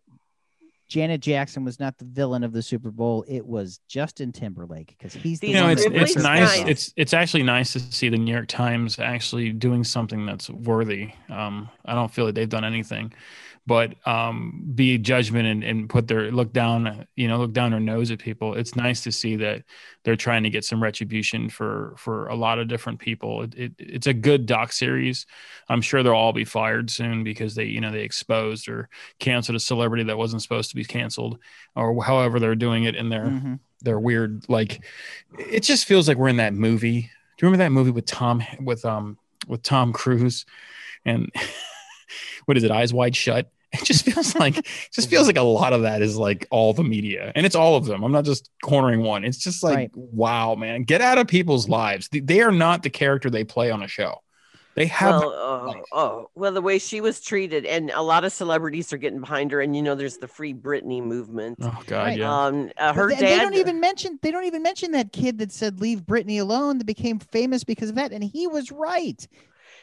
Janet 0.86 1.22
Jackson 1.22 1.64
was 1.64 1.80
not 1.80 1.98
the 1.98 2.04
villain 2.04 2.44
of 2.44 2.52
the 2.52 2.62
Super 2.62 2.90
Bowl. 2.90 3.24
It 3.26 3.44
was 3.44 3.80
Justin 3.88 4.30
Timberlake 4.30 4.94
because 4.96 5.14
he's 5.14 5.40
the 5.40 5.48
you 5.48 5.54
know 5.54 5.68
it's 5.68 5.82
it's 5.82 6.14
makes 6.14 6.16
nice 6.16 6.58
it's 6.68 6.92
it's 6.96 7.14
actually 7.14 7.42
nice 7.42 7.72
to 7.72 7.80
see 7.80 8.08
the 8.08 8.18
new 8.18 8.32
york 8.32 8.46
times 8.46 8.98
actually 9.00 9.50
doing 9.50 9.82
something 9.82 10.26
that's 10.26 10.48
worthy 10.50 11.12
um 11.30 11.68
i 11.86 11.94
don't 11.94 12.12
feel 12.12 12.26
that 12.26 12.34
they've 12.34 12.48
done 12.50 12.64
anything 12.64 13.12
but 13.66 13.94
um 14.06 14.62
be 14.74 14.98
judgment 14.98 15.46
and, 15.46 15.64
and 15.64 15.88
put 15.88 16.06
their 16.06 16.30
look 16.30 16.52
down 16.52 17.06
you 17.16 17.26
know 17.28 17.38
look 17.38 17.52
down 17.52 17.70
their 17.70 17.80
nose 17.80 18.10
at 18.10 18.18
people. 18.18 18.54
It's 18.54 18.76
nice 18.76 19.02
to 19.04 19.12
see 19.12 19.36
that 19.36 19.62
they're 20.04 20.16
trying 20.16 20.42
to 20.42 20.50
get 20.50 20.64
some 20.64 20.82
retribution 20.82 21.48
for 21.48 21.94
for 21.96 22.26
a 22.28 22.34
lot 22.34 22.58
of 22.58 22.68
different 22.68 22.98
people. 22.98 23.42
It, 23.42 23.54
it, 23.54 23.72
it's 23.78 24.06
a 24.06 24.12
good 24.12 24.44
doc 24.46 24.72
series. 24.72 25.24
I'm 25.70 25.80
sure 25.80 26.02
they'll 26.02 26.12
all 26.12 26.32
be 26.34 26.44
fired 26.44 26.90
soon 26.90 27.24
because 27.24 27.54
they 27.54 27.64
you 27.64 27.80
know 27.80 27.90
they 27.90 28.02
exposed 28.02 28.68
or 28.68 28.88
canceled 29.18 29.56
a 29.56 29.60
celebrity 29.60 30.04
that 30.04 30.18
wasn't 30.18 30.42
supposed 30.42 30.68
to 30.70 30.76
be 30.76 30.84
canceled 30.84 31.38
or 31.74 32.02
however 32.04 32.38
they're 32.38 32.54
doing 32.54 32.84
it 32.84 32.94
in 32.94 33.08
their 33.08 33.24
Mhm. 33.24 33.60
they're 33.80 33.98
weird 33.98 34.44
like 34.48 34.84
it 35.38 35.62
just 35.62 35.86
feels 35.86 36.06
like 36.06 36.16
we're 36.18 36.28
in 36.28 36.36
that 36.36 36.54
movie. 36.54 37.00
Do 37.00 37.46
you 37.46 37.50
remember 37.50 37.64
that 37.64 37.70
movie 37.70 37.90
with 37.90 38.06
tom 38.06 38.42
with 38.60 38.84
um 38.84 39.16
with 39.48 39.62
tom 39.62 39.92
cruise? 39.94 40.44
And 41.06 41.30
what 42.46 42.56
is 42.56 42.64
it 42.64 42.70
eyes 42.70 42.92
wide 42.92 43.14
shut 43.16 43.50
it 43.74 43.82
just 43.84 44.04
feels 44.04 44.34
like 44.36 44.66
just 44.92 45.10
feels 45.10 45.26
like 45.26 45.36
a 45.36 45.42
lot 45.42 45.72
of 45.72 45.82
that 45.82 46.00
is 46.00 46.16
like 46.16 46.46
all 46.50 46.72
the 46.72 46.84
media 46.84 47.32
and 47.34 47.44
it's 47.44 47.56
all 47.56 47.76
of 47.76 47.86
them 47.86 48.04
i'm 48.04 48.12
not 48.12 48.24
just 48.24 48.50
cornering 48.62 49.02
one 49.02 49.24
it's 49.24 49.38
just 49.38 49.62
like 49.64 49.76
Right. 49.76 49.90
wow 49.96 50.54
man 50.54 50.84
get 50.84 51.00
out 51.00 51.18
of 51.18 51.26
people's 51.26 51.68
lives 51.68 52.08
They- 52.12 52.20
they 52.20 52.40
are 52.40 52.52
not 52.52 52.82
the 52.84 52.90
character 52.90 53.30
they 53.30 53.42
play 53.44 53.70
on 53.72 53.82
a 53.82 53.88
show 53.88 54.20
they 54.76 54.86
have 54.86 55.20
Well, 55.20 55.32
oh, 55.32 55.82
oh, 55.92 56.30
well, 56.34 56.50
the 56.50 56.60
way 56.60 56.80
she 56.80 57.00
was 57.00 57.20
treated, 57.20 57.64
and 57.64 57.92
a 57.94 58.02
lot 58.02 58.24
of 58.24 58.32
celebrities 58.32 58.92
are 58.92 58.96
getting 58.96 59.20
behind 59.20 59.52
her, 59.52 59.60
and 59.60 59.76
you 59.76 59.82
know, 59.82 59.94
there's 59.94 60.16
the 60.16 60.26
Free 60.26 60.52
Britney 60.52 61.00
movement. 61.00 61.58
oh 61.62 61.80
god 61.86 61.96
Right. 62.06 62.18
yeah 62.18 62.46
Um, 62.46 62.72
uh, 62.76 62.92
her 62.92 63.06
th- 63.08 63.20
dad. 63.20 63.28
they 63.28 63.38
don't 63.38 63.54
even 63.54 63.78
mention 63.78 64.18
they 64.20 64.32
don't 64.32 64.46
even 64.46 64.62
mention 64.64 64.90
that 64.90 65.12
kid 65.12 65.38
that 65.38 65.52
said 65.52 65.80
leave 65.80 66.00
Britney 66.00 66.40
alone 66.40 66.78
that 66.78 66.86
became 66.86 67.20
famous 67.20 67.62
because 67.62 67.88
of 67.88 67.94
that, 67.94 68.10
and 68.10 68.24
he 68.24 68.48
was 68.48 68.72
right. 68.72 69.24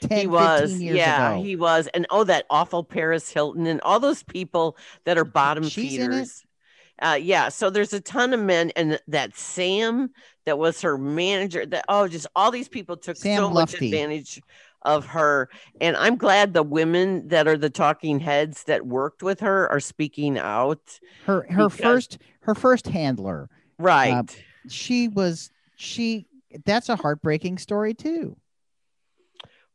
10, 0.01 0.19
he 0.19 0.27
was, 0.27 0.79
years 0.79 0.97
yeah, 0.97 1.33
ago. 1.33 1.43
he 1.43 1.55
was, 1.55 1.87
and 1.93 2.05
oh, 2.09 2.23
that 2.23 2.45
awful 2.49 2.83
Paris 2.83 3.29
Hilton, 3.31 3.67
and 3.67 3.79
all 3.81 3.99
those 3.99 4.23
people 4.23 4.77
that 5.05 5.17
are 5.17 5.25
bottom 5.25 5.63
She's 5.63 5.91
feeders. 5.91 6.43
Uh, 7.01 7.17
yeah, 7.19 7.49
so 7.49 7.69
there's 7.69 7.93
a 7.93 8.01
ton 8.01 8.33
of 8.33 8.39
men, 8.39 8.71
and 8.75 8.99
that 9.07 9.35
Sam 9.35 10.11
that 10.45 10.59
was 10.59 10.81
her 10.81 10.97
manager. 10.97 11.65
That 11.65 11.85
oh, 11.89 12.07
just 12.07 12.27
all 12.35 12.51
these 12.51 12.69
people 12.69 12.97
took 12.97 13.17
Sam 13.17 13.37
so 13.37 13.49
much 13.49 13.73
advantage 13.73 14.41
of 14.83 15.05
her, 15.07 15.49
and 15.79 15.95
I'm 15.97 16.15
glad 16.15 16.53
the 16.53 16.63
women 16.63 17.27
that 17.29 17.47
are 17.47 17.57
the 17.57 17.69
talking 17.69 18.19
heads 18.19 18.63
that 18.65 18.85
worked 18.85 19.23
with 19.23 19.39
her 19.39 19.69
are 19.71 19.79
speaking 19.79 20.37
out. 20.37 20.99
her 21.25 21.45
her 21.49 21.69
because- 21.69 21.79
first 21.79 22.17
her 22.41 22.55
first 22.55 22.87
handler. 22.87 23.49
Right. 23.79 24.29
She 24.67 25.07
was 25.07 25.49
she 25.75 26.27
that's 26.65 26.89
a 26.89 26.95
heartbreaking 26.95 27.57
story 27.57 27.93
too. 27.93 28.37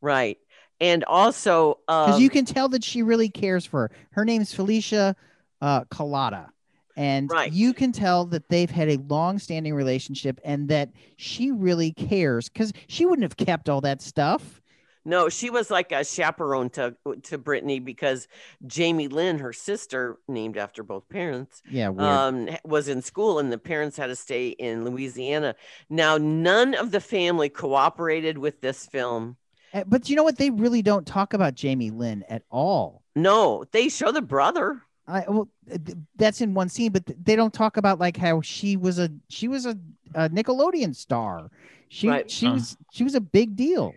Right. 0.06 0.38
And 0.80 1.02
also, 1.04 1.78
Because 1.88 2.16
um, 2.16 2.22
you 2.22 2.30
can 2.30 2.44
tell 2.44 2.68
that 2.68 2.84
she 2.84 3.02
really 3.02 3.28
cares 3.28 3.66
for 3.66 3.80
her. 3.88 3.90
Her 4.12 4.24
name's 4.24 4.54
Felicia 4.54 5.16
uh 5.60 5.84
Culotta. 5.84 6.50
And 6.96 7.28
Right. 7.30 7.52
you 7.52 7.74
can 7.74 7.92
tell 7.92 8.24
that 8.26 8.48
they've 8.48 8.70
had 8.70 8.88
a 8.88 8.96
long-standing 9.08 9.74
relationship 9.74 10.38
and 10.44 10.68
that 10.68 10.90
she 11.16 11.50
really 11.50 11.92
cares 11.92 12.48
because 12.48 12.72
she 12.88 13.04
wouldn't 13.04 13.24
have 13.24 13.36
kept 13.36 13.68
all 13.68 13.80
that 13.82 14.00
stuff. 14.00 14.60
no, 15.04 15.28
she 15.28 15.50
was 15.50 15.70
like 15.70 15.92
a 15.92 16.04
chaperone 16.04 16.68
to 16.70 16.96
to 17.22 17.38
Britney 17.38 17.82
because 17.84 18.26
Jamie 18.66 19.08
Lynn, 19.08 19.38
her 19.38 19.52
sister, 19.52 20.18
named 20.28 20.56
after 20.56 20.82
both 20.82 21.08
parents, 21.08 21.62
Yeah, 21.70 21.90
weird. 21.90 22.10
um, 22.10 22.48
was 22.64 22.88
in 22.88 23.02
school, 23.02 23.38
and 23.38 23.52
the 23.52 23.58
parents 23.58 23.96
had 23.96 24.08
to 24.08 24.16
stay 24.16 24.48
in 24.48 24.84
Louisiana. 24.84 25.54
Now, 25.88 26.18
none 26.18 26.74
of 26.74 26.90
the 26.90 27.00
family 27.00 27.48
cooperated 27.48 28.36
with 28.38 28.60
this 28.60 28.86
film. 28.86 29.36
Uh, 29.76 29.84
but 29.86 30.08
you 30.08 30.16
know 30.16 30.24
what? 30.24 30.38
They 30.38 30.50
really 30.50 30.80
don't 30.82 31.06
talk 31.06 31.34
about 31.34 31.54
Jamie 31.54 31.90
Lynn 31.90 32.24
at 32.28 32.42
all. 32.50 33.02
No, 33.14 33.64
they 33.72 33.88
show 33.88 34.10
the 34.10 34.22
brother. 34.22 34.82
I 35.06 35.24
well, 35.28 35.48
uh, 35.72 35.78
that's 36.16 36.40
in 36.40 36.54
one 36.54 36.68
scene, 36.68 36.92
but 36.92 37.04
they 37.22 37.36
don't 37.36 37.52
talk 37.54 37.76
about 37.76 38.00
like 38.00 38.16
how 38.16 38.40
she 38.40 38.76
was 38.76 38.98
a 38.98 39.10
she 39.28 39.48
was 39.48 39.66
a, 39.66 39.78
a 40.14 40.28
Nickelodeon 40.30 40.96
star. 40.96 41.50
She 41.88 42.08
Right. 42.08 42.30
she 42.30 42.46
Uh. 42.48 42.54
was 42.54 42.76
she 42.90 43.04
was 43.04 43.14
a 43.14 43.20
big 43.20 43.54
deal. 43.54 43.94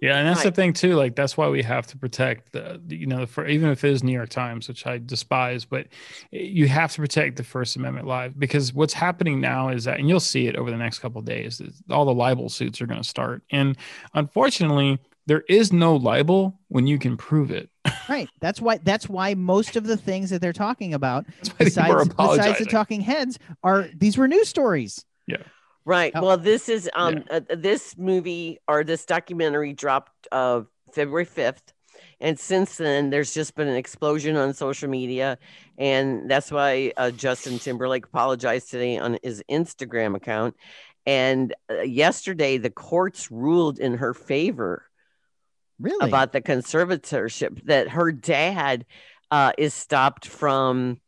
Yeah, 0.00 0.18
and 0.18 0.26
that's 0.28 0.42
the 0.42 0.50
thing 0.52 0.72
too. 0.72 0.94
Like 0.94 1.16
that's 1.16 1.36
why 1.36 1.48
we 1.48 1.62
have 1.62 1.86
to 1.88 1.98
protect 1.98 2.52
the, 2.52 2.80
the- 2.86 2.96
you 2.96 3.06
know, 3.06 3.26
for 3.26 3.46
even 3.46 3.70
if 3.70 3.84
it 3.84 3.90
is 3.92 4.02
New 4.02 4.12
York 4.12 4.28
Times, 4.30 4.68
which 4.68 4.86
I 4.86 4.98
despise, 4.98 5.64
but 5.66 5.86
you 6.30 6.66
have 6.68 6.92
to 6.92 7.00
protect 7.00 7.36
the 7.36 7.44
First 7.44 7.76
Amendment 7.76 8.06
live 8.06 8.38
because 8.38 8.72
what's 8.72 8.94
happening 8.94 9.40
now 9.40 9.68
is 9.68 9.84
that, 9.84 9.98
and 9.98 10.08
you'll 10.08 10.20
see 10.20 10.46
it 10.46 10.56
over 10.56 10.70
the 10.70 10.76
next 10.76 10.98
couple 11.00 11.18
of 11.18 11.24
days, 11.26 11.60
all 11.90 12.04
the 12.06 12.14
libel 12.14 12.48
suits 12.48 12.80
are 12.80 12.86
going 12.86 13.02
to 13.02 13.08
start, 13.08 13.42
and 13.50 13.76
unfortunately, 14.14 14.98
there 15.26 15.44
is 15.48 15.72
no 15.72 15.96
libel 15.96 16.58
when 16.68 16.86
you 16.86 16.98
can 16.98 17.16
prove 17.16 17.50
it. 17.50 17.70
Right. 18.08 18.28
That's 18.40 18.60
why 18.60 18.78
that's 18.78 19.08
why 19.08 19.34
most 19.34 19.74
of 19.74 19.84
the 19.84 19.96
things 19.96 20.30
that 20.30 20.40
they're 20.40 20.52
talking 20.52 20.94
about 20.94 21.26
That's 21.58 21.76
why 21.76 21.86
people 21.88 21.92
are 21.92 22.04
besides 22.04 22.36
besides 22.36 22.58
the 22.60 22.66
talking 22.66 23.00
heads 23.00 23.36
are 23.64 23.88
these 23.96 24.16
were 24.16 24.28
news 24.28 24.48
stories. 24.48 25.04
Yeah. 25.26 25.38
Right. 25.84 26.12
Oh. 26.14 26.22
Well, 26.22 26.36
this 26.36 26.68
is 26.68 26.88
um 26.94 27.24
uh, 27.28 27.40
this 27.50 27.98
movie 27.98 28.60
or 28.68 28.84
this 28.84 29.04
documentary 29.06 29.72
dropped 29.72 30.12
uh 30.30 30.62
February 30.92 31.26
5th. 31.26 31.72
And 32.20 32.38
since 32.38 32.76
then, 32.76 33.10
there's 33.10 33.34
just 33.34 33.56
been 33.56 33.66
an 33.66 33.76
explosion 33.76 34.36
on 34.36 34.54
social 34.54 34.88
media. 34.88 35.38
And 35.76 36.30
that's 36.30 36.52
why 36.52 36.92
uh, 36.96 37.10
Justin 37.10 37.58
Timberlake 37.58 38.06
apologized 38.06 38.70
today 38.70 38.98
on 38.98 39.18
his 39.22 39.42
Instagram 39.50 40.14
account. 40.14 40.54
And 41.04 41.54
uh, 41.70 41.82
yesterday, 41.82 42.58
the 42.58 42.70
courts 42.70 43.30
ruled 43.30 43.78
in 43.78 43.94
her 43.94 44.14
favor 44.14 44.86
Really? 45.78 46.06
about 46.06 46.32
the 46.32 46.40
conservatorship 46.40 47.64
that 47.66 47.88
her 47.90 48.12
dad 48.12 48.86
uh, 49.30 49.52
is 49.58 49.74
stopped 49.74 50.26
from 50.26 51.00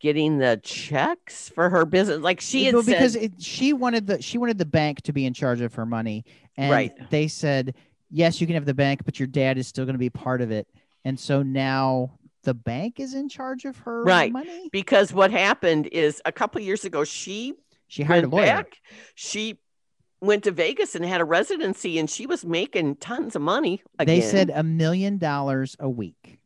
getting 0.00 0.38
the 0.38 0.60
checks 0.62 1.48
for 1.48 1.70
her 1.70 1.84
business. 1.84 2.18
Like 2.20 2.40
she 2.40 2.70
Well, 2.72 2.82
said, 2.82 2.92
because 2.92 3.16
it, 3.16 3.32
she 3.40 3.72
wanted 3.72 4.06
the 4.06 4.20
she 4.20 4.38
wanted 4.38 4.58
the 4.58 4.66
bank 4.66 5.02
to 5.02 5.12
be 5.12 5.24
in 5.24 5.34
charge 5.34 5.60
of 5.60 5.74
her 5.74 5.86
money, 5.86 6.24
and 6.56 6.70
Right. 6.70 7.10
they 7.10 7.28
said 7.28 7.74
yes, 8.10 8.40
you 8.40 8.46
can 8.46 8.54
have 8.54 8.66
the 8.66 8.74
bank, 8.74 9.04
but 9.04 9.18
your 9.18 9.26
dad 9.26 9.58
is 9.58 9.66
still 9.66 9.84
going 9.84 9.94
to 9.94 9.98
be 9.98 10.10
part 10.10 10.40
of 10.40 10.50
it, 10.50 10.66
and 11.04 11.18
so 11.18 11.42
now 11.42 12.18
the 12.44 12.54
bank 12.54 13.00
is 13.00 13.14
in 13.14 13.28
charge 13.28 13.64
of 13.64 13.76
her 13.78 14.04
Right. 14.04 14.32
money. 14.32 14.68
because 14.70 15.12
what 15.12 15.30
happened 15.30 15.88
is 15.88 16.20
a 16.24 16.32
couple 16.32 16.60
years 16.60 16.84
ago 16.84 17.02
she 17.04 17.54
She 17.88 18.02
hired 18.02 18.24
a 18.24 18.28
lawyer. 18.28 18.46
back 18.46 18.78
she 19.14 19.58
went 20.20 20.44
to 20.44 20.50
vegas 20.50 20.94
and 20.94 21.04
had 21.04 21.20
a 21.20 21.24
residency 21.24 21.98
and 21.98 22.08
she 22.08 22.26
was 22.26 22.44
making 22.44 22.96
tons 22.96 23.36
of 23.36 23.42
money 23.42 23.82
again. 23.98 24.14
They 24.18 24.20
said 24.26 24.50
a 24.54 24.62
million 24.62 25.18
dollars 25.18 25.76
a 25.78 25.88
week. 25.88 26.38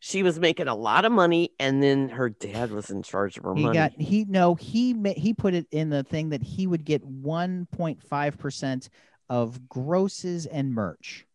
she 0.00 0.22
was 0.22 0.38
making 0.38 0.68
a 0.68 0.74
lot 0.74 1.04
of 1.04 1.12
money 1.12 1.50
and 1.58 1.82
then 1.82 2.08
her 2.08 2.28
dad 2.28 2.70
was 2.70 2.90
in 2.90 3.02
charge 3.02 3.36
of 3.38 3.44
her 3.44 3.54
He 3.54 3.62
money 3.62 3.74
got 3.74 3.92
he 3.92 4.24
no 4.28 4.54
he 4.54 4.94
he 5.16 5.32
put 5.34 5.54
it 5.54 5.66
in 5.70 5.90
the 5.90 6.02
thing 6.02 6.30
that 6.30 6.42
he 6.42 6.66
would 6.66 6.84
get 6.84 7.02
1.5 7.06 8.38
percent 8.38 8.88
of 9.28 9.68
grosses 9.68 10.46
and 10.46 10.74
merch. 10.74 11.26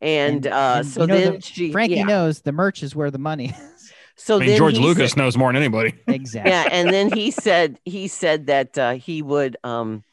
And, 0.00 0.46
uh, 0.46 0.74
and 0.78 0.86
so 0.86 1.02
you 1.02 1.06
know 1.06 1.18
then 1.18 1.32
the- 1.34 1.40
she, 1.40 1.72
Frankie 1.72 1.94
yeah. 1.96 2.04
knows 2.04 2.40
the 2.42 2.52
merch 2.52 2.82
is 2.82 2.94
where 2.94 3.10
the 3.10 3.18
money 3.18 3.46
is. 3.50 3.54
So 4.16 4.36
I 4.36 4.40
mean, 4.40 4.48
then 4.50 4.58
George 4.58 4.78
Lucas 4.78 5.12
said- 5.12 5.18
knows 5.18 5.36
more 5.36 5.52
than 5.52 5.62
anybody. 5.62 5.94
exactly. 6.06 6.50
yeah, 6.50 6.68
and 6.70 6.90
then 6.90 7.12
he 7.12 7.30
said 7.30 7.78
he 7.84 8.08
said 8.08 8.46
that 8.46 8.78
uh, 8.78 8.92
he 8.94 9.22
would 9.22 9.56
um, 9.64 10.04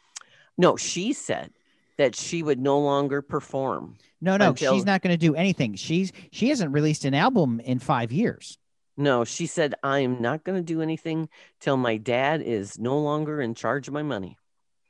no, 0.57 0.76
she 0.76 1.14
said 1.14 1.52
that 1.98 2.15
she 2.15 2.41
would 2.44 2.60
no 2.60 2.80
longer 2.80 3.22
perform. 3.22 3.98
No, 4.19 4.38
no, 4.38 4.49
until- 4.49 4.73
she's 4.73 4.86
not 4.86 5.02
going 5.02 5.14
to 5.14 5.18
do 5.18 5.36
anything. 5.36 5.76
She's 5.76 6.11
she 6.32 6.49
hasn't 6.49 6.72
released 6.72 7.06
an 7.06 7.14
album 7.14 7.60
in 7.60 7.80
five 7.80 8.11
years. 8.11 8.57
No, 8.98 9.23
she 9.23 9.48
said 9.48 9.73
I'm 9.84 10.22
not 10.22 10.44
going 10.44 10.57
to 10.57 10.64
do 10.64 10.82
anything 10.82 11.30
till 11.60 11.78
my 11.78 11.98
dad 11.98 12.41
is 12.41 12.78
no 12.78 12.99
longer 12.99 13.41
in 13.41 13.56
charge 13.56 13.88
of 13.88 13.94
my 13.94 14.03
money. 14.03 14.38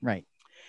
Right. 0.02 0.26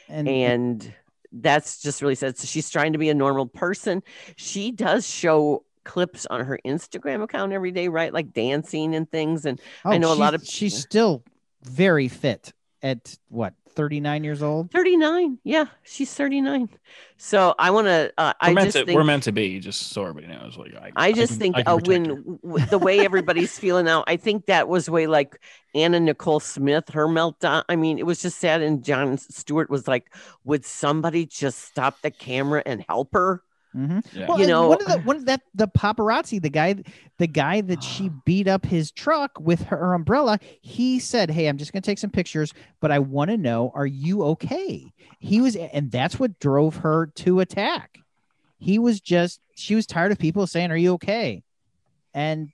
And, 0.09 0.29
and 0.29 0.95
that's 1.33 1.81
just 1.81 2.03
really 2.03 2.15
sad. 2.15 2.37
So 2.37 2.47
she's 2.47 2.71
trying 2.71 2.93
to 2.93 2.99
be 2.99 3.09
a 3.09 3.15
normal 3.15 3.47
person. 3.47 4.03
She 4.37 4.71
does 4.71 5.09
show 5.09 5.65
clips 5.85 6.27
on 6.27 6.45
her 6.45 6.59
Instagram 6.65 7.23
account 7.23 7.53
every 7.53 7.73
day, 7.73 7.89
right? 7.89 8.13
Like 8.13 8.33
dancing 8.33 8.95
and 8.95 9.11
things. 9.11 9.45
And 9.47 9.61
I 9.85 9.99
know 9.99 10.13
a 10.13 10.15
lot 10.15 10.35
of- 10.35 10.45
she's 10.47 10.77
still 10.77 11.23
very 11.63 12.09
fit 12.09 12.53
at 12.83 13.17
what 13.29 13.55
39 13.75 14.23
years 14.23 14.43
old. 14.43 14.71
39, 14.71 15.39
yeah, 15.45 15.65
she's 15.83 16.13
39. 16.13 16.69
So 17.17 17.55
I 17.59 17.71
want 17.71 17.87
to. 17.87 18.13
Uh, 18.19 18.35
We're, 18.43 18.49
I 18.51 18.53
meant 18.53 18.67
just 18.67 18.77
to, 18.77 18.85
think 18.85 18.97
we're 18.97 19.05
meant 19.05 19.23
to 19.23 19.33
be, 19.33 19.61
just 19.61 19.93
so 19.93 20.03
everybody 20.05 20.27
knows. 20.27 20.59
Like 20.59 20.75
I, 20.75 20.91
I 20.95 21.13
just 21.13 21.33
can- 21.35 21.41
think 21.41 21.57
I 21.57 21.63
uh, 21.63 21.79
when 21.87 22.39
w- 22.45 22.67
the 22.67 22.79
way 22.79 23.01
everybody's 23.01 23.59
feeling 23.59 23.87
now, 23.87 24.05
I 24.07 24.17
think 24.19 24.45
that 24.47 24.69
was 24.69 24.91
way 24.91 25.07
like 25.07 25.41
Anna 25.75 26.01
Nicole 26.01 26.41
Smith, 26.41 26.91
her 26.91 27.07
meltdown. 27.07 27.65
I 27.71 27.77
mean, 27.77 27.99
it 27.99 28.05
was 28.05 28.21
just 28.21 28.39
sad. 28.41 28.61
And 28.61 28.85
Jon 28.85 29.17
Stewart 29.17 29.71
was 29.71 29.89
like, 29.89 30.15
"Would 30.45 30.67
somebody 30.67 31.25
just 31.25 31.61
stop 31.61 31.99
the 32.03 32.11
camera 32.11 32.63
and 32.67 32.85
help 32.87 33.15
her?" 33.15 33.43
Hmm 33.73 34.01
Yeah. 34.13 34.27
Well, 34.29 34.39
You 34.41 34.47
know- 34.47 34.69
one 34.69 34.81
of 34.83 34.89
the 34.89 34.99
one 34.99 35.17
of 35.17 35.25
that 35.27 35.41
the 35.55 35.67
paparazzi, 35.69 36.41
the 36.41 36.51
guy, 36.51 36.75
the 37.19 37.27
guy 37.27 37.61
that 37.63 37.83
she 37.93 38.11
beat 38.25 38.47
up 38.49 38.65
his 38.67 38.91
truck 38.93 39.39
with 39.41 39.63
her 39.65 39.95
umbrella, 39.95 40.39
he 40.61 40.99
said, 40.99 41.31
"Hey, 41.31 41.47
I'm 41.49 41.57
just 41.59 41.73
going 41.73 41.83
to 41.83 41.87
take 41.87 41.99
some 41.99 42.11
pictures, 42.11 42.53
but 42.81 42.91
I 42.91 42.99
want 42.99 43.31
to 43.31 43.37
know, 43.37 43.73
are 43.75 43.87
you 43.87 44.23
okay?" 44.25 44.93
He 45.19 45.41
was, 45.41 45.57
and 45.57 45.91
that's 45.91 46.19
what 46.21 46.39
drove 46.39 46.77
her 46.77 47.07
to 47.17 47.41
attack. 47.41 47.99
He 48.59 48.79
was 48.79 49.01
just, 49.01 49.41
she 49.57 49.75
was 49.75 49.87
tired 49.87 50.13
of 50.13 50.19
people 50.19 50.47
saying, 50.47 50.71
"Are 50.71 50.77
you 50.77 50.93
okay?" 50.95 51.43
And 52.15 52.51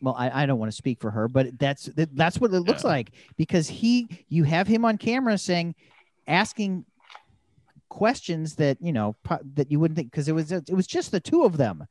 well, 0.00 0.14
I, 0.18 0.42
I 0.42 0.46
don't 0.46 0.58
want 0.58 0.70
to 0.72 0.76
speak 0.76 1.00
for 1.00 1.10
her, 1.12 1.28
but 1.28 1.58
that's 1.58 1.84
that, 1.86 2.14
that's 2.16 2.38
what 2.40 2.52
it 2.52 2.60
looks 2.60 2.82
Yeah. 2.84 2.90
like 2.90 3.12
because 3.36 3.68
he, 3.68 4.08
you 4.28 4.42
have 4.44 4.66
him 4.66 4.84
on 4.84 4.98
camera 4.98 5.38
saying, 5.38 5.74
asking 6.26 6.84
questions 7.92 8.54
that 8.54 8.78
you 8.80 8.90
know 8.90 9.14
pro- 9.22 9.38
that 9.54 9.70
you 9.70 9.78
wouldn't 9.78 9.96
think 9.96 10.10
because 10.10 10.26
it 10.26 10.32
was 10.32 10.50
it 10.50 10.72
was 10.72 10.86
just 10.86 11.10
the 11.10 11.20
two 11.20 11.44
of 11.44 11.58
them. 11.58 11.86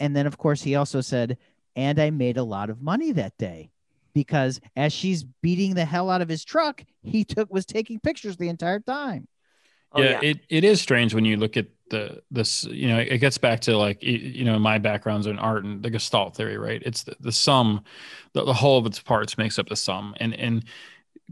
And 0.00 0.16
then 0.16 0.26
of 0.26 0.38
course 0.38 0.62
he 0.62 0.74
also 0.74 1.02
said 1.02 1.36
and 1.76 1.98
i 1.98 2.08
made 2.08 2.38
a 2.38 2.42
lot 2.42 2.70
of 2.70 2.80
money 2.80 3.12
that 3.12 3.36
day. 3.36 3.70
Because 4.14 4.60
as 4.76 4.92
she's 4.92 5.22
beating 5.42 5.74
the 5.74 5.84
hell 5.84 6.08
out 6.08 6.22
of 6.22 6.28
his 6.28 6.42
truck 6.42 6.84
he 7.02 7.22
took 7.22 7.52
was 7.52 7.66
taking 7.66 8.00
pictures 8.00 8.38
the 8.38 8.48
entire 8.48 8.80
time. 8.80 9.28
Oh, 9.92 10.02
yeah, 10.02 10.20
It, 10.22 10.40
it 10.48 10.64
is 10.64 10.80
strange 10.80 11.14
when 11.14 11.26
you 11.26 11.36
look 11.36 11.56
at 11.56 11.66
the 11.90 12.22
this 12.30 12.64
you 12.64 12.88
know 12.88 12.98
it 12.98 13.18
gets 13.18 13.36
back 13.36 13.60
to 13.60 13.76
like 13.76 14.02
you 14.02 14.44
know 14.46 14.58
my 14.58 14.78
background's 14.78 15.26
in 15.26 15.38
art 15.38 15.64
and 15.64 15.82
the 15.82 15.90
gestalt 15.90 16.34
theory 16.34 16.56
right? 16.56 16.82
It's 16.84 17.02
the, 17.02 17.14
the 17.20 17.30
sum 17.30 17.84
the, 18.32 18.42
the 18.42 18.54
whole 18.54 18.78
of 18.78 18.86
its 18.86 19.00
parts 19.00 19.36
makes 19.36 19.58
up 19.58 19.68
the 19.68 19.76
sum. 19.76 20.14
And 20.18 20.32
and 20.34 20.64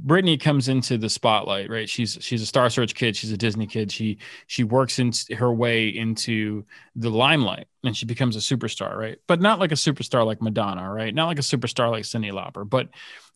Britney 0.07 0.41
comes 0.41 0.69
into 0.69 0.97
the 0.97 1.11
spotlight 1.11 1.69
right? 1.69 1.89
She's 1.89 2.17
she's 2.21 2.41
a 2.41 2.47
star 2.47 2.71
search 2.71 2.95
kid. 2.95 3.15
She's 3.15 3.31
a 3.33 3.37
Disney 3.37 3.67
kid. 3.67 3.93
She 3.93 4.19
she 4.47 4.65
works 4.65 4.99
in 4.99 5.13
her 5.37 5.53
way 5.53 5.89
into 5.89 6.65
the 6.97 7.11
limelight 7.11 7.67
and 7.85 7.95
she 7.97 8.07
becomes 8.07 8.35
a 8.35 8.39
superstar 8.39 8.97
right? 8.97 9.19
But 9.27 9.41
not 9.43 9.59
like 9.59 9.71
a 9.71 9.77
superstar 9.77 10.25
like 10.25 10.41
Madonna 10.41 10.91
right? 10.91 11.15
Not 11.15 11.27
like 11.27 11.39
a 11.39 11.43
superstar 11.43 11.91
like 11.91 12.05
Cyndi 12.05 12.33
Lauper 12.33 12.69
but 12.69 12.89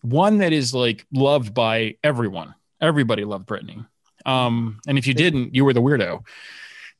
one 0.02 0.38
that 0.38 0.52
is 0.54 0.74
like 0.74 1.06
loved 1.12 1.52
by 1.52 1.96
everyone. 2.02 2.54
Everybody 2.80 3.24
loved 3.24 3.46
Britney. 3.46 3.86
Um 4.24 4.80
and 4.86 4.96
if 4.96 5.06
you 5.06 5.12
didn't 5.14 5.54
you 5.54 5.64
were 5.64 5.74
the 5.74 5.82
weirdo. 5.82 6.24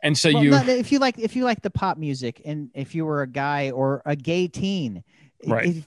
And 0.03 0.17
so 0.19 0.31
Well, 0.33 0.45
you 0.45 0.51
not- 0.51 0.69
if 0.69 0.93
you 0.93 0.99
like 0.99 1.19
if 1.19 1.35
you 1.35 1.45
like 1.45 1.63
the 1.63 1.71
pop 1.71 1.97
music 1.97 2.43
and 2.45 2.69
if 2.75 2.95
you 2.95 3.07
were 3.07 3.23
a 3.23 3.27
guy 3.27 3.71
or 3.71 4.03
a 4.05 4.15
gay 4.17 4.49
teen 4.49 5.03
Right. 5.47 5.77
it- 5.77 5.85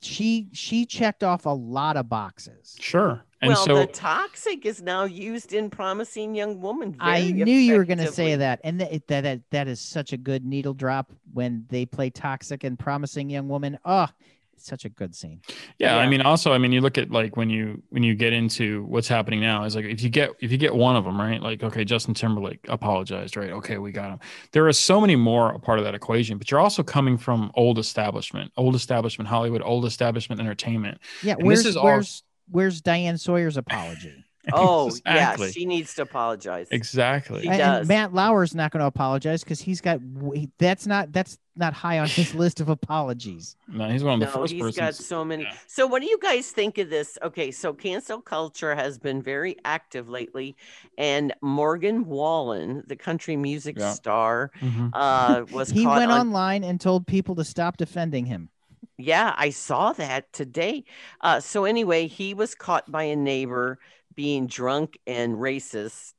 she 0.00 0.48
she 0.52 0.86
checked 0.86 1.24
off 1.24 1.46
a 1.46 1.50
lot 1.50 1.96
of 1.96 2.08
boxes 2.08 2.76
sure 2.78 3.24
and 3.40 3.50
well, 3.50 3.64
so 3.64 3.74
the 3.76 3.86
toxic 3.86 4.66
is 4.66 4.82
now 4.82 5.04
used 5.04 5.52
in 5.52 5.70
promising 5.70 6.34
young 6.34 6.60
woman. 6.60 6.96
I 6.98 7.30
knew 7.30 7.54
you 7.54 7.76
were 7.76 7.84
going 7.84 7.98
to 7.98 8.10
say 8.10 8.34
that, 8.34 8.60
and 8.64 8.80
that, 8.80 9.06
that 9.06 9.22
that 9.22 9.40
that 9.50 9.68
is 9.68 9.80
such 9.80 10.12
a 10.12 10.16
good 10.16 10.44
needle 10.44 10.74
drop 10.74 11.12
when 11.32 11.64
they 11.68 11.86
play 11.86 12.10
toxic 12.10 12.64
and 12.64 12.76
promising 12.76 13.30
young 13.30 13.48
woman. 13.48 13.78
Oh, 13.84 14.08
it's 14.08 14.12
such 14.60 14.84
a 14.84 14.88
good 14.88 15.14
scene. 15.14 15.40
yeah, 15.78 15.96
i 15.96 16.08
mean 16.08 16.20
also 16.22 16.52
i 16.52 16.58
mean 16.58 16.72
you 16.72 16.80
look 16.80 16.98
at 16.98 17.10
like 17.10 17.36
when 17.36 17.50
you 17.50 17.82
when 17.90 18.02
you 18.02 18.14
get 18.14 18.32
into 18.32 18.84
what's 18.84 19.08
happening 19.08 19.40
now 19.40 19.64
is 19.64 19.74
like 19.76 19.84
if 19.84 20.02
you 20.02 20.08
get 20.10 20.30
if 20.40 20.50
you 20.52 20.58
get 20.58 20.74
one 20.74 20.96
of 20.96 21.04
them 21.04 21.18
right 21.20 21.42
like 21.42 21.62
okay 21.62 21.84
justin 21.84 22.14
timberlake 22.14 22.60
apologized 22.68 23.36
right 23.36 23.50
okay 23.50 23.78
we 23.78 23.92
got 23.92 24.10
him 24.10 24.18
there 24.52 24.66
are 24.66 24.72
so 24.72 25.00
many 25.00 25.16
more 25.16 25.52
a 25.52 25.58
part 25.58 25.78
of 25.78 25.84
that 25.84 25.94
equation 25.94 26.38
but 26.38 26.50
you're 26.50 26.60
also 26.60 26.82
coming 26.82 27.16
from 27.18 27.50
old 27.54 27.78
establishment 27.78 28.50
old 28.56 28.74
establishment 28.74 29.28
hollywood 29.28 29.62
old 29.64 29.84
establishment 29.84 30.40
entertainment 30.40 30.98
Yeah, 31.22 31.34
And 31.38 31.46
where's 31.46 31.60
this 31.60 31.66
is 31.70 31.76
all- 31.76 31.84
where's 31.84 32.22
where's 32.50 32.80
Diane 32.80 33.18
Sawyer's 33.18 33.56
apology? 33.58 34.24
Oh, 34.54 34.86
Exactly. 34.88 35.46
yeah, 35.46 35.52
she 35.52 35.66
needs 35.66 35.94
to 35.94 36.02
apologize. 36.02 36.68
exactly 36.70 37.42
He 37.42 37.48
And- 37.48 37.58
does. 37.58 37.78
And 37.80 37.88
Matt 37.88 38.14
Lauer's 38.14 38.54
not 38.54 38.70
going 38.72 38.80
to 38.80 38.86
apologize 38.86 39.44
because 39.44 39.60
he's 39.60 39.80
got 39.80 40.00
that's 40.58 40.86
not 40.86 41.12
that's 41.12 41.38
not 41.56 41.72
high 41.74 41.98
on 41.98 42.06
his 42.08 42.34
list 42.42 42.60
of 42.60 42.68
apologies. 42.68 43.56
no 43.66 43.88
he's 43.90 44.04
one 44.04 44.14
of 44.14 44.20
the 44.20 44.26
No, 44.26 44.32
first 44.42 44.52
he's 44.52 44.62
persons 44.62 44.78
got 44.78 44.94
so 44.94 45.24
many. 45.24 45.42
yeah. 45.42 45.52
So, 45.66 45.86
what 45.86 46.00
do 46.02 46.08
you 46.08 46.18
guys 46.22 46.50
think 46.50 46.78
of 46.78 46.88
this? 46.88 47.18
Okay, 47.22 47.50
so 47.50 47.72
cancel 47.72 48.20
culture 48.20 48.74
has 48.74 48.98
been 48.98 49.20
very 49.22 49.56
active 49.64 50.08
lately, 50.08 50.56
and 50.96 51.34
Morgan 51.42 52.04
Wallen, 52.06 52.84
the 52.86 52.96
country 52.96 53.36
music 53.36 53.76
Yeah. 53.78 53.92
star, 53.92 54.50
Mhm. 54.60 54.90
uh, 54.94 55.44
was 55.52 55.70
he 55.70 55.86
went 55.86 56.10
on 56.10 56.20
online 56.28 56.62
and 56.64 56.80
told 56.80 57.06
people 57.06 57.34
to 57.36 57.44
stop 57.44 57.76
defending 57.76 58.26
him. 58.26 58.48
Yeah, 58.96 59.34
I 59.36 59.50
saw 59.50 59.92
that 59.92 60.32
today. 60.32 60.84
Uh, 61.20 61.38
so 61.40 61.64
anyway, 61.64 62.06
he 62.08 62.34
was 62.34 62.54
caught 62.54 62.90
by 62.90 63.04
a 63.04 63.14
neighbor 63.16 63.78
being 64.18 64.48
drunk 64.48 64.98
and 65.06 65.36
racist, 65.36 66.12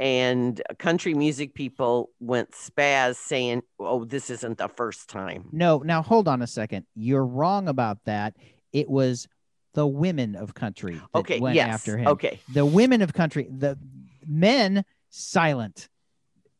and 0.00 0.60
country 0.80 1.14
music 1.14 1.54
people 1.54 2.10
went 2.18 2.50
spaz 2.50 3.14
saying, 3.14 3.62
"Oh, 3.78 4.04
this 4.04 4.30
isn't 4.30 4.58
the 4.58 4.66
first 4.66 5.08
time." 5.08 5.48
No, 5.52 5.78
now 5.78 6.02
hold 6.02 6.26
on 6.26 6.42
a 6.42 6.46
second. 6.48 6.86
You're 6.96 7.24
wrong 7.24 7.68
about 7.68 7.98
that. 8.06 8.34
It 8.72 8.90
was 8.90 9.28
the 9.74 9.86
women 9.86 10.34
of 10.34 10.54
country 10.54 10.94
that 10.96 11.18
Okay, 11.20 11.38
went 11.38 11.54
yes, 11.54 11.68
after 11.68 11.96
him. 11.96 12.08
okay, 12.08 12.40
the 12.52 12.66
women 12.66 13.00
of 13.00 13.12
country, 13.14 13.46
the 13.48 13.78
men 14.26 14.84
silent 15.10 15.88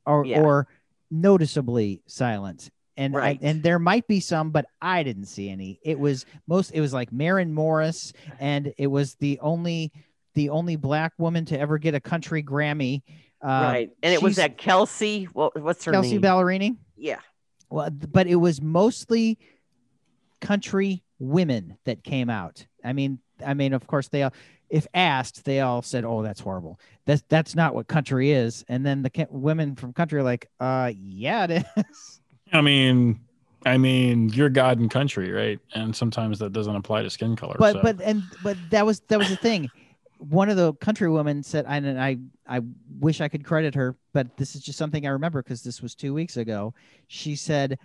or 0.07 0.25
Yeah. 0.25 0.41
or 0.43 0.69
noticeably 1.11 2.01
silent. 2.07 2.71
And 2.97 3.15
I- 3.15 3.19
Right. 3.21 3.39
and 3.43 3.63
there 3.63 3.79
might 3.81 4.07
be 4.07 4.21
some, 4.21 4.51
but 4.53 4.67
I 4.81 5.03
didn't 5.03 5.27
see 5.27 5.51
any. 5.51 5.81
It 5.83 5.99
was 5.99 6.25
most 6.47 6.71
it 6.71 6.81
was 6.81 6.95
like 6.95 7.11
Maren 7.13 7.53
Morris, 7.53 8.13
and 8.39 8.73
it 8.79 8.87
was 8.87 9.17
the 9.17 9.39
only 9.41 9.93
the 10.37 10.51
only 10.51 10.77
black 10.77 11.15
woman 11.19 11.45
to 11.47 11.59
ever 11.59 11.79
get 11.79 11.95
a 11.95 12.01
country 12.01 12.43
Grammy. 12.43 13.03
Uh, 13.43 13.49
right. 13.49 13.91
And 14.03 14.15
it 14.15 14.23
was 14.23 14.37
that 14.37 14.59
Kelsey. 14.59 15.25
What, 15.33 15.61
what's 15.61 15.85
her 15.87 15.93
Kelsey 15.93 16.13
name? 16.13 16.23
Kelsea 16.23 16.45
Ballerini. 16.45 16.77
yeah. 16.97 17.21
Well, 17.69 17.91
but 17.91 18.29
it 18.29 18.37
was 18.37 18.63
mostly 18.63 19.39
country 20.41 21.03
women 21.19 21.77
that 21.85 22.05
came 22.05 22.31
out. 22.31 22.65
I 22.85 22.93
mean, 22.93 23.19
I 23.45 23.55
mean, 23.55 23.73
of 23.73 23.89
course, 23.89 24.07
they 24.07 24.23
all, 24.23 24.33
if 24.71 24.87
asked, 24.95 25.45
they 25.45 25.61
all 25.61 25.83
said, 25.83 26.05
"Oh, 26.05 26.23
that's 26.23 26.39
horrible. 26.39 26.79
That's 27.07 27.25
that's 27.29 27.57
not 27.57 27.75
what 27.75 27.89
country 27.89 28.31
is." 28.31 28.65
And 28.69 28.87
then 28.87 29.03
the 29.03 29.27
women 29.31 29.75
from 29.75 29.93
country 29.93 30.21
are 30.21 30.23
like, 30.23 30.49
"Uh, 30.61 30.93
yeah, 30.97 31.47
it 31.51 31.67
is." 31.77 32.21
i 32.53 32.61
mean 32.61 33.19
i 33.65 33.77
mean 33.77 34.29
you're 34.29 34.49
god 34.49 34.79
and 34.79 34.89
country 34.89 35.33
right 35.33 35.59
and 35.75 35.95
sometimes 35.97 36.39
that 36.39 36.53
doesn't 36.53 36.77
apply 36.77 37.03
to 37.03 37.11
skin 37.11 37.35
color 37.35 37.57
but 37.59 37.73
so. 37.73 37.83
but 37.83 38.01
and 38.01 38.23
but 38.45 38.57
that 38.71 38.87
was 38.87 39.01
that 39.09 39.19
was 39.19 39.29
the 39.29 39.37
thing. 39.37 39.69
One 40.19 40.49
of 40.49 40.57
the 40.57 40.73
country 40.75 41.09
women 41.11 41.43
said, 41.43 41.67
and 41.69 42.01
I 42.01 42.19
I 42.47 42.61
wish 42.99 43.21
I 43.21 43.29
could 43.29 43.45
credit 43.45 43.75
her, 43.75 43.97
but 44.13 44.37
this 44.37 44.55
is 44.55 44.63
just 44.63 44.79
something 44.79 45.07
I 45.07 45.11
remember 45.11 45.43
because 45.43 45.63
this 45.63 45.83
was 45.83 45.95
two 45.95 46.15
weeks 46.15 46.37
ago. 46.37 46.75
She 47.07 47.37
said, 47.37 47.79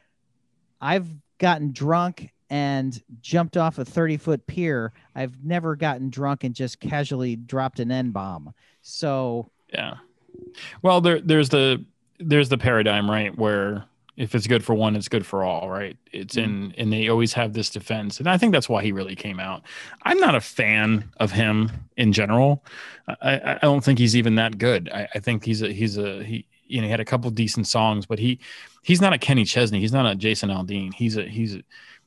"I've 0.80 1.08
gotten 1.40 1.72
drunk 1.72 2.32
and 2.50 3.02
jumped 3.22 3.58
off 3.58 3.80
a 3.80 3.86
thirty 3.86 4.18
foot 4.18 4.46
pier. 4.48 4.94
I've 5.16 5.44
never 5.44 5.76
gotten 5.76 6.10
drunk 6.10 6.44
and 6.44 6.56
just 6.56 6.80
casually 6.80 7.36
dropped 7.36 7.80
an 7.80 7.92
n 7.92 8.12
bomb." 8.12 8.54
So 8.82 9.50
Yeah. 9.74 9.96
Well, 10.82 11.02
there 11.02 11.20
there's 11.20 11.50
the 11.50 11.84
there's 12.20 12.50
the 12.50 12.58
paradigm 12.58 13.10
right 13.10 13.38
where 13.38 13.86
if 14.18 14.36
it's 14.36 14.48
good 14.48 14.64
for 14.64 14.74
one, 14.76 14.96
it's 14.96 15.08
good 15.08 15.26
for 15.26 15.44
all, 15.44 15.70
right? 15.70 15.98
It's 16.12 16.36
in, 16.38 16.74
and 16.78 16.92
they 16.92 17.08
always 17.08 17.34
have 17.34 17.54
this 17.54 17.70
defense, 17.70 18.20
and 18.20 18.30
I 18.30 18.38
think 18.38 18.52
that's 18.52 18.68
why 18.68 18.84
he 18.84 18.92
really 18.92 19.16
came 19.16 19.40
out. 19.40 19.64
I'm 20.04 20.20
not 20.20 20.36
a 20.36 20.42
fan 20.42 21.10
of 21.18 21.32
him 21.32 21.72
in 21.98 22.12
general. 22.12 22.64
I, 23.08 23.16
I 23.22 23.54
I 23.56 23.60
don't 23.62 23.84
think 23.84 24.00
he's 24.00 24.16
even 24.16 24.36
that 24.36 24.58
good. 24.58 24.90
I, 24.94 25.08
I 25.16 25.20
think 25.20 25.46
he's 25.46 25.62
a 25.62 25.72
he's 25.72 25.98
a 25.98 26.24
he 26.24 26.46
you 26.68 26.82
know 26.82 26.88
he 26.88 26.92
had 26.92 27.00
a 27.00 27.06
couple 27.06 27.30
decent 27.32 27.68
songs, 27.68 28.06
but 28.06 28.20
he 28.20 28.40
he's 28.84 29.02
not 29.02 29.14
a 29.14 29.18
Kenny 29.18 29.46
Chesney. 29.46 29.80
He's 29.80 29.94
not 29.94 30.06
a 30.06 30.16
Jason 30.16 30.50
Aldean. 30.50 30.94
He's 30.94 31.18
a 31.18 31.24
he's 31.24 31.56
a, 31.56 31.64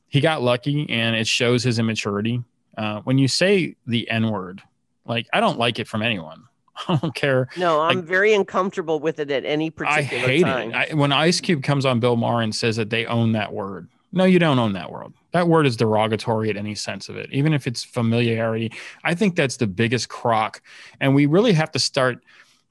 he 0.07 0.21
got 0.21 0.41
lucky, 0.41 0.89
and 0.89 1.15
it 1.15 1.27
shows 1.27 1.63
his 1.63 1.79
immaturity. 1.79 2.43
Uh, 2.77 3.01
when 3.01 3.17
you 3.17 3.27
say 3.27 3.75
the 3.87 4.09
N 4.09 4.29
word, 4.29 4.61
like 5.05 5.27
I 5.33 5.39
don't 5.39 5.57
like 5.57 5.79
it 5.79 5.87
from 5.87 6.01
anyone. 6.01 6.43
I 6.87 6.95
don't 6.97 7.15
care. 7.15 7.47
No, 7.57 7.81
I'm 7.81 7.97
Like- 7.97 8.05
very 8.05 8.33
uncomfortable 8.33 8.99
with 8.99 9.19
it 9.19 9.31
at 9.31 9.45
any 9.45 9.69
particular 9.69 10.01
time. 10.09 10.23
I 10.23 10.27
hate 10.27 10.41
time. 10.43 10.69
it. 10.71 10.91
I, 10.91 10.93
when 10.93 11.11
Ice 11.11 11.39
Cube 11.41 11.63
comes 11.63 11.85
on 11.85 11.99
Bill 11.99 12.15
Maher 12.15 12.41
and 12.41 12.53
says 12.55 12.75
that 12.75 12.89
they 12.89 13.05
own 13.05 13.31
that 13.33 13.53
word. 13.53 13.87
No, 14.11 14.23
you 14.23 14.39
don't 14.39 14.59
own 14.59 14.73
that 14.73 14.91
word. 14.91 15.11
That 15.33 15.47
word 15.49 15.65
is 15.65 15.75
derogatory 15.75 16.49
at 16.49 16.55
any 16.55 16.73
sense 16.75 17.09
of 17.09 17.17
it, 17.17 17.29
even 17.33 17.53
if 17.53 17.67
it's 17.67 17.83
familiarity. 17.83 18.71
I 19.03 19.13
think 19.13 19.35
that's 19.35 19.57
the 19.57 19.67
biggest 19.67 20.07
crock. 20.07 20.61
And 21.01 21.13
we 21.13 21.25
really 21.25 21.51
have 21.51 21.69
to 21.73 21.79
start 21.79 22.23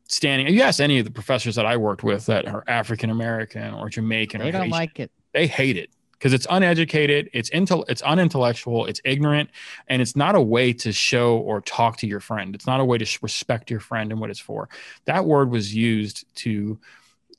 standing. 0.08 0.52
You 0.54 0.62
ask 0.62 0.80
any 0.80 0.98
of 0.98 1.04
the 1.04 1.10
professors 1.10 1.54
that 1.56 1.66
I 1.66 1.76
worked 1.76 2.02
with 2.02 2.24
that 2.26 2.46
are 2.46 2.64
African 2.66 3.10
American 3.10 3.74
or 3.74 3.90
Jamaican 3.90 4.40
They 4.40 4.48
or 4.48 4.52
don't 4.52 4.60
Haitian, 4.62 4.70
like 4.70 5.00
it. 5.00 5.10
they 5.32 5.46
hate 5.46 5.76
it 5.76 5.90
because 6.24 6.32
it's 6.32 6.46
uneducated, 6.48 7.28
it's 7.34 7.50
intel, 7.50 7.84
it's 7.86 8.00
unintellectual, 8.00 8.86
it's 8.86 8.98
ignorant, 9.04 9.50
and 9.88 10.00
it's 10.00 10.16
not 10.16 10.34
a 10.34 10.40
way 10.40 10.72
to 10.72 10.90
show 10.90 11.36
or 11.36 11.60
talk 11.60 11.98
to 11.98 12.06
your 12.06 12.18
friend. 12.18 12.54
It's 12.54 12.66
not 12.66 12.80
a 12.80 12.84
way 12.84 12.96
to 12.96 13.18
respect 13.20 13.70
your 13.70 13.80
friend 13.80 14.10
and 14.10 14.18
what 14.18 14.30
it's 14.30 14.40
for. 14.40 14.70
That 15.04 15.26
word 15.26 15.50
was 15.50 15.74
used 15.74 16.24
to 16.36 16.78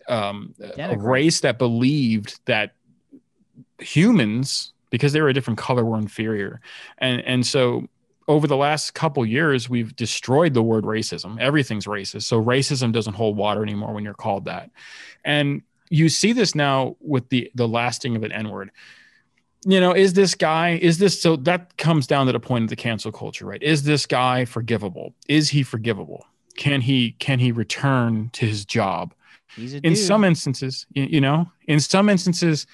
um, 0.07 0.53
a 0.77 0.95
race 0.99 1.39
that 1.39 1.57
believed 1.57 2.39
that 2.45 2.75
humans, 3.79 4.71
because 4.91 5.13
they 5.13 5.21
were 5.21 5.29
a 5.29 5.33
different 5.33 5.57
color, 5.57 5.83
were 5.83 5.97
inferior, 5.97 6.61
and 6.99 7.21
and 7.21 7.43
so. 7.43 7.89
Over 8.27 8.47
the 8.47 8.57
last 8.57 8.95
couple 8.95 9.23
years, 9.23 9.69
we've 9.69 9.95
destroyed 9.95 10.55
the 10.55 10.63
word 10.63 10.83
racism. 10.83 11.39
Everything's 11.39 11.85
racist. 11.85 12.23
So 12.23 12.43
racism 12.43 12.91
doesn't 12.91 13.13
hold 13.13 13.37
water 13.37 13.61
anymore 13.61 13.93
when 13.93 14.03
you're 14.03 14.15
called 14.15 14.45
that. 14.45 14.71
And 15.23 15.61
you 15.89 16.09
see 16.09 16.33
this 16.33 16.55
now 16.55 16.95
with 16.99 17.29
the 17.29 17.51
the 17.55 17.67
lasting 17.67 18.15
of 18.15 18.23
an 18.23 18.31
N 18.31 18.49
word. 18.49 18.71
You 19.67 19.79
know, 19.79 19.93
is 19.93 20.13
this 20.13 20.35
guy, 20.35 20.77
is 20.79 20.99
this 20.99 21.19
so 21.19 21.37
that 21.37 21.75
comes 21.77 22.05
down 22.05 22.27
to 22.27 22.31
the 22.31 22.39
point 22.39 22.65
of 22.65 22.69
the 22.69 22.75
cancel 22.75 23.11
culture, 23.11 23.45
right? 23.47 23.61
Is 23.63 23.81
this 23.83 24.05
guy 24.05 24.45
forgivable? 24.45 25.15
Is 25.27 25.49
he 25.49 25.63
forgivable? 25.63 26.25
Can 26.55 26.81
he 26.81 27.11
can 27.13 27.39
he 27.39 27.51
return 27.51 28.29
to 28.33 28.45
his 28.45 28.63
job? 28.63 29.13
He's 29.55 29.73
a 29.73 29.77
In 29.77 29.93
dude. 29.93 29.97
some 29.97 30.23
instances, 30.23 30.85
you, 30.93 31.03
you 31.05 31.21
know, 31.21 31.51
in 31.67 31.79
some 31.79 32.09
instances, 32.09 32.67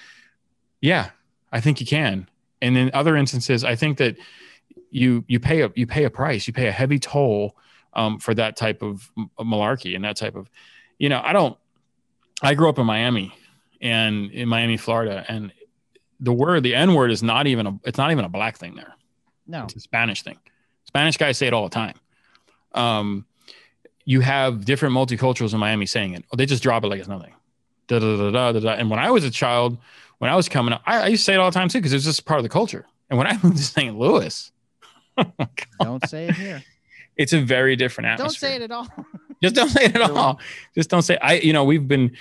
yeah, 0.80 1.10
I 1.50 1.60
think 1.60 1.78
he 1.78 1.84
can. 1.86 2.28
And 2.60 2.76
in 2.76 2.90
other 2.92 3.16
instances, 3.16 3.64
I 3.64 3.74
think 3.74 3.98
that 3.98 4.16
you 4.90 5.24
you 5.28 5.40
pay 5.40 5.62
a 5.62 5.72
you 5.74 5.86
pay 5.86 6.04
a 6.04 6.10
price, 6.10 6.46
you 6.46 6.52
pay 6.52 6.68
a 6.68 6.72
heavy 6.72 6.98
toll 6.98 7.56
um, 7.94 8.18
for 8.18 8.34
that 8.34 8.56
type 8.56 8.82
of 8.82 9.10
malarkey 9.40 9.96
and 9.96 10.04
that 10.04 10.16
type 10.16 10.34
of, 10.36 10.50
you 10.98 11.08
know, 11.08 11.22
I 11.24 11.32
don't. 11.32 11.56
I 12.42 12.54
grew 12.54 12.68
up 12.68 12.78
in 12.78 12.86
Miami, 12.86 13.34
and 13.80 14.30
in 14.30 14.48
Miami, 14.48 14.76
Florida, 14.76 15.24
and 15.28 15.52
the 16.20 16.32
word 16.32 16.62
the 16.62 16.74
N 16.74 16.94
word 16.94 17.10
is 17.10 17.22
not 17.22 17.46
even 17.46 17.66
a 17.66 17.78
it's 17.84 17.98
not 17.98 18.10
even 18.10 18.24
a 18.24 18.28
black 18.28 18.56
thing 18.58 18.74
there. 18.74 18.94
no. 19.46 19.64
It's 19.64 19.76
a 19.76 19.80
Spanish 19.80 20.22
thing. 20.22 20.38
Spanish 20.84 21.16
guys 21.16 21.38
say 21.38 21.46
it 21.46 21.52
all 21.54 21.64
the 21.64 21.74
time. 21.74 21.94
Um, 22.74 23.26
you 24.04 24.20
have 24.20 24.64
different 24.64 24.94
multiculturals 24.94 25.54
in 25.54 25.60
Miami 25.60 25.86
saying 25.86 26.14
it. 26.14 26.24
Oh, 26.32 26.36
they 26.36 26.46
just 26.46 26.62
drop 26.62 26.84
it 26.84 26.88
like 26.88 26.98
it's 26.98 27.08
nothing. 27.08 27.34
Da, 27.86 27.98
da, 27.98 28.30
da, 28.30 28.52
da, 28.52 28.60
da. 28.60 28.70
And 28.72 28.90
when 28.90 28.98
I 28.98 29.10
was 29.10 29.24
a 29.24 29.30
child, 29.30 29.78
when 30.18 30.30
I 30.30 30.36
was 30.36 30.48
coming 30.48 30.72
up, 30.72 30.82
I, 30.86 31.02
I 31.02 31.06
used 31.08 31.22
to 31.22 31.24
say 31.24 31.34
it 31.34 31.38
all 31.38 31.50
the 31.50 31.54
time 31.54 31.68
too 31.68 31.78
because 31.78 31.92
it 31.92 31.96
was 31.96 32.04
just 32.04 32.24
part 32.24 32.38
of 32.38 32.44
the 32.44 32.48
culture. 32.48 32.86
And 33.10 33.18
when 33.18 33.26
I 33.26 33.32
moved 33.42 33.56
to 33.56 33.62
St. 33.62 33.96
Louis, 33.96 34.50
Don't 35.80 36.06
say 36.08 36.28
it 36.28 36.34
here. 36.36 36.62
It's 37.16 37.32
a 37.32 37.40
very 37.40 37.76
different 37.76 38.08
atmosphere. 38.08 38.50
Don't 38.50 38.50
say 38.50 38.56
it 38.56 38.62
at 38.62 38.70
all. 38.70 38.88
Just 39.42 39.54
don't 39.56 39.70
say 39.70 39.86
it 39.86 39.96
at 39.96 40.10
all. 40.12 40.38
Just 40.72 40.88
don't 40.88 41.02
say. 41.02 41.18
I, 41.20 41.32
you 41.34 41.52
know, 41.52 41.64
we've 41.64 41.88
been 41.88 42.16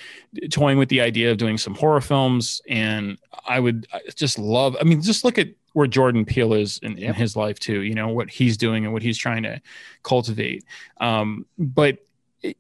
toying 0.50 0.80
with 0.80 0.90
the 0.90 1.02
idea 1.02 1.30
of 1.30 1.38
doing 1.38 1.56
some 1.60 1.76
horror 1.76 2.02
films, 2.02 2.64
and 2.68 3.20
I 3.48 3.60
would 3.60 3.86
just 4.16 4.40
love. 4.40 4.76
I 4.82 4.86
mean, 4.86 5.04
just 5.04 5.24
look 5.24 5.38
at 5.38 5.50
where 5.74 5.86
Jordan 5.86 6.26
Peele 6.26 6.54
is 6.54 6.80
in, 6.80 6.94
in 6.94 7.04
Yep. 7.04 7.16
his 7.16 7.36
life 7.36 7.60
too. 7.60 7.82
You 7.82 7.94
know 7.94 8.08
what 8.08 8.32
he's 8.32 8.58
doing 8.58 8.86
and 8.86 8.92
what 8.92 9.04
he's 9.04 9.20
trying 9.20 9.44
to 9.44 9.62
cultivate. 10.02 10.66
Um, 11.00 11.46
but 11.60 12.00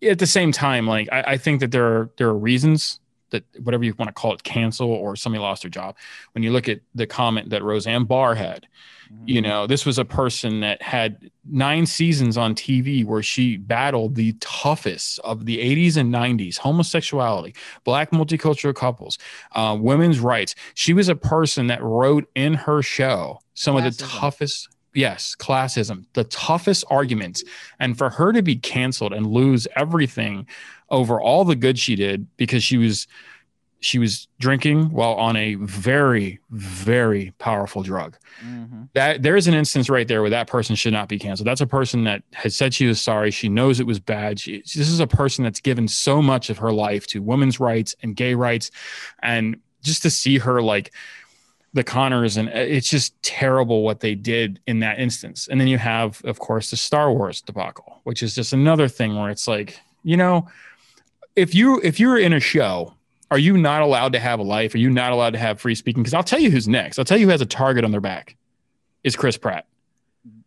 at 0.03 0.19
the 0.19 0.27
same 0.27 0.51
time, 0.51 0.85
like 0.85 1.09
I, 1.11 1.21
I 1.23 1.37
think 1.37 1.59
that 1.61 1.71
there 1.71 1.87
are 1.87 2.11
there 2.17 2.27
are 2.27 2.37
reasons 2.37 2.99
that 3.31 3.43
whatever 3.63 3.83
you 3.83 3.93
want 3.97 4.09
to 4.09 4.13
call 4.13 4.33
it, 4.33 4.43
cancel 4.43 4.91
or 4.91 5.15
somebody 5.15 5.41
lost 5.41 5.63
their 5.63 5.69
job. 5.69 5.97
When 6.33 6.43
you 6.43 6.51
look 6.51 6.69
at 6.69 6.81
the 6.95 7.07
comment 7.07 7.49
that 7.49 7.63
Roseanne 7.63 8.05
Barr 8.05 8.35
had, 8.35 8.67
Mm-hmm. 9.11 9.27
you 9.27 9.41
know 9.41 9.67
this 9.67 9.85
was 9.85 9.97
a 9.97 10.05
person 10.05 10.61
that 10.61 10.81
had 10.81 11.31
nine 11.49 11.85
seasons 11.85 12.37
on 12.37 12.55
tv 12.55 13.03
where 13.03 13.23
she 13.23 13.57
battled 13.57 14.15
the 14.15 14.33
toughest 14.39 15.19
of 15.19 15.45
the 15.45 15.57
80s 15.57 15.97
and 15.97 16.13
90s 16.13 16.57
homosexuality 16.57 17.55
black 17.83 18.11
multicultural 18.11 18.75
couples 18.75 19.17
uh, 19.53 19.75
women's 19.77 20.19
rights 20.19 20.55
she 20.75 20.93
was 20.93 21.09
a 21.09 21.15
person 21.15 21.67
that 21.67 21.83
wrote 21.83 22.29
in 22.35 22.53
her 22.53 22.81
show 22.81 23.39
some 23.53 23.75
of 23.75 23.83
the 23.83 23.91
toughest 23.91 24.69
yes 24.93 25.35
classism 25.39 26.05
the 26.13 26.23
toughest 26.26 26.84
arguments 26.89 27.43
and 27.80 27.97
for 27.97 28.09
her 28.09 28.31
to 28.34 28.41
be 28.41 28.55
canceled 28.55 29.13
and 29.13 29.26
lose 29.27 29.68
everything 29.76 30.45
over 30.89 31.19
all 31.22 31.45
the 31.45 31.55
good 31.55 31.80
she 31.80 31.95
did 31.95 32.27
because 32.38 32.63
she 32.63 32.77
was 32.77 33.07
she 33.84 33.97
was 33.97 34.27
drinking 34.39 34.91
while 34.91 35.13
on 35.13 35.35
a 35.35 35.55
very 35.55 36.39
very 36.51 37.34
powerful 37.39 37.81
drug 37.81 38.15
Mhm. 38.45 38.89
that 38.93 39.23
there 39.23 39.35
is 39.35 39.47
an 39.47 39.53
instance 39.55 39.89
right 39.89 40.07
there 40.07 40.22
where 40.22 40.30
that 40.30 40.47
person 40.47 40.76
should 40.76 40.93
not 40.93 41.07
be 41.07 41.18
canceled. 41.19 41.47
That's 41.47 41.61
a 41.61 41.68
person 41.68 42.03
that 42.03 42.22
has 42.34 42.55
said 42.55 42.73
she 42.73 42.85
was 42.88 42.99
sorry. 43.01 43.31
She 43.31 43.49
knows 43.49 43.80
it 43.80 43.85
was 43.88 43.99
bad. 43.99 44.39
She, 44.39 44.57
this 44.59 44.76
is 44.89 44.99
a 44.99 45.05
person 45.07 45.43
that's 45.43 45.59
given 45.59 45.88
so 45.88 46.22
much 46.22 46.49
of 46.49 46.57
her 46.59 46.72
life 46.72 47.05
to 47.07 47.22
women's 47.22 47.59
rights 47.59 47.95
and 48.01 48.15
gay 48.15 48.34
rights, 48.34 48.72
and 49.22 49.57
just 49.84 50.01
to 50.03 50.09
see 50.09 50.38
her 50.39 50.61
like 50.61 50.91
the 51.73 51.84
Connors, 51.84 52.38
and 52.38 52.49
uh, 52.49 52.53
it's 52.53 52.89
just 52.89 53.22
terrible 53.23 53.84
what 53.84 54.02
they 54.02 54.15
did 54.15 54.60
in 54.68 54.80
that 54.80 54.99
instance. 54.99 55.48
And 55.49 55.60
then 55.60 55.68
you 55.68 55.77
have, 55.77 56.22
of 56.26 56.39
course, 56.39 56.69
the 56.72 56.77
Star 56.77 57.11
Wars 57.11 57.41
debacle, 57.41 58.02
which 58.03 58.22
is 58.23 58.35
just 58.35 58.53
another 58.53 58.88
thing 58.88 59.15
where 59.15 59.30
it's 59.30 59.48
like, 59.48 59.80
you 60.03 60.18
know, 60.18 60.48
if 61.35 61.56
you 61.56 61.80
if 61.84 61.99
you're 61.99 62.18
in 62.18 62.34
a 62.34 62.39
show 62.39 62.93
are 63.31 63.39
you 63.39 63.57
not 63.57 63.81
allowed 63.81 64.11
to 64.11 64.19
have 64.19 64.39
a 64.39 64.43
life? 64.43 64.76
Are 64.76 64.77
you 64.77 64.89
not 64.89 65.14
allowed 65.14 65.31
to 65.31 65.39
have 65.39 65.60
free 65.60 65.73
speaking? 65.73 66.03
Because 66.03 66.14
I'll 66.14 66.23
tell 66.23 66.39
you 66.39 66.52
who's 66.52 66.68
next. 66.68 66.99
I'll 66.99 67.06
tell 67.06 67.18
you 67.18 67.27
who 67.27 67.31
has 67.31 67.41
a 67.41 67.45
target 67.45 67.85
on 67.85 67.91
their 67.91 68.02
back. 68.02 68.35
Is 69.06 69.15
Chris 69.15 69.38
Pratt. 69.38 69.65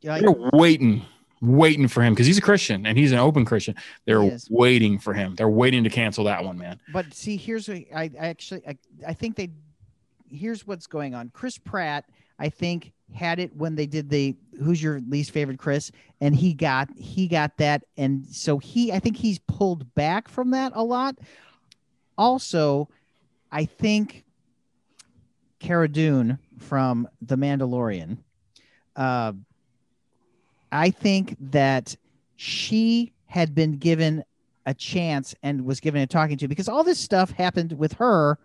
Yeah, 0.03 0.19
They're 0.19 0.51
waiting, 0.53 1.03
waiting 1.41 1.89
for 1.89 2.03
him 2.03 2.13
because 2.13 2.27
he's 2.27 2.39
a 2.39 2.43
Christian 2.43 2.87
and 2.87 2.97
he's 2.97 3.11
an 3.11 3.19
open 3.19 3.47
Christian. 3.47 3.75
They're 4.05 4.39
waiting 4.51 4.99
for 4.99 5.15
him. 5.15 5.35
They're 5.35 5.49
waiting 5.49 5.83
to 5.85 5.91
cancel 5.91 6.25
that 6.25 6.45
one, 6.45 6.59
man. 6.59 6.79
But 6.93 7.13
see, 7.15 7.37
here's 7.37 7.69
a, 7.71 7.87
I, 7.93 8.11
I 8.21 8.27
actually 8.29 8.63
I, 8.69 8.77
I 9.09 9.15
think 9.15 9.35
they 9.35 9.49
here's 10.31 10.67
what's 10.67 10.87
going 10.87 11.15
on. 11.15 11.31
Chris 11.33 11.59
Pratt, 11.59 12.05
I 12.39 12.49
think, 12.49 12.93
had 13.15 13.39
it 13.39 13.55
when 13.57 13.75
they 13.75 13.87
did 13.87 14.09
the 14.09 14.37
who's 14.63 14.83
your 14.83 15.01
least 15.09 15.31
favorite 15.31 15.59
Chris, 15.59 15.91
and 16.21 16.35
he 16.35 16.55
got 16.55 16.89
he 16.97 17.29
got 17.29 17.57
that, 17.59 17.85
and 17.97 18.27
so 18.27 18.59
he 18.59 18.93
I 18.93 18.99
think 18.99 19.17
he's 19.17 19.39
pulled 19.41 19.95
back 19.95 20.29
from 20.29 20.51
that 20.51 20.73
a 20.75 20.83
lot. 20.83 21.17
Also, 22.17 22.89
I 23.51 23.65
think 23.65 24.25
Cara 25.59 25.89
Dune 25.89 26.39
from 26.59 27.09
The 27.23 27.37
Mandalorian. 27.37 28.19
Uh, 28.97 29.33
I 30.71 30.91
think 30.91 31.37
that 31.41 31.97
she 32.37 33.13
had 33.27 33.55
been 33.55 33.79
given 33.79 34.25
a 34.67 34.75
chance 34.75 35.35
and 35.43 35.65
was 35.65 35.81
given 35.81 36.03
a 36.03 36.07
talking 36.07 36.37
to 36.39 36.49
because 36.49 36.69
all 36.69 36.85
this 36.85 36.99
stuff 36.99 37.31
happened 37.31 37.73
with 37.73 37.95
her 37.95 38.39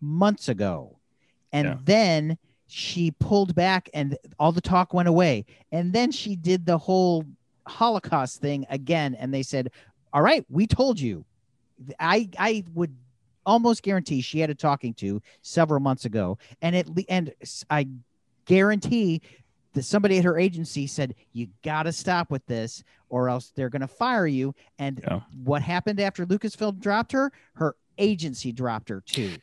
months 0.00 0.48
ago. 0.48 0.98
And 1.52 1.68
Yeah. 1.68 1.78
then 1.84 2.38
she 2.66 3.10
pulled 3.12 3.54
back 3.54 3.90
and 3.92 4.16
all 4.38 4.52
the 4.52 4.60
talk 4.60 4.94
went 4.94 5.08
away. 5.08 5.44
And 5.72 5.92
then 5.92 6.10
she 6.10 6.36
did 6.36 6.64
the 6.64 6.78
whole 6.78 7.24
Holocaust 7.66 8.40
thing 8.40 8.66
again. 8.70 9.14
And 9.14 9.32
they 9.32 9.42
said, 9.42 9.70
All 10.12 10.22
right, 10.22 10.44
we 10.48 10.66
told 10.66 10.98
you. 11.00 11.24
I 11.98 12.28
I 12.38 12.64
would 12.74 12.94
almost 13.44 13.82
guarantee 13.82 14.20
she 14.20 14.38
had 14.38 14.50
a 14.50 14.54
talking 14.54 14.94
to 14.94 15.20
several 15.42 15.80
months 15.80 16.04
ago. 16.04 16.38
And 16.60 16.76
it 16.76 16.88
and 17.08 17.32
I 17.70 17.88
guarantee 18.46 19.20
that 19.74 19.82
somebody 19.84 20.18
at 20.18 20.24
her 20.24 20.38
agency 20.38 20.86
said, 20.86 21.14
You 21.32 21.48
gotta 21.64 21.92
stop 21.92 22.30
with 22.30 22.44
this, 22.46 22.82
or 23.08 23.28
else 23.28 23.52
they're 23.54 23.70
gonna 23.70 23.88
fire 23.88 24.26
you. 24.26 24.54
And 24.78 25.00
Yeah. 25.02 25.20
what 25.44 25.62
happened 25.62 26.00
after 26.00 26.26
Lucasfilm 26.26 26.78
dropped 26.78 27.12
her? 27.12 27.32
Her 27.54 27.76
agency 27.98 28.52
dropped 28.52 28.88
her 28.88 29.00
too. 29.02 29.40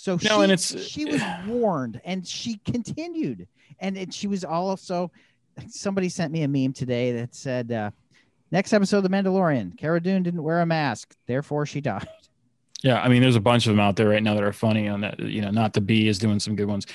So 0.00 0.16
she, 0.16 0.28
and 0.30 0.50
it's- 0.50 0.82
she 0.82 1.04
was 1.04 1.20
warned 1.46 2.00
and 2.06 2.26
she 2.26 2.58
continued. 2.64 3.46
And 3.80 3.98
it, 3.98 4.14
she 4.14 4.28
was 4.28 4.44
also 4.44 5.10
somebody 5.68 6.08
sent 6.08 6.32
me 6.32 6.42
a 6.42 6.48
meme 6.48 6.72
today 6.72 7.12
that 7.12 7.34
said, 7.34 7.70
uh, 7.70 7.90
next 8.50 8.72
episode 8.72 8.98
of 8.98 9.02
The 9.02 9.10
Mandalorian, 9.10 9.76
Cara 9.76 10.00
Dune 10.00 10.22
didn't 10.22 10.42
wear 10.42 10.62
a 10.62 10.66
mask, 10.66 11.14
therefore 11.26 11.66
she 11.66 11.82
died. 11.82 12.08
Yeah, 12.82 13.02
I 13.02 13.08
mean, 13.08 13.20
there's 13.20 13.36
a 13.36 13.40
bunch 13.40 13.66
of 13.66 13.72
them 13.72 13.80
out 13.80 13.96
there 13.96 14.08
right 14.08 14.22
now 14.22 14.32
that 14.32 14.42
are 14.42 14.54
funny. 14.54 14.88
On 14.88 15.02
that, 15.02 15.20
you 15.20 15.42
know, 15.42 15.50
not 15.50 15.74
the 15.74 15.82
B 15.82 16.08
is 16.08 16.18
doing 16.18 16.40
some 16.40 16.56
good 16.56 16.66
ones. 16.66 16.86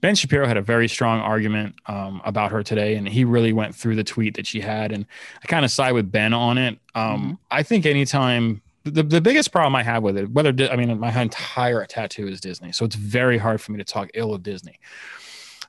Ben 0.00 0.14
Shapiro 0.14 0.46
had 0.46 0.56
a 0.56 0.62
very 0.62 0.86
strong 0.86 1.18
argument 1.18 1.74
um, 1.86 2.22
about 2.24 2.52
her 2.52 2.62
today, 2.62 2.94
and 2.94 3.08
he 3.08 3.24
really 3.24 3.52
went 3.52 3.74
through 3.74 3.96
the 3.96 4.04
tweet 4.04 4.36
that 4.36 4.46
she 4.46 4.60
had, 4.60 4.92
and 4.92 5.04
I 5.42 5.46
kind 5.48 5.64
of 5.64 5.72
side 5.72 5.94
with 5.94 6.12
Ben 6.12 6.32
on 6.32 6.58
it. 6.58 6.78
Um, 6.94 7.04
mm-hmm. 7.04 7.32
I 7.50 7.64
think 7.64 7.86
anytime 7.86 8.62
the, 8.84 9.02
the 9.02 9.20
biggest 9.20 9.52
problem 9.52 9.74
I 9.74 9.82
have 9.82 10.02
with 10.02 10.16
it, 10.16 10.30
whether 10.30 10.52
I 10.70 10.76
mean, 10.76 10.98
my 10.98 11.20
entire 11.20 11.84
tattoo 11.86 12.28
is 12.28 12.40
Disney, 12.40 12.72
so 12.72 12.84
it's 12.84 12.96
very 12.96 13.38
hard 13.38 13.60
for 13.60 13.72
me 13.72 13.78
to 13.78 13.84
talk 13.84 14.10
ill 14.14 14.34
of 14.34 14.42
Disney. 14.42 14.78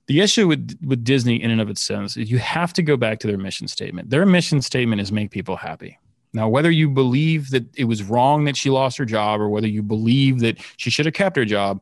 The 0.07 0.19
issue 0.19 0.47
with 0.47 0.77
with 0.85 1.03
Disney, 1.03 1.41
in 1.41 1.51
and 1.51 1.61
of 1.61 1.69
itself, 1.69 2.17
is 2.17 2.31
you 2.31 2.39
have 2.39 2.73
to 2.73 2.81
go 2.81 2.97
back 2.97 3.19
to 3.19 3.27
their 3.27 3.37
mission 3.37 3.67
statement. 3.67 4.09
Their 4.09 4.25
mission 4.25 4.61
statement 4.61 5.01
is 5.01 5.11
make 5.11 5.31
people 5.31 5.55
happy. 5.55 5.99
Now, 6.33 6.49
whether 6.49 6.71
you 6.71 6.89
believe 6.89 7.51
that 7.51 7.65
it 7.77 7.83
was 7.85 8.03
wrong 8.03 8.45
that 8.45 8.57
she 8.57 8.69
lost 8.71 8.97
her 8.97 9.05
job 9.05 9.39
or 9.39 9.49
whether 9.49 9.67
you 9.67 9.83
believe 9.83 10.39
that 10.39 10.57
she 10.77 10.89
should 10.89 11.05
have 11.05 11.13
kept 11.13 11.37
her 11.37 11.45
job, 11.45 11.79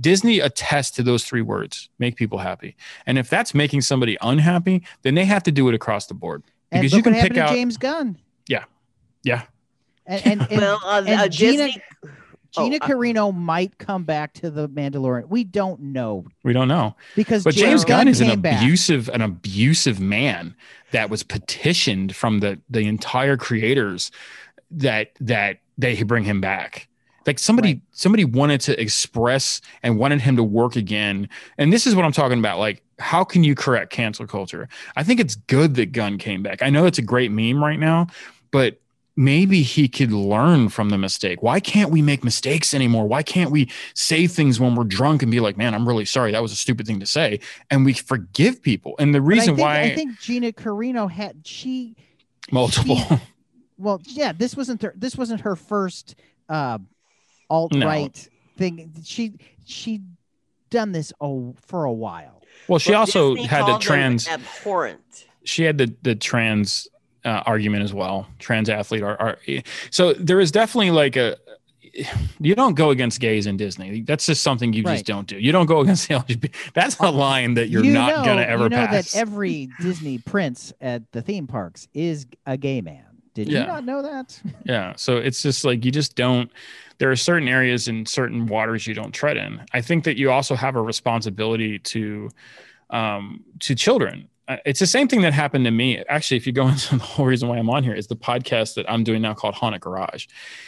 Disney 0.00 0.38
attests 0.38 0.92
to 0.92 1.02
those 1.02 1.24
three 1.24 1.42
words 1.42 1.88
make 1.98 2.16
people 2.16 2.38
happy. 2.38 2.76
And 3.04 3.18
if 3.18 3.28
that's 3.28 3.52
making 3.52 3.80
somebody 3.80 4.16
unhappy, 4.20 4.84
then 5.02 5.16
they 5.16 5.24
have 5.24 5.42
to 5.42 5.52
do 5.52 5.68
it 5.68 5.74
across 5.74 6.06
the 6.06 6.14
board. 6.14 6.44
Because 6.70 6.92
you 6.92 7.02
can 7.02 7.14
pick 7.14 7.36
out 7.36 7.50
James 7.50 7.76
Gunn. 7.76 8.18
Yeah. 8.48 8.64
Yeah. 9.22 9.42
And, 10.06 10.26
and, 10.26 10.40
and, 10.50 10.60
well, 10.60 10.80
uh, 10.84 11.02
and 11.06 11.20
uh, 11.20 11.28
Gina, 11.28 11.66
Disney... 11.66 11.82
Gina 12.52 12.78
oh, 12.80 12.86
Carano 12.86 13.28
uh, 13.30 13.32
might 13.32 13.78
come 13.78 14.04
back 14.04 14.32
to 14.34 14.50
the 14.50 14.68
Mandalorian. 14.68 15.28
We 15.28 15.42
don't 15.42 15.80
know. 15.80 16.24
We 16.44 16.52
don't 16.52 16.68
know 16.68 16.94
because 17.16 17.42
but 17.42 17.54
James, 17.54 17.64
James 17.64 17.84
Gunn, 17.84 18.00
Gunn 18.00 18.08
is 18.08 18.20
an 18.20 18.30
abusive, 18.30 19.06
back. 19.06 19.14
an 19.16 19.22
abusive 19.22 19.98
man 19.98 20.54
that 20.92 21.10
was 21.10 21.24
petitioned 21.24 22.14
from 22.14 22.38
the 22.38 22.60
the 22.70 22.86
entire 22.86 23.36
creators 23.36 24.12
that 24.70 25.10
that 25.20 25.58
they 25.78 26.00
bring 26.02 26.24
him 26.24 26.40
back 26.40 26.88
like 27.26 27.38
somebody 27.38 27.74
right. 27.74 27.82
somebody 27.92 28.24
wanted 28.24 28.60
to 28.60 28.80
express 28.80 29.60
and 29.82 29.98
wanted 29.98 30.20
him 30.20 30.36
to 30.36 30.42
work 30.42 30.76
again 30.76 31.28
and 31.58 31.72
this 31.72 31.86
is 31.86 31.94
what 31.94 32.04
i'm 32.04 32.12
talking 32.12 32.38
about 32.38 32.58
like 32.58 32.82
how 32.98 33.24
can 33.24 33.44
you 33.44 33.54
correct 33.54 33.92
cancel 33.92 34.26
culture 34.26 34.68
i 34.96 35.02
think 35.02 35.20
it's 35.20 35.34
good 35.34 35.74
that 35.74 35.92
gunn 35.92 36.18
came 36.18 36.42
back 36.42 36.62
i 36.62 36.70
know 36.70 36.86
it's 36.86 36.98
a 36.98 37.02
great 37.02 37.30
meme 37.30 37.62
right 37.62 37.78
now 37.78 38.06
but 38.50 38.80
maybe 39.16 39.62
he 39.62 39.88
could 39.88 40.12
learn 40.12 40.68
from 40.68 40.90
the 40.90 40.98
mistake. 40.98 41.42
Why 41.42 41.60
can't 41.60 41.90
we 41.90 42.02
make 42.02 42.24
mistakes 42.24 42.74
anymore? 42.74 43.06
Why 43.06 43.22
can't 43.22 43.50
we 43.50 43.70
say 43.94 44.26
things 44.26 44.58
when 44.58 44.74
we're 44.74 44.84
drunk 44.84 45.22
and 45.22 45.30
be 45.30 45.40
like, 45.40 45.56
man, 45.56 45.74
I'm 45.74 45.86
really 45.86 46.04
sorry. 46.04 46.32
That 46.32 46.42
was 46.42 46.52
a 46.52 46.56
stupid 46.56 46.86
thing 46.86 47.00
to 47.00 47.06
say. 47.06 47.40
And 47.70 47.84
we 47.84 47.92
forgive 47.92 48.62
people. 48.62 48.94
And 48.98 49.14
the 49.14 49.22
reason 49.22 49.54
I 49.54 49.56
think, 49.56 49.58
why 49.58 49.80
I 49.80 49.94
think 49.94 50.20
Gina 50.20 50.52
Carano 50.52 51.10
had, 51.10 51.46
she, 51.46 51.96
multiple. 52.50 52.96
She, 52.96 53.20
well, 53.78 54.00
yeah, 54.04 54.32
this 54.32 54.56
wasn't 54.56 54.82
her, 54.82 54.94
this 54.96 55.16
wasn't 55.16 55.42
her 55.42 55.56
first 55.56 56.16
uh, 56.48 56.78
alt 57.48 57.72
right 57.74 58.28
no. 58.30 58.58
thing. 58.58 58.92
She, 59.04 59.34
she 59.64 60.02
done 60.70 60.92
this 60.92 61.12
oh, 61.20 61.54
for 61.60 61.84
a 61.84 61.92
while. 61.92 62.42
Well, 62.68 62.78
she 62.78 62.94
also 62.94 63.34
Disney 63.34 63.48
had 63.48 63.66
the 63.66 63.78
trans 63.78 64.28
abhorrent. 64.28 65.26
She 65.44 65.64
had 65.64 65.78
the 65.78 65.94
the 66.02 66.14
trans 66.14 66.88
uh, 67.24 67.42
argument 67.46 67.82
as 67.82 67.92
well. 67.92 68.26
Trans 68.38 68.68
athlete 68.68 69.02
are, 69.02 69.20
are 69.20 69.38
so 69.90 70.12
there 70.14 70.40
is 70.40 70.50
definitely 70.52 70.90
like 70.90 71.16
a 71.16 71.36
you 72.40 72.54
don't 72.54 72.74
go 72.74 72.90
against 72.90 73.20
gays 73.20 73.46
in 73.46 73.56
Disney. 73.56 74.00
That's 74.00 74.26
just 74.26 74.42
something 74.42 74.72
you 74.72 74.82
right. 74.82 74.94
just 74.94 75.06
don't 75.06 75.26
do. 75.26 75.38
You 75.38 75.52
don't 75.52 75.66
go 75.66 75.80
against 75.80 76.08
the 76.08 76.14
LGBT. 76.14 76.52
That's 76.74 76.98
a 76.98 77.10
line 77.10 77.54
that 77.54 77.68
you're 77.68 77.84
you 77.84 77.92
not 77.92 78.18
know, 78.18 78.24
gonna 78.24 78.42
ever 78.42 78.64
you 78.64 78.70
know 78.70 78.86
pass. 78.86 79.12
That 79.12 79.18
every 79.18 79.70
Disney 79.80 80.18
prince 80.18 80.72
at 80.80 81.10
the 81.12 81.22
theme 81.22 81.46
parks 81.46 81.88
is 81.94 82.26
a 82.46 82.56
gay 82.56 82.80
man. 82.80 83.04
Did 83.34 83.48
yeah. 83.48 83.60
you 83.60 83.66
not 83.66 83.84
know 83.84 84.02
that? 84.02 84.40
yeah. 84.64 84.94
So 84.96 85.16
it's 85.16 85.42
just 85.42 85.64
like 85.64 85.84
you 85.84 85.90
just 85.90 86.16
don't. 86.16 86.50
There 86.98 87.10
are 87.10 87.16
certain 87.16 87.48
areas 87.48 87.88
in 87.88 88.06
certain 88.06 88.46
waters 88.46 88.86
you 88.86 88.94
don't 88.94 89.12
tread 89.12 89.36
in. 89.36 89.64
I 89.72 89.80
think 89.80 90.04
that 90.04 90.16
you 90.16 90.30
also 90.30 90.54
have 90.54 90.76
a 90.76 90.82
responsibility 90.82 91.78
to 91.80 92.30
um, 92.90 93.44
to 93.60 93.74
children 93.74 94.28
it's 94.48 94.80
the 94.80 94.86
same 94.86 95.08
thing 95.08 95.22
that 95.22 95.32
happened 95.32 95.64
to 95.64 95.70
me. 95.70 95.98
Actually, 96.08 96.36
if 96.36 96.46
you 96.46 96.52
go 96.52 96.68
into 96.68 96.96
the 96.96 97.02
whole 97.02 97.26
reason 97.26 97.48
why 97.48 97.58
I'm 97.58 97.70
on 97.70 97.82
here 97.82 97.94
is 97.94 98.06
the 98.06 98.16
podcast 98.16 98.74
that 98.74 98.90
I'm 98.90 99.04
doing 99.04 99.22
now 99.22 99.34
called 99.34 99.54
Haunted 99.54 99.80
Garage. 99.80 100.26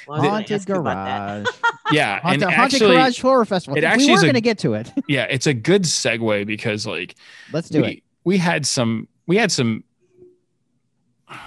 Well, 0.09 0.23
Haunted 0.23 0.65
Garage. 0.67 1.47
yeah, 1.93 2.21
Haunted, 2.21 2.43
and 2.43 2.53
Haunted 2.53 2.83
actually, 2.83 2.97
Garage 2.97 3.21
Horror 3.21 3.45
Festival. 3.45 3.77
It 3.77 3.85
actually 3.85 4.09
we 4.09 4.15
were 4.15 4.23
going 4.23 4.35
to 4.35 4.41
get 4.41 4.59
to 4.61 4.75
it. 4.75 4.93
yeah, 5.09 5.25
it's 5.25 5.47
a 5.47 5.55
good 5.55 5.83
segue 5.83 6.47
because 6.47 6.87
like 6.87 7.17
let's 7.53 7.69
do 7.69 7.83
we, 7.83 7.89
it. 7.89 8.03
We 8.25 8.39
had 8.39 8.67
some. 8.67 9.09
We 9.27 9.37
had 9.37 9.53
some. 9.53 9.85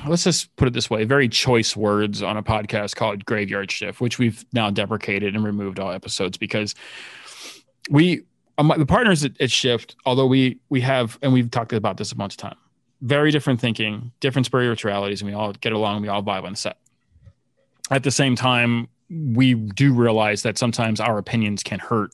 Let's 0.05 0.25
just 0.25 0.53
put 0.57 0.67
it 0.67 0.73
this 0.73 0.89
way: 0.89 1.05
very 1.05 1.29
choice 1.29 1.75
words 1.75 2.21
on 2.21 2.37
a 2.37 2.43
podcast 2.43 2.95
called 2.95 3.25
Graveyard 3.25 3.71
Shift, 3.71 4.01
which 4.01 4.19
we've 4.19 4.45
now 4.53 4.69
deprecated 4.69 5.35
and 5.35 5.43
removed 5.43 5.79
all 5.79 5.91
episodes 5.91 6.37
because 6.37 6.75
we 7.89 8.23
um, 8.59 8.73
the 8.77 8.85
partners 8.85 9.23
at, 9.23 9.39
at, 9.39 9.49
Shift, 9.49 9.95
although 10.05 10.25
we 10.25 10.59
we 10.69 10.81
have 10.81 11.17
and 11.21 11.31
we've 11.31 11.49
talked 11.49 11.71
about 11.71 11.97
this 11.97 12.11
a 12.11 12.15
bunch 12.15 12.33
of 12.33 12.37
time, 12.37 12.57
very 13.01 13.31
different 13.31 13.61
thinking, 13.61 14.11
different 14.19 14.45
spiritualities, 14.45 15.21
and 15.21 15.29
we 15.29 15.35
all 15.35 15.53
get 15.53 15.71
along. 15.71 16.01
We 16.01 16.09
all 16.09 16.21
vibe 16.21 16.43
on 16.43 16.55
set. 16.55 16.77
At 17.89 18.03
the 18.03 18.11
same 18.11 18.35
time, 18.35 18.89
we 19.09 19.53
do 19.53 19.93
realize 19.93 20.43
that 20.43 20.57
sometimes 20.57 20.99
our 20.99 21.17
opinions 21.17 21.63
can 21.63 21.79
hurt, 21.79 22.11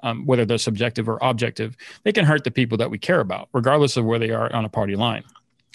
um, 0.00 0.24
whether 0.24 0.46
they're 0.46 0.58
subjective 0.58 1.08
or 1.08 1.18
objective. 1.20 1.76
They 2.04 2.12
can 2.12 2.24
hurt 2.24 2.44
the 2.44 2.50
people 2.50 2.78
that 2.78 2.90
we 2.90 2.98
care 2.98 3.20
about, 3.20 3.48
regardless 3.52 3.98
of 3.98 4.06
where 4.06 4.18
they 4.18 4.30
are 4.30 4.52
on 4.52 4.64
a 4.64 4.70
party 4.70 4.96
line. 4.96 5.24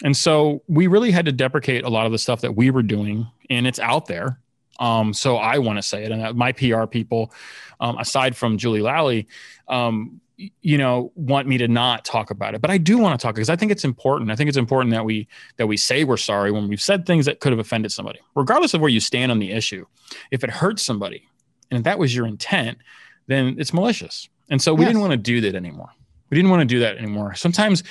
And 0.03 0.17
so 0.17 0.63
we 0.67 0.87
really 0.87 1.11
had 1.11 1.25
to 1.25 1.31
deprecate 1.31 1.83
a 1.83 1.89
lot 1.89 2.07
of 2.07 2.11
the 2.11 2.17
stuff 2.17 2.41
that 2.41 2.55
we 2.55 2.71
were 2.71 2.81
doing, 2.81 3.27
and 3.51 3.67
it's 3.67 3.79
out 3.79 4.07
there. 4.07 4.39
Um, 4.81 5.13
so 5.13 5.37
I 5.37 5.59
want 5.59 5.77
to 5.77 5.83
say 5.83 6.03
it, 6.03 6.11
and 6.11 6.35
my 6.35 6.51
PR 6.51 6.85
people, 6.85 7.31
um, 7.79 7.97
aside 7.99 8.35
from 8.35 8.57
Julie 8.57 8.81
Lally, 8.81 9.27
um, 9.67 10.19
you 10.61 10.77
know, 10.79 11.11
want 11.13 11.47
me 11.47 11.59
to 11.59 11.67
not 11.67 12.03
talk 12.03 12.31
about 12.31 12.55
it. 12.55 12.61
But 12.61 12.71
I 12.71 12.79
do 12.79 12.97
want 12.97 13.17
to 13.17 13.23
talk 13.23 13.35
because 13.35 13.49
I 13.49 13.55
think 13.55 13.71
it's 13.71 13.85
important. 13.85 14.31
I 14.31 14.35
think 14.35 14.47
it's 14.47 14.57
important 14.57 14.91
that 14.93 15.05
we 15.05 15.27
that 15.57 15.67
we 15.67 15.77
say 15.77 16.03
we're 16.03 16.17
sorry 16.17 16.51
when 16.51 16.67
we've 16.67 16.81
said 16.81 17.05
things 17.05 17.27
that 17.27 17.39
could 17.39 17.51
have 17.51 17.59
offended 17.59 17.91
somebody, 17.91 18.19
regardless 18.35 18.73
of 18.73 18.81
where 18.81 18.89
you 18.89 18.99
stand 18.99 19.31
on 19.31 19.37
the 19.37 19.51
issue. 19.51 19.85
If 20.31 20.43
it 20.43 20.49
hurts 20.49 20.81
somebody, 20.81 21.27
and 21.69 21.77
if 21.77 21.83
that 21.83 21.99
was 21.99 22.15
your 22.15 22.25
intent, 22.25 22.79
then 23.27 23.55
it's 23.59 23.73
malicious. 23.73 24.29
And 24.49 24.59
so 24.59 24.73
we 24.73 24.81
yes. 24.81 24.89
didn't 24.89 25.01
want 25.01 25.11
to 25.11 25.17
do 25.17 25.41
that 25.41 25.53
anymore. 25.53 25.91
We 26.31 26.35
didn't 26.35 26.49
want 26.49 26.61
to 26.61 26.65
do 26.65 26.79
that 26.79 26.97
anymore. 26.97 27.35
Sometimes, 27.35 27.83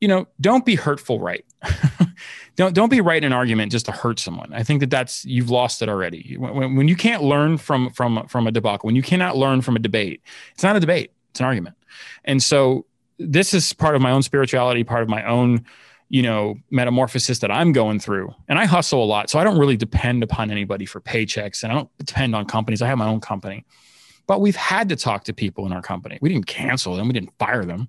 you 0.00 0.06
know, 0.06 0.28
don't 0.40 0.64
be 0.64 0.76
hurtful, 0.76 1.18
right? 1.18 1.44
don't 2.56 2.74
don't 2.74 2.88
be 2.88 3.00
right 3.00 3.22
in 3.22 3.24
an 3.24 3.32
argument 3.32 3.70
just 3.70 3.86
to 3.86 3.92
hurt 3.92 4.18
someone. 4.18 4.52
I 4.52 4.62
think 4.62 4.80
that 4.80 4.90
that's 4.90 5.24
you've 5.24 5.50
lost 5.50 5.82
it 5.82 5.88
already. 5.88 6.36
When, 6.38 6.74
when 6.74 6.88
you 6.88 6.96
can't 6.96 7.22
learn 7.22 7.58
from 7.58 7.90
from 7.90 8.26
from 8.28 8.46
a 8.46 8.50
debacle, 8.50 8.86
when 8.86 8.96
you 8.96 9.02
cannot 9.02 9.36
learn 9.36 9.60
from 9.60 9.76
a 9.76 9.78
debate, 9.78 10.22
it's 10.52 10.62
not 10.62 10.74
a 10.74 10.80
debate; 10.80 11.12
it's 11.30 11.40
an 11.40 11.46
argument. 11.46 11.76
And 12.24 12.42
so 12.42 12.86
this 13.18 13.54
is 13.54 13.72
part 13.72 13.94
of 13.94 14.02
my 14.02 14.10
own 14.10 14.22
spirituality, 14.22 14.84
part 14.84 15.02
of 15.02 15.08
my 15.08 15.24
own 15.24 15.64
you 16.08 16.22
know 16.22 16.54
metamorphosis 16.70 17.40
that 17.40 17.50
i'm 17.50 17.72
going 17.72 17.98
through. 17.98 18.32
And 18.48 18.58
i 18.58 18.64
hustle 18.64 19.02
a 19.02 19.04
lot 19.04 19.28
so 19.28 19.40
i 19.40 19.44
don't 19.44 19.58
really 19.58 19.76
depend 19.76 20.22
upon 20.22 20.52
anybody 20.52 20.86
for 20.86 21.00
paychecks 21.00 21.64
and 21.64 21.72
i 21.72 21.74
don't 21.74 21.90
depend 21.98 22.34
on 22.34 22.46
companies. 22.46 22.80
I 22.80 22.86
have 22.86 22.98
my 22.98 23.08
own 23.08 23.20
company. 23.20 23.64
But 24.28 24.40
we've 24.40 24.56
had 24.56 24.88
to 24.88 24.96
talk 24.96 25.24
to 25.24 25.32
people 25.32 25.66
in 25.66 25.72
our 25.72 25.82
company. 25.82 26.18
We 26.20 26.28
didn't 26.28 26.46
cancel 26.46 26.96
them. 26.96 27.06
We 27.06 27.12
didn't 27.12 27.32
fire 27.38 27.64
them. 27.64 27.86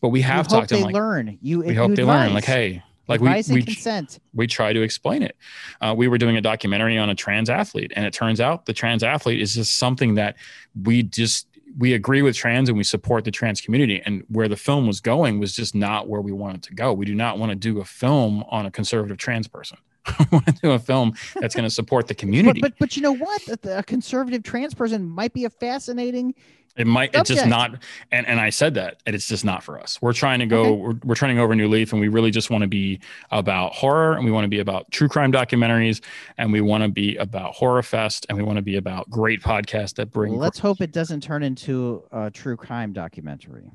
But 0.00 0.08
we 0.08 0.22
have 0.22 0.48
talked 0.48 0.70
to 0.70 0.76
them 0.76 0.80
they 0.80 0.86
like, 0.86 0.94
learn. 0.94 1.38
You 1.42 1.60
we 1.60 1.74
hope 1.74 1.94
they 1.94 2.04
learn 2.04 2.32
like 2.34 2.44
hey 2.44 2.82
like 3.08 3.20
Advice 3.20 3.48
we 3.48 3.56
we, 3.56 3.62
consent. 3.62 4.18
we 4.32 4.46
try 4.46 4.72
to 4.72 4.82
explain 4.82 5.22
it. 5.22 5.36
Uh, 5.80 5.94
we 5.96 6.08
were 6.08 6.18
doing 6.18 6.36
a 6.36 6.40
documentary 6.40 6.96
on 6.96 7.10
a 7.10 7.14
trans 7.14 7.50
athlete, 7.50 7.92
and 7.96 8.06
it 8.06 8.12
turns 8.12 8.40
out 8.40 8.66
the 8.66 8.72
trans 8.72 9.02
athlete 9.02 9.40
is 9.40 9.54
just 9.54 9.76
something 9.76 10.14
that 10.14 10.36
we 10.82 11.02
just 11.02 11.46
we 11.76 11.92
agree 11.92 12.22
with 12.22 12.36
trans 12.36 12.68
and 12.68 12.78
we 12.78 12.84
support 12.84 13.24
the 13.24 13.30
trans 13.30 13.60
community. 13.60 14.00
And 14.04 14.24
where 14.28 14.48
the 14.48 14.56
film 14.56 14.86
was 14.86 15.00
going 15.00 15.40
was 15.40 15.54
just 15.54 15.74
not 15.74 16.08
where 16.08 16.20
we 16.20 16.32
wanted 16.32 16.62
to 16.64 16.74
go. 16.74 16.92
We 16.92 17.04
do 17.04 17.14
not 17.14 17.38
want 17.38 17.50
to 17.50 17.56
do 17.56 17.80
a 17.80 17.84
film 17.84 18.44
on 18.48 18.66
a 18.66 18.70
conservative 18.70 19.18
trans 19.18 19.48
person. 19.48 19.78
We 20.18 20.26
want 20.30 20.46
to 20.46 20.52
do 20.52 20.70
a 20.72 20.78
film 20.78 21.14
that's 21.36 21.54
going 21.54 21.64
to 21.64 21.70
support 21.70 22.08
the 22.08 22.14
community. 22.14 22.60
But, 22.60 22.72
but, 22.72 22.78
but 22.78 22.96
you 22.96 23.02
know 23.02 23.14
what? 23.14 23.42
A 23.64 23.82
conservative 23.82 24.42
trans 24.42 24.74
person 24.74 25.08
might 25.08 25.32
be 25.32 25.44
a 25.44 25.50
fascinating 25.50 26.34
it 26.76 26.86
might 26.88 27.14
it's 27.14 27.30
just 27.30 27.46
not 27.46 27.82
and 28.10 28.26
and 28.26 28.40
I 28.40 28.50
said 28.50 28.74
that 28.74 29.00
and 29.06 29.14
it's 29.14 29.28
just 29.28 29.44
not 29.44 29.62
for 29.62 29.78
us. 29.78 30.02
We're 30.02 30.12
trying 30.12 30.40
to 30.40 30.46
go 30.46 30.64
okay. 30.64 30.70
we're, 30.72 30.94
we're 31.04 31.14
turning 31.14 31.38
over 31.38 31.52
a 31.52 31.56
new 31.56 31.68
leaf 31.68 31.92
and 31.92 32.00
we 32.00 32.08
really 32.08 32.32
just 32.32 32.50
want 32.50 32.62
to 32.62 32.68
be 32.68 33.00
about 33.30 33.72
horror 33.74 34.14
and 34.14 34.24
we 34.24 34.32
want 34.32 34.44
to 34.44 34.48
be 34.48 34.58
about 34.58 34.90
true 34.90 35.08
crime 35.08 35.30
documentaries 35.30 36.02
and 36.36 36.52
we 36.52 36.60
want 36.60 36.82
to 36.82 36.88
be 36.88 37.16
about 37.16 37.54
horror 37.54 37.82
fest 37.82 38.26
and 38.28 38.36
we 38.36 38.42
want 38.42 38.56
to 38.56 38.62
be 38.62 38.76
about 38.76 39.08
great 39.08 39.40
podcasts 39.40 39.94
that 39.94 40.10
bring 40.10 40.32
well, 40.32 40.40
let's 40.40 40.58
hope 40.58 40.80
it 40.80 40.90
doesn't 40.90 41.22
turn 41.22 41.44
into 41.44 42.02
a 42.10 42.30
true 42.30 42.56
crime 42.56 42.92
documentary. 42.92 43.70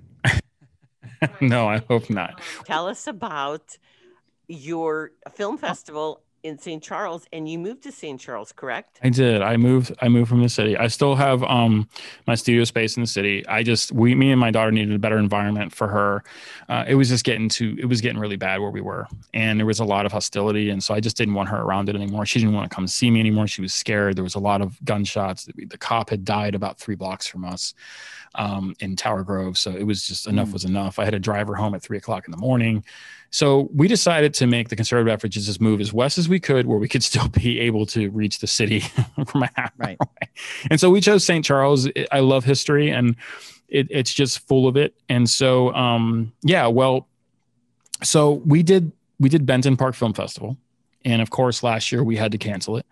no, 1.42 1.70
I 1.70 1.82
hope 1.88 2.10
not. 2.10 2.42
Tell 2.66 2.88
us 2.88 3.08
about 3.08 3.78
your 4.50 5.12
film 5.34 5.58
festival 5.58 6.22
in 6.42 6.58
St. 6.58 6.82
Charles, 6.82 7.26
and 7.34 7.50
you 7.50 7.60
moved 7.60 7.84
to 7.84 7.92
St. 7.92 8.18
Charles, 8.18 8.54
correct? 8.54 8.98
I 9.04 9.10
did. 9.10 9.42
I 9.42 9.58
moved. 9.58 9.92
I 10.02 10.08
moved 10.08 10.30
from 10.30 10.42
the 10.42 10.48
city. 10.48 10.78
I 10.78 10.88
still 10.88 11.16
have 11.16 11.44
um 11.44 11.90
my 12.28 12.36
studio 12.36 12.64
space 12.64 12.96
in 12.96 13.04
the 13.04 13.08
city. 13.08 13.46
I 13.48 13.62
just 13.62 13.92
we 13.92 14.16
me 14.16 14.32
and 14.32 14.40
my 14.40 14.50
daughter 14.50 14.72
needed 14.72 14.96
a 14.96 15.00
better 15.00 15.18
environment 15.18 15.74
for 15.74 15.90
her. 15.90 16.24
Uh, 16.70 16.86
it 16.88 16.96
was 16.96 17.10
just 17.10 17.26
getting 17.26 17.50
to 17.50 17.76
it 17.78 17.88
was 17.88 18.00
getting 18.00 18.18
really 18.20 18.38
bad 18.38 18.62
where 18.62 18.70
we 18.72 18.80
were, 18.80 19.06
and 19.34 19.60
there 19.60 19.66
was 19.66 19.80
a 19.82 19.84
lot 19.84 20.06
of 20.06 20.14
hostility, 20.14 20.70
and 20.70 20.82
so 20.82 20.94
I 20.94 21.02
just 21.02 21.18
didn't 21.18 21.34
want 21.34 21.50
her 21.50 21.58
around 21.62 21.90
it 21.90 21.96
anymore. 21.98 22.26
She 22.26 22.40
didn't 22.40 22.54
want 22.56 22.72
to 22.72 22.74
come 22.74 22.88
see 22.88 23.12
me 23.12 23.20
anymore. 23.20 23.46
She 23.48 23.62
was 23.62 23.74
scared. 23.74 24.16
There 24.16 24.24
was 24.24 24.36
a 24.36 24.40
lot 24.40 24.62
of 24.62 24.80
gunshots. 24.86 25.44
The, 25.44 25.78
cop 25.78 26.10
had 26.10 26.24
died 26.24 26.56
about 26.56 26.80
three 26.80 26.96
blocks 26.96 27.28
from 27.28 27.44
us 27.44 27.74
um, 28.36 28.76
in 28.80 28.96
Tower 28.96 29.24
Grove, 29.24 29.58
so 29.58 29.72
it 29.72 29.84
was 29.84 30.08
just 30.08 30.26
enough 30.26 30.48
Mm. 30.50 30.54
was 30.54 30.64
enough. 30.64 31.00
I 31.00 31.04
had 31.04 31.12
to 31.12 31.20
drive 31.20 31.48
her 31.50 31.56
home 31.56 31.76
at 31.76 31.82
three 31.82 31.98
o'clock 31.98 32.26
in 32.28 32.32
the 32.32 32.38
morning. 32.38 32.86
So 33.32 33.70
we 33.74 33.88
decided 33.88 34.34
to 34.36 34.48
make 34.48 34.70
the 34.70 34.76
conservative 34.76 35.14
effort 35.14 35.30
just 35.30 35.62
move 35.62 35.82
as 35.82 35.94
west 35.94 36.18
as 36.18 36.28
we 36.28 36.40
could, 36.40 36.66
where 36.66 36.80
we 36.80 36.88
could 36.88 37.04
still 37.04 37.28
be 37.30 37.60
able 37.60 37.86
to 37.88 38.10
reach 38.10 38.40
the 38.40 38.48
city 38.48 38.80
from 39.28 39.44
a 39.44 39.50
half 39.56 39.72
Right. 39.78 39.98
away. 40.00 40.32
And 40.72 40.80
so 40.80 40.90
we 40.90 41.00
chose 41.02 41.24
St. 41.26 41.46
Charles. 41.46 41.88
I 42.12 42.20
love 42.22 42.44
history, 42.44 42.90
and 42.90 43.16
it, 43.68 43.88
it's 43.92 44.14
just 44.14 44.40
full 44.48 44.68
of 44.68 44.76
it. 44.78 44.96
And 45.10 45.30
so, 45.30 45.74
um, 45.76 46.34
yeah, 46.42 46.68
well, 46.68 47.08
so 48.04 48.34
we 48.46 48.64
did 48.64 48.92
we 49.20 49.30
did 49.30 49.46
Benton 49.46 49.76
Park 49.78 49.96
Film 49.96 50.14
Festival, 50.14 50.58
and 51.06 51.22
of 51.22 51.30
course, 51.30 51.62
last 51.62 51.92
year 51.92 52.04
we 52.04 52.16
had 52.16 52.32
to 52.32 52.38
cancel 52.38 52.78
it. 52.78 52.86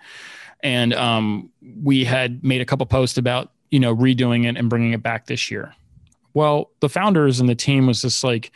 And 0.62 0.94
um, 0.94 1.50
we 1.82 2.04
had 2.04 2.44
made 2.44 2.62
a 2.62 2.66
couple 2.66 2.86
posts 2.86 3.18
about 3.18 3.52
you 3.72 3.80
know 3.80 3.96
redoing 3.96 4.46
it 4.48 4.58
and 4.58 4.70
bringing 4.70 4.92
it 4.94 5.02
back 5.02 5.26
this 5.28 5.50
year. 5.50 5.74
Well, 6.34 6.70
the 6.82 6.90
founders 6.90 7.40
and 7.40 7.48
the 7.50 7.56
team 7.56 7.88
was 7.88 8.02
just 8.02 8.24
like, 8.24 8.52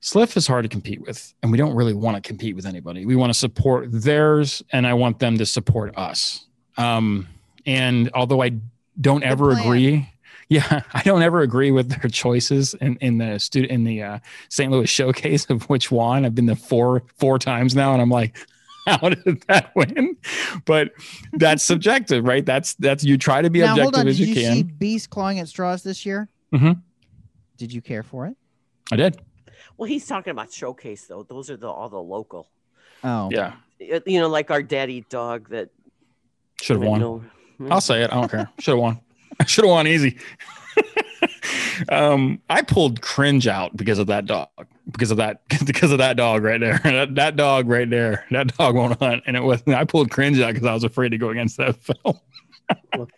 Sliff 0.00 0.36
is 0.36 0.46
hard 0.46 0.62
to 0.62 0.68
compete 0.68 1.00
with, 1.00 1.34
and 1.42 1.50
we 1.50 1.58
don't 1.58 1.74
really 1.74 1.94
want 1.94 2.16
to 2.16 2.26
compete 2.26 2.54
with 2.54 2.66
anybody. 2.66 3.04
We 3.04 3.16
want 3.16 3.32
to 3.32 3.38
support 3.38 3.88
theirs, 3.90 4.62
and 4.72 4.86
I 4.86 4.94
want 4.94 5.18
them 5.18 5.38
to 5.38 5.46
support 5.46 5.96
us. 5.98 6.46
Um, 6.76 7.26
and 7.66 8.10
although 8.14 8.42
I 8.42 8.52
don't 9.00 9.24
ever 9.24 9.52
plan. 9.52 9.66
agree, 9.66 10.12
yeah, 10.48 10.82
I 10.94 11.02
don't 11.02 11.22
ever 11.22 11.40
agree 11.40 11.72
with 11.72 11.90
their 11.90 12.08
choices 12.10 12.74
in, 12.74 12.96
in 13.00 13.18
the 13.18 13.38
student 13.38 13.72
in 13.72 13.84
the 13.84 14.02
uh, 14.02 14.18
St. 14.48 14.70
Louis 14.70 14.88
showcase 14.88 15.50
of 15.50 15.68
which 15.68 15.90
one. 15.90 16.24
I've 16.24 16.34
been 16.34 16.46
there 16.46 16.56
four 16.56 17.02
four 17.16 17.38
times 17.38 17.74
now, 17.74 17.92
and 17.92 18.00
I'm 18.00 18.10
like, 18.10 18.36
how 18.86 19.08
did 19.08 19.42
that 19.48 19.72
win? 19.74 20.16
But 20.64 20.92
that's 21.32 21.64
subjective, 21.64 22.24
right? 22.24 22.46
That's 22.46 22.74
that's 22.74 23.02
you 23.02 23.18
try 23.18 23.42
to 23.42 23.50
be 23.50 23.60
now 23.60 23.72
objective 23.72 24.06
as 24.06 24.18
Did 24.18 24.28
you, 24.28 24.34
you, 24.34 24.42
can. 24.42 24.54
see 24.54 24.62
Beast 24.62 25.10
clawing 25.10 25.40
at 25.40 25.48
straws 25.48 25.82
this 25.82 26.06
year? 26.06 26.28
Mhm. 26.52 26.82
Did 27.56 27.72
you 27.72 27.82
care 27.82 28.04
for 28.04 28.26
it? 28.26 28.36
I 28.92 28.96
did. 28.96 29.20
Well, 29.78 29.88
he's 29.88 30.06
talking 30.06 30.32
about 30.32 30.52
showcase 30.52 31.06
though. 31.06 31.22
Those 31.22 31.50
are 31.50 31.56
the 31.56 31.68
all 31.68 31.88
the 31.88 32.02
local. 32.02 32.48
Oh, 33.04 33.30
Yeah, 33.30 33.54
You 33.78 34.20
know, 34.20 34.28
like 34.28 34.50
our 34.50 34.62
daddy 34.62 35.06
dog 35.08 35.50
that 35.50 35.70
should 36.60 36.76
have 36.76 36.84
won. 36.84 37.00
No, 37.00 37.24
I'll 37.70 37.80
say 37.80 38.02
it. 38.02 38.12
I 38.12 38.14
don't 38.20 38.30
care. 38.30 38.50
Should 38.58 38.72
have 38.72 38.80
won. 38.80 39.00
I 39.40 39.44
should 39.46 39.64
have 39.64 39.70
won 39.70 39.86
easy. 39.86 40.18
um, 41.90 42.42
I 42.50 42.62
pulled 42.62 43.00
cringe 43.00 43.46
out 43.46 43.76
because 43.76 44.00
of 44.00 44.08
that 44.08 44.26
dog. 44.26 44.48
Because 44.90 45.12
of 45.12 45.16
that. 45.18 45.42
Because 45.64 45.92
of 45.92 45.98
that 45.98 46.16
dog 46.16 46.42
right 46.42 46.60
there. 46.60 46.80
That, 46.82 47.14
that 47.14 47.36
dog 47.36 47.68
right 47.68 47.88
there. 47.88 48.24
That 48.32 48.56
dog 48.56 48.74
won't 48.74 48.98
hunt, 48.98 49.22
and 49.26 49.36
it 49.36 49.42
was. 49.42 49.62
I 49.68 49.84
pulled 49.84 50.10
cringe 50.10 50.40
out 50.40 50.54
because 50.54 50.66
I 50.66 50.74
was 50.74 50.82
afraid 50.82 51.10
to 51.10 51.18
go 51.18 51.28
against 51.28 51.56
that 51.58 51.76
film. 51.76 52.18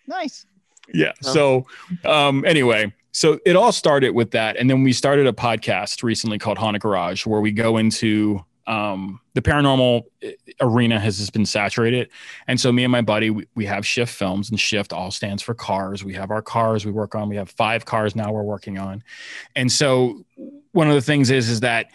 nice. 0.07 0.47
yeah. 0.93 1.13
Oh. 1.25 1.33
So, 1.33 1.67
um, 2.05 2.45
anyway, 2.45 2.93
so 3.13 3.39
it 3.45 3.57
all 3.57 3.73
started 3.73 4.15
with 4.15 4.31
that, 4.33 4.57
and 4.57 4.69
then 4.69 4.83
we 4.83 4.93
started 4.93 5.27
a 5.27 5.33
podcast 5.33 6.03
recently 6.03 6.39
called 6.39 6.59
Haunted 6.59 6.83
Garage, 6.83 7.27
where 7.27 7.41
we 7.41 7.51
go 7.53 7.77
into 7.77 8.45
um, 8.67 9.21
the 9.35 9.43
paranormal 9.43 10.05
uh, 10.25 10.29
arena 10.61 11.01
has 11.01 11.19
just 11.19 11.33
been 11.33 11.47
saturated, 11.47 12.11
and 12.47 12.61
so 12.61 12.71
me 12.71 12.85
and 12.85 12.93
my 12.93 13.03
buddy 13.03 13.31
we, 13.31 13.47
we 13.55 13.67
have 13.67 13.87
Shift 13.87 14.15
Films, 14.15 14.51
and 14.51 14.61
Shift 14.61 14.93
all 14.93 15.11
stands 15.11 15.43
for 15.43 15.55
cars. 15.55 16.05
We 16.05 16.15
have 16.15 16.31
our 16.31 16.43
cars 16.43 16.87
we 16.87 16.93
work 16.93 17.15
on. 17.15 17.29
We 17.29 17.37
have 17.37 17.51
five 17.51 17.85
cars 17.85 18.15
now 18.15 18.33
we're 18.33 18.43
working 18.43 18.79
on, 18.79 19.03
and 19.57 19.71
so 19.71 20.25
one 20.73 20.89
of 20.89 20.95
the 20.95 21.01
things 21.01 21.31
is 21.31 21.49
is 21.49 21.61
that 21.61 21.87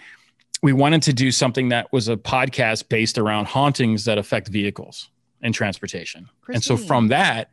we 0.62 0.74
wanted 0.74 1.04
to 1.04 1.14
do 1.14 1.32
something 1.32 1.70
that 1.70 1.92
was 1.94 2.10
a 2.10 2.18
podcast 2.18 2.90
based 2.90 3.18
around 3.18 3.46
hauntings 3.46 4.06
that 4.06 4.18
affect 4.18 4.48
vehicles 4.48 5.10
and 5.46 5.54
transportation. 5.54 6.28
And 6.52 6.64
so 6.64 6.76
from 6.76 7.10
that, 7.10 7.52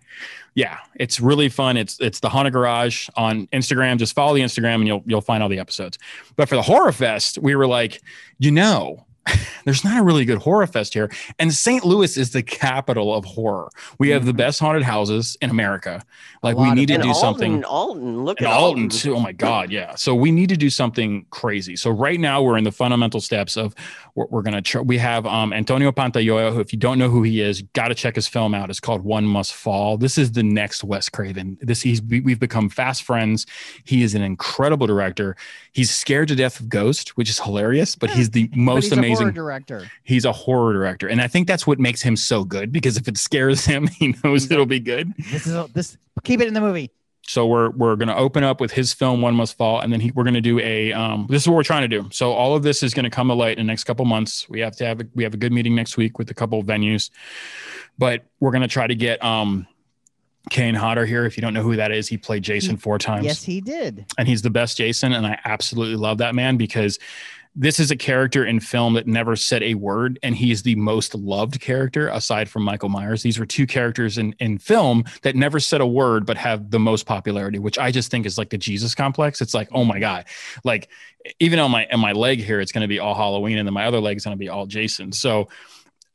yeah, 0.55 0.78
it's 0.97 1.20
really 1.20 1.48
fun. 1.48 1.77
It's 1.77 2.01
it's 2.01 2.20
the 2.20 2.28
Haunted 2.28 2.55
Garage 2.55 3.09
on 3.16 3.47
Instagram. 3.48 3.98
Just 3.98 4.14
follow 4.14 4.35
the 4.35 4.40
Instagram 4.40 4.77
and 4.77 4.86
you'll 4.86 5.02
you'll 5.06 5.20
find 5.20 5.43
all 5.43 5.48
the 5.48 5.59
episodes. 5.59 5.98
But 6.36 6.48
for 6.48 6.56
the 6.56 6.62
Horror 6.62 6.93
Fest, 6.93 7.39
we 7.39 7.55
were 7.55 7.66
like, 7.66 8.02
you 8.39 8.51
know, 8.51 9.06
there's 9.65 9.85
not 9.85 10.01
a 10.01 10.03
really 10.03 10.24
good 10.24 10.39
horror 10.39 10.66
fest 10.66 10.94
here. 10.94 11.11
And 11.39 11.53
St. 11.53 11.85
Louis 11.85 12.16
is 12.16 12.31
the 12.32 12.43
capital 12.43 13.15
of 13.15 13.24
horror. 13.24 13.69
We 13.99 14.11
have 14.11 14.24
the 14.27 14.32
Mhm. 14.32 14.36
best 14.36 14.61
haunted 14.61 14.82
houses 14.82 15.36
in 15.40 15.51
America. 15.51 16.03
Like 16.43 16.57
we 16.57 16.69
of 16.69 16.74
need 16.74 16.89
to 16.89 16.94
and 16.94 17.03
do 17.05 17.09
Alton, 17.11 17.20
something. 17.20 17.65
Alton, 17.65 18.24
look 18.24 18.40
And 18.40 18.49
at 18.49 18.53
Alton 18.53 18.89
too. 18.89 19.15
Oh 19.16 19.20
my 19.20 19.32
God, 19.32 19.70
yeah. 19.70 19.94
So 19.94 20.15
we 20.15 20.32
need 20.32 20.49
to 20.49 20.57
do 20.57 20.70
something 20.70 21.24
crazy. 21.31 21.77
So 21.77 21.90
right 21.90 22.19
now 22.19 22.43
we're 22.43 22.57
in 22.59 22.65
the 22.65 22.73
fundamental 22.73 23.20
steps 23.20 23.57
of 23.57 23.74
we're, 24.15 24.27
we're 24.31 24.43
gonna. 24.43 24.61
Tr- 24.62 24.81
we 24.81 24.99
have 24.99 25.24
um, 25.27 25.53
Antonio 25.53 25.93
Pantayoyo, 25.93 26.53
who 26.53 26.61
if 26.61 26.73
you 26.73 26.78
don't 26.78 26.99
know 26.99 27.09
who 27.09 27.23
he 27.23 27.40
is, 27.40 27.62
got 27.74 27.89
to 27.89 27.94
check 27.94 28.16
his 28.16 28.27
film 28.27 28.55
out. 28.55 28.70
It's 28.70 28.81
called 28.81 29.03
One 29.03 29.24
Must 29.24 29.55
Fall. 29.55 29.97
This 29.97 30.19
is 30.19 30.32
the 30.32 30.43
next 30.43 30.82
Wes 30.82 31.09
Craven. 31.09 31.57
This 31.61 31.82
he's 31.82 32.03
we, 32.03 32.20
we've 32.20 32.40
become 32.40 32.69
fast 32.69 33.05
friends. 33.05 33.47
He 33.85 34.03
is 34.03 34.15
an 34.15 34.23
incredible 34.23 34.86
director. 34.89 35.36
He's 35.73 35.90
scared 35.90 36.28
to 36.28 36.35
death 36.35 36.59
of 36.61 36.69
Ghost, 36.69 37.16
which 37.16 37.31
is 37.31 37.39
hilarious, 37.39 37.94
but 37.94 38.11
he's 38.11 38.31
the 38.31 38.49
But 38.49 38.57
most 38.59 38.85
he's 38.85 38.93
a 38.93 38.97
horror 38.97 39.11
amazing. 39.20 39.34
director. 39.34 39.90
He's 40.05 40.24
a 40.24 40.32
horror 40.32 40.72
director, 40.72 41.09
and 41.09 41.20
I 41.20 41.28
think 41.28 41.47
that's 41.48 41.66
what 41.66 41.78
makes 41.78 42.02
him 42.02 42.16
so 42.16 42.44
good 42.44 42.72
because 42.72 42.97
if 42.97 43.06
it 43.09 43.16
scares 43.18 43.64
him, 43.72 43.86
he 43.89 44.14
knows 44.24 44.51
it'll 44.51 44.66
be 44.66 44.80
good 44.80 45.12
This 45.30 45.47
is 45.47 45.70
this. 45.72 45.97
Keep 46.24 46.40
it 46.40 46.48
in 46.48 46.55
the 46.55 46.60
movie. 46.60 46.90
so 47.26 47.47
we're 47.47 47.70
we're 47.70 47.97
going 47.97 48.09
to 48.09 48.16
open 48.16 48.43
up 48.44 48.60
with 48.60 48.72
his 48.72 48.93
film 48.93 49.22
one 49.22 49.34
must 49.34 49.56
fall 49.56 49.80
and 49.80 49.93
then 49.93 50.01
he, 50.01 50.10
we're 50.12 50.24
going 50.24 50.34
to 50.34 50.40
do 50.40 50.59
a 50.60 50.93
um 50.93 51.26
this 51.30 51.43
is 51.43 51.48
what 51.48 51.55
we're 51.56 51.62
trying 51.62 51.82
to 51.82 51.89
do 51.89 52.09
so 52.10 52.32
all 52.32 52.55
of 52.56 52.62
this 52.64 52.82
is 52.82 52.93
going 52.94 53.05
to 53.05 53.10
come 53.10 53.28
to 53.28 53.34
light 53.34 53.59
in 53.59 53.66
the 53.66 53.70
next 53.70 53.84
couple 53.84 54.05
months 54.05 54.48
we 54.48 54.59
have 54.60 54.74
to 54.76 54.84
have 54.84 55.01
a, 55.01 55.05
we 55.14 55.22
have 55.22 55.32
a 55.32 55.36
good 55.36 55.52
meeting 55.52 55.74
next 55.74 55.97
week 55.97 56.18
with 56.18 56.28
a 56.30 56.34
couple 56.34 56.59
of 56.59 56.66
venues 56.66 57.10
but 57.97 58.24
we're 58.40 58.51
going 58.51 58.62
to 58.62 58.68
try 58.68 58.86
to 58.89 58.94
get 58.97 59.22
um 59.24 59.66
Kane 60.51 60.74
Hodder 60.74 61.06
here 61.06 61.24
if 61.24 61.36
you 61.36 61.40
don't 61.40 61.55
know 61.55 61.62
who 61.62 61.76
that 61.76 61.93
is 61.93 62.09
he 62.09 62.16
played 62.18 62.43
Jason 62.43 62.76
four 62.76 62.98
times 62.98 63.24
Yes, 63.24 63.43
he 63.44 63.60
did. 63.60 64.05
and 64.18 64.26
he's 64.26 64.43
the 64.43 64.51
best 64.51 64.76
Jason 64.76 65.12
and 65.12 65.24
I 65.26 65.39
absolutely 65.44 65.97
love 65.97 66.18
that 66.18 66.34
man 66.34 66.56
because 66.56 66.98
this 67.55 67.79
is 67.79 67.91
a 67.91 67.97
character 67.97 68.45
in 68.45 68.61
film 68.61 68.95
that 68.95 69.07
never 69.07 69.37
said 69.37 69.62
a 69.62 69.74
word 69.74 70.19
and 70.23 70.35
he 70.35 70.51
is 70.51 70.62
the 70.62 70.74
most 70.77 71.15
loved 71.15 71.61
character 71.61 72.09
aside 72.09 72.49
from 72.49 72.62
Michael 72.62 72.89
Myers 72.89 73.23
these 73.23 73.39
were 73.39 73.47
two 73.47 73.66
characters 73.66 74.19
in 74.19 74.35
in 74.39 74.59
film 74.59 75.05
that 75.23 75.37
never 75.37 75.61
said 75.61 75.81
a 75.81 75.87
word 75.87 76.24
but 76.24 76.37
have 76.37 76.70
the 76.70 76.79
most 76.79 77.05
popularity 77.05 77.59
which 77.59 77.79
I 77.79 77.91
just 77.91 78.11
think 78.11 78.24
is 78.24 78.39
like 78.39 78.51
the 78.51 78.59
Jesus 78.59 78.95
complex 78.95 79.41
it's 79.41 79.55
like 79.55 79.69
oh 79.73 79.85
my 79.85 79.99
god 79.99 80.24
like 80.65 80.89
even 81.41 81.59
on 81.59 81.70
my 81.70 81.87
on 81.93 82.01
my 82.01 82.12
leg 82.12 82.41
here 82.41 82.61
it's 82.61 82.73
going 82.73 82.83
to 82.83 82.89
be 82.89 82.99
all 82.99 83.15
Halloween 83.15 83.59
and 83.59 83.69
then 83.69 83.74
my 83.74 83.87
other 83.87 84.01
leg 84.01 84.16
is 84.16 84.24
going 84.24 84.37
to 84.37 84.41
be 84.41 84.49
all 84.49 84.66
Jason 84.66 85.12
so 85.12 85.49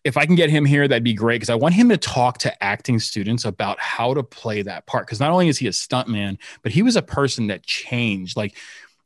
if 0.04 0.16
I 0.16 0.26
can 0.26 0.36
get 0.36 0.50
him 0.50 0.64
here, 0.64 0.88
that'd 0.88 1.04
be 1.04 1.14
great 1.14 1.36
because 1.36 1.50
I 1.50 1.56
want 1.56 1.74
him 1.74 1.90
to 1.90 1.98
talk 1.98 2.38
to 2.38 2.64
acting 2.64 2.98
students 2.98 3.44
about 3.44 3.78
how 3.78 4.14
to 4.14 4.24
play 4.24 4.62
that 4.62 4.86
part. 4.86 5.06
Because 5.06 5.20
not 5.20 5.32
only 5.32 5.50
is 5.50 5.58
he 5.58 5.68
a 5.68 5.72
stuntman, 5.72 6.38
but 6.62 6.72
he 6.72 6.82
was 6.82 6.96
a 6.96 7.02
person 7.02 7.48
that 7.48 7.64
changed. 7.64 8.38
Like 8.38 8.56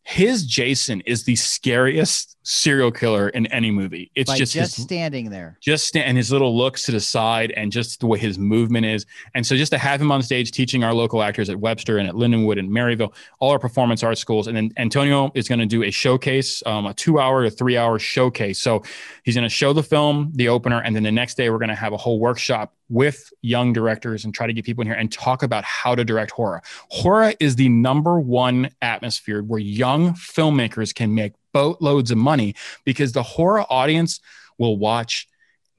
his 0.03 0.45
Jason 0.45 1.01
is 1.01 1.23
the 1.23 1.35
scariest 1.35 2.37
serial 2.43 2.91
killer 2.91 3.29
in 3.29 3.45
any 3.47 3.71
movie. 3.71 4.11
It's 4.15 4.29
By 4.31 4.37
just 4.37 4.53
just, 4.53 4.75
his 4.75 4.83
standing 4.85 5.29
there. 5.29 5.57
just 5.61 5.87
sta- 5.87 6.01
and 6.01 6.17
his 6.17 6.31
little 6.31 6.57
looks 6.57 6.83
to 6.85 6.91
the 6.91 6.99
side 6.99 7.51
and 7.51 7.71
just 7.71 7.99
the 7.99 8.07
way 8.07 8.17
his 8.17 8.37
movement 8.39 8.85
is. 8.85 9.05
And 9.35 9.45
so 9.45 9.55
just 9.55 9.71
to 9.73 9.77
have 9.77 10.01
him 10.01 10.11
on 10.11 10.21
stage 10.23 10.51
teaching 10.51 10.83
our 10.83 10.93
local 10.93 11.21
actors 11.21 11.49
at 11.49 11.57
Webster 11.59 11.97
and 11.97 12.07
at 12.07 12.15
Lindenwood 12.15 12.57
and 12.59 12.69
Maryville, 12.69 13.13
all 13.39 13.51
our 13.51 13.59
performance 13.59 14.03
art 14.03 14.17
schools. 14.17 14.47
And 14.47 14.57
then 14.57 14.71
Antonio 14.77 15.31
is 15.35 15.47
going 15.47 15.59
to 15.59 15.65
do 15.65 15.83
a 15.83 15.91
showcase, 15.91 16.63
um, 16.65 16.85
a 16.85 16.93
two 16.93 17.19
hour 17.19 17.43
to 17.43 17.51
three 17.51 17.77
hour 17.77 17.99
showcase. 17.99 18.59
So 18.59 18.83
he's 19.23 19.35
going 19.35 19.43
to 19.43 19.49
show 19.49 19.73
the 19.73 19.83
film, 19.83 20.31
the 20.35 20.47
opener, 20.49 20.81
and 20.81 20.95
then 20.95 21.03
the 21.03 21.11
next 21.11 21.35
day 21.35 21.49
we're 21.49 21.59
going 21.59 21.69
to 21.69 21.75
have 21.75 21.93
a 21.93 21.97
whole 21.97 22.19
workshop 22.19 22.73
with 22.89 23.31
young 23.41 23.71
directors 23.71 24.25
and 24.25 24.33
try 24.33 24.45
to 24.45 24.51
get 24.51 24.65
people 24.65 24.81
in 24.81 24.87
here 24.87 24.97
and 24.97 25.11
talk 25.13 25.43
about 25.43 25.63
how 25.63 25.95
to 25.95 26.03
direct 26.03 26.31
horror. 26.31 26.61
Horror 26.89 27.33
is 27.39 27.55
the 27.55 27.69
number 27.69 28.19
one 28.19 28.69
atmosphere 28.81 29.43
where 29.43 29.59
young 29.61 30.13
filmmakers 30.13 30.93
can 30.93 31.15
make 31.15 31.31
boatloads 31.53 32.11
of 32.11 32.17
money 32.17 32.55
because 32.85 33.11
the 33.11 33.23
horror 33.23 33.65
audience 33.69 34.19
will 34.57 34.77
watch 34.77 35.27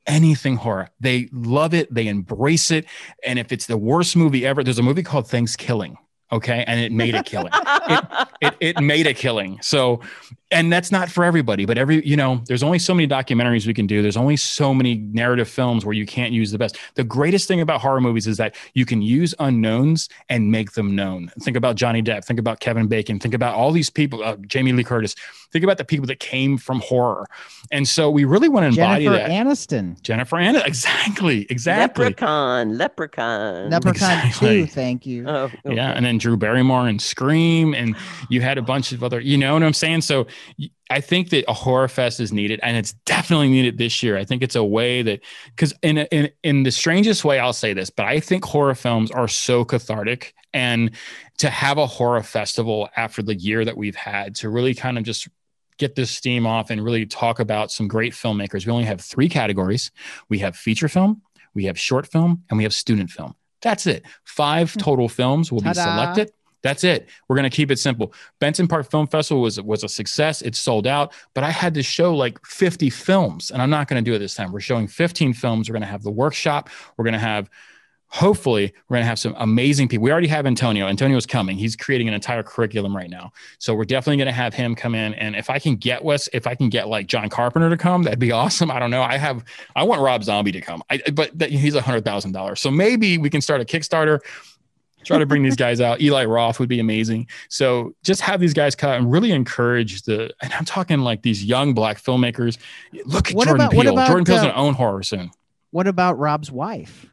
anything 0.06 0.56
horror. 0.56 0.88
They 1.00 1.28
love 1.32 1.74
it, 1.74 1.92
they 1.92 2.08
embrace 2.08 2.70
it. 2.70 2.86
And 3.24 3.38
if 3.38 3.52
it's 3.52 3.66
the 3.66 3.78
worst 3.78 4.16
movie 4.16 4.46
ever, 4.46 4.64
there's 4.64 4.78
a 4.78 4.82
movie 4.82 5.02
called 5.02 5.26
ThanksKilling. 5.26 5.96
Okay. 6.32 6.64
And 6.66 6.80
it 6.80 6.92
made 6.92 7.14
a 7.14 7.22
killing. 7.22 7.52
it, 8.40 8.54
it 8.58 8.80
made 8.80 9.06
a 9.06 9.12
killing. 9.14 9.58
So 9.60 10.00
and 10.52 10.72
that's 10.72 10.92
not 10.92 11.08
for 11.10 11.24
everybody 11.24 11.64
but 11.64 11.76
every 11.78 12.06
you 12.06 12.16
know 12.16 12.40
there's 12.46 12.62
only 12.62 12.78
so 12.78 12.94
many 12.94 13.08
documentaries 13.08 13.66
we 13.66 13.74
can 13.74 13.86
do 13.86 14.02
there's 14.02 14.16
only 14.16 14.36
so 14.36 14.72
many 14.72 14.96
narrative 15.12 15.48
films 15.48 15.84
where 15.84 15.94
you 15.94 16.06
can't 16.06 16.32
use 16.32 16.50
the 16.52 16.58
best 16.58 16.76
the 16.94 17.04
greatest 17.04 17.48
thing 17.48 17.60
about 17.60 17.80
horror 17.80 18.00
movies 18.00 18.26
is 18.26 18.36
that 18.36 18.54
you 18.74 18.84
can 18.84 19.02
use 19.02 19.34
unknowns 19.38 20.08
and 20.28 20.50
make 20.50 20.72
them 20.72 20.94
known 20.94 21.30
think 21.40 21.56
about 21.56 21.76
johnny 21.76 22.02
depp 22.02 22.24
think 22.24 22.38
about 22.38 22.60
kevin 22.60 22.86
bacon 22.86 23.18
think 23.18 23.34
about 23.34 23.54
all 23.54 23.72
these 23.72 23.90
people 23.90 24.22
uh, 24.22 24.36
jamie 24.46 24.72
lee 24.72 24.84
curtis 24.84 25.14
think 25.50 25.64
about 25.64 25.78
the 25.78 25.84
people 25.84 26.06
that 26.06 26.20
came 26.20 26.56
from 26.58 26.80
horror 26.80 27.26
and 27.70 27.86
so 27.88 28.10
we 28.10 28.24
really 28.24 28.48
want 28.48 28.62
to 28.64 28.68
embody 28.80 29.04
Jennifer 29.04 29.28
that 29.28 29.30
Aniston. 29.30 30.00
jennifer 30.02 30.36
aniston 30.36 30.66
exactly 30.66 31.46
exactly 31.50 32.04
Leprechaun, 32.06 32.76
Leprechaun. 32.78 33.70
Leprechaun 33.70 33.92
Exactly. 34.26 34.62
2, 34.62 34.66
thank 34.66 35.06
you. 35.06 35.24
Oh, 35.26 35.44
okay. 35.44 35.74
Yeah, 35.74 35.90
and 35.92 36.04
then 36.04 36.18
Drew 36.18 36.36
Barrymore 36.36 36.88
and 36.88 37.00
Scream, 37.00 37.74
and 37.74 37.94
you 38.28 38.40
had 38.40 38.58
a 38.58 38.62
bunch 38.62 38.92
of 38.92 39.02
other, 39.04 39.20
you 39.20 39.36
know 39.38 39.54
what 39.54 39.62
I'm 39.62 39.72
saying? 39.72 40.00
So 40.02 40.22
y- 40.22 40.26
I 40.90 41.00
think 41.00 41.30
that 41.30 41.44
a 41.48 41.52
horror 41.52 41.88
fest 41.88 42.20
is 42.20 42.32
needed, 42.32 42.60
and 42.62 42.76
it's 42.76 42.92
definitely 43.04 43.48
needed 43.48 43.78
this 43.78 44.02
year. 44.02 44.16
I 44.16 44.24
think 44.24 44.42
it's 44.42 44.56
a 44.56 44.64
way 44.64 45.02
that, 45.02 45.20
because 45.46 45.74
in, 45.82 45.98
a- 45.98 46.08
in 46.10 46.30
in 46.42 46.62
the 46.62 46.70
strangest 46.70 47.24
way, 47.24 47.38
I'll 47.38 47.52
say 47.52 47.72
this, 47.72 47.90
but 47.90 48.06
I 48.06 48.20
think 48.20 48.44
horror 48.44 48.74
films 48.74 49.10
are 49.10 49.28
so 49.28 49.64
cathartic, 49.64 50.34
and 50.52 50.90
to 51.38 51.50
have 51.50 51.78
a 51.78 51.86
horror 51.86 52.22
festival 52.22 52.88
after 52.96 53.22
the 53.22 53.34
year 53.34 53.64
that 53.64 53.76
we've 53.76 53.96
had 53.96 54.34
to 54.36 54.48
really 54.48 54.74
kind 54.74 54.98
of 54.98 55.04
just 55.04 55.28
get 55.78 55.94
this 55.94 56.10
steam 56.10 56.46
off 56.46 56.70
and 56.70 56.84
really 56.84 57.06
talk 57.06 57.40
about 57.40 57.70
some 57.70 57.88
great 57.88 58.12
filmmakers. 58.12 58.66
We 58.66 58.72
only 58.72 58.84
have 58.84 59.00
three 59.00 59.28
categories. 59.28 59.90
We 60.28 60.38
have 60.40 60.54
feature 60.54 60.88
film, 60.88 61.22
we 61.54 61.64
have 61.64 61.78
short 61.78 62.06
film, 62.06 62.44
and 62.48 62.56
we 62.58 62.64
have 62.64 62.74
student 62.74 63.10
film. 63.10 63.34
That's 63.62 63.86
it. 63.86 64.04
Five 64.24 64.72
hmm. 64.72 64.80
total 64.80 65.08
films 65.08 65.50
will 65.50 65.60
be 65.60 65.72
Ta-da. 65.72 65.84
selected. 65.84 66.32
That's 66.62 66.84
it. 66.84 67.08
We're 67.28 67.36
gonna 67.36 67.50
keep 67.50 67.70
it 67.70 67.78
simple. 67.78 68.12
Benson 68.40 68.68
Park 68.68 68.90
Film 68.90 69.06
Festival 69.06 69.42
was 69.42 69.60
was 69.60 69.84
a 69.84 69.88
success. 69.88 70.42
It 70.42 70.54
sold 70.54 70.86
out, 70.86 71.12
but 71.34 71.44
I 71.44 71.50
had 71.50 71.74
to 71.74 71.82
show 71.82 72.14
like 72.14 72.44
50 72.46 72.90
films, 72.90 73.50
and 73.50 73.60
I'm 73.60 73.70
not 73.70 73.88
gonna 73.88 74.02
do 74.02 74.14
it 74.14 74.18
this 74.18 74.34
time. 74.34 74.52
We're 74.52 74.60
showing 74.60 74.86
15 74.86 75.34
films. 75.34 75.68
We're 75.68 75.74
gonna 75.74 75.86
have 75.86 76.02
the 76.02 76.10
workshop. 76.10 76.70
We're 76.96 77.04
gonna 77.04 77.18
have 77.18 77.50
hopefully 78.12 78.74
we're 78.88 78.96
going 78.96 79.04
to 79.04 79.08
have 79.08 79.18
some 79.18 79.34
amazing 79.38 79.88
people. 79.88 80.04
We 80.04 80.12
already 80.12 80.28
have 80.28 80.44
Antonio. 80.44 80.86
Antonio's 80.86 81.24
coming. 81.24 81.56
He's 81.56 81.74
creating 81.74 82.08
an 82.08 82.14
entire 82.14 82.42
curriculum 82.42 82.94
right 82.94 83.08
now. 83.08 83.32
So 83.58 83.74
we're 83.74 83.86
definitely 83.86 84.18
going 84.18 84.26
to 84.26 84.32
have 84.32 84.52
him 84.52 84.74
come 84.74 84.94
in. 84.94 85.14
And 85.14 85.34
if 85.34 85.48
I 85.48 85.58
can 85.58 85.76
get 85.76 86.04
Wes, 86.04 86.28
if 86.34 86.46
I 86.46 86.54
can 86.54 86.68
get 86.68 86.88
like 86.88 87.06
John 87.06 87.30
Carpenter 87.30 87.70
to 87.70 87.76
come, 87.78 88.02
that'd 88.02 88.18
be 88.18 88.30
awesome. 88.30 88.70
I 88.70 88.78
don't 88.78 88.90
know. 88.90 89.00
I 89.00 89.16
have, 89.16 89.42
I 89.74 89.84
want 89.84 90.02
Rob 90.02 90.22
Zombie 90.24 90.52
to 90.52 90.60
come, 90.60 90.82
I, 90.90 91.00
but 91.14 91.36
that, 91.38 91.50
he's 91.50 91.74
a 91.74 91.80
hundred 91.80 92.04
thousand 92.04 92.32
dollars. 92.32 92.60
So 92.60 92.70
maybe 92.70 93.16
we 93.16 93.30
can 93.30 93.40
start 93.40 93.62
a 93.62 93.64
Kickstarter. 93.64 94.20
Try 95.04 95.18
to 95.18 95.26
bring 95.26 95.42
these 95.42 95.56
guys 95.56 95.80
out. 95.80 96.00
Eli 96.00 96.24
Roth 96.24 96.60
would 96.60 96.68
be 96.68 96.78
amazing. 96.80 97.26
So 97.48 97.94
just 98.02 98.20
have 98.20 98.40
these 98.40 98.54
guys 98.54 98.74
cut 98.74 98.96
and 98.98 99.10
really 99.10 99.32
encourage 99.32 100.02
the. 100.02 100.32
And 100.42 100.52
I'm 100.52 100.64
talking 100.64 101.00
like 101.00 101.22
these 101.22 101.44
young 101.44 101.74
black 101.74 102.00
filmmakers. 102.00 102.58
Look 103.04 103.30
at 103.30 103.34
What 103.34 103.46
Jordan 103.46 103.66
about- 103.66 103.74
what 103.74 103.82
Peele. 103.84 103.92
about, 103.94 104.06
Jordan 104.06 104.24
Peele's 104.24 104.38
uh, 104.40 104.42
going 104.44 104.54
to 104.54 104.60
own 104.60 104.74
horror 104.74 105.02
soon. 105.02 105.30
What 105.70 105.86
about 105.86 106.18
Rob's 106.18 106.50
wife? 106.50 107.06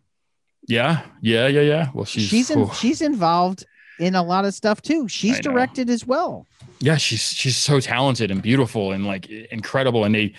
Yeah, 0.68 1.02
yeah, 1.22 1.48
yeah, 1.48 1.62
yeah. 1.62 1.90
Well, 1.94 2.06
she's 2.06 2.24
She's 2.28 2.52
in, 2.52 2.70
she's 2.72 3.02
involved 3.02 3.66
in 4.00 4.14
a 4.16 4.22
lot 4.24 4.46
of 4.46 4.54
stuff 4.54 4.82
too. 4.82 5.08
She's 5.08 5.40
directed 5.40 5.90
as 5.90 6.06
well. 6.06 6.46
yeah 6.80 6.96
she's 6.96 7.22
she's 7.34 7.58
so 7.58 7.80
talented 7.82 8.32
and 8.32 8.42
beautiful 8.42 8.92
and 8.94 9.06
like 9.06 9.30
incredible 9.30 10.06
and 10.06 10.16
they 10.16 10.34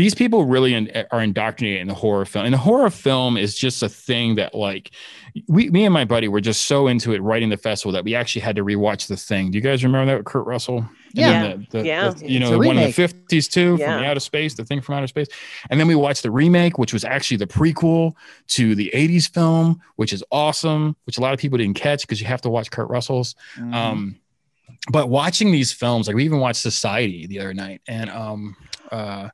these 0.00 0.14
people 0.14 0.44
really 0.46 0.72
in, 0.72 0.90
are 1.10 1.20
indoctrinated 1.22 1.80
in 1.82 1.86
the 1.86 1.94
horror 1.94 2.24
film 2.24 2.44
and 2.46 2.54
the 2.54 2.58
horror 2.58 2.88
film 2.90 3.36
is 3.36 3.54
just 3.54 3.82
a 3.82 3.88
thing 3.88 4.34
that 4.36 4.54
like 4.54 4.90
we 5.46 5.68
me 5.70 5.84
and 5.84 5.92
my 5.92 6.04
buddy 6.06 6.26
were 6.26 6.40
just 6.40 6.64
so 6.64 6.86
into 6.86 7.12
it 7.12 7.20
writing 7.20 7.50
the 7.50 7.56
festival 7.56 7.92
that 7.92 8.02
we 8.02 8.14
actually 8.14 8.40
had 8.40 8.56
to 8.56 8.64
rewatch 8.64 9.06
the 9.08 9.16
thing 9.16 9.50
do 9.50 9.58
you 9.58 9.62
guys 9.62 9.84
remember 9.84 10.06
that 10.10 10.16
with 10.18 10.26
kurt 10.26 10.46
russell 10.46 10.78
And 10.78 10.88
Yeah. 11.12 11.42
the, 11.56 11.66
the- 11.78 11.86
Yeah. 11.86 12.08
the- 12.10 12.30
you 12.30 12.40
know 12.40 12.50
the 12.50 12.58
one 12.58 12.78
in 12.78 12.84
the 12.90 12.96
50s 12.96 13.50
too 13.52 13.76
Yeah. 13.78 13.92
from 13.92 14.02
the 14.02 14.08
outer 14.10 14.20
space 14.20 14.54
the 14.54 14.64
thing 14.64 14.80
from 14.80 14.94
outer 14.94 15.06
space 15.06 15.28
and 15.68 15.78
then 15.78 15.86
we 15.86 15.94
watched 15.94 16.22
the 16.22 16.30
remake 16.30 16.78
which 16.78 16.92
was 16.94 17.04
actually 17.04 17.36
the 17.36 17.46
prequel 17.46 18.12
to 18.56 18.74
the 18.74 18.90
80s 18.94 19.28
film 19.32 19.80
which 19.96 20.12
is 20.12 20.24
awesome 20.32 20.96
which 21.04 21.18
a 21.18 21.20
lot 21.20 21.34
of 21.34 21.38
people 21.38 21.58
didn't 21.58 21.76
catch 21.76 22.00
because 22.02 22.20
you 22.20 22.26
have 22.26 22.40
to 22.42 22.50
watch 22.50 22.70
kurt 22.70 22.88
russell's 22.88 23.34
Mhm. 23.58 23.74
um 23.74 24.16
but 24.90 25.10
watching 25.10 25.52
these 25.52 25.72
films 25.72 26.06
like 26.06 26.16
we 26.16 26.24
even 26.24 26.40
watched 26.40 26.60
society 26.62 27.26
the 27.26 27.38
other 27.40 27.52
night 27.52 27.82
and 27.86 28.08
um 28.08 28.56
uh 28.90 29.28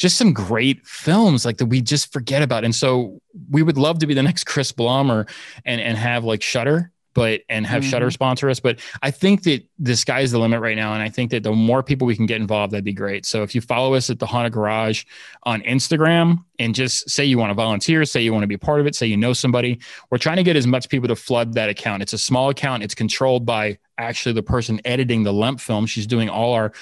just 0.00 0.16
some 0.16 0.32
great 0.32 0.84
films 0.86 1.44
like 1.44 1.58
that 1.58 1.66
we 1.66 1.80
just 1.82 2.12
forget 2.12 2.42
about 2.42 2.64
and 2.64 2.74
so 2.74 3.20
we 3.50 3.62
would 3.62 3.76
love 3.76 3.98
to 3.98 4.06
be 4.06 4.14
the 4.14 4.22
next 4.22 4.44
chris 4.44 4.72
blum 4.72 5.10
or 5.12 5.26
and 5.64 5.80
and 5.80 5.96
have 5.98 6.24
like 6.24 6.42
shutter 6.42 6.90
but 7.12 7.40
and 7.48 7.66
have 7.66 7.82
Mhm. 7.82 7.90
shutter 7.90 8.10
sponsor 8.10 8.48
us 8.48 8.60
but 8.60 8.78
i 9.02 9.10
think 9.10 9.42
that 9.42 9.62
the 9.80 9.96
sky's 9.96 10.30
the 10.30 10.38
limit 10.38 10.60
right 10.60 10.76
now 10.76 10.94
and 10.94 11.02
i 11.02 11.08
think 11.08 11.32
that 11.32 11.42
the 11.42 11.52
more 11.52 11.82
people 11.82 12.06
we 12.06 12.14
can 12.16 12.24
get 12.24 12.40
involved 12.40 12.72
that'd 12.72 12.84
be 12.84 12.92
great 12.92 13.26
so 13.26 13.42
if 13.42 13.52
you 13.54 13.60
follow 13.60 13.94
us 13.94 14.10
at 14.10 14.20
the 14.20 14.26
haunted 14.26 14.52
garage 14.52 15.04
on 15.42 15.60
instagram 15.62 16.44
and 16.60 16.72
just 16.74 17.10
say 17.10 17.24
you 17.24 17.36
want 17.36 17.50
to 17.50 17.54
volunteer 17.54 18.04
say 18.04 18.22
you 18.22 18.32
want 18.32 18.44
to 18.44 18.46
be 18.46 18.54
a 18.54 18.58
part 18.58 18.80
of 18.80 18.86
it 18.86 18.94
say 18.94 19.06
you 19.06 19.16
know 19.16 19.32
somebody 19.32 19.80
we're 20.10 20.18
trying 20.18 20.36
to 20.36 20.44
get 20.44 20.54
as 20.56 20.66
much 20.68 20.88
people 20.88 21.08
to 21.08 21.16
flood 21.16 21.52
that 21.54 21.68
account. 21.68 22.00
It's 22.02 22.12
a 22.12 22.18
small 22.18 22.48
account. 22.48 22.82
It's 22.84 22.94
controlled 22.94 23.44
by 23.44 23.78
actually 23.98 24.32
the 24.34 24.42
person 24.42 24.80
editing 24.84 25.24
the 25.24 25.32
Lemp 25.32 25.60
film. 25.60 25.86
She's 25.86 26.06
doing 26.06 26.28
all 26.28 26.52
our 26.54 26.72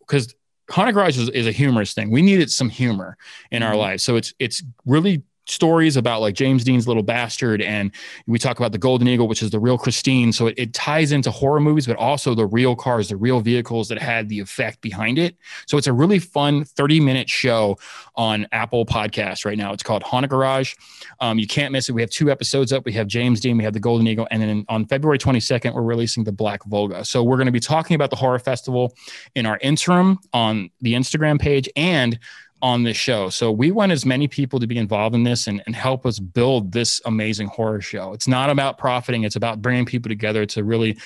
because 0.00 0.34
Haunted 0.70 0.94
Garage 0.94 1.18
is, 1.18 1.28
is 1.30 1.46
a 1.46 1.52
humorous 1.52 1.94
thing. 1.94 2.10
We 2.10 2.22
needed 2.22 2.50
some 2.50 2.68
humor 2.68 3.16
in 3.50 3.62
our 3.62 3.74
Mhm. 3.74 3.78
lives, 3.78 4.02
so 4.02 4.16
it's 4.16 4.34
it's 4.38 4.62
really 4.84 5.22
stories 5.46 5.96
about 5.96 6.20
like 6.20 6.34
James 6.34 6.64
Dean's 6.64 6.86
Little 6.86 7.02
Bastard, 7.02 7.62
and 7.62 7.90
we 8.26 8.38
talk 8.38 8.58
about 8.58 8.72
the 8.72 8.78
Golden 8.78 9.08
Eagle, 9.08 9.28
which 9.28 9.42
is 9.42 9.50
the 9.50 9.58
real 9.58 9.78
Christine. 9.78 10.32
So 10.32 10.48
it, 10.48 10.54
it 10.56 10.74
ties 10.74 11.12
into 11.12 11.30
horror 11.30 11.60
movies, 11.60 11.86
but 11.86 11.96
also 11.96 12.34
the 12.34 12.46
real 12.46 12.76
cars, 12.76 13.08
the 13.08 13.16
real 13.16 13.40
vehicles 13.40 13.88
that 13.88 13.98
had 13.98 14.28
the 14.28 14.40
effect 14.40 14.80
behind 14.80 15.18
it. 15.18 15.36
So 15.66 15.78
it's 15.78 15.86
a 15.86 15.92
really 15.92 16.18
fun 16.18 16.64
30 16.64 17.00
minute 17.00 17.28
show 17.28 17.78
on 18.14 18.46
Apple 18.52 18.84
Podcasts 18.84 19.44
right 19.44 19.58
now. 19.58 19.72
It's 19.72 19.82
called 19.82 20.02
Haunted 20.02 20.30
Garage. 20.30 20.74
Um, 21.20 21.38
you 21.38 21.46
can't 21.46 21.72
miss 21.72 21.88
it. 21.88 21.92
We 21.92 22.00
have 22.02 22.10
two 22.10 22.30
episodes 22.30 22.72
up. 22.72 22.84
We 22.84 22.92
have 22.92 23.06
James 23.06 23.40
Dean, 23.40 23.56
we 23.56 23.64
have 23.64 23.72
the 23.72 23.80
Golden 23.80 24.06
Eagle, 24.06 24.26
and 24.30 24.42
then 24.42 24.64
on 24.68 24.86
February 24.86 25.18
22nd, 25.18 25.74
we're 25.74 25.82
releasing 25.82 26.24
the 26.24 26.32
Black 26.32 26.64
Volga. 26.64 27.04
So 27.04 27.22
we're 27.22 27.36
going 27.36 27.46
to 27.46 27.52
be 27.52 27.60
talking 27.60 27.94
about 27.94 28.10
the 28.10 28.16
horror 28.16 28.38
festival 28.38 28.94
in 29.34 29.46
our 29.46 29.58
interim 29.62 30.18
on 30.32 30.70
the 30.80 30.94
Instagram 30.94 31.40
page 31.40 31.68
and 31.76 32.18
on 32.62 32.82
this 32.82 32.96
show. 32.96 33.28
So 33.28 33.52
we 33.52 33.70
want 33.70 33.92
as 33.92 34.06
many 34.06 34.28
people 34.28 34.58
to 34.60 34.66
be 34.66 34.78
involved 34.78 35.14
in 35.14 35.22
this 35.24 35.46
and, 35.46 35.62
and 35.66 35.76
help 35.76 36.06
us 36.06 36.18
build 36.18 36.72
this 36.72 37.00
amazing 37.04 37.48
horror 37.48 37.80
show. 37.80 38.12
It's 38.12 38.26
not 38.28 38.48
about 38.50 38.78
profiting, 38.78 39.24
it's 39.24 39.36
about 39.36 39.60
bringing 39.60 39.84
people 39.84 40.08
together 40.08 40.46
to 40.46 40.64
really 40.64 40.98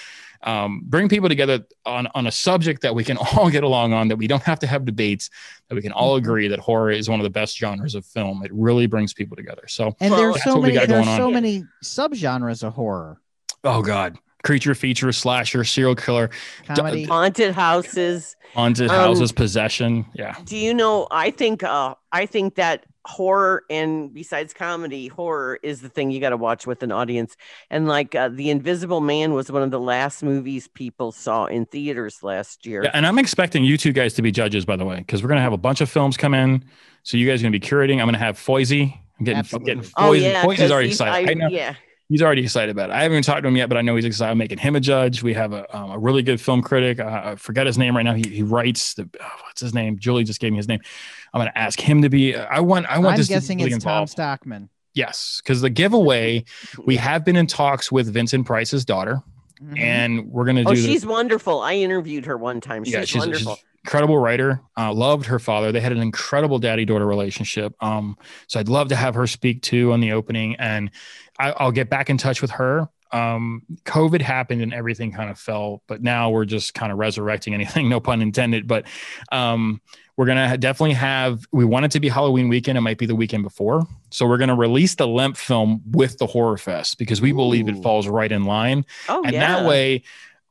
um, 0.42 0.80
bring 0.84 1.08
people 1.10 1.28
together 1.28 1.66
on, 1.84 2.06
on 2.14 2.26
a 2.26 2.32
subject 2.32 2.80
that 2.82 2.94
we 2.94 3.04
can 3.04 3.16
all 3.36 3.50
get 3.50 3.62
along 3.64 3.92
on, 3.92 4.08
that 4.08 4.16
we 4.16 4.26
don't 4.26 4.42
have 4.44 4.58
to 4.60 4.66
have 4.66 4.84
debates, 4.86 5.28
that 5.68 5.74
we 5.74 5.82
can 5.82 5.92
all 5.92 6.14
Mhm. 6.14 6.18
agree 6.22 6.48
that 6.48 6.60
horror 6.60 6.90
is 6.90 7.10
one 7.10 7.20
of 7.20 7.24
the 7.24 7.30
best 7.30 7.58
genres 7.58 7.94
of 7.94 8.06
film. 8.06 8.42
It 8.44 8.50
really 8.54 8.86
brings 8.86 9.12
people 9.12 9.36
together. 9.36 9.64
So, 9.68 9.94
and 10.00 10.14
there's 10.14 10.42
so 10.42 10.60
many 10.60 10.72
got 10.74 10.88
there's 10.88 11.04
so 11.04 11.26
on. 11.26 11.34
many 11.34 11.64
subgenres 11.84 12.62
of 12.62 12.72
horror. 12.74 13.20
oh 13.64 13.82
God, 13.82 14.16
creature 14.42 14.74
feature, 14.74 15.12
slasher, 15.12 15.64
serial 15.64 15.94
killer, 15.94 16.30
Comedy. 16.66 17.04
Haunted 17.04 17.52
houses. 17.54 18.36
haunted 18.54 18.90
Um, 18.90 18.96
houses, 18.96 19.32
possession. 19.32 20.06
Yeah. 20.14 20.36
Do 20.44 20.56
you 20.56 20.74
know? 20.74 21.06
I 21.10 21.30
think. 21.30 21.62
Uh, 21.62 21.94
I 22.12 22.26
think 22.26 22.56
that 22.56 22.84
horror 23.06 23.64
and 23.70 24.12
besides 24.12 24.52
comedy, 24.52 25.06
horror 25.08 25.58
is 25.62 25.80
the 25.80 25.88
thing 25.88 26.10
you 26.10 26.20
got 26.20 26.30
to 26.30 26.36
watch 26.36 26.66
with 26.66 26.82
an 26.82 26.92
audience. 26.92 27.36
And 27.70 27.88
like 27.88 28.14
uh, 28.14 28.28
the 28.28 28.50
Invisible 28.50 29.00
Man 29.00 29.32
was 29.32 29.50
one 29.50 29.62
of 29.62 29.70
the 29.70 29.80
last 29.80 30.22
movies 30.22 30.68
people 30.68 31.10
saw 31.12 31.46
in 31.46 31.64
theaters 31.66 32.22
last 32.22 32.66
year. 32.66 32.82
Yeah, 32.84 32.90
and 32.92 33.06
I'm 33.06 33.18
expecting 33.18 33.64
you 33.64 33.76
two 33.78 33.92
guys 33.92 34.14
to 34.14 34.22
be 34.22 34.30
judges, 34.32 34.64
by 34.64 34.76
the 34.76 34.84
way, 34.84 34.96
because 34.96 35.22
we're 35.22 35.28
gonna 35.28 35.40
have 35.40 35.52
a 35.52 35.56
bunch 35.58 35.80
of 35.80 35.88
films 35.88 36.16
come 36.16 36.34
in. 36.34 36.64
So 37.02 37.16
you 37.16 37.26
guys 37.28 37.40
are 37.40 37.44
gonna 37.44 37.52
be 37.52 37.60
curating. 37.60 38.00
I'm 38.00 38.06
gonna 38.06 38.18
have 38.18 38.36
Foisey. 38.36 38.92
I'm 39.18 39.24
getting, 39.24 39.36
I'm 39.36 39.38
Absolutely. 39.40 39.74
getting 39.74 39.82
Foisey. 39.90 39.92
Oh 39.96 40.12
yeah, 40.12 40.42
Foisey's 40.44 40.58
'cause 40.58 40.70
already 40.70 40.88
he's- 40.88 41.00
excited. 41.00 41.28
I, 41.28 41.30
I- 41.30 41.34
know 41.34 41.48
yeah. 41.48 41.74
He's 42.10 42.20
already 42.20 42.42
excited 42.42 42.70
about 42.70 42.90
it. 42.90 42.92
I 42.92 43.02
haven't 43.02 43.12
even 43.14 43.22
talked 43.22 43.42
to 43.42 43.48
him 43.48 43.56
yet, 43.56 43.70
but 43.70 43.78
I 43.78 43.80
know 43.82 43.96
he's 43.96 44.04
excited. 44.04 44.30
I'm 44.32 44.36
making 44.36 44.58
him 44.58 44.76
a 44.76 44.80
judge. 44.80 45.22
We 45.22 45.32
have 45.32 45.54
a, 45.54 45.74
um, 45.74 45.92
a 45.92 45.98
really 45.98 46.22
good 46.22 46.38
film 46.40 46.60
critic. 46.60 47.00
Uh, 47.00 47.22
I 47.24 47.34
forget 47.36 47.66
his 47.66 47.78
name 47.78 47.96
right 47.96 48.02
now. 48.02 48.12
He, 48.12 48.28
he 48.28 48.42
writes 48.42 48.92
the 48.94 49.08
oh, 49.22 49.26
what's 49.46 49.62
his 49.62 49.72
name? 49.72 49.98
Julie 49.98 50.24
just 50.24 50.40
gave 50.40 50.50
me 50.52 50.58
his 50.58 50.68
name. 50.68 50.80
I'm 51.32 51.40
gonna 51.40 51.52
ask 51.54 51.80
him 51.80 52.02
to 52.02 52.10
be. 52.10 52.36
I 52.36 52.60
want. 52.60 52.84
I 52.86 52.98
want 52.98 53.12
I'm 53.12 53.16
this 53.16 53.28
to 53.28 53.30
be 53.30 53.34
guessing 53.36 53.58
really 53.58 53.72
it's 53.72 53.82
Tom 53.84 53.92
involved. 53.92 54.10
Stockman. 54.12 54.68
Yes, 54.92 55.40
because 55.42 55.60
the 55.62 55.70
giveaway 55.70 56.44
we 56.84 56.96
have 56.96 57.24
been 57.24 57.36
in 57.36 57.46
talks 57.46 57.90
with 57.92 58.12
Vincent 58.12 58.44
Price's 58.44 58.84
daughter, 58.84 59.22
Mhm. 59.62 59.78
and 59.78 60.26
we're 60.32 60.44
gonna 60.44 60.64
do. 60.64 60.70
Oh, 60.70 60.74
the- 60.74 60.82
she's 60.82 61.06
wonderful. 61.06 61.60
I 61.60 61.74
interviewed 61.74 62.26
her 62.26 62.36
one 62.36 62.60
time. 62.60 62.82
She's, 62.84 62.92
yeah, 62.94 63.00
she's, 63.02 63.08
she's 63.10 63.20
wonderful. 63.20 63.52
an 63.52 63.58
incredible 63.84 64.18
writer. 64.18 64.60
Uh, 64.76 64.92
loved 64.92 65.26
her 65.26 65.38
father. 65.38 65.72
They 65.72 65.80
had 65.80 65.92
an 65.92 65.98
incredible 65.98 66.58
daddy 66.58 66.84
daughter 66.84 67.06
relationship. 67.06 67.74
Um, 67.80 68.16
so 68.46 68.60
I'd 68.60 68.68
love 68.68 68.88
to 68.88 68.96
have 68.96 69.14
her 69.14 69.26
speak 69.26 69.62
too 69.62 69.92
on 69.92 70.00
the 70.00 70.12
opening, 70.12 70.56
and 70.56 70.90
I, 71.38 71.52
I'll 71.52 71.72
get 71.72 71.88
back 71.88 72.10
in 72.10 72.18
touch 72.18 72.42
with 72.42 72.52
her. 72.52 72.88
Um, 73.12 73.62
COVID 73.84 74.20
happened 74.20 74.62
and 74.62 74.72
everything 74.72 75.10
kind 75.10 75.30
of 75.30 75.38
fell, 75.38 75.82
but 75.88 76.00
now 76.00 76.30
we're 76.30 76.44
just 76.44 76.74
kind 76.74 76.92
of 76.92 76.98
resurrecting 76.98 77.54
anything, 77.54 77.88
no 77.90 78.00
pun 78.00 78.22
intended. 78.22 78.68
But 78.68 78.86
um, 79.32 79.80
we're 80.16 80.26
gonna 80.26 80.58
definitely 80.58 80.94
have. 80.94 81.44
We 81.50 81.64
want 81.64 81.86
it 81.86 81.90
to 81.92 82.00
be 82.00 82.08
Halloween 82.08 82.48
weekend. 82.48 82.76
It 82.76 82.82
might 82.82 82.98
be 82.98 83.06
the 83.06 83.16
weekend 83.16 83.42
before, 83.42 83.86
so 84.10 84.26
we're 84.26 84.38
gonna 84.38 84.54
release 84.54 84.94
the 84.94 85.08
Lemp 85.08 85.36
film 85.36 85.82
with 85.90 86.18
the 86.18 86.26
Horror 86.26 86.58
Fest 86.58 86.98
because 86.98 87.20
we 87.20 87.32
believe 87.32 87.68
it 87.68 87.82
falls 87.82 88.06
right 88.06 88.30
in 88.30 88.44
line 88.44 88.84
oh, 89.08 89.22
and 89.24 89.32
yeah. 89.32 89.56
that 89.60 89.68
way 89.68 90.02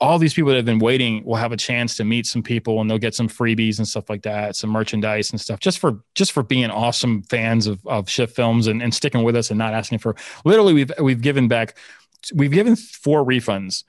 all 0.01 0.17
these 0.17 0.33
people 0.33 0.49
that 0.49 0.55
have 0.55 0.65
been 0.65 0.79
waiting 0.79 1.23
will 1.25 1.35
have 1.35 1.51
a 1.51 1.57
chance 1.57 1.97
to 1.97 2.05
meet 2.05 2.25
some 2.25 2.41
people 2.41 2.79
and 2.79 2.89
they'll 2.89 2.97
get 2.97 3.13
some 3.13 3.27
freebies 3.27 3.79
and 3.79 3.87
stuff 3.87 4.09
like 4.09 4.21
that, 4.21 4.55
some 4.55 4.69
merchandise 4.69 5.31
and 5.31 5.41
stuff 5.41 5.59
just 5.59 5.79
for 5.79 6.01
just 6.15 6.31
for 6.31 6.41
being 6.41 6.69
awesome 6.69 7.21
fans 7.23 7.67
of, 7.67 7.85
of 7.85 8.09
shift 8.09 8.35
films 8.35 8.67
and, 8.67 8.81
and 8.81 8.93
sticking 8.93 9.23
with 9.23 9.35
us 9.35 9.49
and 9.49 9.57
not 9.57 9.73
asking 9.73 9.97
for 9.97 10.15
literally 10.45 10.73
we've 10.73 10.91
we've 10.99 11.21
given 11.21 11.47
back 11.47 11.75
we've 12.33 12.51
given 12.51 12.75
four 12.75 13.25
refunds. 13.25 13.83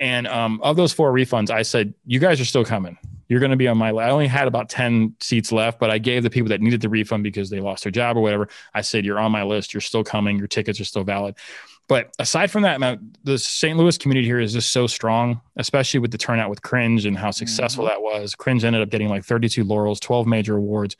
And 0.00 0.26
um, 0.28 0.60
of 0.62 0.76
those 0.76 0.92
four 0.92 1.12
refunds, 1.12 1.50
I 1.50 1.62
said, 1.62 1.92
you 2.06 2.20
guys 2.20 2.40
are 2.40 2.44
still 2.44 2.64
coming. 2.64 2.96
You're 3.28 3.40
going 3.40 3.50
to 3.50 3.56
be 3.56 3.68
on 3.68 3.76
my. 3.76 3.90
I 3.90 4.10
only 4.10 4.28
had 4.28 4.46
about 4.46 4.68
10 4.68 5.16
seats 5.20 5.52
left, 5.52 5.78
but 5.80 5.90
I 5.90 5.98
gave 5.98 6.22
the 6.22 6.30
people 6.30 6.48
that 6.50 6.60
needed 6.60 6.80
the 6.80 6.88
refund 6.88 7.24
because 7.24 7.50
they 7.50 7.60
lost 7.60 7.82
their 7.82 7.90
job 7.92 8.16
or 8.16 8.20
whatever. 8.20 8.48
I 8.72 8.80
said, 8.80 9.04
you're 9.04 9.18
on 9.18 9.32
my 9.32 9.42
list. 9.42 9.74
You're 9.74 9.80
still 9.80 10.04
coming. 10.04 10.38
Your 10.38 10.46
tickets 10.46 10.80
are 10.80 10.84
still 10.84 11.04
valid. 11.04 11.34
But 11.88 12.14
aside 12.18 12.50
from 12.50 12.62
that, 12.62 12.80
man, 12.80 13.12
the 13.24 13.38
St. 13.38 13.76
Louis 13.76 13.96
community 13.96 14.26
here 14.26 14.38
is 14.38 14.52
just 14.52 14.72
so 14.72 14.86
strong, 14.86 15.40
especially 15.56 16.00
with 16.00 16.10
the 16.10 16.18
turnout 16.18 16.50
with 16.50 16.60
Cringe 16.60 17.06
and 17.06 17.16
how 17.16 17.30
successful 17.30 17.86
mm-hmm. 17.86 17.94
that 17.94 18.02
was. 18.02 18.34
Cringe 18.34 18.62
ended 18.62 18.82
up 18.82 18.90
getting 18.90 19.08
like 19.08 19.24
32 19.24 19.64
laurels, 19.64 19.98
12 19.98 20.26
major 20.26 20.56
awards. 20.56 20.96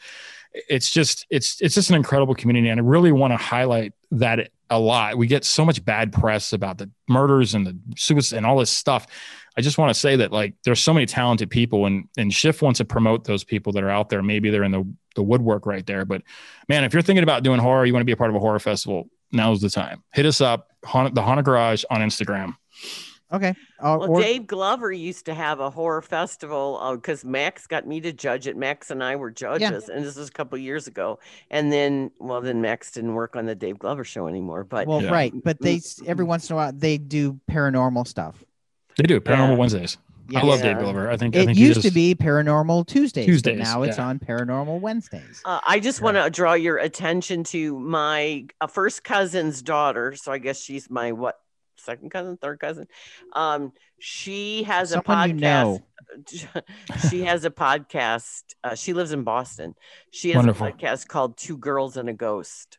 It's 0.68 0.90
just 0.90 1.26
it's 1.28 1.60
it's 1.60 1.74
just 1.74 1.90
an 1.90 1.96
incredible 1.96 2.34
community, 2.34 2.68
and 2.68 2.80
I 2.80 2.82
really 2.82 3.12
want 3.12 3.34
to 3.34 3.36
highlight 3.36 3.92
that 4.12 4.50
a 4.70 4.78
lot. 4.78 5.18
We 5.18 5.26
get 5.26 5.44
so 5.44 5.62
much 5.62 5.84
bad 5.84 6.10
press 6.10 6.54
about 6.54 6.78
the 6.78 6.90
murders 7.06 7.54
and 7.54 7.66
the 7.66 7.78
suicide 7.96 8.38
and 8.38 8.46
all 8.46 8.58
this 8.58 8.70
stuff. 8.70 9.06
I 9.58 9.60
just 9.60 9.76
want 9.76 9.90
to 9.90 9.94
say 9.94 10.16
that 10.16 10.32
like 10.32 10.54
there's 10.64 10.80
so 10.80 10.94
many 10.94 11.04
talented 11.04 11.50
people, 11.50 11.84
and 11.84 12.08
and 12.16 12.32
Shift 12.32 12.62
wants 12.62 12.78
to 12.78 12.86
promote 12.86 13.24
those 13.24 13.44
people 13.44 13.74
that 13.74 13.84
are 13.84 13.90
out 13.90 14.08
there. 14.08 14.22
Maybe 14.22 14.48
they're 14.48 14.64
in 14.64 14.72
the 14.72 14.90
the 15.16 15.22
woodwork 15.22 15.66
right 15.66 15.84
there, 15.84 16.06
but 16.06 16.22
man, 16.66 16.82
if 16.84 16.94
you're 16.94 17.02
thinking 17.02 17.24
about 17.24 17.42
doing 17.42 17.60
horror, 17.60 17.84
you 17.84 17.92
want 17.92 18.00
to 18.00 18.06
be 18.06 18.12
a 18.12 18.16
part 18.16 18.30
of 18.30 18.36
a 18.36 18.40
horror 18.40 18.58
festival 18.58 19.10
now's 19.32 19.60
the 19.60 19.70
time. 19.70 20.02
Hit 20.12 20.26
us 20.26 20.40
up, 20.40 20.68
the 20.82 21.22
Haunted 21.22 21.44
Garage 21.44 21.84
on 21.90 22.00
Instagram. 22.00 22.54
Okay. 23.30 23.50
Uh, 23.78 23.96
well, 24.00 24.10
or- 24.10 24.20
Dave 24.22 24.46
Glover 24.46 24.90
used 24.90 25.26
to 25.26 25.34
have 25.34 25.60
a 25.60 25.68
horror 25.68 26.00
festival 26.00 26.94
because 26.94 27.24
uh, 27.24 27.28
Max 27.28 27.66
got 27.66 27.86
me 27.86 28.00
to 28.00 28.12
judge 28.12 28.46
it. 28.46 28.56
Max 28.56 28.90
and 28.90 29.04
I 29.04 29.16
were 29.16 29.30
judges, 29.30 29.86
yeah. 29.88 29.94
and 29.94 30.04
this 30.04 30.16
was 30.16 30.28
a 30.28 30.32
couple 30.32 30.56
years 30.56 30.86
ago. 30.86 31.18
And 31.50 31.70
then, 31.70 32.10
well, 32.18 32.40
then 32.40 32.62
Max 32.62 32.90
didn't 32.90 33.14
work 33.14 33.36
on 33.36 33.44
the 33.44 33.54
Dave 33.54 33.78
Glover 33.78 34.04
show 34.04 34.28
anymore. 34.28 34.64
But 34.64 34.86
well, 34.86 35.02
yeah. 35.02 35.10
right. 35.10 35.32
But 35.44 35.60
they 35.60 35.80
every 36.06 36.24
once 36.24 36.48
in 36.48 36.54
a 36.54 36.56
while 36.56 36.72
they 36.72 36.96
do 36.96 37.38
paranormal 37.50 38.06
stuff. 38.06 38.42
They 38.96 39.04
do 39.04 39.20
paranormal 39.20 39.50
yeah. 39.50 39.54
Wednesdays. 39.56 39.98
Yes. 40.30 40.42
I 40.42 40.46
love 40.46 40.60
Dave 40.60 40.78
Glover. 40.78 41.10
I 41.10 41.16
think 41.16 41.34
it 41.34 41.40
I 41.40 41.46
think 41.46 41.58
used 41.58 41.82
to 41.82 41.90
be 41.90 42.14
Paranormal 42.14 42.86
Tuesdays. 42.86 43.24
Tuesdays. 43.24 43.58
now 43.58 43.82
it's 43.82 43.96
yeah. 43.96 44.08
on 44.08 44.18
Paranormal 44.18 44.80
Wednesdays. 44.80 45.40
Uh, 45.44 45.60
I 45.66 45.80
just 45.80 46.02
want 46.02 46.18
to 46.18 46.28
draw 46.28 46.52
your 46.52 46.76
attention 46.76 47.44
to 47.44 47.78
my 47.78 48.44
uh, 48.60 48.66
first 48.66 49.02
cousin's 49.02 49.62
daughter. 49.62 50.14
So 50.16 50.30
I 50.30 50.38
guess 50.38 50.60
she's 50.60 50.90
my 50.90 51.12
what 51.12 51.38
second 51.78 52.10
cousin, 52.10 52.36
third 52.36 52.60
cousin. 52.60 52.86
Um, 53.32 53.72
she 53.98 54.64
has 54.64 54.90
Someone 54.90 55.30
a 55.30 55.32
podcast. 55.32 55.82
You 56.30 56.48
know. 56.54 56.62
she 57.10 57.22
has 57.22 57.44
a 57.46 57.50
podcast. 57.50 58.42
Uh, 58.62 58.74
she 58.74 58.92
lives 58.92 59.12
in 59.12 59.22
Boston. 59.22 59.74
She 60.10 60.28
has 60.30 60.36
Wonderful. 60.36 60.66
a 60.66 60.72
podcast 60.72 61.08
called 61.08 61.38
Two 61.38 61.56
Girls 61.56 61.96
and 61.96 62.08
a 62.08 62.12
Ghost. 62.12 62.76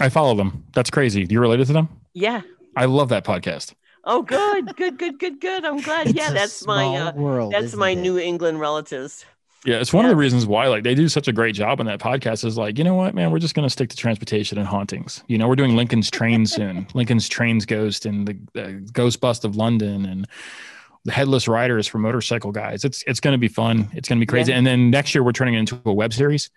I 0.00 0.08
follow 0.08 0.34
them. 0.34 0.64
That's 0.72 0.90
crazy. 0.90 1.26
You 1.28 1.40
related 1.40 1.66
to 1.68 1.72
them? 1.74 1.88
Yeah. 2.14 2.42
I 2.76 2.86
love 2.86 3.10
that 3.10 3.24
podcast. 3.24 3.74
Oh, 4.04 4.22
good, 4.22 4.74
good, 4.76 4.98
good, 4.98 5.18
good, 5.18 5.40
good. 5.40 5.64
I'm 5.64 5.80
glad. 5.80 6.08
It's 6.08 6.16
yeah, 6.16 6.32
that's 6.32 6.66
my 6.66 6.84
uh, 6.84 7.12
world, 7.12 7.52
that's 7.52 7.74
my 7.74 7.90
it? 7.90 7.96
New 7.96 8.18
England 8.18 8.60
relatives. 8.60 9.24
Yeah, 9.64 9.76
it's 9.76 9.92
one 9.92 10.04
yeah. 10.04 10.10
of 10.10 10.16
the 10.16 10.20
reasons 10.20 10.44
why 10.44 10.66
like 10.66 10.82
they 10.82 10.94
do 10.94 11.08
such 11.08 11.28
a 11.28 11.32
great 11.32 11.54
job 11.54 11.78
on 11.78 11.86
that 11.86 12.00
podcast 12.00 12.44
is 12.44 12.58
like, 12.58 12.78
you 12.78 12.84
know 12.84 12.94
what, 12.94 13.14
man, 13.14 13.30
we're 13.30 13.38
just 13.38 13.54
going 13.54 13.66
to 13.66 13.70
stick 13.70 13.90
to 13.90 13.96
transportation 13.96 14.58
and 14.58 14.66
hauntings. 14.66 15.22
You 15.28 15.38
know, 15.38 15.46
we're 15.46 15.56
doing 15.56 15.76
Lincoln's 15.76 16.10
Train 16.10 16.46
soon. 16.46 16.86
Lincoln's 16.94 17.28
Trains 17.28 17.64
Ghost 17.64 18.04
and 18.04 18.26
the, 18.26 18.36
the 18.54 18.72
Ghost 18.92 19.20
Bust 19.20 19.44
of 19.44 19.54
London 19.54 20.04
and 20.04 20.26
the 21.04 21.12
Headless 21.12 21.46
Riders 21.46 21.86
for 21.86 21.98
motorcycle 21.98 22.50
guys. 22.50 22.84
It's 22.84 23.04
it's 23.06 23.20
going 23.20 23.34
to 23.34 23.38
be 23.38 23.48
fun. 23.48 23.88
It's 23.92 24.08
going 24.08 24.18
to 24.18 24.22
be 24.22 24.26
crazy. 24.26 24.50
Yeah. 24.50 24.58
And 24.58 24.66
then 24.66 24.90
next 24.90 25.14
year 25.14 25.22
we're 25.22 25.32
turning 25.32 25.54
it 25.54 25.58
into 25.58 25.80
a 25.84 25.92
web 25.92 26.12
series. 26.12 26.50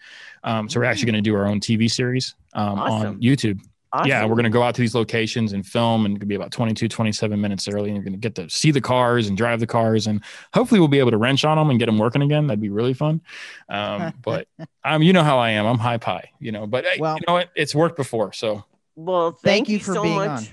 Um, 0.43 0.67
so 0.67 0.79
we're 0.79 0.85
actually 0.85 1.11
going 1.11 1.23
to 1.23 1.29
do 1.29 1.35
our 1.35 1.45
own 1.45 1.59
TV 1.59 1.89
series 1.91 2.33
um, 2.53 2.79
awesome. 2.79 3.07
on 3.07 3.21
YouTube. 3.21 3.59
Awesome. 3.95 4.09
Yeah, 4.09 4.25
we're 4.25 4.35
going 4.35 4.43
to 4.43 4.49
go 4.49 4.61
out 4.61 4.75
to 4.75 4.81
these 4.81 4.93
locations 4.93 5.53
and 5.53 5.65
film, 5.65 6.05
and 6.05 6.17
it 6.17 6.19
could 6.19 6.27
be 6.27 6.35
about 6.35 6.51
22, 6.51 6.89
27 6.89 7.39
minutes 7.39 7.65
early. 7.69 7.89
And 7.89 7.95
you're 7.95 8.03
going 8.03 8.11
to 8.11 8.19
get 8.19 8.35
to 8.35 8.49
see 8.49 8.69
the 8.71 8.81
cars 8.81 9.29
and 9.29 9.37
drive 9.37 9.61
the 9.61 9.67
cars, 9.67 10.05
and 10.05 10.21
hopefully 10.53 10.81
we'll 10.81 10.89
be 10.89 10.99
able 10.99 11.11
to 11.11 11.17
wrench 11.17 11.45
on 11.45 11.57
them 11.57 11.69
and 11.69 11.79
get 11.79 11.85
them 11.85 11.97
working 11.97 12.21
again. 12.21 12.47
That'd 12.47 12.59
be 12.59 12.67
really 12.67 12.93
fun. 12.93 13.21
Um, 13.69 14.13
but 14.21 14.49
um, 14.83 15.01
you 15.01 15.13
know 15.13 15.23
how 15.23 15.37
I 15.39 15.51
am. 15.51 15.65
I'm 15.65 15.77
high 15.77 15.97
pie, 15.97 16.31
you 16.39 16.51
know. 16.51 16.67
But 16.67 16.85
well, 16.99 17.15
you 17.15 17.21
know 17.25 17.35
what? 17.35 17.51
It's 17.55 17.73
worked 17.73 17.95
before, 17.95 18.33
so. 18.33 18.65
Well, 18.97 19.31
thank, 19.31 19.41
thank 19.43 19.69
you, 19.69 19.77
you, 19.77 19.83
for 19.83 19.93
so 19.93 20.03
being 20.03 20.15
much. 20.15 20.29
on. 20.29 20.47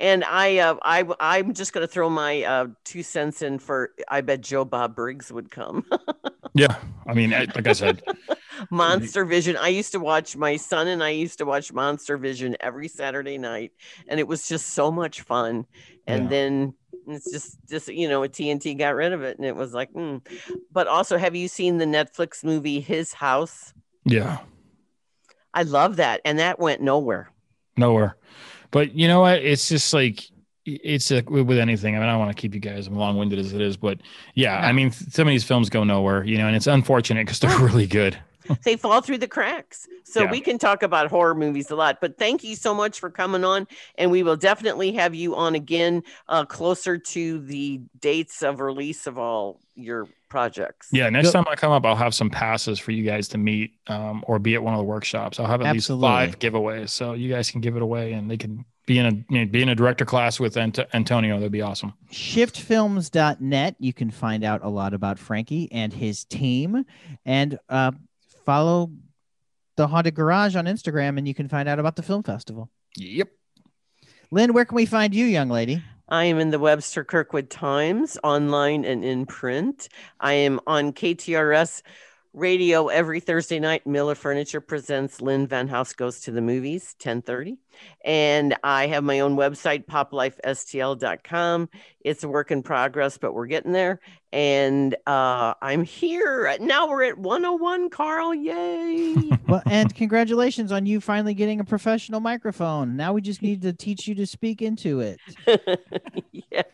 And 0.00 0.24
I, 0.24 0.58
uh, 0.58 0.76
I, 0.82 1.04
I'm 1.20 1.54
just 1.54 1.72
going 1.72 1.86
to 1.86 1.92
throw 1.92 2.08
my 2.08 2.42
uh, 2.42 2.66
two 2.84 3.02
cents 3.02 3.42
in 3.42 3.58
for. 3.58 3.90
I 4.08 4.20
bet 4.20 4.40
Joe 4.40 4.64
Bob 4.64 4.96
Briggs 4.96 5.30
would 5.32 5.50
come. 5.50 5.84
yeah, 6.54 6.76
I 7.06 7.14
mean, 7.14 7.30
like 7.30 7.66
I 7.66 7.72
said, 7.72 8.02
MonsterVision. 8.72 9.56
I 9.56 9.68
used 9.68 9.92
to 9.92 10.00
watch 10.00 10.36
my 10.36 10.56
son 10.56 10.88
and 10.88 11.02
I 11.02 11.10
used 11.10 11.38
to 11.38 11.44
watch 11.44 11.72
MonsterVision 11.72 12.56
every 12.60 12.88
Saturday 12.88 13.38
night, 13.38 13.72
and 14.08 14.18
it 14.18 14.26
was 14.26 14.48
just 14.48 14.68
so 14.68 14.90
much 14.90 15.22
fun. 15.22 15.66
And 16.06 16.24
yeah. 16.24 16.28
then 16.28 16.74
it's 17.06 17.30
just, 17.30 17.58
just 17.68 17.88
you 17.88 18.08
know, 18.08 18.20
TNT 18.22 18.78
got 18.78 18.94
rid 18.94 19.12
of 19.12 19.22
it, 19.22 19.36
and 19.36 19.46
it 19.46 19.56
was 19.56 19.72
like, 19.72 19.92
mm. 19.92 20.20
but 20.72 20.86
also, 20.86 21.16
have 21.18 21.34
you 21.34 21.48
seen 21.48 21.78
the 21.78 21.84
Netflix 21.84 22.44
movie 22.44 22.80
His 22.80 23.12
House? 23.12 23.72
Yeah, 24.04 24.38
I 25.54 25.62
love 25.62 25.96
that, 25.96 26.20
and 26.24 26.38
that 26.38 26.58
went 26.58 26.80
nowhere. 26.80 27.30
Nowhere, 27.76 28.16
but 28.72 28.96
you 28.96 29.06
know 29.06 29.20
what? 29.20 29.38
It's 29.38 29.68
just 29.68 29.94
like 29.94 30.24
it's 30.64 31.12
a, 31.12 31.22
with 31.22 31.58
anything. 31.58 31.94
I 31.94 32.00
mean, 32.00 32.08
I 32.08 32.12
don't 32.12 32.20
want 32.20 32.36
to 32.36 32.40
keep 32.40 32.54
you 32.54 32.60
guys 32.60 32.88
I'm 32.88 32.96
long 32.96 33.16
winded 33.16 33.38
as 33.38 33.52
it 33.52 33.60
is, 33.60 33.76
but 33.76 33.98
yeah, 34.34 34.58
I 34.58 34.72
mean, 34.72 34.90
some 34.90 35.28
of 35.28 35.30
these 35.30 35.44
films 35.44 35.70
go 35.70 35.84
nowhere, 35.84 36.24
you 36.24 36.38
know, 36.38 36.46
and 36.48 36.56
it's 36.56 36.66
unfortunate 36.66 37.26
because 37.26 37.38
they're 37.38 37.58
really 37.58 37.86
good. 37.86 38.18
they 38.64 38.76
fall 38.76 39.00
through 39.00 39.18
the 39.18 39.28
cracks. 39.28 39.86
So 40.04 40.24
yeah. 40.24 40.30
we 40.30 40.40
can 40.40 40.58
talk 40.58 40.82
about 40.82 41.08
horror 41.08 41.34
movies 41.34 41.70
a 41.70 41.76
lot. 41.76 41.98
But 42.00 42.18
thank 42.18 42.42
you 42.42 42.56
so 42.56 42.74
much 42.74 42.98
for 42.98 43.10
coming 43.10 43.44
on, 43.44 43.66
and 43.96 44.10
we 44.10 44.22
will 44.22 44.36
definitely 44.36 44.92
have 44.92 45.14
you 45.14 45.36
on 45.36 45.54
again 45.54 46.02
uh, 46.28 46.44
closer 46.44 46.98
to 46.98 47.40
the 47.40 47.80
dates 48.00 48.42
of 48.42 48.60
release 48.60 49.06
of 49.06 49.18
all 49.18 49.60
your 49.74 50.08
projects. 50.32 50.88
Yeah, 50.90 51.10
next 51.10 51.32
time 51.32 51.44
I 51.48 51.54
come 51.54 51.70
up, 51.72 51.84
I'll 51.84 51.94
have 51.94 52.14
some 52.14 52.30
passes 52.30 52.78
for 52.78 52.90
you 52.90 53.04
guys 53.04 53.28
to 53.28 53.38
meet 53.38 53.74
um, 53.86 54.24
or 54.26 54.38
be 54.38 54.54
at 54.54 54.62
one 54.62 54.72
of 54.72 54.78
the 54.78 54.84
workshops. 54.84 55.38
I'll 55.38 55.46
have 55.46 55.60
at 55.60 55.66
Absolutely. 55.66 56.08
least 56.08 56.32
five 56.32 56.38
giveaways, 56.38 56.88
so 56.90 57.12
you 57.12 57.30
guys 57.30 57.50
can 57.50 57.60
give 57.60 57.76
it 57.76 57.82
away, 57.82 58.12
and 58.14 58.30
they 58.30 58.38
can 58.38 58.64
be 58.86 58.98
in 58.98 59.06
a 59.06 59.10
you 59.32 59.44
know, 59.44 59.46
be 59.46 59.62
in 59.62 59.68
a 59.68 59.74
director 59.74 60.04
class 60.04 60.40
with 60.40 60.56
Ant- 60.56 60.78
Antonio. 60.94 61.36
That'd 61.36 61.52
be 61.52 61.60
awesome. 61.60 61.92
Shiftfilms.net. 62.10 63.76
You 63.78 63.92
can 63.92 64.10
find 64.10 64.42
out 64.42 64.64
a 64.64 64.68
lot 64.68 64.94
about 64.94 65.18
Frankie 65.18 65.70
and 65.70 65.92
his 65.92 66.24
team, 66.24 66.84
and 67.26 67.58
uh, 67.68 67.92
follow 68.46 68.90
the 69.76 69.86
Haunted 69.86 70.14
Garage 70.14 70.56
on 70.56 70.64
Instagram, 70.64 71.18
and 71.18 71.28
you 71.28 71.34
can 71.34 71.48
find 71.48 71.68
out 71.68 71.78
about 71.78 71.96
the 71.96 72.02
film 72.02 72.22
festival. 72.22 72.70
Yep. 72.96 73.28
Lynn, 74.30 74.54
where 74.54 74.64
can 74.64 74.76
we 74.76 74.86
find 74.86 75.14
you, 75.14 75.26
young 75.26 75.50
lady? 75.50 75.82
I 76.08 76.24
am 76.24 76.38
in 76.38 76.50
the 76.50 76.58
Webster 76.58 77.04
Kirkwood 77.04 77.48
Times, 77.48 78.18
online 78.24 78.84
and 78.84 79.04
in 79.04 79.24
print. 79.24 79.88
I 80.18 80.32
am 80.34 80.60
on 80.66 80.92
KTRS 80.92 81.82
radio 82.32 82.88
every 82.88 83.20
Thursday 83.20 83.60
night. 83.60 83.86
Miller 83.86 84.16
Furniture 84.16 84.60
presents 84.60 85.20
Lynn 85.20 85.46
Venhaus 85.46 85.94
Goes 85.94 86.20
to 86.22 86.32
the 86.32 86.40
Movies, 86.40 86.96
1030. 86.98 87.58
And 88.04 88.56
I 88.62 88.86
have 88.88 89.04
my 89.04 89.20
own 89.20 89.36
website, 89.36 89.86
poplifestl.com. 89.86 91.68
It's 92.00 92.24
a 92.24 92.28
work 92.28 92.50
in 92.50 92.62
progress, 92.62 93.18
but 93.18 93.32
we're 93.32 93.46
getting 93.46 93.72
there. 93.72 94.00
And 94.32 94.96
uh, 95.06 95.54
I'm 95.60 95.84
here. 95.84 96.56
Now 96.58 96.88
we're 96.88 97.04
at 97.04 97.18
101, 97.18 97.90
Carl. 97.90 98.34
Yay. 98.34 99.14
well, 99.48 99.62
and 99.66 99.94
congratulations 99.94 100.72
on 100.72 100.86
you 100.86 101.00
finally 101.00 101.34
getting 101.34 101.60
a 101.60 101.64
professional 101.64 102.20
microphone. 102.20 102.96
Now 102.96 103.12
we 103.12 103.20
just 103.20 103.42
need 103.42 103.62
to 103.62 103.72
teach 103.72 104.08
you 104.08 104.14
to 104.16 104.26
speak 104.26 104.62
into 104.62 105.00
it. 105.00 105.20
yes. 106.50 106.64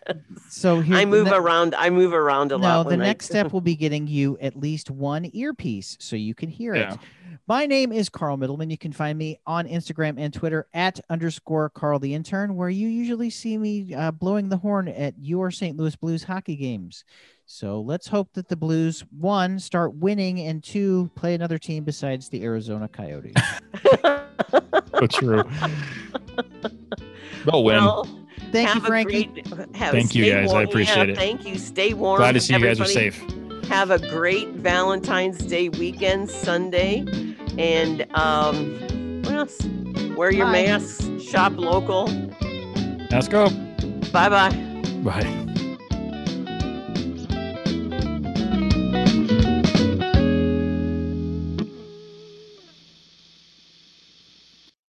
So 0.48 0.80
here, 0.80 0.96
I 0.96 1.04
move 1.04 1.26
ne- 1.26 1.36
around. 1.36 1.74
I 1.74 1.90
move 1.90 2.12
around 2.12 2.52
a 2.52 2.58
no, 2.58 2.62
lot. 2.62 2.84
No, 2.84 2.90
the 2.90 2.96
next 2.96 3.30
I... 3.30 3.34
step 3.34 3.52
will 3.52 3.60
be 3.60 3.76
getting 3.76 4.06
you 4.06 4.38
at 4.40 4.56
least 4.56 4.90
one 4.90 5.28
earpiece 5.32 5.96
so 6.00 6.16
you 6.16 6.34
can 6.34 6.48
hear 6.48 6.74
yeah. 6.74 6.94
it. 6.94 7.00
My 7.48 7.66
name 7.66 7.92
is 7.92 8.08
Carl 8.08 8.36
Middleman. 8.36 8.70
You 8.70 8.78
can 8.78 8.92
find 8.92 9.18
me 9.18 9.40
on 9.46 9.66
Instagram 9.66 10.18
and 10.18 10.32
Twitter 10.32 10.66
at 10.74 10.87
underscore 11.08 11.70
Carl 11.70 11.98
the 11.98 12.14
Intern, 12.14 12.54
where 12.54 12.68
you 12.68 12.88
usually 12.88 13.30
see 13.30 13.58
me 13.58 13.94
uh, 13.94 14.10
blowing 14.10 14.48
the 14.48 14.56
horn 14.56 14.88
at 14.88 15.14
your 15.18 15.50
St. 15.50 15.76
Louis 15.76 15.96
Blues 15.96 16.24
hockey 16.24 16.56
games. 16.56 17.04
So 17.46 17.80
let's 17.80 18.06
hope 18.06 18.32
that 18.34 18.48
the 18.48 18.56
Blues, 18.56 19.04
one, 19.10 19.58
start 19.58 19.94
winning, 19.94 20.40
and 20.40 20.62
two, 20.62 21.10
play 21.14 21.34
another 21.34 21.58
team 21.58 21.84
besides 21.84 22.28
the 22.28 22.44
Arizona 22.44 22.88
Coyotes. 22.88 23.32
so 24.02 25.06
true. 25.10 25.42
They'll 27.46 27.64
win. 27.64 27.84
Well, 27.84 28.06
thank 28.52 28.74
you, 28.74 28.80
Frankie. 28.82 29.24
Great, 29.24 29.74
thank 29.76 30.14
you, 30.14 30.30
guys. 30.30 30.48
Warm. 30.48 30.58
I 30.58 30.62
appreciate 30.64 31.06
yeah, 31.06 31.12
it. 31.12 31.16
Thank 31.16 31.46
you. 31.46 31.56
Stay 31.56 31.94
warm. 31.94 32.18
Glad 32.18 32.32
to 32.32 32.40
see 32.40 32.54
Everybody. 32.54 32.78
you 32.80 32.84
guys 32.84 32.90
are 32.90 32.92
safe. 32.92 33.64
Have 33.68 33.90
a 33.90 33.98
great 33.98 34.48
Valentine's 34.48 35.38
Day 35.38 35.68
weekend, 35.70 36.30
Sunday. 36.30 37.06
And 37.58 38.06
um, 38.14 39.07
what 39.28 39.36
else? 39.36 40.16
Wear 40.16 40.32
your 40.32 40.46
Bye. 40.46 40.52
masks, 40.64 41.22
shop 41.22 41.52
local. 41.56 42.06
Let's 43.10 43.28
go. 43.28 43.50
Bye-bye. 44.12 45.02
Bye. 45.04 45.54